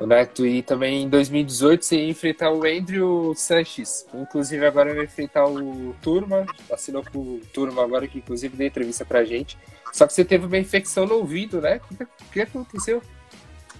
O 0.00 0.06
Neto, 0.06 0.46
e 0.46 0.62
também 0.62 1.02
em 1.02 1.08
2018 1.10 1.84
você 1.84 1.96
ia 1.96 2.08
enfrentar 2.08 2.50
o 2.50 2.64
Andrew 2.64 3.34
Sanches. 3.36 4.06
Inclusive 4.14 4.64
agora 4.64 4.94
vai 4.94 5.04
enfrentar 5.04 5.46
o 5.46 5.94
Turma, 6.00 6.46
assinou 6.72 7.04
com 7.04 7.18
o 7.18 7.40
Turma 7.52 7.84
agora, 7.84 8.08
que 8.08 8.16
inclusive 8.16 8.56
deu 8.56 8.66
entrevista 8.66 9.04
pra 9.04 9.24
gente. 9.24 9.58
Só 9.92 10.06
que 10.06 10.14
você 10.14 10.24
teve 10.24 10.46
uma 10.46 10.56
infecção 10.56 11.04
no 11.04 11.16
ouvido, 11.16 11.60
né? 11.60 11.82
O 11.90 12.32
que, 12.32 12.40
aconteceu? 12.40 13.02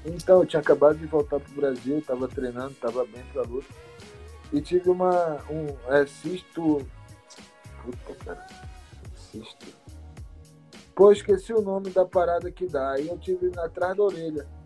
Então, 0.05 0.41
eu 0.41 0.47
tinha 0.47 0.61
acabado 0.61 0.99
de 0.99 1.07
voltar 1.07 1.41
pro 1.41 1.55
Brasil, 1.55 2.03
tava 2.07 2.29
treinando, 2.29 2.75
tava 2.75 3.07
bem 3.07 3.25
pra 3.33 3.43
luta. 3.43 3.69
E 4.53 4.61
tive 4.61 4.91
uma. 4.91 5.43
um 5.49 5.69
é, 5.89 6.05
cisto. 6.05 6.87
Puta, 7.83 8.25
cara. 8.27 8.47
Cisto. 9.15 9.67
Pô, 10.95 11.13
esqueci 11.13 11.55
o 11.55 11.63
nome 11.63 11.89
da 11.89 12.05
parada 12.05 12.51
que 12.51 12.67
dá. 12.67 12.93
Aí 12.93 13.09
eu 13.09 13.17
tive 13.17 13.51
atrás 13.59 13.97
da 13.97 14.03
orelha. 14.03 14.60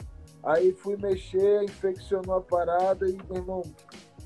Aí 0.44 0.72
fui 0.72 0.96
mexer, 0.96 1.62
infeccionou 1.64 2.36
a 2.36 2.40
parada 2.40 3.08
e, 3.08 3.16
meu 3.30 3.36
irmão, 3.36 3.62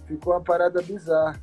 ficou 0.06 0.32
uma 0.32 0.40
parada 0.40 0.82
bizarra. 0.82 1.40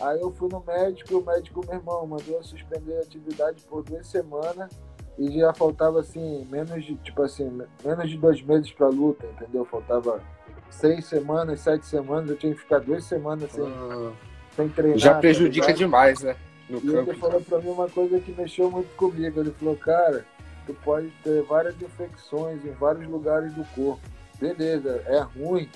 Aí 0.00 0.20
eu 0.20 0.30
fui 0.32 0.48
no 0.50 0.62
médico, 0.64 1.18
o 1.18 1.24
médico, 1.24 1.60
meu 1.66 1.76
irmão, 1.76 2.06
mandou 2.06 2.36
eu 2.36 2.42
suspender 2.42 2.96
a 2.98 3.00
atividade 3.00 3.62
por 3.62 3.82
duas 3.82 4.06
semanas 4.06 4.70
e 5.18 5.38
já 5.38 5.52
faltava 5.52 6.00
assim, 6.00 6.46
menos 6.50 6.84
de, 6.84 6.94
tipo 6.96 7.22
assim, 7.22 7.50
menos 7.84 8.10
de 8.10 8.16
dois 8.16 8.40
meses 8.42 8.72
pra 8.72 8.88
luta, 8.88 9.26
entendeu? 9.26 9.64
Faltava 9.64 10.22
seis 10.70 11.04
semanas, 11.06 11.60
sete 11.60 11.84
semanas, 11.84 12.30
eu 12.30 12.36
tinha 12.36 12.54
que 12.54 12.60
ficar 12.60 12.78
duas 12.78 13.04
semanas 13.04 13.50
sem, 13.52 13.64
ah, 13.64 14.12
sem 14.56 14.68
treinar. 14.68 14.98
Já 14.98 15.14
tá 15.14 15.20
prejudica 15.20 15.66
tá 15.66 15.72
demais, 15.72 16.22
né? 16.22 16.36
No 16.70 16.78
e 16.78 16.80
campo, 16.80 17.10
ele 17.10 17.18
falou 17.18 17.40
pra 17.40 17.58
mim 17.58 17.68
uma 17.68 17.88
coisa 17.88 18.18
que 18.18 18.32
mexeu 18.32 18.70
muito 18.70 18.94
comigo. 18.96 19.40
Ele 19.40 19.50
falou, 19.50 19.76
cara, 19.76 20.24
tu 20.66 20.74
pode 20.74 21.10
ter 21.22 21.42
várias 21.42 21.80
infecções 21.80 22.64
em 22.64 22.72
vários 22.72 23.06
lugares 23.08 23.52
do 23.54 23.64
corpo. 23.74 24.00
Beleza, 24.38 25.02
é 25.06 25.20
ruim, 25.20 25.68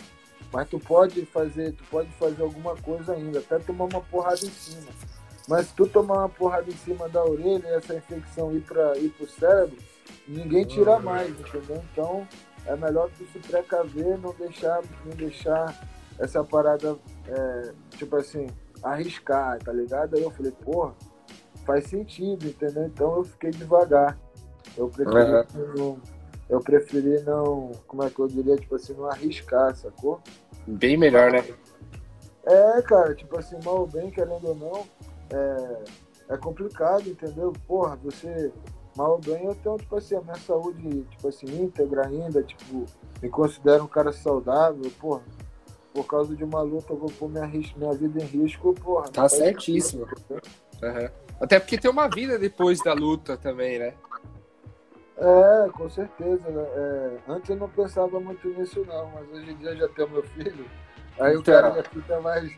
mas 0.52 0.68
tu 0.68 0.78
pode 0.78 1.24
fazer, 1.26 1.72
tu 1.72 1.84
pode 1.90 2.10
fazer 2.12 2.42
alguma 2.42 2.76
coisa 2.76 3.12
ainda, 3.12 3.38
até 3.38 3.58
tomar 3.58 3.84
uma 3.84 4.00
porrada 4.00 4.44
em 4.44 4.50
cima. 4.50 4.90
Mas 5.48 5.66
se 5.66 5.74
tu 5.74 5.86
tomar 5.86 6.18
uma 6.18 6.28
porrada 6.28 6.68
em 6.68 6.76
cima 6.76 7.08
da 7.08 7.24
orelha 7.24 7.68
e 7.68 7.74
essa 7.74 7.94
infecção 7.94 8.52
ir 8.52 8.62
para 8.62 8.98
ir 8.98 9.10
pro 9.10 9.28
cérebro, 9.28 9.76
ninguém 10.26 10.64
tira 10.64 10.96
uhum. 10.96 11.02
mais, 11.02 11.30
entendeu? 11.30 11.82
Então 11.92 12.26
é 12.66 12.76
melhor 12.76 13.08
tu 13.16 13.24
se 13.32 13.38
precaver, 13.38 14.18
não 14.18 14.34
deixar, 14.34 14.82
não 15.04 15.14
deixar 15.16 15.72
essa 16.18 16.42
parada, 16.42 16.96
é, 17.28 17.72
tipo 17.96 18.16
assim, 18.16 18.46
arriscar, 18.82 19.58
tá 19.62 19.72
ligado? 19.72 20.16
Aí 20.16 20.22
eu 20.22 20.30
falei, 20.30 20.52
porra, 20.52 20.94
faz 21.64 21.86
sentido, 21.86 22.46
entendeu? 22.46 22.84
Então 22.86 23.16
eu 23.16 23.24
fiquei 23.24 23.50
devagar. 23.50 24.18
Eu 24.76 24.88
preferi, 24.88 25.16
uhum. 25.16 25.74
não, 25.76 26.00
eu 26.48 26.60
preferi 26.60 27.20
não, 27.22 27.72
como 27.86 28.04
é 28.04 28.10
que 28.10 28.18
eu 28.18 28.28
diria, 28.28 28.56
tipo 28.56 28.74
assim, 28.76 28.94
não 28.94 29.06
arriscar, 29.10 29.74
sacou? 29.74 30.20
Bem 30.66 30.96
melhor, 30.96 31.32
né? 31.32 31.44
É, 32.44 32.82
cara, 32.82 33.14
tipo 33.14 33.38
assim, 33.38 33.56
mal 33.64 33.80
ou 33.80 33.86
bem, 33.86 34.10
querendo 34.10 34.48
ou 34.48 34.54
não, 34.54 34.86
é, 35.30 35.84
é 36.34 36.36
complicado, 36.36 37.08
entendeu? 37.08 37.52
Porra, 37.66 37.96
você 37.96 38.52
mal 38.96 39.12
ou 39.12 39.18
bem, 39.18 39.44
eu 39.44 39.54
tenho, 39.54 39.76
tipo 39.76 39.96
assim, 39.96 40.16
a 40.16 40.20
minha 40.20 40.36
saúde, 40.36 41.02
tipo 41.10 41.28
assim, 41.28 41.46
íntegra 41.46 42.06
ainda, 42.06 42.42
tipo, 42.42 42.86
me 43.20 43.28
considero 43.28 43.84
um 43.84 43.88
cara 43.88 44.12
saudável, 44.12 44.90
porra, 44.98 45.22
por 45.92 46.06
causa 46.06 46.34
de 46.34 46.44
uma 46.44 46.62
luta 46.62 46.92
eu 46.92 46.98
vou 46.98 47.10
pôr 47.10 47.28
minha, 47.28 47.46
minha 47.46 47.92
vida 47.94 48.22
em 48.22 48.26
risco, 48.26 48.74
porra. 48.74 49.08
Tá 49.08 49.28
certíssimo. 49.28 50.06
Uhum. 50.30 51.08
Até 51.40 51.58
porque 51.58 51.78
tem 51.78 51.90
uma 51.90 52.08
vida 52.08 52.38
depois 52.38 52.82
da 52.82 52.92
luta 52.92 53.36
também, 53.36 53.78
né? 53.78 53.94
É, 55.18 55.70
com 55.70 55.88
certeza. 55.88 56.48
Né? 56.50 56.62
É, 56.62 57.18
antes 57.28 57.50
eu 57.50 57.56
não 57.56 57.68
pensava 57.68 58.20
muito 58.20 58.48
nisso 58.48 58.84
não, 58.86 59.10
mas 59.10 59.30
hoje 59.30 59.50
em 59.50 59.56
dia 59.56 59.70
eu 59.70 59.76
já 59.76 59.88
tenho 59.88 60.10
meu 60.10 60.22
filho, 60.22 60.66
aí 61.18 61.36
então... 61.36 61.40
o 61.40 61.62
cara 61.62 61.74
já 61.74 61.82
fica 61.84 62.20
mais 62.20 62.52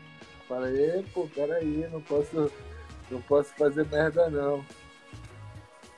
Falei, 0.49 1.05
pô, 1.13 1.27
peraí, 1.27 1.87
não 1.91 2.01
posso, 2.01 2.51
não 3.11 3.21
posso 3.21 3.53
fazer 3.53 3.85
merda 3.85 4.31
não. 4.31 4.65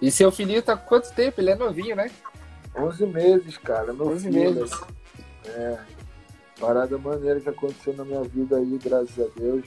E 0.01 0.11
seu 0.11 0.29
filhinho 0.29 0.61
tá 0.61 0.75
quanto 0.75 1.13
tempo? 1.13 1.39
Ele 1.39 1.51
é 1.51 1.55
novinho, 1.55 1.95
né? 1.95 2.11
11 2.75 3.05
meses, 3.05 3.57
cara. 3.57 3.93
Meu 3.93 4.09
11 4.09 4.29
filho. 4.29 4.53
meses. 4.53 4.81
É. 5.45 5.79
Parada 6.59 6.97
maneira 6.97 7.39
que 7.39 7.47
aconteceu 7.47 7.93
na 7.93 8.03
minha 8.03 8.21
vida 8.23 8.57
aí, 8.57 8.77
graças 8.83 9.17
a 9.17 9.29
Deus. 9.39 9.65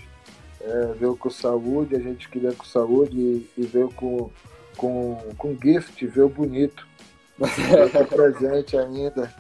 É, 0.60 0.92
veio 0.98 1.16
com 1.16 1.30
saúde, 1.30 1.96
a 1.96 2.00
gente 2.00 2.28
queria 2.28 2.52
com 2.52 2.64
saúde 2.64 3.16
e, 3.16 3.50
e 3.56 3.62
veio 3.62 3.90
com, 3.94 4.30
com, 4.76 5.18
com 5.36 5.56
gift, 5.60 6.06
veio 6.06 6.28
bonito. 6.28 6.86
veio 7.38 8.06
presente 8.06 8.76
ainda. 8.76 9.32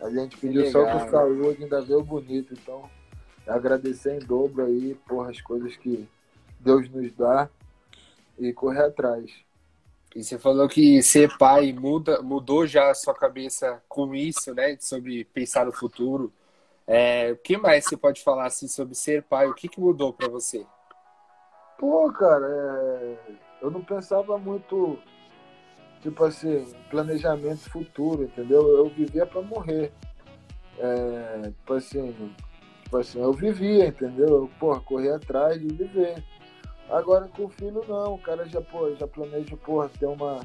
A 0.00 0.08
gente 0.10 0.36
pediu 0.36 0.62
legal, 0.62 0.84
só 0.84 0.98
com 0.98 1.10
saúde, 1.10 1.62
ainda 1.62 1.80
veio 1.82 2.02
bonito. 2.02 2.54
Então, 2.54 2.88
agradecer 3.46 4.16
em 4.16 4.18
dobro 4.18 4.64
aí, 4.64 4.94
por 5.06 5.28
as 5.28 5.40
coisas 5.40 5.76
que 5.76 6.08
Deus 6.58 6.88
nos 6.88 7.12
dá 7.12 7.48
e 8.38 8.52
correr 8.52 8.84
atrás. 8.84 9.30
E 10.14 10.24
você 10.24 10.38
falou 10.38 10.68
que 10.68 11.02
ser 11.02 11.36
pai 11.38 11.72
muda, 11.72 12.20
mudou 12.20 12.66
já 12.66 12.90
a 12.90 12.94
sua 12.94 13.14
cabeça 13.14 13.80
com 13.88 14.14
isso, 14.14 14.52
né? 14.54 14.76
Sobre 14.80 15.24
pensar 15.26 15.66
no 15.66 15.72
futuro. 15.72 16.32
É, 16.86 17.30
o 17.30 17.36
que 17.36 17.56
mais 17.56 17.84
você 17.84 17.96
pode 17.96 18.20
falar 18.22 18.46
assim 18.46 18.66
sobre 18.66 18.94
ser 18.94 19.22
pai? 19.22 19.46
O 19.46 19.54
que, 19.54 19.68
que 19.68 19.78
mudou 19.78 20.12
para 20.12 20.28
você? 20.28 20.66
Pô, 21.78 22.12
cara, 22.12 22.46
é... 22.46 23.49
eu 23.60 23.70
não 23.70 23.82
pensava 23.82 24.38
muito, 24.38 24.98
tipo 26.02 26.24
assim, 26.24 26.66
planejamento 26.90 27.70
futuro, 27.70 28.24
entendeu? 28.24 28.66
Eu 28.76 28.88
vivia 28.88 29.26
para 29.26 29.42
morrer. 29.42 29.92
É, 30.78 31.42
tipo 31.50 31.74
assim, 31.74 32.32
Tipo 32.90 32.98
assim, 32.98 33.20
eu 33.20 33.32
vivia, 33.32 33.86
entendeu? 33.86 34.26
Eu, 34.26 34.50
porra, 34.58 34.80
corria 34.80 35.14
atrás 35.14 35.60
de 35.60 35.68
viver. 35.68 36.24
Agora 36.90 37.28
com 37.28 37.44
o 37.44 37.48
filho 37.48 37.84
não, 37.86 38.14
o 38.14 38.18
cara 38.18 38.44
já, 38.48 38.60
pô, 38.60 38.92
já 38.96 39.06
planeja, 39.06 39.56
porra, 39.58 39.88
ter 39.88 40.06
uma, 40.06 40.44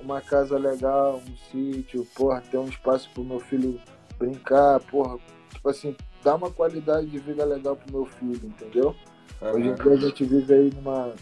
uma 0.00 0.20
casa 0.20 0.58
legal, 0.58 1.22
um 1.24 1.36
sítio, 1.48 2.04
porra, 2.16 2.40
ter 2.40 2.58
um 2.58 2.64
espaço 2.64 3.08
pro 3.14 3.22
meu 3.22 3.38
filho 3.38 3.80
brincar, 4.18 4.80
porra, 4.80 5.16
tipo 5.48 5.68
assim, 5.68 5.96
dar 6.24 6.34
uma 6.34 6.50
qualidade 6.50 7.06
de 7.06 7.20
vida 7.20 7.44
legal 7.44 7.76
pro 7.76 7.92
meu 7.92 8.04
filho, 8.04 8.48
entendeu? 8.48 8.92
Hoje 9.40 9.68
em 9.68 9.74
dia 9.74 9.92
a 9.92 9.96
gente 9.96 10.24
vive 10.24 10.54
aí 10.54 10.70
numa, 10.74 11.14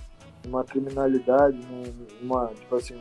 numa 0.45 0.65
criminalidade, 0.65 1.59
numa, 2.21 2.49
tipo 2.49 2.77
assim, 2.77 3.01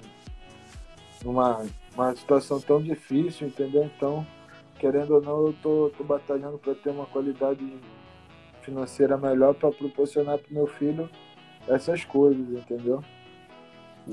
numa 1.24 1.66
uma 1.96 2.16
situação 2.16 2.60
tão 2.60 2.82
difícil, 2.82 3.48
entendeu? 3.48 3.84
Então, 3.96 4.26
querendo 4.80 5.16
ou 5.16 5.22
não, 5.22 5.48
eu 5.48 5.56
tô, 5.62 5.92
tô 5.98 6.04
batalhando 6.04 6.58
para 6.58 6.74
ter 6.76 6.90
uma 6.90 7.06
qualidade 7.06 7.64
financeira 8.62 9.18
melhor 9.18 9.54
para 9.54 9.72
proporcionar 9.72 10.38
para 10.40 10.52
meu 10.52 10.68
filho 10.68 11.10
essas 11.68 12.04
coisas, 12.04 12.48
entendeu? 12.50 13.04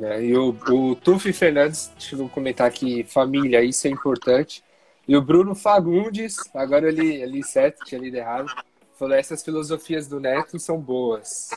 É, 0.02 0.22
e 0.22 0.36
o, 0.36 0.54
o 0.68 0.94
Tufi 0.94 1.32
Fernandes 1.32 1.90
chegou 1.98 2.26
a 2.26 2.30
comentar 2.30 2.70
que 2.70 3.02
família, 3.04 3.62
isso 3.62 3.86
é 3.86 3.90
importante. 3.90 4.62
E 5.08 5.16
o 5.16 5.22
Bruno 5.22 5.54
Fagundes, 5.54 6.36
agora 6.54 6.88
ele, 6.88 7.16
ele 7.16 7.42
certo, 7.42 7.84
tinha 7.84 8.00
lido 8.00 8.16
errado, 8.16 8.52
falou: 8.96 9.16
essas 9.16 9.42
filosofias 9.42 10.06
do 10.06 10.20
Neto 10.20 10.58
são 10.60 10.78
boas. 10.78 11.50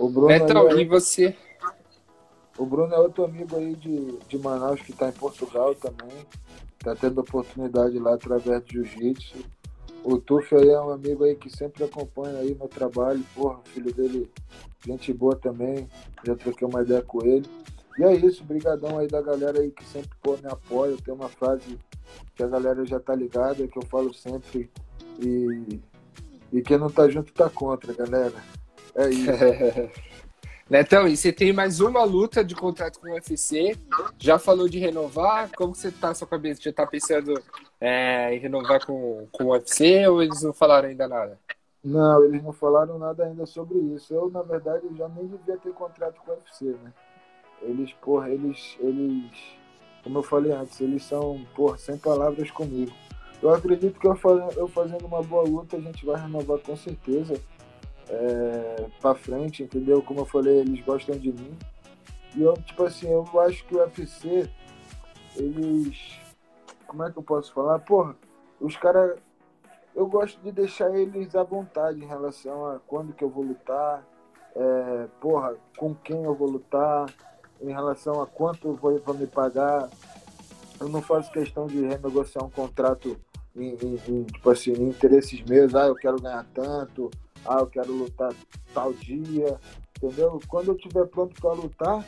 O 0.00 0.08
Bruno 0.08 0.28
Netão, 0.28 0.70
é... 0.70 0.80
e 0.80 0.84
você? 0.86 1.36
O 2.56 2.64
Bruno 2.64 2.94
é 2.94 2.98
outro 2.98 3.22
amigo 3.22 3.54
aí 3.54 3.74
de, 3.76 4.18
de 4.26 4.38
Manaus 4.38 4.80
que 4.80 4.92
está 4.92 5.10
em 5.10 5.12
Portugal 5.12 5.74
também. 5.74 6.26
Está 6.78 6.96
tendo 6.96 7.20
oportunidade 7.20 7.98
lá 7.98 8.14
através 8.14 8.62
do 8.62 8.82
Jiu-Jitsu. 8.82 9.44
O 10.02 10.16
Tuf 10.18 10.54
aí 10.54 10.70
é 10.70 10.80
um 10.80 10.90
amigo 10.90 11.24
aí 11.24 11.36
que 11.36 11.54
sempre 11.54 11.84
acompanha 11.84 12.38
aí 12.38 12.54
meu 12.54 12.66
trabalho. 12.66 13.22
Porra, 13.34 13.58
o 13.58 13.68
filho 13.68 13.92
dele, 13.92 14.30
gente 14.86 15.12
boa 15.12 15.36
também. 15.36 15.86
Já 16.24 16.34
troquei 16.34 16.66
uma 16.66 16.80
ideia 16.80 17.02
com 17.02 17.22
ele. 17.22 17.46
E 17.98 18.02
é 18.02 18.14
isso, 18.14 18.42
brigadão 18.42 18.98
aí 18.98 19.06
da 19.06 19.20
galera 19.20 19.60
aí 19.60 19.70
que 19.70 19.84
sempre 19.84 20.16
pô, 20.22 20.34
me 20.38 20.46
apoia. 20.46 20.96
Tem 21.04 21.12
uma 21.12 21.28
frase 21.28 21.78
que 22.34 22.42
a 22.42 22.46
galera 22.46 22.86
já 22.86 22.98
tá 22.98 23.14
ligada, 23.14 23.68
que 23.68 23.76
eu 23.76 23.84
falo 23.84 24.14
sempre. 24.14 24.70
E, 25.18 25.78
e 26.50 26.62
quem 26.62 26.78
não 26.78 26.88
tá 26.88 27.06
junto 27.06 27.34
tá 27.34 27.50
contra, 27.50 27.92
galera. 27.92 28.42
É 28.94 29.08
isso. 29.10 29.30
Netão, 30.70 31.08
e 31.08 31.16
você 31.16 31.32
tem 31.32 31.52
mais 31.52 31.80
uma 31.80 32.04
luta 32.04 32.44
de 32.44 32.54
contrato 32.54 33.00
com 33.00 33.08
o 33.08 33.14
UFC. 33.14 33.76
Já 34.18 34.38
falou 34.38 34.68
de 34.68 34.78
renovar? 34.78 35.50
Como 35.56 35.74
você 35.74 35.90
tá 35.90 36.08
na 36.08 36.14
sua 36.14 36.28
cabeça? 36.28 36.62
Já 36.62 36.72
tá 36.72 36.86
pensando 36.86 37.34
é, 37.80 38.32
em 38.32 38.38
renovar 38.38 38.86
com, 38.86 39.26
com 39.32 39.44
o 39.46 39.48
UFC 39.48 40.06
ou 40.06 40.22
eles 40.22 40.42
não 40.44 40.52
falaram 40.52 40.88
ainda 40.88 41.08
nada? 41.08 41.36
Não, 41.82 42.24
eles 42.24 42.40
não 42.44 42.52
falaram 42.52 42.98
nada 42.98 43.24
ainda 43.24 43.46
sobre 43.46 43.78
isso. 43.78 44.14
Eu, 44.14 44.30
na 44.30 44.42
verdade, 44.42 44.86
já 44.96 45.08
nem 45.08 45.26
devia 45.26 45.56
ter 45.56 45.72
contrato 45.72 46.20
com 46.24 46.30
o 46.30 46.34
UFC, 46.34 46.66
né? 46.66 46.92
Eles, 47.62 47.92
porra, 47.94 48.30
eles, 48.30 48.76
eles, 48.78 49.32
como 50.04 50.18
eu 50.18 50.22
falei 50.22 50.52
antes, 50.52 50.80
eles 50.80 51.02
são, 51.04 51.44
porra, 51.56 51.78
sem 51.78 51.98
palavras 51.98 52.48
comigo. 52.52 52.92
Eu 53.42 53.52
acredito 53.52 53.98
que 53.98 54.06
eu, 54.06 54.16
eu 54.56 54.68
fazendo 54.68 55.04
uma 55.04 55.22
boa 55.22 55.42
luta, 55.42 55.76
a 55.76 55.80
gente 55.80 56.06
vai 56.06 56.20
renovar 56.20 56.58
com 56.58 56.76
certeza 56.76 57.40
é, 58.10 58.86
para 59.00 59.14
frente, 59.14 59.62
entendeu? 59.62 60.02
Como 60.02 60.20
eu 60.20 60.26
falei, 60.26 60.58
eles 60.58 60.84
gostam 60.84 61.16
de 61.16 61.32
mim. 61.32 61.56
E 62.34 62.42
eu, 62.42 62.54
tipo 62.54 62.84
assim, 62.84 63.08
eu 63.08 63.24
acho 63.40 63.64
que 63.64 63.74
o 63.74 63.78
UFC, 63.78 64.50
eles. 65.36 66.18
Como 66.86 67.04
é 67.04 67.10
que 67.10 67.18
eu 67.18 67.22
posso 67.22 67.52
falar? 67.52 67.78
Porra, 67.78 68.16
os 68.60 68.76
caras. 68.76 69.18
Eu 69.94 70.06
gosto 70.06 70.40
de 70.40 70.52
deixar 70.52 70.94
eles 70.96 71.34
à 71.34 71.42
vontade 71.42 72.02
em 72.02 72.06
relação 72.06 72.64
a 72.64 72.78
quando 72.86 73.12
que 73.12 73.24
eu 73.24 73.28
vou 73.28 73.42
lutar, 73.42 74.04
é, 74.54 75.06
porra, 75.20 75.56
com 75.76 75.92
quem 75.96 76.22
eu 76.22 76.32
vou 76.32 76.48
lutar, 76.48 77.12
em 77.60 77.72
relação 77.72 78.22
a 78.22 78.26
quanto 78.26 78.72
vou, 78.74 78.98
vou 79.00 79.14
me 79.14 79.26
pagar. 79.26 79.90
Eu 80.80 80.88
não 80.88 81.02
faço 81.02 81.30
questão 81.32 81.66
de 81.66 81.84
renegociar 81.84 82.44
um 82.44 82.50
contrato 82.50 83.18
em, 83.56 83.76
em, 83.82 84.00
em 84.08 84.24
tipo 84.24 84.48
assim, 84.48 84.72
em 84.72 84.88
interesses 84.88 85.42
meus, 85.42 85.74
ah, 85.74 85.88
eu 85.88 85.96
quero 85.96 86.22
ganhar 86.22 86.46
tanto, 86.54 87.10
ah, 87.46 87.58
eu 87.60 87.66
quero 87.66 87.92
lutar 87.92 88.34
tal 88.74 88.92
dia, 88.92 89.58
entendeu? 89.96 90.38
Quando 90.48 90.68
eu 90.68 90.76
estiver 90.76 91.06
pronto 91.06 91.40
para 91.40 91.52
lutar, 91.52 92.06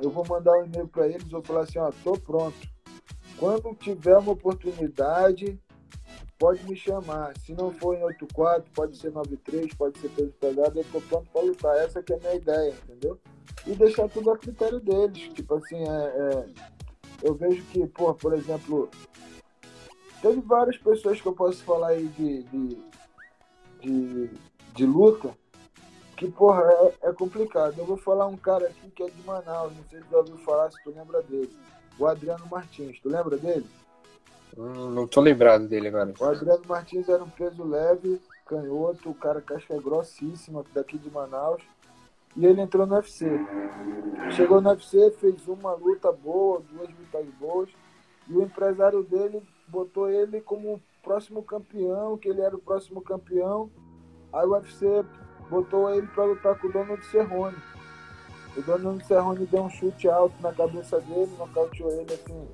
eu 0.00 0.10
vou 0.10 0.26
mandar 0.26 0.52
um 0.58 0.64
e-mail 0.64 0.88
para 0.88 1.08
eles, 1.08 1.28
vou 1.28 1.42
falar 1.42 1.62
assim, 1.62 1.78
ó, 1.78 1.90
tô 2.02 2.12
pronto. 2.12 2.56
Quando 3.36 3.74
tiver 3.74 4.16
uma 4.18 4.32
oportunidade, 4.32 5.58
pode 6.38 6.64
me 6.64 6.76
chamar. 6.76 7.32
Se 7.38 7.54
não 7.54 7.72
for 7.72 7.96
em 7.96 8.02
84, 8.02 8.70
pode 8.72 8.96
ser 8.96 9.12
93, 9.12 9.72
pode 9.74 9.98
ser 9.98 10.08
peso 10.10 10.32
pesado, 10.32 10.78
eu 10.78 10.84
tô 10.84 11.00
pronto 11.02 11.30
para 11.30 11.42
lutar. 11.42 11.76
Essa 11.78 12.02
que 12.02 12.12
é 12.12 12.16
a 12.16 12.20
minha 12.20 12.34
ideia, 12.34 12.74
entendeu? 12.84 13.18
e 13.66 13.74
deixar 13.74 14.08
tudo 14.08 14.30
a 14.30 14.38
critério 14.38 14.80
deles. 14.80 15.28
Tipo 15.34 15.54
assim, 15.54 15.76
é, 15.76 15.88
é, 15.88 16.46
eu 17.22 17.34
vejo 17.34 17.62
que, 17.66 17.86
pô, 17.88 18.14
por 18.14 18.32
exemplo, 18.34 18.88
teve 20.22 20.40
várias 20.42 20.76
pessoas 20.78 21.20
que 21.20 21.26
eu 21.26 21.34
posso 21.34 21.62
falar 21.64 21.88
aí 21.88 22.06
de, 22.08 22.42
de, 22.44 22.78
de, 23.80 24.30
de 24.74 24.86
luta 24.86 25.34
que, 26.20 26.30
porra, 26.30 26.62
é, 26.62 27.08
é, 27.08 27.12
complicado. 27.14 27.78
Eu 27.78 27.86
vou 27.86 27.96
falar 27.96 28.26
um 28.26 28.36
cara 28.36 28.66
aqui 28.66 28.90
que 28.90 29.02
é 29.02 29.08
de 29.08 29.22
Manaus, 29.22 29.72
não 29.74 29.84
sei 29.88 30.00
se 30.02 30.10
já 30.10 30.18
ouviu 30.18 30.36
falar, 30.38 30.70
se 30.70 30.76
tu 30.84 30.90
lembra 30.90 31.22
dele. 31.22 31.50
O 31.98 32.06
Adriano 32.06 32.46
Martins, 32.50 33.00
tu 33.00 33.08
lembra 33.08 33.38
dele? 33.38 33.66
Hum, 34.56 34.90
não 34.90 35.06
tô 35.06 35.22
lembrado 35.22 35.66
dele 35.66 35.88
agora. 35.88 36.12
O 36.18 36.24
Adriano 36.24 36.62
Martins 36.68 37.08
era 37.08 37.24
um 37.24 37.30
peso 37.30 37.64
leve, 37.64 38.20
canhoto, 38.46 39.08
o 39.08 39.14
cara 39.14 39.40
casca 39.40 39.80
grossíssima 39.80 40.62
daqui 40.74 40.98
de 40.98 41.10
Manaus. 41.10 41.62
E 42.36 42.44
ele 42.44 42.60
entrou 42.60 42.86
no 42.86 42.96
UFC. 42.96 43.26
Chegou 44.36 44.60
no 44.60 44.68
UFC, 44.68 45.10
fez 45.12 45.48
uma 45.48 45.72
luta 45.72 46.12
boa, 46.12 46.62
duas 46.70 46.90
lutas 46.90 47.26
boas. 47.38 47.70
E 48.28 48.34
o 48.34 48.42
empresário 48.42 49.02
dele 49.02 49.42
botou 49.68 50.10
ele 50.10 50.42
como 50.42 50.80
próximo 51.02 51.42
campeão, 51.42 52.16
que 52.16 52.28
ele 52.28 52.40
era 52.40 52.54
o 52.54 52.60
próximo 52.60 53.00
campeão. 53.00 53.70
Aí 54.32 54.46
o 54.46 54.52
UFC 54.52 55.04
botou 55.48 55.92
ele 55.92 56.06
para 56.08 56.24
lutar 56.24 56.58
com 56.58 56.68
o 56.68 56.72
dono 56.72 56.96
do 56.96 57.04
Cerrone. 57.04 57.56
O 58.56 58.62
dono 58.62 58.94
do 58.94 59.04
Cerrone 59.04 59.46
deu 59.46 59.62
um 59.62 59.70
chute 59.70 60.08
alto 60.08 60.34
na 60.40 60.52
cabeça 60.52 61.00
dele, 61.00 61.30
nocauteou 61.38 61.90
ele 61.90 62.12
assim. 62.12 62.48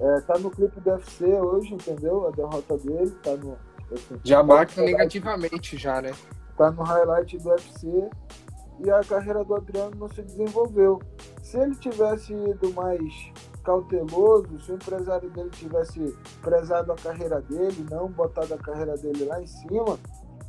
É, 0.00 0.20
tá 0.22 0.38
no 0.38 0.50
clipe 0.50 0.80
do 0.80 0.90
UFC 0.90 1.24
hoje, 1.24 1.74
entendeu? 1.74 2.26
A 2.26 2.30
derrota 2.30 2.76
dele, 2.78 3.10
tá 3.22 3.36
no. 3.36 3.56
Assim, 3.92 4.18
já 4.24 4.42
marca 4.42 4.80
negativamente 4.80 5.76
já, 5.76 6.00
né? 6.00 6.12
Tá 6.56 6.70
no 6.70 6.82
highlight 6.82 7.38
do 7.38 7.50
UFC 7.50 8.10
e 8.84 8.90
a 8.90 9.00
carreira 9.00 9.44
do 9.44 9.54
Adriano 9.54 9.92
não 9.96 10.08
se 10.08 10.22
desenvolveu. 10.22 11.00
Se 11.42 11.58
ele 11.58 11.74
tivesse 11.76 12.32
ido 12.32 12.72
mais 12.72 13.32
cauteloso, 13.62 14.60
se 14.60 14.72
o 14.72 14.74
empresário 14.74 15.30
dele 15.30 15.50
tivesse 15.50 16.16
prezado 16.40 16.92
a 16.92 16.96
carreira 16.96 17.40
dele, 17.40 17.86
não 17.90 18.08
botado 18.08 18.54
a 18.54 18.58
carreira 18.58 18.96
dele 18.96 19.24
lá 19.24 19.40
em 19.40 19.46
cima, 19.46 19.98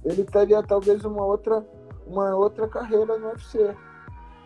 ele 0.04 0.24
teria 0.24 0.62
talvez 0.62 1.04
uma 1.06 1.26
outra, 1.26 1.66
uma 2.06 2.36
outra 2.36 2.68
carreira 2.68 3.18
no 3.18 3.28
UFC. 3.28 3.76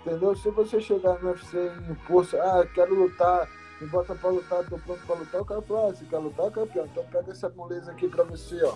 Entendeu? 0.06 0.36
Se 0.36 0.50
você 0.52 0.80
chegar 0.80 1.22
no 1.22 1.30
UFC 1.30 1.58
e 1.58 1.92
impor, 1.92 2.26
ah, 2.36 2.66
quero 2.74 2.96
lutar, 2.96 3.50
me 3.82 3.88
bota 3.88 4.16
pra 4.16 4.30
lutar, 4.30 4.64
tô 4.66 4.78
pronto 4.78 5.02
pra 5.06 5.16
lutar, 5.16 5.42
o 5.42 5.46
cara 5.46 5.62
fala, 5.62 5.90
ah, 5.90 5.96
você 5.96 6.06
quer 6.06 6.18
lutar, 6.18 6.52
campeão? 6.52 6.86
Então 6.86 7.04
pega 7.12 7.32
essa 7.32 7.50
moleza 7.50 7.92
aqui 7.92 8.08
pra 8.08 8.24
você, 8.24 8.64
ó. 8.64 8.74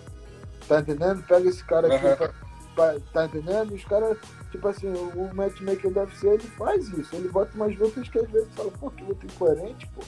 Tá 0.67 0.79
entendendo? 0.79 1.23
Pega 1.23 1.49
esse 1.49 1.63
cara 1.63 1.93
aqui 1.93 2.05
uhum. 2.05 2.15
pra 2.15 2.33
Tá 2.75 3.25
entendendo? 3.25 3.73
Os 3.73 3.83
caras, 3.83 4.17
tipo 4.49 4.67
assim, 4.67 4.87
o 4.87 5.33
matchmaker 5.35 5.91
deve 5.91 6.15
ser, 6.17 6.33
ele 6.33 6.47
faz 6.57 6.87
isso. 6.89 7.15
Ele 7.15 7.29
bota 7.29 7.51
umas 7.55 7.77
lutas 7.77 8.07
que 8.07 8.19
às 8.19 8.29
vezes 8.29 8.47
fala, 8.55 8.71
pô, 8.71 8.89
que 8.89 9.03
luta 9.03 9.25
incoerente, 9.25 9.87
pô. 9.95 10.01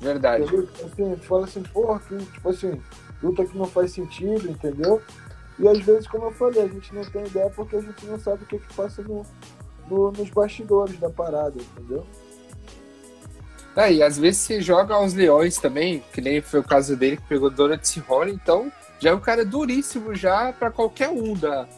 Verdade. 0.00 0.44
Entendeu? 0.44 0.68
Assim, 0.84 1.16
fala 1.16 1.44
assim, 1.44 1.62
porra, 1.62 2.00
que, 2.00 2.16
tipo 2.16 2.48
assim, 2.48 2.82
luta 3.22 3.44
que 3.44 3.56
não 3.56 3.66
faz 3.66 3.92
sentido, 3.92 4.50
entendeu? 4.50 5.00
E 5.58 5.68
às 5.68 5.78
vezes, 5.80 6.08
como 6.08 6.24
eu 6.26 6.32
falei, 6.32 6.62
a 6.62 6.68
gente 6.68 6.94
não 6.94 7.04
tem 7.04 7.26
ideia 7.26 7.50
porque 7.50 7.76
a 7.76 7.80
gente 7.80 8.06
não 8.06 8.18
sabe 8.18 8.44
o 8.44 8.46
que, 8.46 8.58
que 8.58 8.74
passa 8.74 9.02
no, 9.02 9.26
no, 9.90 10.10
nos 10.10 10.30
bastidores 10.30 10.98
da 10.98 11.10
parada, 11.10 11.60
entendeu? 11.60 12.06
É, 13.76 13.92
e 13.92 14.02
às 14.02 14.18
vezes 14.18 14.40
você 14.40 14.60
joga 14.60 14.94
aos 14.94 15.12
leões 15.14 15.58
também, 15.58 16.02
que 16.12 16.20
nem 16.20 16.40
foi 16.40 16.60
o 16.60 16.64
caso 16.64 16.96
dele 16.96 17.18
que 17.18 17.28
pegou 17.28 17.50
Donald 17.50 17.86
Cerrone, 17.86 18.32
então 18.32 18.72
já 18.98 19.10
é 19.10 19.14
um 19.14 19.20
cara 19.20 19.44
duríssimo 19.44 20.14
já 20.14 20.52
para 20.52 20.70
qualquer 20.70 21.08
um 21.08 21.34
da, 21.34 21.68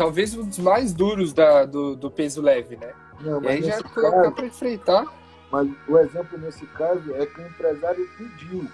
talvez 0.00 0.34
um 0.34 0.46
dos 0.46 0.58
mais 0.58 0.94
duros 0.94 1.34
da, 1.34 1.66
do, 1.66 1.94
do 1.94 2.10
peso 2.10 2.40
leve, 2.40 2.74
né? 2.74 2.94
Não, 3.20 3.42
e 3.42 3.48
aí 3.48 3.62
já 3.62 3.82
colocar 3.82 4.30
para 4.30 4.46
enfrentar. 4.46 5.06
Mas 5.52 5.68
o 5.86 5.98
exemplo 5.98 6.38
nesse 6.38 6.64
caso 6.68 7.14
é 7.16 7.26
que 7.26 7.38
o 7.38 7.46
empresário 7.46 8.08
pediu. 8.16 8.66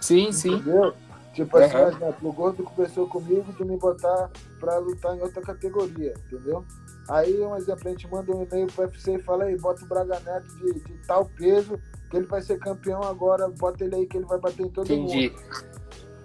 Sim, 0.00 0.32
sim. 0.32 0.54
Entendeu? 0.54 0.92
Tipo 1.32 1.58
assim, 1.58 1.76
uhum. 1.76 1.88
exemplo, 1.88 2.28
o 2.28 2.32
Gordo 2.32 2.64
conversou 2.64 3.06
comigo 3.06 3.52
de 3.52 3.64
me 3.64 3.76
botar 3.76 4.28
para 4.58 4.78
lutar 4.78 5.16
em 5.16 5.20
outra 5.20 5.40
categoria, 5.42 6.12
entendeu? 6.26 6.64
Aí, 7.08 7.40
um 7.40 7.54
exemplo, 7.54 7.82
a 7.86 7.90
gente 7.90 8.08
manda 8.08 8.32
um 8.32 8.42
e-mail 8.42 8.66
pro 8.66 8.84
UFC 8.84 9.14
e 9.14 9.22
fala 9.22 9.44
aí, 9.44 9.56
bota 9.56 9.84
o 9.84 9.86
Braga 9.86 10.18
Neto 10.20 10.56
de, 10.56 10.80
de 10.80 11.06
tal 11.06 11.26
peso, 11.36 11.78
que 12.10 12.16
ele 12.16 12.26
vai 12.26 12.42
ser 12.42 12.58
campeão 12.58 13.00
agora, 13.02 13.48
bota 13.48 13.84
ele 13.84 13.94
aí 13.94 14.06
que 14.06 14.16
ele 14.16 14.26
vai 14.26 14.40
bater 14.40 14.66
em 14.66 14.70
todo 14.70 14.92
Entendi. 14.92 15.30
mundo. 15.30 15.40
Entendi. 15.40 15.73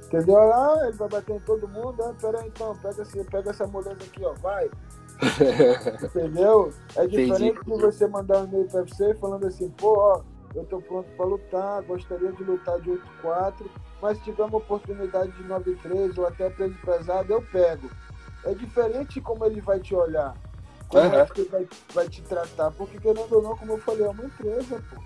Entendeu? 0.10 0.40
Ah, 0.40 0.80
ele 0.88 0.98
vai 0.98 1.08
bater 1.08 1.36
em 1.36 1.40
todo 1.42 1.68
mundo. 1.68 2.04
Ah, 2.04 2.14
pera 2.20 2.42
aí, 2.42 2.48
então, 2.48 2.76
pega, 2.78 3.04
esse, 3.04 3.24
pega 3.26 3.52
essa 3.52 3.68
moleza 3.68 4.04
aqui, 4.04 4.26
ó, 4.26 4.34
vai. 4.34 4.68
Entendeu? 6.04 6.74
É 6.96 7.06
diferente 7.06 7.64
de 7.64 7.70
você 7.70 8.08
mandar 8.08 8.40
um 8.40 8.48
e-mail 8.48 8.68
pra 8.68 8.82
você 8.82 9.14
falando 9.16 9.46
assim, 9.46 9.70
pô, 9.70 10.00
ó, 10.00 10.22
eu 10.56 10.66
tô 10.66 10.82
pronto 10.82 11.08
pra 11.16 11.26
lutar, 11.26 11.84
gostaria 11.84 12.32
de 12.32 12.44
lutar 12.44 12.80
de 12.82 12.90
8-4, 13.24 13.54
mas 14.02 14.18
se 14.18 14.24
tiver 14.24 14.44
uma 14.46 14.58
oportunidade 14.58 15.32
de 15.34 15.44
9-3 15.44 16.18
ou 16.18 16.26
até 16.26 16.50
peso 16.50 16.76
pesado, 16.84 17.32
eu 17.32 17.42
pego. 17.44 17.88
É 18.46 18.54
diferente 18.56 19.22
como 19.22 19.46
ele 19.46 19.62
vai 19.62 19.80
te 19.80 19.94
olhar, 19.94 20.34
como 20.88 21.04
uhum. 21.04 21.26
que 21.28 21.42
ele 21.42 21.50
vai, 21.50 21.68
vai 21.94 22.10
te 22.10 22.24
tratar, 22.24 22.72
porque 22.72 22.98
querendo 22.98 23.32
ou 23.32 23.44
não, 23.44 23.56
como 23.56 23.74
eu 23.74 23.78
falei, 23.80 24.08
é 24.08 24.10
uma 24.10 24.26
empresa, 24.26 24.82
pô. 24.90 25.00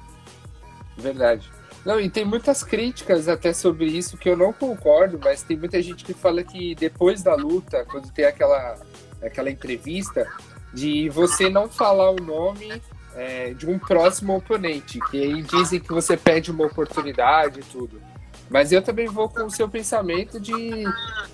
Verdade. 0.98 1.52
Não, 1.86 2.00
e 2.00 2.10
tem 2.10 2.24
muitas 2.24 2.64
críticas 2.64 3.28
até 3.28 3.52
sobre 3.52 3.86
isso 3.86 4.18
que 4.18 4.30
eu 4.30 4.38
não 4.38 4.54
concordo, 4.54 5.20
mas 5.22 5.44
tem 5.44 5.58
muita 5.58 5.82
gente 5.82 6.06
que 6.06 6.14
fala 6.14 6.44
que 6.44 6.74
depois 6.76 7.22
da 7.22 7.36
luta, 7.36 7.86
quando 7.86 8.12
tem 8.12 8.26
aquela, 8.26 8.78
aquela 9.22 9.50
entrevista, 9.50 10.26
de 10.74 11.10
você 11.10 11.50
não 11.50 11.70
falar 11.70 12.10
o 12.12 12.16
nome 12.16 12.82
é, 13.16 13.54
de 13.54 13.70
um 13.70 13.78
próximo 13.78 14.36
oponente, 14.36 15.00
que 15.12 15.22
aí 15.22 15.42
dizem 15.42 15.80
que 15.80 15.92
você 15.92 16.18
pede 16.18 16.52
uma 16.52 16.66
oportunidade 16.66 17.60
e 17.60 17.64
tudo. 17.64 18.02
Mas 18.50 18.72
eu 18.72 18.82
também 18.82 19.08
vou 19.08 19.30
com 19.30 19.46
o 19.46 19.52
seu 19.52 19.68
pensamento 19.68 20.40
de 20.40 20.84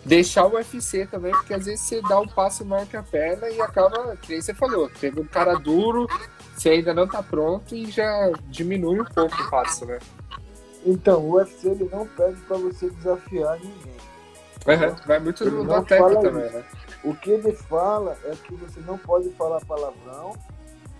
deixar 0.05 0.45
o 0.45 0.55
UFC 0.55 1.05
também, 1.05 1.31
porque 1.31 1.53
às 1.53 1.65
vezes 1.65 1.81
você 1.81 2.01
dá 2.01 2.19
um 2.19 2.27
passo 2.27 2.65
maior 2.65 2.85
que 2.85 2.97
a 2.97 3.03
perna 3.03 3.49
e 3.49 3.61
acaba, 3.61 4.15
que 4.17 4.31
nem 4.31 4.41
você 4.41 4.53
falou, 4.53 4.89
tendo 4.99 5.21
um 5.21 5.25
cara 5.25 5.55
duro, 5.55 6.07
você 6.55 6.69
ainda 6.69 6.93
não 6.93 7.07
tá 7.07 7.21
pronto 7.21 7.75
e 7.75 7.89
já 7.89 8.31
diminui 8.47 9.01
um 9.01 9.05
pouco 9.05 9.35
o 9.35 9.49
passo, 9.49 9.85
né? 9.85 9.99
Então, 10.85 11.21
o 11.25 11.33
UFC 11.33 11.69
ele 11.69 11.89
não 11.91 12.07
pede 12.07 12.39
para 12.41 12.57
você 12.57 12.89
desafiar 12.89 13.59
ninguém. 13.59 13.99
Uhum, 14.65 14.95
vai 15.07 15.19
muito 15.19 15.43
ele 15.43 15.63
do 15.63 15.73
atleta 15.73 16.21
também, 16.21 16.45
isso. 16.45 16.57
né? 16.57 16.65
O 17.03 17.15
que 17.15 17.31
ele 17.31 17.53
fala 17.53 18.17
é 18.25 18.35
que 18.35 18.53
você 18.55 18.79
não 18.81 18.97
pode 18.97 19.29
falar 19.31 19.63
palavrão, 19.65 20.35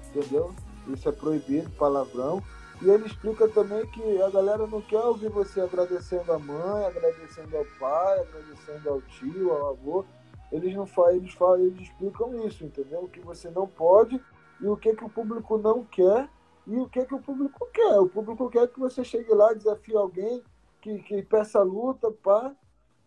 entendeu? 0.07 0.53
Isso 0.88 1.07
é 1.07 1.11
proibido, 1.11 1.69
palavrão. 1.72 2.41
E 2.81 2.89
ele 2.89 3.06
explica 3.06 3.47
também 3.49 3.85
que 3.88 4.22
a 4.22 4.30
galera 4.30 4.65
não 4.65 4.81
quer 4.81 4.99
ouvir 4.99 5.30
você 5.30 5.60
agradecendo 5.60 6.31
a 6.31 6.39
mãe, 6.39 6.85
agradecendo 6.85 7.57
ao 7.57 7.65
pai, 7.77 8.19
agradecendo 8.22 8.89
ao 8.89 9.01
tio, 9.01 9.51
ao 9.51 9.72
avô. 9.72 10.06
Eles 10.51 10.73
não 10.73 10.88
falam, 10.88 11.18
eles 11.18 11.34
falam, 11.34 11.60
eles 11.60 11.81
explicam 11.81 12.47
isso, 12.47 12.64
entendeu? 12.64 13.03
O 13.03 13.10
que 13.10 13.19
você 13.19 13.49
não 13.49 13.68
pode 13.68 14.19
e 14.61 14.68
o 14.68 14.77
que, 14.77 14.95
que 14.95 15.03
o 15.03 15.10
público 15.10 15.57
não 15.57 15.84
quer 15.84 16.30
e 16.69 16.77
o 16.77 16.87
que, 16.87 17.03
que 17.03 17.15
o 17.15 17.19
público 17.19 17.67
quer. 17.73 17.99
O 17.99 18.07
público 18.07 18.47
quer 18.49 18.67
que 18.67 18.79
você 18.79 19.03
chegue 19.03 19.33
lá, 19.33 19.53
desafie 19.53 19.95
alguém, 19.95 20.43
que, 20.79 20.99
que 20.99 21.23
peça 21.23 21.61
luta, 21.63 22.11
pá. 22.11 22.55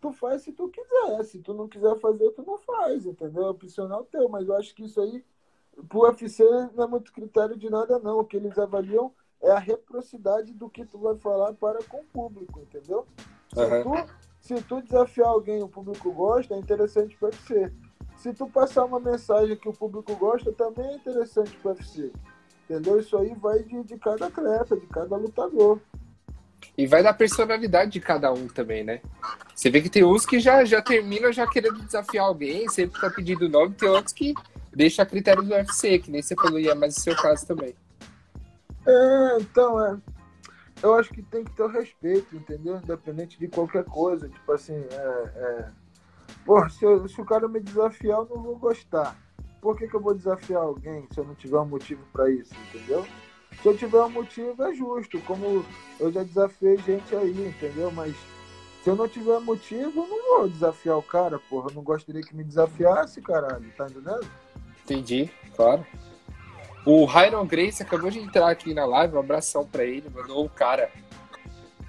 Tu 0.01 0.11
faz 0.11 0.41
se 0.41 0.51
tu 0.51 0.67
quiser. 0.67 1.23
Se 1.23 1.39
tu 1.39 1.53
não 1.53 1.69
quiser 1.69 1.97
fazer, 1.99 2.29
tu 2.31 2.43
não 2.45 2.57
faz, 2.57 3.05
entendeu? 3.05 3.45
É 3.45 3.49
opcional 3.49 4.03
teu. 4.03 4.27
Mas 4.27 4.49
eu 4.49 4.57
acho 4.57 4.75
que 4.75 4.83
isso 4.83 4.99
aí, 4.99 5.23
pro 5.87 6.01
UFC, 6.01 6.43
não 6.75 6.83
é 6.83 6.87
muito 6.87 7.13
critério 7.13 7.55
de 7.55 7.69
nada, 7.69 7.97
não. 7.99 8.19
O 8.19 8.25
que 8.25 8.35
eles 8.35 8.59
avaliam 8.59 9.13
é 9.41 9.49
a 9.49 9.59
reciprocidade 9.59 10.53
do 10.53 10.69
que 10.69 10.85
tu 10.85 10.97
vai 10.97 11.15
falar 11.15 11.53
para 11.53 11.81
com 11.85 12.01
o 12.01 12.05
público, 12.05 12.59
entendeu? 12.59 13.07
Se, 13.53 13.61
uhum. 13.61 13.83
tu, 13.83 14.13
se 14.41 14.61
tu 14.63 14.81
desafiar 14.81 15.29
alguém 15.29 15.63
o 15.63 15.69
público 15.69 16.11
gosta, 16.11 16.53
é 16.53 16.57
interessante 16.57 17.15
para 17.15 17.27
o 17.27 17.31
UFC. 17.31 17.71
Se 18.17 18.33
tu 18.33 18.45
passar 18.47 18.83
uma 18.83 18.99
mensagem 18.99 19.55
que 19.55 19.69
o 19.69 19.73
público 19.73 20.13
gosta, 20.17 20.51
também 20.51 20.85
é 20.85 20.95
interessante 20.95 21.55
para 21.57 21.71
o 21.71 21.75
UFC. 21.75 22.11
Entendeu? 22.63 22.99
Isso 22.99 23.17
aí 23.17 23.33
vai 23.35 23.61
de, 23.63 23.83
de 23.83 23.97
cada 23.97 24.27
atleta, 24.27 24.77
de 24.77 24.87
cada 24.87 25.15
lutador. 25.17 25.79
E 26.77 26.87
vai 26.87 27.03
da 27.03 27.13
personalidade 27.13 27.91
de 27.91 27.99
cada 27.99 28.31
um 28.31 28.47
também, 28.47 28.83
né? 28.83 29.01
Você 29.53 29.69
vê 29.69 29.81
que 29.81 29.89
tem 29.89 30.03
uns 30.03 30.25
que 30.25 30.39
já, 30.39 30.63
já 30.63 30.81
terminam 30.81 31.31
já 31.31 31.45
querendo 31.45 31.83
desafiar 31.83 32.25
alguém, 32.25 32.67
sempre 32.69 32.99
tá 32.99 33.09
pedindo 33.09 33.49
nome, 33.49 33.75
tem 33.75 33.89
outros 33.89 34.13
que 34.13 34.33
deixa 34.73 35.03
a 35.03 35.05
critério 35.05 35.43
do 35.43 35.53
UFC, 35.53 35.99
que 35.99 36.09
nem 36.09 36.21
você 36.21 36.35
falou, 36.35 36.59
e 36.59 36.69
é 36.69 36.73
mais 36.73 36.97
o 36.97 37.01
seu 37.01 37.15
caso 37.15 37.45
também. 37.45 37.75
É, 38.87 39.37
então, 39.39 39.85
é. 39.85 39.97
Eu 40.81 40.95
acho 40.95 41.11
que 41.11 41.21
tem 41.21 41.43
que 41.43 41.55
ter 41.55 41.63
o 41.63 41.67
respeito, 41.67 42.35
entendeu? 42.35 42.77
Independente 42.77 43.37
de 43.39 43.47
qualquer 43.47 43.85
coisa. 43.85 44.27
Tipo 44.27 44.51
assim, 44.51 44.73
é. 44.73 45.31
é... 45.35 45.67
Pô, 46.45 46.67
se, 46.69 46.83
eu, 46.83 47.07
se 47.07 47.21
o 47.21 47.25
cara 47.25 47.47
me 47.47 47.59
desafiar, 47.59 48.19
eu 48.19 48.25
não 48.25 48.41
vou 48.41 48.57
gostar 48.57 49.15
por 49.63 49.77
que, 49.77 49.87
que 49.87 49.95
eu 49.95 50.01
vou 50.01 50.13
desafiar 50.13 50.61
alguém 50.61 51.07
se 51.09 51.17
eu 51.17 51.23
não 51.23 51.33
tiver 51.35 51.57
um 51.57 51.65
motivo 51.65 52.01
para 52.11 52.29
isso, 52.29 52.53
entendeu? 52.67 53.07
Se 53.61 53.67
eu 53.69 53.77
tiver 53.77 54.01
um 54.01 54.09
motivo, 54.09 54.61
é 54.61 54.73
justo, 54.73 55.21
como 55.21 55.65
eu 55.97 56.11
já 56.11 56.21
desafiei 56.21 56.77
gente 56.79 57.15
aí, 57.15 57.47
entendeu? 57.47 57.89
Mas 57.89 58.13
se 58.83 58.89
eu 58.89 58.95
não 58.97 59.07
tiver 59.07 59.39
motivo, 59.39 60.01
eu 60.01 60.07
não 60.07 60.39
vou 60.39 60.49
desafiar 60.49 60.97
o 60.97 61.01
cara, 61.01 61.39
porra. 61.49 61.69
Eu 61.69 61.75
não 61.75 61.81
gostaria 61.81 62.21
que 62.21 62.35
me 62.35 62.43
desafiasse, 62.43 63.21
caralho, 63.21 63.65
tá 63.77 63.87
entendendo? 63.87 64.27
Entendi, 64.83 65.31
claro. 65.55 65.87
O 66.85 67.05
Ryan 67.05 67.45
Grace 67.45 67.81
acabou 67.81 68.11
de 68.11 68.19
entrar 68.19 68.49
aqui 68.49 68.73
na 68.73 68.85
live, 68.85 69.15
um 69.15 69.19
abração 69.19 69.65
pra 69.65 69.85
ele, 69.85 70.09
mandou 70.13 70.43
o 70.43 70.49
cara. 70.49 70.91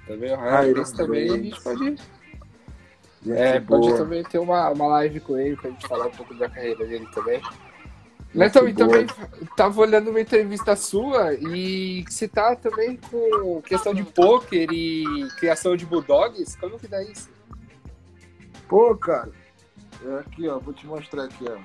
Também 0.07 0.31
o 0.31 0.37
Ryan 0.37 0.73
Grace 0.73 0.95
também, 0.95 1.29
a 1.29 1.37
gente 1.37 1.61
pode. 1.61 1.95
é, 3.27 3.59
pode 3.59 3.97
também 3.97 4.23
ter 4.23 4.39
uma, 4.39 4.69
uma 4.69 4.87
live 4.87 5.19
com 5.19 5.37
ele 5.37 5.57
pra 5.57 5.69
gente 5.69 5.85
falar 5.85 6.07
um 6.07 6.11
pouco 6.11 6.33
da 6.35 6.47
carreira 6.47 6.85
dele 6.85 7.07
também. 7.13 7.41
Neto, 8.35 8.67
e 8.67 8.73
também 8.73 9.07
tava 9.55 9.81
olhando 9.81 10.09
uma 10.09 10.19
entrevista 10.19 10.75
sua 10.75 11.33
e 11.33 12.03
você 12.07 12.27
tá 12.27 12.55
também 12.55 12.99
com 13.09 13.61
questão 13.61 13.93
de 13.93 14.03
poker 14.03 14.67
e 14.71 15.27
criação 15.39 15.75
de 15.77 15.85
bulldogs. 15.85 16.55
Como 16.57 16.77
que 16.77 16.87
dá 16.87 17.01
isso? 17.01 17.29
Pô, 18.67 18.95
cara, 18.95 19.31
é 20.05 20.19
aqui, 20.19 20.47
ó, 20.49 20.59
vou 20.59 20.73
te 20.73 20.85
mostrar 20.85 21.23
aqui, 21.23 21.45
ó. 21.47 21.57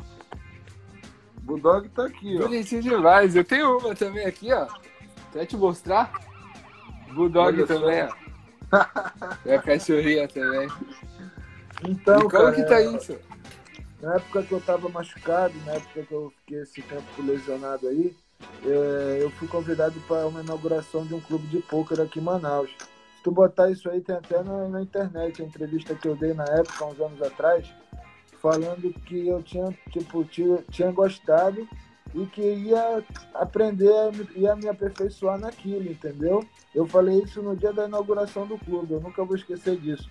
Bulldog 1.42 1.88
tá 1.88 2.06
aqui, 2.06 2.36
ó. 2.36 2.42
Bonitinho 2.42 2.82
demais. 2.82 3.34
Eu 3.34 3.44
tenho 3.44 3.78
uma 3.78 3.94
também 3.94 4.24
aqui, 4.24 4.52
ó. 4.52 4.68
Quer 5.32 5.46
te 5.46 5.56
mostrar? 5.56 6.12
Bulldog 7.12 7.48
Olha 7.48 7.66
também, 7.66 8.06
só. 8.06 8.14
ó. 8.14 8.20
É 9.44 9.56
a 9.56 9.62
cachorrinha 9.62 10.28
também. 10.28 10.68
Então, 11.88 12.18
e 12.18 12.20
como 12.20 12.30
cara, 12.30 12.52
que 12.52 12.62
tá 12.62 12.80
isso? 12.80 13.18
Na 14.00 14.14
época 14.14 14.42
que 14.42 14.52
eu 14.52 14.60
tava 14.60 14.88
machucado, 14.88 15.54
na 15.66 15.72
época 15.72 16.02
que 16.02 16.12
eu 16.12 16.32
fiquei 16.40 16.62
esse 16.62 16.80
tempo 16.82 17.22
lesionado 17.22 17.86
aí, 17.86 18.16
é, 18.64 19.18
eu 19.20 19.30
fui 19.32 19.46
convidado 19.46 19.98
para 20.08 20.26
uma 20.26 20.40
inauguração 20.40 21.04
de 21.04 21.14
um 21.14 21.20
clube 21.20 21.46
de 21.48 21.58
pôquer 21.58 22.00
aqui 22.00 22.18
em 22.18 22.22
Manaus. 22.22 22.70
Se 22.70 23.22
tu 23.22 23.30
botar 23.30 23.70
isso 23.70 23.90
aí, 23.90 24.00
tem 24.00 24.16
até 24.16 24.42
na, 24.42 24.68
na 24.68 24.82
internet, 24.82 25.42
a 25.42 25.44
entrevista 25.44 25.94
que 25.94 26.08
eu 26.08 26.16
dei 26.16 26.32
na 26.32 26.44
época, 26.44 26.86
uns 26.86 27.00
anos 27.00 27.22
atrás, 27.22 27.70
falando 28.40 28.90
que 29.04 29.28
eu 29.28 29.42
tinha, 29.42 29.76
tipo, 29.90 30.24
tinha, 30.24 30.64
tinha 30.70 30.90
gostado 30.90 31.68
e 32.14 32.26
que 32.26 32.42
ia 32.42 33.04
aprender, 33.34 33.92
ia 34.34 34.56
me 34.56 34.66
aperfeiçoar 34.68 35.38
naquilo, 35.38 35.90
entendeu? 35.90 36.42
Eu 36.74 36.86
falei 36.86 37.22
isso 37.22 37.42
no 37.42 37.54
dia 37.54 37.72
da 37.72 37.86
inauguração 37.86 38.46
do 38.46 38.58
clube, 38.58 38.94
eu 38.94 39.00
nunca 39.00 39.22
vou 39.24 39.36
esquecer 39.36 39.76
disso. 39.76 40.08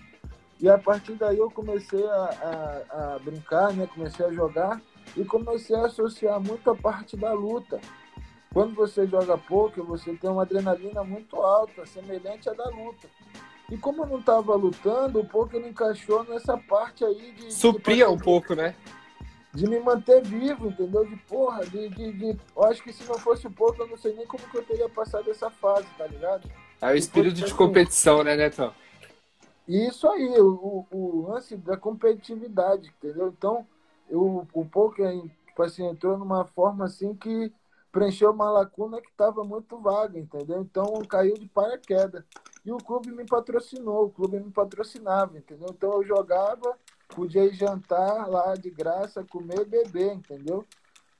E 0.60 0.68
a 0.68 0.76
partir 0.76 1.14
daí 1.14 1.38
eu 1.38 1.50
comecei 1.50 2.06
a, 2.06 2.84
a, 2.90 3.14
a 3.14 3.18
brincar, 3.18 3.72
né? 3.72 3.88
comecei 3.94 4.26
a 4.26 4.32
jogar 4.32 4.80
e 5.16 5.24
comecei 5.24 5.74
a 5.74 5.86
associar 5.86 6.38
muito 6.38 6.70
a 6.70 6.76
parte 6.76 7.16
da 7.16 7.32
luta. 7.32 7.80
Quando 8.52 8.74
você 8.74 9.06
joga 9.06 9.38
poker, 9.38 9.82
você 9.82 10.12
tem 10.14 10.28
uma 10.28 10.42
adrenalina 10.42 11.02
muito 11.02 11.36
alta, 11.36 11.86
semelhante 11.86 12.48
à 12.48 12.52
da 12.52 12.68
luta. 12.68 13.08
E 13.70 13.78
como 13.78 14.02
eu 14.02 14.06
não 14.06 14.18
estava 14.18 14.54
lutando, 14.54 15.20
o 15.20 15.24
poker 15.24 15.64
encaixou 15.64 16.24
nessa 16.24 16.58
parte 16.58 17.04
aí 17.04 17.32
de. 17.32 17.52
Supria 17.52 18.06
de, 18.06 18.12
um 18.12 18.18
pouco, 18.18 18.54
né? 18.54 18.74
De 19.54 19.66
me 19.66 19.78
manter 19.78 20.22
vivo, 20.22 20.68
entendeu? 20.68 21.06
De 21.06 21.16
porra, 21.16 21.64
de, 21.64 21.88
de, 21.88 22.12
de, 22.12 22.36
Eu 22.56 22.64
acho 22.64 22.82
que 22.82 22.92
se 22.92 23.04
não 23.04 23.18
fosse 23.18 23.46
o 23.46 23.50
poker, 23.50 23.82
eu 23.82 23.88
não 23.88 23.96
sei 23.96 24.12
nem 24.14 24.26
como 24.26 24.42
que 24.42 24.58
eu 24.58 24.64
teria 24.64 24.88
passado 24.88 25.30
essa 25.30 25.48
fase, 25.48 25.86
tá 25.96 26.06
ligado? 26.06 26.50
É 26.82 26.88
o 26.88 26.96
espírito 26.96 27.36
de 27.36 27.44
assim, 27.44 27.54
competição, 27.54 28.24
né, 28.24 28.36
Netão? 28.36 28.74
Isso 29.70 30.08
aí, 30.08 30.28
o, 30.40 30.84
o, 30.90 31.28
lance 31.28 31.56
da 31.56 31.76
competitividade, 31.76 32.92
entendeu? 32.98 33.28
Então, 33.28 33.64
eu, 34.08 34.44
o 34.52 34.64
poker, 34.64 35.22
tipo 35.46 35.62
assim, 35.62 35.86
entrou 35.86 36.18
numa 36.18 36.44
forma 36.44 36.86
assim 36.86 37.14
que 37.14 37.52
preencheu 37.92 38.32
uma 38.32 38.50
lacuna 38.50 39.00
que 39.00 39.08
estava 39.08 39.44
muito 39.44 39.78
vaga, 39.78 40.18
entendeu? 40.18 40.60
Então 40.60 40.86
caiu 41.08 41.34
de 41.34 41.46
paraquedas. 41.46 42.24
E 42.64 42.72
o 42.72 42.78
clube 42.78 43.12
me 43.12 43.24
patrocinou, 43.24 44.06
o 44.06 44.10
clube 44.10 44.40
me 44.40 44.50
patrocinava, 44.50 45.38
entendeu? 45.38 45.68
Então 45.70 45.92
eu 45.92 46.04
jogava, 46.04 46.76
podia 47.08 47.44
ir 47.44 47.54
jantar 47.54 48.28
lá 48.28 48.56
de 48.56 48.70
graça, 48.70 49.24
comer 49.24 49.60
e 49.60 49.64
beber, 49.64 50.14
entendeu? 50.14 50.66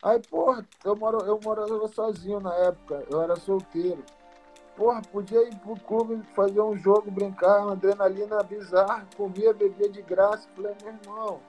Aí, 0.02 0.20
porra, 0.28 0.66
eu, 0.84 0.96
moro, 0.96 1.18
eu 1.24 1.38
morava 1.44 1.86
sozinho 1.86 2.40
na 2.40 2.54
época, 2.56 3.04
eu 3.08 3.22
era 3.22 3.36
solteiro. 3.36 4.02
Porra, 4.80 5.02
podia 5.12 5.46
ir 5.46 5.54
pro 5.56 5.78
clube 5.80 6.22
fazer 6.34 6.62
um 6.62 6.74
jogo, 6.74 7.10
brincar, 7.10 7.64
uma 7.64 7.72
adrenalina 7.72 8.42
bizarra, 8.42 9.06
comia, 9.14 9.52
bebia 9.52 9.90
de 9.90 10.00
graça. 10.00 10.48
Falei, 10.56 10.74
meu 10.82 10.94
irmão. 10.94 11.40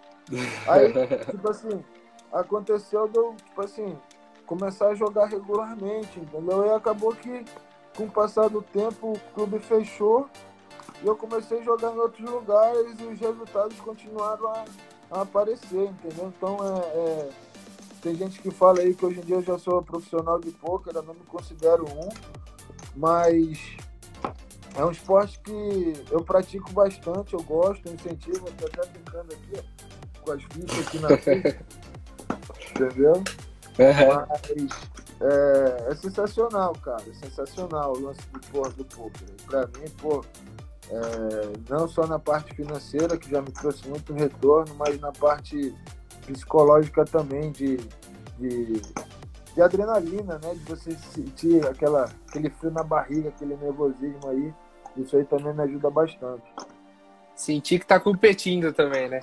Aí, 0.67 0.91
tipo 1.31 1.49
assim, 1.49 1.81
aconteceu, 2.29 3.07
deu, 3.07 3.33
tipo 3.37 3.61
assim, 3.61 3.97
começar 4.45 4.89
a 4.89 4.95
jogar 4.95 5.27
regularmente, 5.27 6.19
entendeu? 6.19 6.65
E 6.65 6.71
acabou 6.71 7.15
que 7.15 7.45
com 7.95 8.03
o 8.03 8.11
passar 8.11 8.49
do 8.49 8.61
tempo, 8.61 9.13
o 9.13 9.33
clube 9.33 9.59
fechou 9.59 10.29
e 11.01 11.07
eu 11.07 11.15
comecei 11.15 11.59
a 11.59 11.63
jogar 11.63 11.93
em 11.93 11.99
outros 11.99 12.29
lugares 12.29 12.99
e 12.99 13.03
os 13.05 13.17
resultados 13.17 13.79
continuaram 13.79 14.45
a, 14.49 14.65
a 15.09 15.21
aparecer, 15.21 15.89
entendeu? 15.89 16.33
Então, 16.35 16.57
é, 16.59 16.97
é, 16.97 17.29
tem 18.01 18.13
gente 18.13 18.41
que 18.41 18.51
fala 18.51 18.81
aí 18.81 18.93
que 18.93 19.05
hoje 19.05 19.19
em 19.21 19.23
dia 19.23 19.37
eu 19.37 19.41
já 19.41 19.57
sou 19.57 19.81
profissional 19.81 20.37
de 20.37 20.51
pôquer, 20.51 20.93
eu 20.93 21.03
não 21.03 21.13
me 21.13 21.23
considero 21.23 21.85
um, 21.85 22.09
mas 22.95 23.59
é 24.75 24.85
um 24.85 24.91
esporte 24.91 25.39
que 25.41 25.93
eu 26.11 26.23
pratico 26.23 26.71
bastante, 26.71 27.33
eu 27.33 27.43
gosto, 27.43 27.87
eu 27.87 27.93
incentivo, 27.93 28.47
estou 28.47 28.67
até 28.67 28.89
brincando 28.89 29.33
aqui 29.33 29.51
ó, 29.57 30.21
com 30.21 30.31
as 30.31 30.43
fichas 30.43 30.87
aqui 30.87 30.99
na 30.99 31.17
frente, 31.17 31.59
entendeu? 32.71 33.13
Uhum. 33.13 34.27
Mas 34.29 34.91
é, 35.21 35.91
é, 35.91 35.95
sensacional, 35.95 36.73
cara. 36.81 37.03
É 37.07 37.13
sensacional 37.13 37.93
o 37.93 37.99
lance 37.99 38.21
do, 38.31 38.39
porra, 38.51 38.69
do 38.71 38.85
poker. 38.85 39.27
Pra 39.45 39.67
mim, 39.67 39.87
pô, 40.01 40.25
é, 40.89 41.69
não 41.69 41.87
só 41.87 42.07
na 42.07 42.17
parte 42.17 42.55
financeira, 42.55 43.17
que 43.17 43.29
já 43.29 43.41
me 43.41 43.51
trouxe 43.51 43.87
muito 43.87 44.13
retorno, 44.13 44.73
mas 44.75 44.99
na 44.99 45.11
parte 45.11 45.75
psicológica 46.25 47.05
também, 47.05 47.51
de, 47.51 47.77
de, 48.39 48.81
de 49.53 49.61
adrenalina, 49.61 50.39
né? 50.43 50.53
De 50.53 50.63
você 50.63 50.91
sentir 50.91 51.65
aquela, 51.67 52.09
aquele 52.27 52.49
frio 52.49 52.71
na 52.71 52.83
barriga, 52.83 53.29
aquele 53.29 53.55
nervosismo 53.57 54.29
aí. 54.29 54.53
Isso 54.97 55.15
aí 55.15 55.25
também 55.25 55.53
me 55.53 55.63
ajuda 55.63 55.89
bastante. 55.89 56.43
Sentir 57.35 57.79
que 57.79 57.85
tá 57.85 57.99
competindo 57.99 58.73
também, 58.73 59.09
né? 59.09 59.21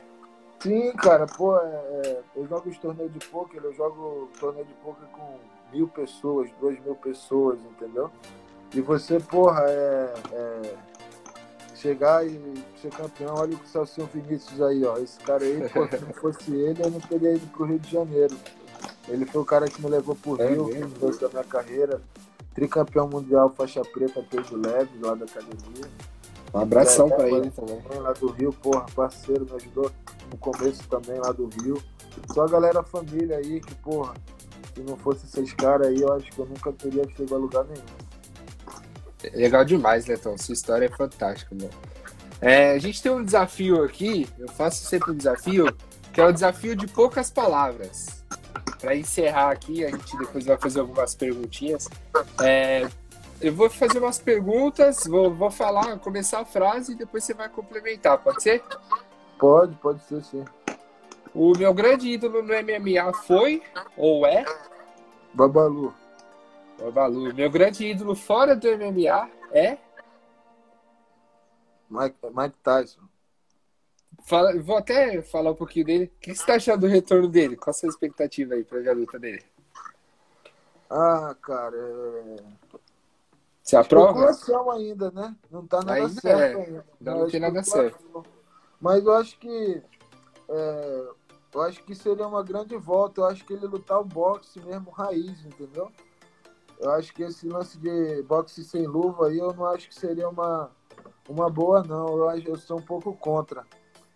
Sim, 0.60 0.92
cara, 0.92 1.26
pô, 1.26 1.56
é, 1.56 1.60
é 1.60 2.20
eu 2.34 2.46
jogo 2.48 2.68
os 2.68 2.78
torneios 2.78 3.12
de 3.12 3.20
poker, 3.20 3.62
eu 3.62 3.72
jogo 3.74 4.28
torneio 4.40 4.66
de 4.66 4.74
poker 4.74 5.06
com 5.12 5.38
mil 5.72 5.86
pessoas, 5.88 6.50
duas 6.60 6.78
mil 6.80 6.96
pessoas, 6.96 7.58
entendeu? 7.60 8.10
E 8.74 8.80
você, 8.80 9.20
porra, 9.20 9.64
é, 9.68 10.14
é 10.32 10.74
chegar 11.76 12.26
e 12.26 12.64
ser 12.82 12.90
campeão, 12.90 13.34
olha 13.36 13.56
o 13.56 13.66
Celso 13.66 14.04
Vinícius 14.12 14.60
aí, 14.60 14.84
ó. 14.84 14.96
Esse 14.96 15.20
cara 15.20 15.44
aí, 15.44 15.68
pô, 15.68 15.86
se 15.86 16.04
não 16.04 16.12
fosse 16.12 16.50
ele, 16.52 16.82
eu 16.82 16.90
não 16.90 17.00
teria 17.00 17.34
ido 17.34 17.46
pro 17.48 17.64
Rio 17.64 17.78
de 17.78 17.90
Janeiro. 17.90 18.36
Ele 19.08 19.24
foi 19.26 19.40
o 19.40 19.44
cara 19.44 19.66
que 19.66 19.80
me 19.82 19.88
levou 19.88 20.14
pro 20.14 20.40
é 20.40 20.50
Rio, 20.50 20.66
mesmo, 20.66 20.90
que 20.90 20.98
trouxe 20.98 21.24
a 21.24 21.28
minha 21.28 21.44
carreira. 21.44 22.00
Tricampeão 22.54 23.08
mundial, 23.08 23.52
faixa 23.56 23.82
preta, 23.82 24.22
peso 24.22 24.56
leve, 24.56 24.90
lá 25.00 25.14
da 25.14 25.24
academia. 25.24 25.90
Um 26.52 26.58
abração 26.58 27.08
é, 27.08 27.16
pra 27.16 27.28
ele 27.28 27.50
também. 27.50 27.80
Lá 28.00 28.12
do 28.12 28.28
Rio, 28.28 28.52
porra, 28.52 28.86
parceiro, 28.94 29.44
me 29.44 29.52
ajudou 29.56 29.90
no 30.30 30.36
começo 30.38 30.82
também 30.88 31.18
lá 31.18 31.32
do 31.32 31.48
Rio. 31.62 31.80
Só 32.32 32.44
a 32.44 32.48
galera 32.48 32.82
família 32.82 33.36
aí 33.36 33.60
que, 33.60 33.74
porra, 33.76 34.14
se 34.74 34.82
não 34.82 34.96
fosse 34.96 35.26
esses 35.26 35.52
caras 35.54 35.88
aí, 35.88 36.00
eu 36.00 36.12
acho 36.12 36.30
que 36.30 36.38
eu 36.38 36.46
nunca 36.46 36.72
teria 36.72 37.04
chegado 37.10 37.34
a 37.34 37.38
lugar 37.38 37.64
nenhum. 37.64 39.36
Legal 39.36 39.64
demais, 39.64 40.06
Letão. 40.06 40.36
Sua 40.38 40.52
história 40.52 40.86
é 40.86 40.96
fantástica, 40.96 41.54
meu. 41.54 41.70
É, 42.40 42.72
a 42.72 42.78
gente 42.78 43.02
tem 43.02 43.10
um 43.10 43.24
desafio 43.24 43.82
aqui, 43.82 44.28
eu 44.38 44.48
faço 44.48 44.84
sempre 44.84 45.10
um 45.10 45.14
desafio, 45.14 45.66
que 46.12 46.20
é 46.20 46.26
o 46.26 46.32
desafio 46.32 46.76
de 46.76 46.86
poucas 46.86 47.30
palavras. 47.30 48.24
Para 48.80 48.96
encerrar 48.96 49.50
aqui, 49.50 49.84
a 49.84 49.90
gente 49.90 50.16
depois 50.16 50.46
vai 50.46 50.56
fazer 50.56 50.80
algumas 50.80 51.14
perguntinhas. 51.14 51.88
É, 52.42 52.88
eu 53.40 53.52
vou 53.52 53.68
fazer 53.68 53.98
umas 53.98 54.18
perguntas, 54.18 55.04
vou, 55.06 55.34
vou 55.34 55.50
falar, 55.50 55.98
começar 55.98 56.40
a 56.40 56.44
frase 56.44 56.92
e 56.92 56.96
depois 56.96 57.24
você 57.24 57.34
vai 57.34 57.48
complementar, 57.48 58.18
pode 58.18 58.42
ser? 58.42 58.62
Pode, 59.38 59.74
pode 59.76 60.02
ser 60.04 60.22
sim. 60.24 60.44
O 61.34 61.56
meu 61.56 61.72
grande 61.72 62.08
ídolo 62.08 62.42
no 62.42 62.52
MMA 62.52 63.12
foi 63.12 63.62
ou 63.96 64.26
é? 64.26 64.44
Babalu. 65.34 65.94
Babalu. 66.80 67.34
Meu 67.34 67.50
grande 67.50 67.86
ídolo 67.86 68.14
fora 68.14 68.56
do 68.56 68.66
MMA 68.68 69.28
é? 69.52 69.78
Mike, 71.90 72.16
Mike 72.34 72.56
Tyson. 72.62 73.07
Fala, 74.28 74.60
vou 74.60 74.76
até 74.76 75.22
falar 75.22 75.52
um 75.52 75.54
pouquinho 75.54 75.86
dele. 75.86 76.04
O 76.04 76.20
que 76.20 76.34
você 76.34 76.42
está 76.42 76.56
achando 76.56 76.82
do 76.82 76.86
retorno 76.86 77.28
dele? 77.28 77.56
Qual 77.56 77.70
a 77.70 77.72
sua 77.72 77.88
expectativa 77.88 78.54
aí 78.54 78.62
para 78.62 78.90
a 78.90 78.94
luta 78.94 79.18
dele? 79.18 79.42
Ah, 80.90 81.34
cara. 81.40 81.74
É... 81.74 82.36
Você 83.62 83.74
aprova? 83.74 84.30
ainda, 84.74 85.10
né? 85.10 85.34
Não 85.50 85.66
tá 85.66 85.78
nada 85.78 85.94
ainda 85.94 86.20
certo 86.20 86.58
é. 86.58 86.62
ainda. 86.62 86.86
Não, 87.00 87.18
não 87.20 87.30
tem 87.30 87.40
nada 87.40 87.62
certo. 87.62 88.22
Mas 88.78 89.02
eu 89.02 89.14
acho 89.14 89.38
que 89.38 89.82
é, 90.50 91.08
eu 91.54 91.62
acho 91.62 91.82
que 91.84 91.94
seria 91.94 92.26
uma 92.26 92.42
grande 92.42 92.76
volta. 92.76 93.22
Eu 93.22 93.24
acho 93.24 93.46
que 93.46 93.54
ele 93.54 93.66
lutar 93.66 93.98
o 93.98 94.04
boxe 94.04 94.60
mesmo 94.60 94.90
raiz, 94.90 95.42
entendeu? 95.42 95.90
Eu 96.78 96.90
acho 96.90 97.14
que 97.14 97.22
esse 97.22 97.48
lance 97.48 97.78
de 97.78 98.22
boxe 98.24 98.62
sem 98.62 98.86
luva 98.86 99.28
aí, 99.28 99.38
eu 99.38 99.54
não 99.54 99.64
acho 99.64 99.88
que 99.88 99.94
seria 99.94 100.28
uma, 100.28 100.70
uma 101.26 101.48
boa, 101.48 101.82
não. 101.82 102.08
Eu, 102.08 102.28
acho, 102.28 102.46
eu 102.46 102.56
sou 102.56 102.78
um 102.78 102.82
pouco 102.82 103.14
contra. 103.14 103.64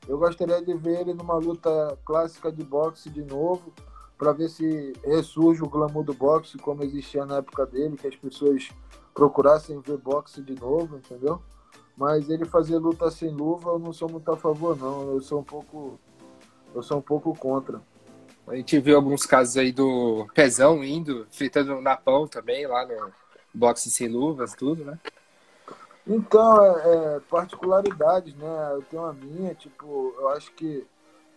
Eu 0.08 0.18
gostaria 0.18 0.60
de 0.62 0.74
ver 0.74 1.00
ele 1.00 1.14
numa 1.14 1.36
luta 1.36 1.98
clássica 2.04 2.50
de 2.50 2.64
boxe 2.64 3.08
de 3.08 3.22
novo, 3.22 3.72
para 4.18 4.32
ver 4.32 4.48
se 4.48 4.92
ressurge 5.04 5.62
o 5.62 5.68
glamour 5.68 6.04
do 6.04 6.14
boxe 6.14 6.56
como 6.58 6.82
existia 6.82 7.24
na 7.24 7.36
época 7.36 7.66
dele, 7.66 7.96
que 7.96 8.06
as 8.06 8.16
pessoas 8.16 8.68
procurassem 9.14 9.80
ver 9.80 9.98
boxe 9.98 10.40
de 10.42 10.54
novo, 10.54 10.96
entendeu? 10.96 11.42
Mas 11.96 12.28
ele 12.30 12.44
fazer 12.44 12.78
luta 12.78 13.10
sem 13.10 13.30
luva, 13.30 13.70
eu 13.70 13.78
não 13.78 13.92
sou 13.92 14.08
muito 14.08 14.30
a 14.30 14.36
favor, 14.36 14.76
não. 14.76 15.12
Eu 15.12 15.20
sou 15.20 15.40
um 15.40 15.44
pouco, 15.44 15.98
eu 16.74 16.82
sou 16.82 16.98
um 16.98 17.02
pouco 17.02 17.36
contra. 17.36 17.82
A 18.46 18.56
gente 18.56 18.78
viu 18.80 18.96
alguns 18.96 19.24
casos 19.24 19.56
aí 19.56 19.72
do 19.72 20.26
Pezão 20.34 20.82
indo, 20.82 21.26
fritando 21.30 21.80
na 21.80 21.96
pão 21.96 22.26
também, 22.26 22.66
lá 22.66 22.86
no 22.86 23.12
boxe 23.54 23.90
sem 23.90 24.08
luvas, 24.08 24.54
tudo, 24.54 24.84
né? 24.84 24.98
Então, 26.06 26.64
é, 26.64 27.16
é, 27.16 27.20
particularidades, 27.30 28.34
né? 28.34 28.68
Eu 28.72 28.82
tenho 28.82 29.04
a 29.04 29.12
minha, 29.12 29.54
tipo, 29.54 30.14
eu 30.18 30.28
acho 30.30 30.52
que 30.52 30.84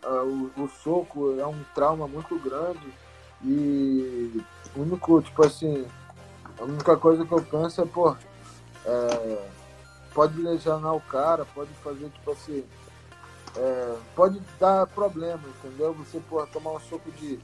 uh, 0.03 0.51
o, 0.57 0.63
o, 0.63 0.67
soco 0.67 1.39
é 1.39 1.45
um 1.45 1.63
trauma 1.75 2.07
muito 2.07 2.37
grande 2.39 2.93
e 3.43 4.43
o 4.75 4.81
único, 4.81 5.21
tipo 5.21 5.45
assim, 5.45 5.85
a 6.59 6.63
única 6.63 6.97
coisa 6.97 7.25
que 7.25 7.31
eu 7.31 7.43
penso 7.43 7.81
é, 7.81 7.85
pô, 7.85 8.15
é, 8.85 9.49
pode 10.13 10.41
lesionar 10.41 10.95
o 10.95 11.01
cara, 11.01 11.45
pode 11.45 11.71
fazer, 11.75 12.09
tipo 12.09 12.31
assim, 12.31 12.65
é, 13.55 13.97
pode 14.15 14.39
dar 14.59 14.87
problema, 14.87 15.43
entendeu? 15.47 15.93
Você 15.93 16.19
pode 16.27 16.51
tomar 16.51 16.71
um 16.71 16.79
soco 16.79 17.11
de, 17.11 17.39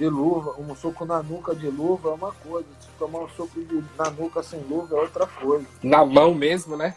de 0.00 0.08
luva, 0.08 0.54
um 0.58 0.74
soco 0.74 1.04
na 1.04 1.22
nuca 1.22 1.54
de 1.54 1.68
luva 1.68 2.08
é 2.08 2.12
uma 2.14 2.32
coisa, 2.32 2.66
se 2.80 2.88
tomar 2.98 3.18
um 3.18 3.28
soco 3.28 3.60
de, 3.60 3.84
na 3.98 4.08
nuca 4.10 4.42
sem 4.42 4.58
luva 4.60 4.96
é 4.96 5.00
outra 5.00 5.26
coisa. 5.26 5.66
Na 5.82 6.06
mão 6.06 6.34
mesmo, 6.34 6.74
né? 6.74 6.96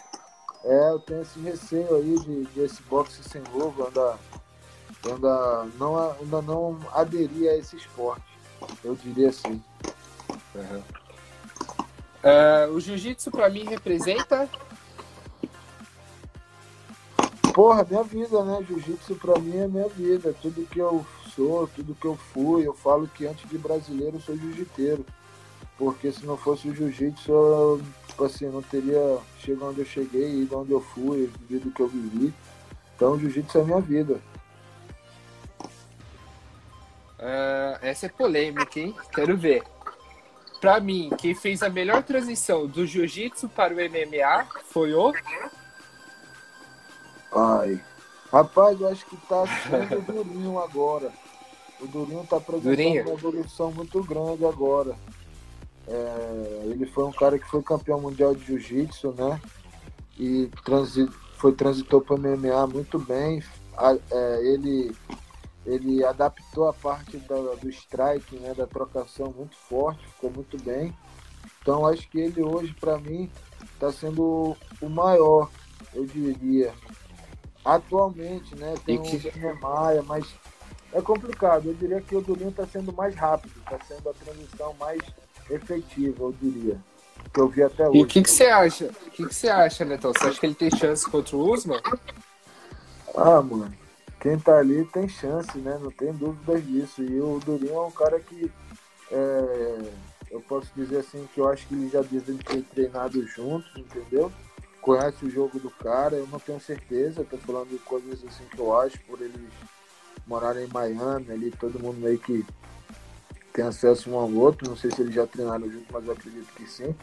É, 0.63 0.91
eu 0.91 0.99
tenho 0.99 1.21
esse 1.21 1.37
receio 1.41 1.93
aí 1.97 2.17
de, 2.19 2.45
de 2.45 2.61
esse 2.61 2.81
boxe 2.83 3.21
sem 3.21 3.43
luva, 3.53 3.87
ainda, 3.87 4.15
ainda, 5.05 5.67
não, 5.77 6.11
ainda 6.11 6.41
não 6.41 6.79
aderi 6.93 7.49
a 7.49 7.57
esse 7.57 7.75
esporte, 7.75 8.23
eu 8.81 8.95
diria 8.95 9.27
assim. 9.27 9.61
Uhum. 10.55 10.83
Uh, 12.23 12.73
o 12.73 12.79
jiu-jitsu 12.79 13.29
para 13.31 13.49
mim 13.49 13.65
representa 13.65 14.49
Porra, 17.53 17.85
minha 17.87 18.01
vida, 18.01 18.43
né? 18.43 18.65
Jiu-jitsu 18.67 19.15
pra 19.15 19.37
mim 19.37 19.57
é 19.57 19.67
minha 19.67 19.87
vida. 19.87 20.33
Tudo 20.41 20.65
que 20.65 20.79
eu 20.79 21.05
sou, 21.35 21.67
tudo 21.67 21.95
que 21.95 22.05
eu 22.05 22.15
fui. 22.15 22.67
Eu 22.67 22.73
falo 22.73 23.07
que 23.07 23.25
antes 23.25 23.47
de 23.49 23.57
brasileiro 23.57 24.17
eu 24.17 24.21
sou 24.21 24.37
jiu-jiteiro. 24.37 25.05
Porque 25.77 26.11
se 26.11 26.25
não 26.25 26.37
fosse 26.37 26.67
o 26.69 26.75
jiu-jitsu, 26.75 27.81
tipo 28.07 28.23
assim, 28.23 28.45
não 28.47 28.61
teria 28.61 29.17
chegado 29.39 29.69
onde 29.69 29.81
eu 29.81 29.85
cheguei, 29.85 30.41
ido 30.41 30.59
onde 30.59 30.71
eu 30.71 30.81
fui, 30.81 31.31
vivido 31.39 31.69
o 31.69 31.71
que 31.71 31.81
eu 31.81 31.87
vivi. 31.87 32.33
Então, 32.95 33.13
o 33.13 33.19
jiu-jitsu 33.19 33.57
é 33.57 33.63
minha 33.63 33.81
vida. 33.81 34.19
Uh, 37.19 37.79
essa 37.81 38.05
é 38.05 38.09
polêmica, 38.09 38.79
hein? 38.79 38.95
Quero 39.13 39.35
ver. 39.35 39.63
Pra 40.61 40.79
mim, 40.79 41.09
quem 41.17 41.33
fez 41.33 41.63
a 41.63 41.69
melhor 41.69 42.03
transição 42.03 42.67
do 42.67 42.85
jiu-jitsu 42.85 43.49
para 43.49 43.73
o 43.73 43.77
MMA 43.77 44.47
foi 44.65 44.93
o 44.93 45.11
Ai. 47.35 47.83
Rapaz, 48.31 48.79
eu 48.79 48.87
acho 48.87 49.05
que 49.05 49.17
tá 49.27 49.43
sendo 49.45 50.01
Durinho 50.01 50.59
agora. 50.59 51.11
O 51.83 51.87
Durinho 51.87 52.25
tá 52.25 52.37
apresentando 52.37 53.09
uma 53.09 53.13
evolução 53.13 53.71
muito 53.73 54.01
grande 54.03 54.45
agora. 54.45 54.95
É, 55.85 56.61
ele 56.63 56.85
foi 56.85 57.03
um 57.03 57.11
cara 57.11 57.37
que 57.37 57.45
foi 57.45 57.61
campeão 57.61 57.99
mundial 57.99 58.33
de 58.33 58.45
jiu-jitsu, 58.45 59.11
né? 59.11 59.41
E 60.17 60.49
transi 60.63 61.09
foi 61.37 61.51
transitou 61.51 61.99
para 61.99 62.15
o 62.15 62.17
MMA 62.17 62.67
muito 62.67 62.97
bem. 62.97 63.43
A, 63.75 63.97
é, 64.11 64.45
ele, 64.45 64.95
ele 65.65 66.05
adaptou 66.05 66.69
a 66.69 66.73
parte 66.73 67.17
da, 67.17 67.35
do 67.35 67.69
strike, 67.69 68.37
né? 68.37 68.53
Da 68.53 68.65
trocação 68.65 69.33
muito 69.37 69.57
forte, 69.57 70.07
ficou 70.07 70.31
muito 70.31 70.57
bem. 70.63 70.95
Então 71.61 71.85
acho 71.85 72.09
que 72.09 72.17
ele 72.17 72.41
hoje, 72.41 72.73
para 72.79 72.97
mim, 72.97 73.29
está 73.73 73.91
sendo 73.91 74.55
o 74.81 74.87
maior, 74.87 75.49
eu 75.93 76.05
diria. 76.05 76.73
Atualmente, 77.65 78.55
né? 78.55 78.73
Tem 78.85 79.01
que... 79.01 79.17
o 79.17 79.61
Maia, 79.61 80.01
mas 80.03 80.25
é 80.93 81.01
complicado. 81.01 81.67
Eu 81.67 81.73
diria 81.73 82.01
que 82.01 82.15
o 82.15 82.21
Durinho 82.21 82.49
está 82.49 82.65
sendo 82.65 82.93
mais 82.93 83.15
rápido, 83.15 83.53
está 83.59 83.77
sendo 83.85 84.09
a 84.09 84.13
transição 84.13 84.73
mais 84.79 85.01
efetiva, 85.49 86.23
eu 86.23 86.35
diria. 86.39 86.79
Que 87.33 87.39
eu 87.39 87.47
vi 87.47 87.63
até 87.63 87.87
hoje. 87.87 87.99
E 87.99 88.03
o 88.03 88.07
que, 88.07 88.21
que 88.21 88.29
você 88.29 88.45
acha? 88.45 88.85
O 88.85 89.11
que, 89.11 89.25
que 89.25 89.35
você 89.35 89.49
acha, 89.49 89.85
Netão? 89.85 90.11
Você 90.13 90.27
acha 90.27 90.39
que 90.39 90.45
ele 90.45 90.55
tem 90.55 90.69
chance 90.69 91.09
contra 91.09 91.35
o 91.35 91.51
Usman? 91.51 91.81
Ah, 93.15 93.41
mano. 93.41 93.73
Quem 94.19 94.37
tá 94.39 94.57
ali 94.57 94.85
tem 94.85 95.07
chance, 95.07 95.57
né? 95.57 95.77
Não 95.81 95.91
tem 95.91 96.13
dúvidas 96.13 96.65
disso. 96.65 97.01
E 97.01 97.19
o 97.19 97.39
Durinho 97.43 97.75
é 97.75 97.85
um 97.85 97.91
cara 97.91 98.19
que. 98.19 98.51
É, 99.11 99.81
eu 100.31 100.41
posso 100.41 100.71
dizer 100.75 100.97
assim 100.97 101.27
que 101.33 101.39
eu 101.39 101.47
acho 101.47 101.67
que 101.67 101.75
ele 101.75 101.89
já 101.89 102.01
devem 102.01 102.37
ter 102.37 102.61
treinado 102.63 103.25
juntos, 103.27 103.71
entendeu? 103.75 104.31
conhece 104.83 105.25
o 105.25 105.29
jogo 105.29 105.57
do 105.59 105.71
cara, 105.71 106.17
eu 106.17 106.27
não 106.27 106.37
tenho 106.37 106.59
certeza, 106.59 107.23
tô 107.23 107.37
falando 107.37 107.69
de 107.69 107.77
coisas 107.79 108.21
assim 108.25 108.43
que 108.51 108.59
eu 108.59 108.77
acho, 108.77 108.99
por 109.07 109.19
eles 109.21 109.49
morarem 110.27 110.65
em 110.65 110.67
Miami, 110.67 111.31
ali 111.31 111.51
todo 111.51 111.79
mundo 111.79 111.99
meio 111.99 112.19
que 112.19 112.45
tem 113.53 113.65
acesso 113.65 114.09
um 114.09 114.17
ao 114.17 114.31
outro, 114.31 114.67
não 114.67 114.75
sei 114.75 114.89
se 114.91 115.01
eles 115.01 115.13
já 115.13 115.27
treinaram 115.27 115.69
junto, 115.69 115.85
mas 115.91 116.05
eu 116.05 116.13
acredito 116.13 116.47
que 116.55 116.67
sim. 116.67 116.95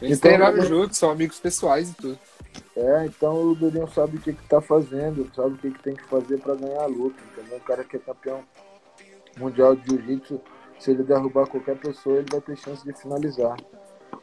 Eles 0.00 0.18
então, 0.18 0.30
treinaram 0.30 0.62
juntos, 0.62 0.96
são 0.96 1.10
amigos 1.10 1.38
pessoais 1.38 1.90
e 1.90 1.94
tudo. 1.94 2.18
É, 2.76 3.06
então 3.06 3.50
o 3.50 3.54
Durinho 3.54 3.88
sabe 3.88 4.16
o 4.16 4.20
que, 4.20 4.32
que 4.32 4.48
tá 4.48 4.60
fazendo, 4.60 5.30
sabe 5.34 5.54
o 5.54 5.58
que, 5.58 5.70
que 5.70 5.82
tem 5.82 5.94
que 5.94 6.04
fazer 6.04 6.38
para 6.38 6.54
ganhar 6.54 6.82
a 6.82 6.86
luta, 6.86 7.16
entendeu? 7.32 7.58
O 7.58 7.60
cara 7.60 7.84
que 7.84 7.96
é 7.96 7.98
campeão 7.98 8.42
mundial 9.36 9.76
de 9.76 9.86
jiu-jitsu, 9.86 10.40
se 10.78 10.90
ele 10.90 11.02
derrubar 11.02 11.46
qualquer 11.46 11.76
pessoa, 11.76 12.18
ele 12.18 12.26
vai 12.30 12.40
ter 12.40 12.56
chance 12.56 12.84
de 12.84 12.92
finalizar. 12.92 13.56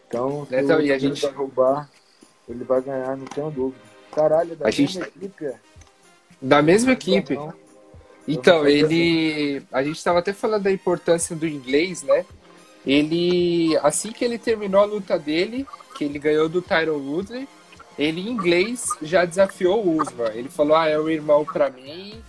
Então, 0.07 0.45
se 0.45 0.55
então, 0.55 0.79
ele 0.79 0.91
a 0.91 0.97
gente... 0.97 1.21
derrubar, 1.21 1.89
ele 2.47 2.63
vai 2.63 2.81
ganhar, 2.81 3.15
não 3.15 3.25
tenho 3.25 3.51
dúvida. 3.51 3.83
Caralho, 4.11 4.53
é 4.53 4.55
da 4.55 4.65
a 4.65 4.67
mesma 4.67 4.87
gente... 4.87 4.99
equipe, 4.99 5.45
é? 5.45 5.59
Da 6.41 6.61
mesma 6.61 6.91
equipe. 6.93 7.37
Então, 8.27 8.67
ele. 8.67 9.61
A 9.71 9.83
gente 9.83 9.97
estava 9.97 10.19
até 10.19 10.33
falando 10.33 10.63
da 10.63 10.71
importância 10.71 11.35
do 11.35 11.47
inglês, 11.47 12.03
né? 12.03 12.25
Ele. 12.85 13.77
Assim 13.83 14.11
que 14.11 14.25
ele 14.25 14.37
terminou 14.37 14.81
a 14.81 14.85
luta 14.85 15.17
dele, 15.17 15.65
que 15.95 16.03
ele 16.03 16.19
ganhou 16.19 16.49
do 16.49 16.61
Tyron 16.61 16.97
Woodley, 16.97 17.47
ele 17.97 18.21
em 18.21 18.29
inglês 18.29 18.89
já 19.01 19.25
desafiou 19.25 19.85
o 19.85 20.01
Usman. 20.01 20.31
Ele 20.33 20.49
falou: 20.49 20.75
Ah, 20.75 20.87
é 20.87 20.99
um 20.99 21.09
irmão 21.09 21.45
para 21.45 21.69
mim, 21.69 22.21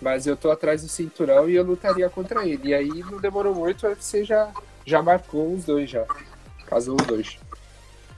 mas 0.00 0.26
eu 0.26 0.36
tô 0.36 0.50
atrás 0.50 0.82
do 0.82 0.88
cinturão 0.88 1.48
e 1.48 1.56
eu 1.56 1.64
lutaria 1.64 2.08
contra 2.08 2.46
ele. 2.46 2.68
E 2.68 2.74
aí 2.74 2.88
não 2.88 3.18
demorou 3.18 3.54
muito, 3.54 3.86
você 3.88 4.24
já, 4.24 4.50
já 4.86 5.02
marcou 5.02 5.52
os 5.52 5.64
dois 5.64 5.90
já. 5.90 6.04
Casou 6.66 6.96
os 7.00 7.06
dois. 7.06 7.38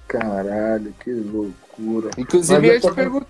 Caralho, 0.06 0.94
que 1.00 1.10
loucura. 1.10 2.10
Inclusive, 2.18 2.68
eu, 2.68 2.74
eu, 2.74 2.80
te 2.80 2.92
pergunto. 2.92 3.26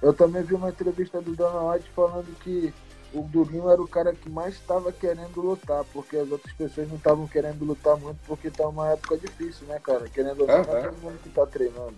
Eu 0.00 0.12
também 0.12 0.42
vi 0.42 0.54
uma 0.54 0.68
entrevista 0.68 1.20
do 1.20 1.34
Dana 1.34 1.72
White 1.72 1.90
falando 1.94 2.26
que 2.42 2.72
o 3.14 3.22
Durinho 3.22 3.70
era 3.70 3.80
o 3.80 3.86
cara 3.86 4.12
que 4.12 4.28
mais 4.28 4.54
estava 4.54 4.90
querendo 4.90 5.40
lutar, 5.40 5.84
porque 5.92 6.16
as 6.16 6.30
outras 6.30 6.52
pessoas 6.54 6.88
não 6.88 6.96
estavam 6.96 7.28
querendo 7.28 7.64
lutar 7.64 7.96
muito 7.96 8.18
porque 8.26 8.50
tá 8.50 8.68
uma 8.68 8.90
época 8.90 9.16
difícil, 9.16 9.66
né, 9.68 9.78
cara? 9.82 10.08
Querendo 10.08 10.40
lutar, 10.40 10.60
uhum. 10.60 10.66
não 10.66 10.76
é 10.78 10.82
todo 10.82 11.02
mundo 11.02 11.18
que 11.22 11.28
tá 11.30 11.46
treinando. 11.46 11.94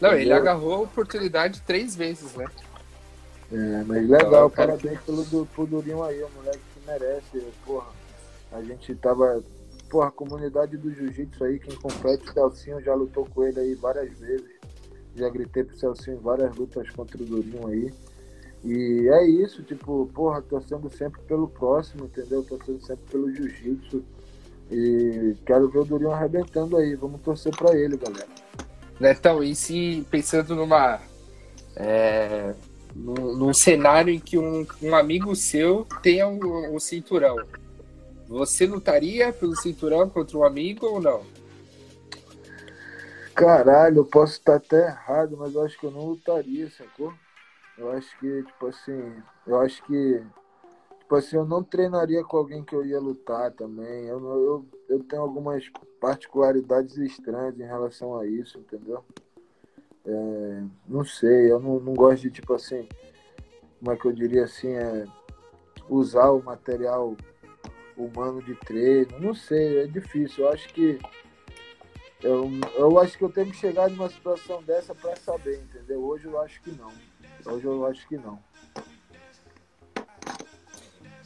Não, 0.00 0.08
Entendeu? 0.08 0.18
ele 0.18 0.32
agarrou 0.32 0.74
a 0.74 0.80
oportunidade 0.80 1.60
três 1.62 1.94
vezes, 1.94 2.34
né? 2.34 2.46
É, 3.52 3.84
mas 3.86 4.08
legal, 4.08 4.48
parabéns 4.48 4.98
pelo, 5.02 5.46
pelo 5.46 5.66
Durinho 5.66 6.02
aí, 6.02 6.22
o 6.22 6.30
moleque 6.30 6.60
que 6.74 6.86
merece, 6.86 7.46
porra. 7.66 7.90
A 8.50 8.62
gente 8.62 8.94
tava 8.94 9.42
porra, 9.92 10.08
a 10.08 10.10
comunidade 10.10 10.78
do 10.78 10.90
jiu-jitsu 10.90 11.44
aí, 11.44 11.58
quem 11.58 11.76
compete, 11.76 12.30
o 12.30 12.32
Celcinho 12.32 12.80
já 12.80 12.94
lutou 12.94 13.26
com 13.26 13.44
ele 13.44 13.60
aí 13.60 13.74
várias 13.74 14.18
vezes. 14.18 14.50
Já 15.14 15.28
gritei 15.28 15.64
pro 15.64 15.76
Celcinho 15.76 16.16
em 16.16 16.20
várias 16.20 16.56
lutas 16.56 16.88
contra 16.88 17.22
o 17.22 17.26
Durinho 17.26 17.66
aí. 17.66 17.92
E 18.64 19.08
é 19.08 19.26
isso, 19.26 19.62
tipo, 19.62 20.08
porra, 20.14 20.40
torcendo 20.40 20.88
sempre 20.90 21.20
pelo 21.22 21.48
próximo, 21.48 22.04
entendeu? 22.04 22.44
Torcendo 22.44 22.80
sempre 22.80 23.04
pelo 23.10 23.32
jiu-jitsu. 23.32 24.04
E 24.70 25.34
quero 25.44 25.68
ver 25.68 25.80
o 25.80 25.84
Durinho 25.84 26.12
arrebentando 26.12 26.76
aí. 26.76 26.94
Vamos 26.94 27.20
torcer 27.22 27.54
pra 27.56 27.76
ele, 27.76 27.96
galera. 27.96 28.28
Netão, 29.00 29.42
e 29.42 29.54
se 29.54 30.06
pensando 30.10 30.54
numa. 30.54 31.00
É, 31.74 32.54
num, 32.94 33.34
num 33.36 33.54
cenário 33.54 34.12
em 34.12 34.20
que 34.20 34.38
um, 34.38 34.66
um 34.82 34.94
amigo 34.94 35.34
seu 35.34 35.86
tenha 36.02 36.28
um, 36.28 36.74
um 36.74 36.78
cinturão, 36.78 37.36
você 38.28 38.66
lutaria 38.66 39.32
pelo 39.32 39.56
cinturão 39.56 40.08
contra 40.08 40.38
um 40.38 40.44
amigo 40.44 40.86
ou 40.86 41.00
não? 41.00 41.22
Caralho, 43.34 43.98
eu 43.98 44.04
posso 44.04 44.34
estar 44.34 44.56
até 44.56 44.88
errado, 44.88 45.36
mas 45.38 45.54
eu 45.54 45.62
acho 45.64 45.78
que 45.78 45.86
eu 45.86 45.90
não 45.90 46.04
lutaria, 46.04 46.70
sacou? 46.70 47.12
Eu 47.82 47.90
acho 47.90 48.16
que, 48.20 48.44
tipo 48.44 48.66
assim, 48.68 49.12
eu 49.44 49.60
acho 49.60 49.82
que, 49.82 50.24
tipo 51.00 51.16
assim, 51.16 51.34
eu 51.34 51.44
não 51.44 51.64
treinaria 51.64 52.22
com 52.22 52.36
alguém 52.36 52.62
que 52.62 52.76
eu 52.76 52.86
ia 52.86 53.00
lutar 53.00 53.50
também. 53.50 54.06
Eu, 54.06 54.20
eu, 54.24 54.66
eu 54.88 55.00
tenho 55.02 55.22
algumas 55.22 55.68
particularidades 56.00 56.96
estranhas 56.96 57.58
em 57.58 57.64
relação 57.64 58.16
a 58.16 58.24
isso, 58.24 58.56
entendeu? 58.60 59.04
É, 60.06 60.62
não 60.86 61.04
sei, 61.04 61.50
eu 61.50 61.58
não, 61.58 61.80
não 61.80 61.92
gosto 61.92 62.22
de, 62.22 62.30
tipo 62.30 62.54
assim, 62.54 62.88
como 63.80 63.90
é 63.90 63.96
que 63.96 64.04
eu 64.06 64.12
diria 64.12 64.44
assim, 64.44 64.76
é 64.76 65.04
usar 65.88 66.30
o 66.30 66.40
material 66.40 67.16
humano 67.96 68.40
de 68.44 68.54
treino. 68.54 69.18
Não 69.18 69.34
sei, 69.34 69.80
é 69.80 69.86
difícil. 69.88 70.44
Eu 70.44 70.52
acho 70.52 70.68
que 70.68 71.00
eu, 72.22 72.48
eu 72.76 72.98
acho 73.00 73.18
que 73.18 73.24
eu 73.24 73.32
tenho 73.32 73.50
que 73.50 73.56
chegar 73.56 73.90
numa 73.90 74.08
situação 74.08 74.62
dessa 74.62 74.94
para 74.94 75.16
saber, 75.16 75.60
entendeu? 75.60 76.00
Hoje 76.04 76.26
eu 76.26 76.40
acho 76.40 76.62
que 76.62 76.70
não. 76.70 76.92
Hoje 77.44 77.64
eu 77.64 77.86
acho 77.86 78.06
que 78.08 78.16
não. 78.16 78.38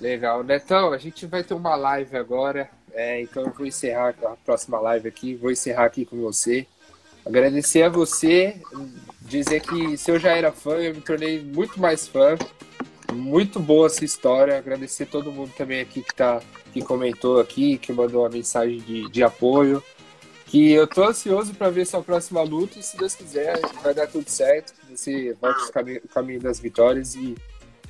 Legal, 0.01 0.45
Netão, 0.45 0.93
a 0.93 0.99
gente 0.99 1.27
vai 1.27 1.43
ter 1.43 1.55
uma 1.55 1.75
live 1.75 2.17
agora, 2.17 2.69
é, 2.93 3.23
então 3.23 3.45
eu 3.45 3.51
vou 3.51 3.67
encerrar 3.67 4.15
a 4.25 4.37
próxima 4.37 4.79
live 4.79 5.09
aqui, 5.09 5.35
vou 5.35 5.51
encerrar 5.51 5.87
aqui 5.87 6.05
com 6.05 6.21
você. 6.21 6.67
Agradecer 7.25 7.83
a 7.83 7.89
você, 7.89 8.61
dizer 9.23 9.61
que 9.61 9.97
se 9.97 10.11
eu 10.11 10.19
já 10.19 10.37
era 10.37 10.53
fã, 10.53 10.75
eu 10.75 10.95
me 10.95 11.01
tornei 11.01 11.43
muito 11.43 11.81
mais 11.81 12.07
fã. 12.07 12.37
Muito 13.13 13.59
boa 13.59 13.87
essa 13.87 14.05
história. 14.05 14.57
Agradecer 14.57 15.07
todo 15.07 15.33
mundo 15.33 15.53
também 15.57 15.81
aqui 15.81 16.03
que, 16.03 16.15
tá, 16.15 16.41
que 16.73 16.83
comentou 16.83 17.41
aqui, 17.41 17.79
que 17.79 17.93
mandou 17.93 18.23
uma 18.23 18.29
mensagem 18.29 18.79
de, 18.79 19.11
de 19.11 19.23
apoio. 19.23 19.83
Que 20.47 20.73
eu 20.73 20.87
tô 20.87 21.05
ansioso 21.05 21.55
para 21.55 21.71
ver 21.71 21.87
sua 21.87 22.03
próxima 22.03 22.41
luta 22.43 22.79
e 22.79 22.83
se 22.83 22.97
Deus 22.97 23.15
quiser, 23.15 23.61
vai 23.83 23.93
dar 23.93 24.07
tudo 24.07 24.29
certo. 24.29 24.73
Você 24.89 25.37
volte 25.41 25.65
o 25.65 25.73
caminho, 25.73 26.01
caminho 26.09 26.41
das 26.41 26.61
vitórias 26.61 27.15
e 27.15 27.37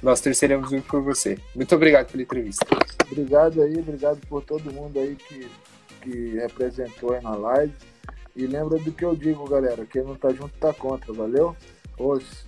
nós 0.03 0.21
terceiremos 0.21 0.71
muito 0.71 0.87
por 0.87 1.03
você. 1.03 1.39
Muito 1.55 1.75
obrigado 1.75 2.11
pela 2.11 2.23
entrevista. 2.23 2.67
Obrigado 3.11 3.63
aí, 3.63 3.79
obrigado 3.79 4.21
por 4.27 4.43
todo 4.43 4.73
mundo 4.73 4.99
aí 4.99 5.17
que, 5.17 5.51
que 6.01 6.31
representou 6.37 7.13
aí 7.13 7.23
na 7.23 7.35
live. 7.35 7.75
E 8.35 8.47
lembra 8.47 8.79
do 8.79 8.93
que 8.93 9.05
eu 9.05 9.17
digo, 9.17 9.49
galera. 9.49 9.87
Quem 9.87 10.03
não 10.03 10.15
tá 10.15 10.31
junto 10.31 10.57
tá 10.59 10.73
contra, 10.73 11.13
valeu? 11.13 11.57
Os. 11.99 12.47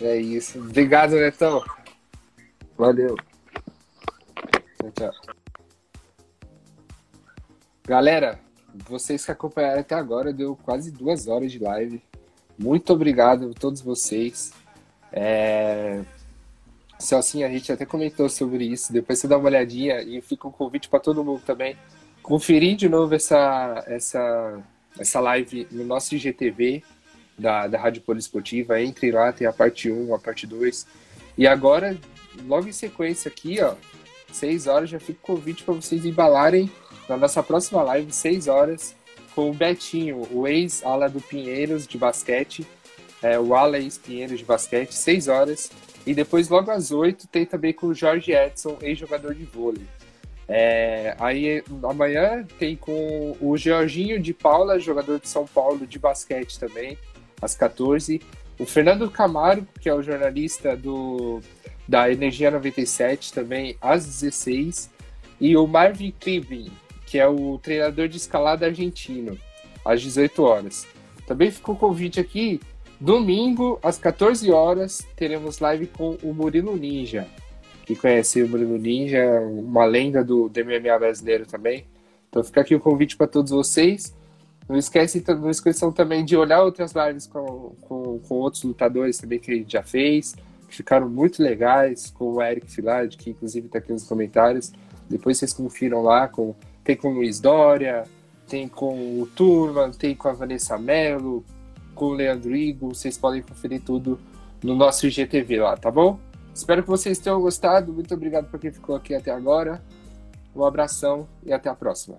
É 0.00 0.16
isso. 0.16 0.58
Obrigado, 0.58 1.12
Netão. 1.12 1.64
Valeu. 2.76 3.16
Tchau, 4.78 4.92
tchau. 4.94 5.34
Galera, 7.86 8.38
vocês 8.88 9.24
que 9.24 9.30
acompanharam 9.30 9.80
até 9.80 9.94
agora, 9.94 10.32
deu 10.32 10.56
quase 10.56 10.90
duas 10.90 11.28
horas 11.28 11.52
de 11.52 11.58
live. 11.58 12.02
Muito 12.58 12.92
obrigado 12.92 13.50
a 13.50 13.60
todos 13.60 13.80
vocês. 13.80 14.52
É... 15.12 16.02
Celcinho, 16.98 17.46
a 17.46 17.50
gente 17.50 17.72
até 17.72 17.84
comentou 17.84 18.28
sobre 18.28 18.64
isso. 18.64 18.92
Depois 18.92 19.18
você 19.18 19.26
dá 19.26 19.36
uma 19.36 19.48
olhadinha 19.48 20.00
e 20.02 20.20
fica 20.20 20.46
um 20.46 20.52
convite 20.52 20.88
para 20.88 21.00
todo 21.00 21.24
mundo 21.24 21.42
também. 21.44 21.76
Conferir 22.22 22.76
de 22.76 22.88
novo 22.88 23.14
essa, 23.14 23.84
essa, 23.88 24.62
essa 24.98 25.20
live 25.20 25.66
no 25.72 25.84
nosso 25.84 26.14
IGTV 26.14 26.82
da, 27.36 27.66
da 27.66 27.78
Rádio 27.78 28.02
Poliesportiva. 28.02 28.80
Entre 28.80 29.10
lá, 29.10 29.32
tem 29.32 29.46
a 29.46 29.52
parte 29.52 29.90
1, 29.90 30.14
a 30.14 30.18
parte 30.18 30.46
2. 30.46 30.86
E 31.36 31.46
agora, 31.46 31.98
logo 32.46 32.68
em 32.68 32.72
sequência 32.72 33.28
aqui, 33.28 33.60
ó, 33.60 33.74
6 34.30 34.68
horas, 34.68 34.90
já 34.90 35.00
fica 35.00 35.18
o 35.20 35.34
convite 35.34 35.64
para 35.64 35.74
vocês 35.74 36.04
embalarem 36.04 36.70
na 37.08 37.16
nossa 37.16 37.42
próxima 37.42 37.82
live, 37.82 38.12
6 38.12 38.48
horas, 38.48 38.94
com 39.34 39.50
o 39.50 39.54
Betinho, 39.54 40.26
o 40.30 40.46
ex-ala 40.46 41.08
do 41.08 41.20
Pinheiros 41.20 41.86
de 41.86 41.98
basquete, 41.98 42.66
é, 43.22 43.38
o 43.38 43.54
ala 43.54 43.78
ex-Pinheiros 43.78 44.38
de 44.38 44.44
basquete, 44.44 44.92
6 44.92 45.28
horas. 45.28 45.70
E 46.04 46.14
depois, 46.14 46.48
logo 46.48 46.70
às 46.70 46.90
8, 46.90 47.28
tem 47.28 47.46
também 47.46 47.72
com 47.72 47.86
o 47.86 47.94
Jorge 47.94 48.32
Edson, 48.32 48.76
ex-jogador 48.80 49.34
de 49.34 49.44
vôlei. 49.44 49.86
É, 50.48 51.16
aí 51.18 51.62
amanhã 51.82 52.44
tem 52.58 52.76
com 52.76 53.36
o 53.40 53.56
Georginho 53.56 54.20
de 54.20 54.34
Paula, 54.34 54.78
jogador 54.78 55.20
de 55.20 55.28
São 55.28 55.46
Paulo 55.46 55.86
de 55.86 55.98
basquete 55.98 56.58
também, 56.58 56.98
às 57.40 57.54
14. 57.54 58.20
O 58.58 58.66
Fernando 58.66 59.10
Camargo, 59.10 59.66
que 59.80 59.88
é 59.88 59.94
o 59.94 60.02
jornalista 60.02 60.76
do, 60.76 61.40
da 61.86 62.10
Energia 62.10 62.50
97, 62.50 63.32
também 63.32 63.76
às 63.80 64.04
16. 64.04 64.90
E 65.40 65.56
o 65.56 65.66
Marvin 65.66 66.12
Krivin, 66.20 66.70
que 67.12 67.18
é 67.18 67.28
o 67.28 67.58
treinador 67.58 68.08
de 68.08 68.16
escalada 68.16 68.64
argentino, 68.64 69.38
às 69.84 70.00
18 70.00 70.42
horas. 70.42 70.86
Também 71.26 71.50
ficou 71.50 71.74
o 71.74 71.78
convite 71.78 72.18
aqui 72.18 72.58
Domingo, 72.98 73.78
às 73.82 73.98
14 73.98 74.50
horas, 74.50 75.06
teremos 75.14 75.58
live 75.58 75.88
com 75.88 76.16
o 76.22 76.32
Murilo 76.32 76.74
Ninja. 76.74 77.26
Que 77.84 77.94
conhece 77.94 78.42
o 78.42 78.48
Murilo 78.48 78.78
Ninja, 78.78 79.40
uma 79.42 79.84
lenda 79.84 80.24
do, 80.24 80.48
do 80.48 80.64
MMA 80.64 80.98
brasileiro 80.98 81.44
também. 81.44 81.84
Então 82.30 82.42
fica 82.42 82.62
aqui 82.62 82.74
o 82.74 82.80
convite 82.80 83.14
para 83.14 83.26
todos 83.26 83.52
vocês. 83.52 84.16
Não, 84.66 84.78
esquece, 84.78 85.22
não 85.28 85.50
esqueçam 85.50 85.92
também 85.92 86.24
de 86.24 86.34
olhar 86.34 86.62
outras 86.62 86.94
lives 86.94 87.26
com, 87.26 87.74
com, 87.82 88.20
com 88.20 88.34
outros 88.36 88.62
lutadores 88.62 89.18
também 89.18 89.38
que 89.38 89.50
a 89.50 89.54
gente 89.54 89.70
já 89.70 89.82
fez, 89.82 90.34
que 90.66 90.74
ficaram 90.74 91.10
muito 91.10 91.42
legais, 91.42 92.10
com 92.10 92.32
o 92.32 92.42
Eric 92.42 92.70
Filard, 92.70 93.14
que 93.18 93.28
inclusive 93.28 93.66
está 93.66 93.80
aqui 93.80 93.92
nos 93.92 94.04
comentários. 94.04 94.72
Depois 95.10 95.36
vocês 95.36 95.52
confiram 95.52 96.00
lá, 96.00 96.26
com, 96.26 96.54
tem 96.84 96.96
com 96.96 97.08
o 97.08 97.14
Luiz 97.14 97.40
Dória, 97.40 98.04
tem 98.48 98.68
com 98.68 99.20
o 99.20 99.26
Turma, 99.26 99.90
tem 99.90 100.14
com 100.14 100.28
a 100.28 100.32
Vanessa 100.32 100.76
Mello, 100.78 101.44
com 101.94 102.06
o 102.06 102.12
Leandro 102.12 102.54
Igo. 102.54 102.94
Vocês 102.94 103.16
podem 103.16 103.42
conferir 103.42 103.82
tudo 103.82 104.18
no 104.62 104.74
nosso 104.74 105.06
IGTV 105.06 105.60
lá, 105.60 105.76
tá 105.76 105.90
bom? 105.90 106.18
Espero 106.54 106.82
que 106.82 106.88
vocês 106.88 107.18
tenham 107.18 107.40
gostado. 107.40 107.92
Muito 107.92 108.12
obrigado 108.14 108.50
por 108.50 108.60
quem 108.60 108.70
ficou 108.70 108.94
aqui 108.94 109.14
até 109.14 109.30
agora. 109.30 109.82
Um 110.54 110.64
abração 110.64 111.26
e 111.44 111.52
até 111.52 111.70
a 111.70 111.74
próxima. 111.74 112.18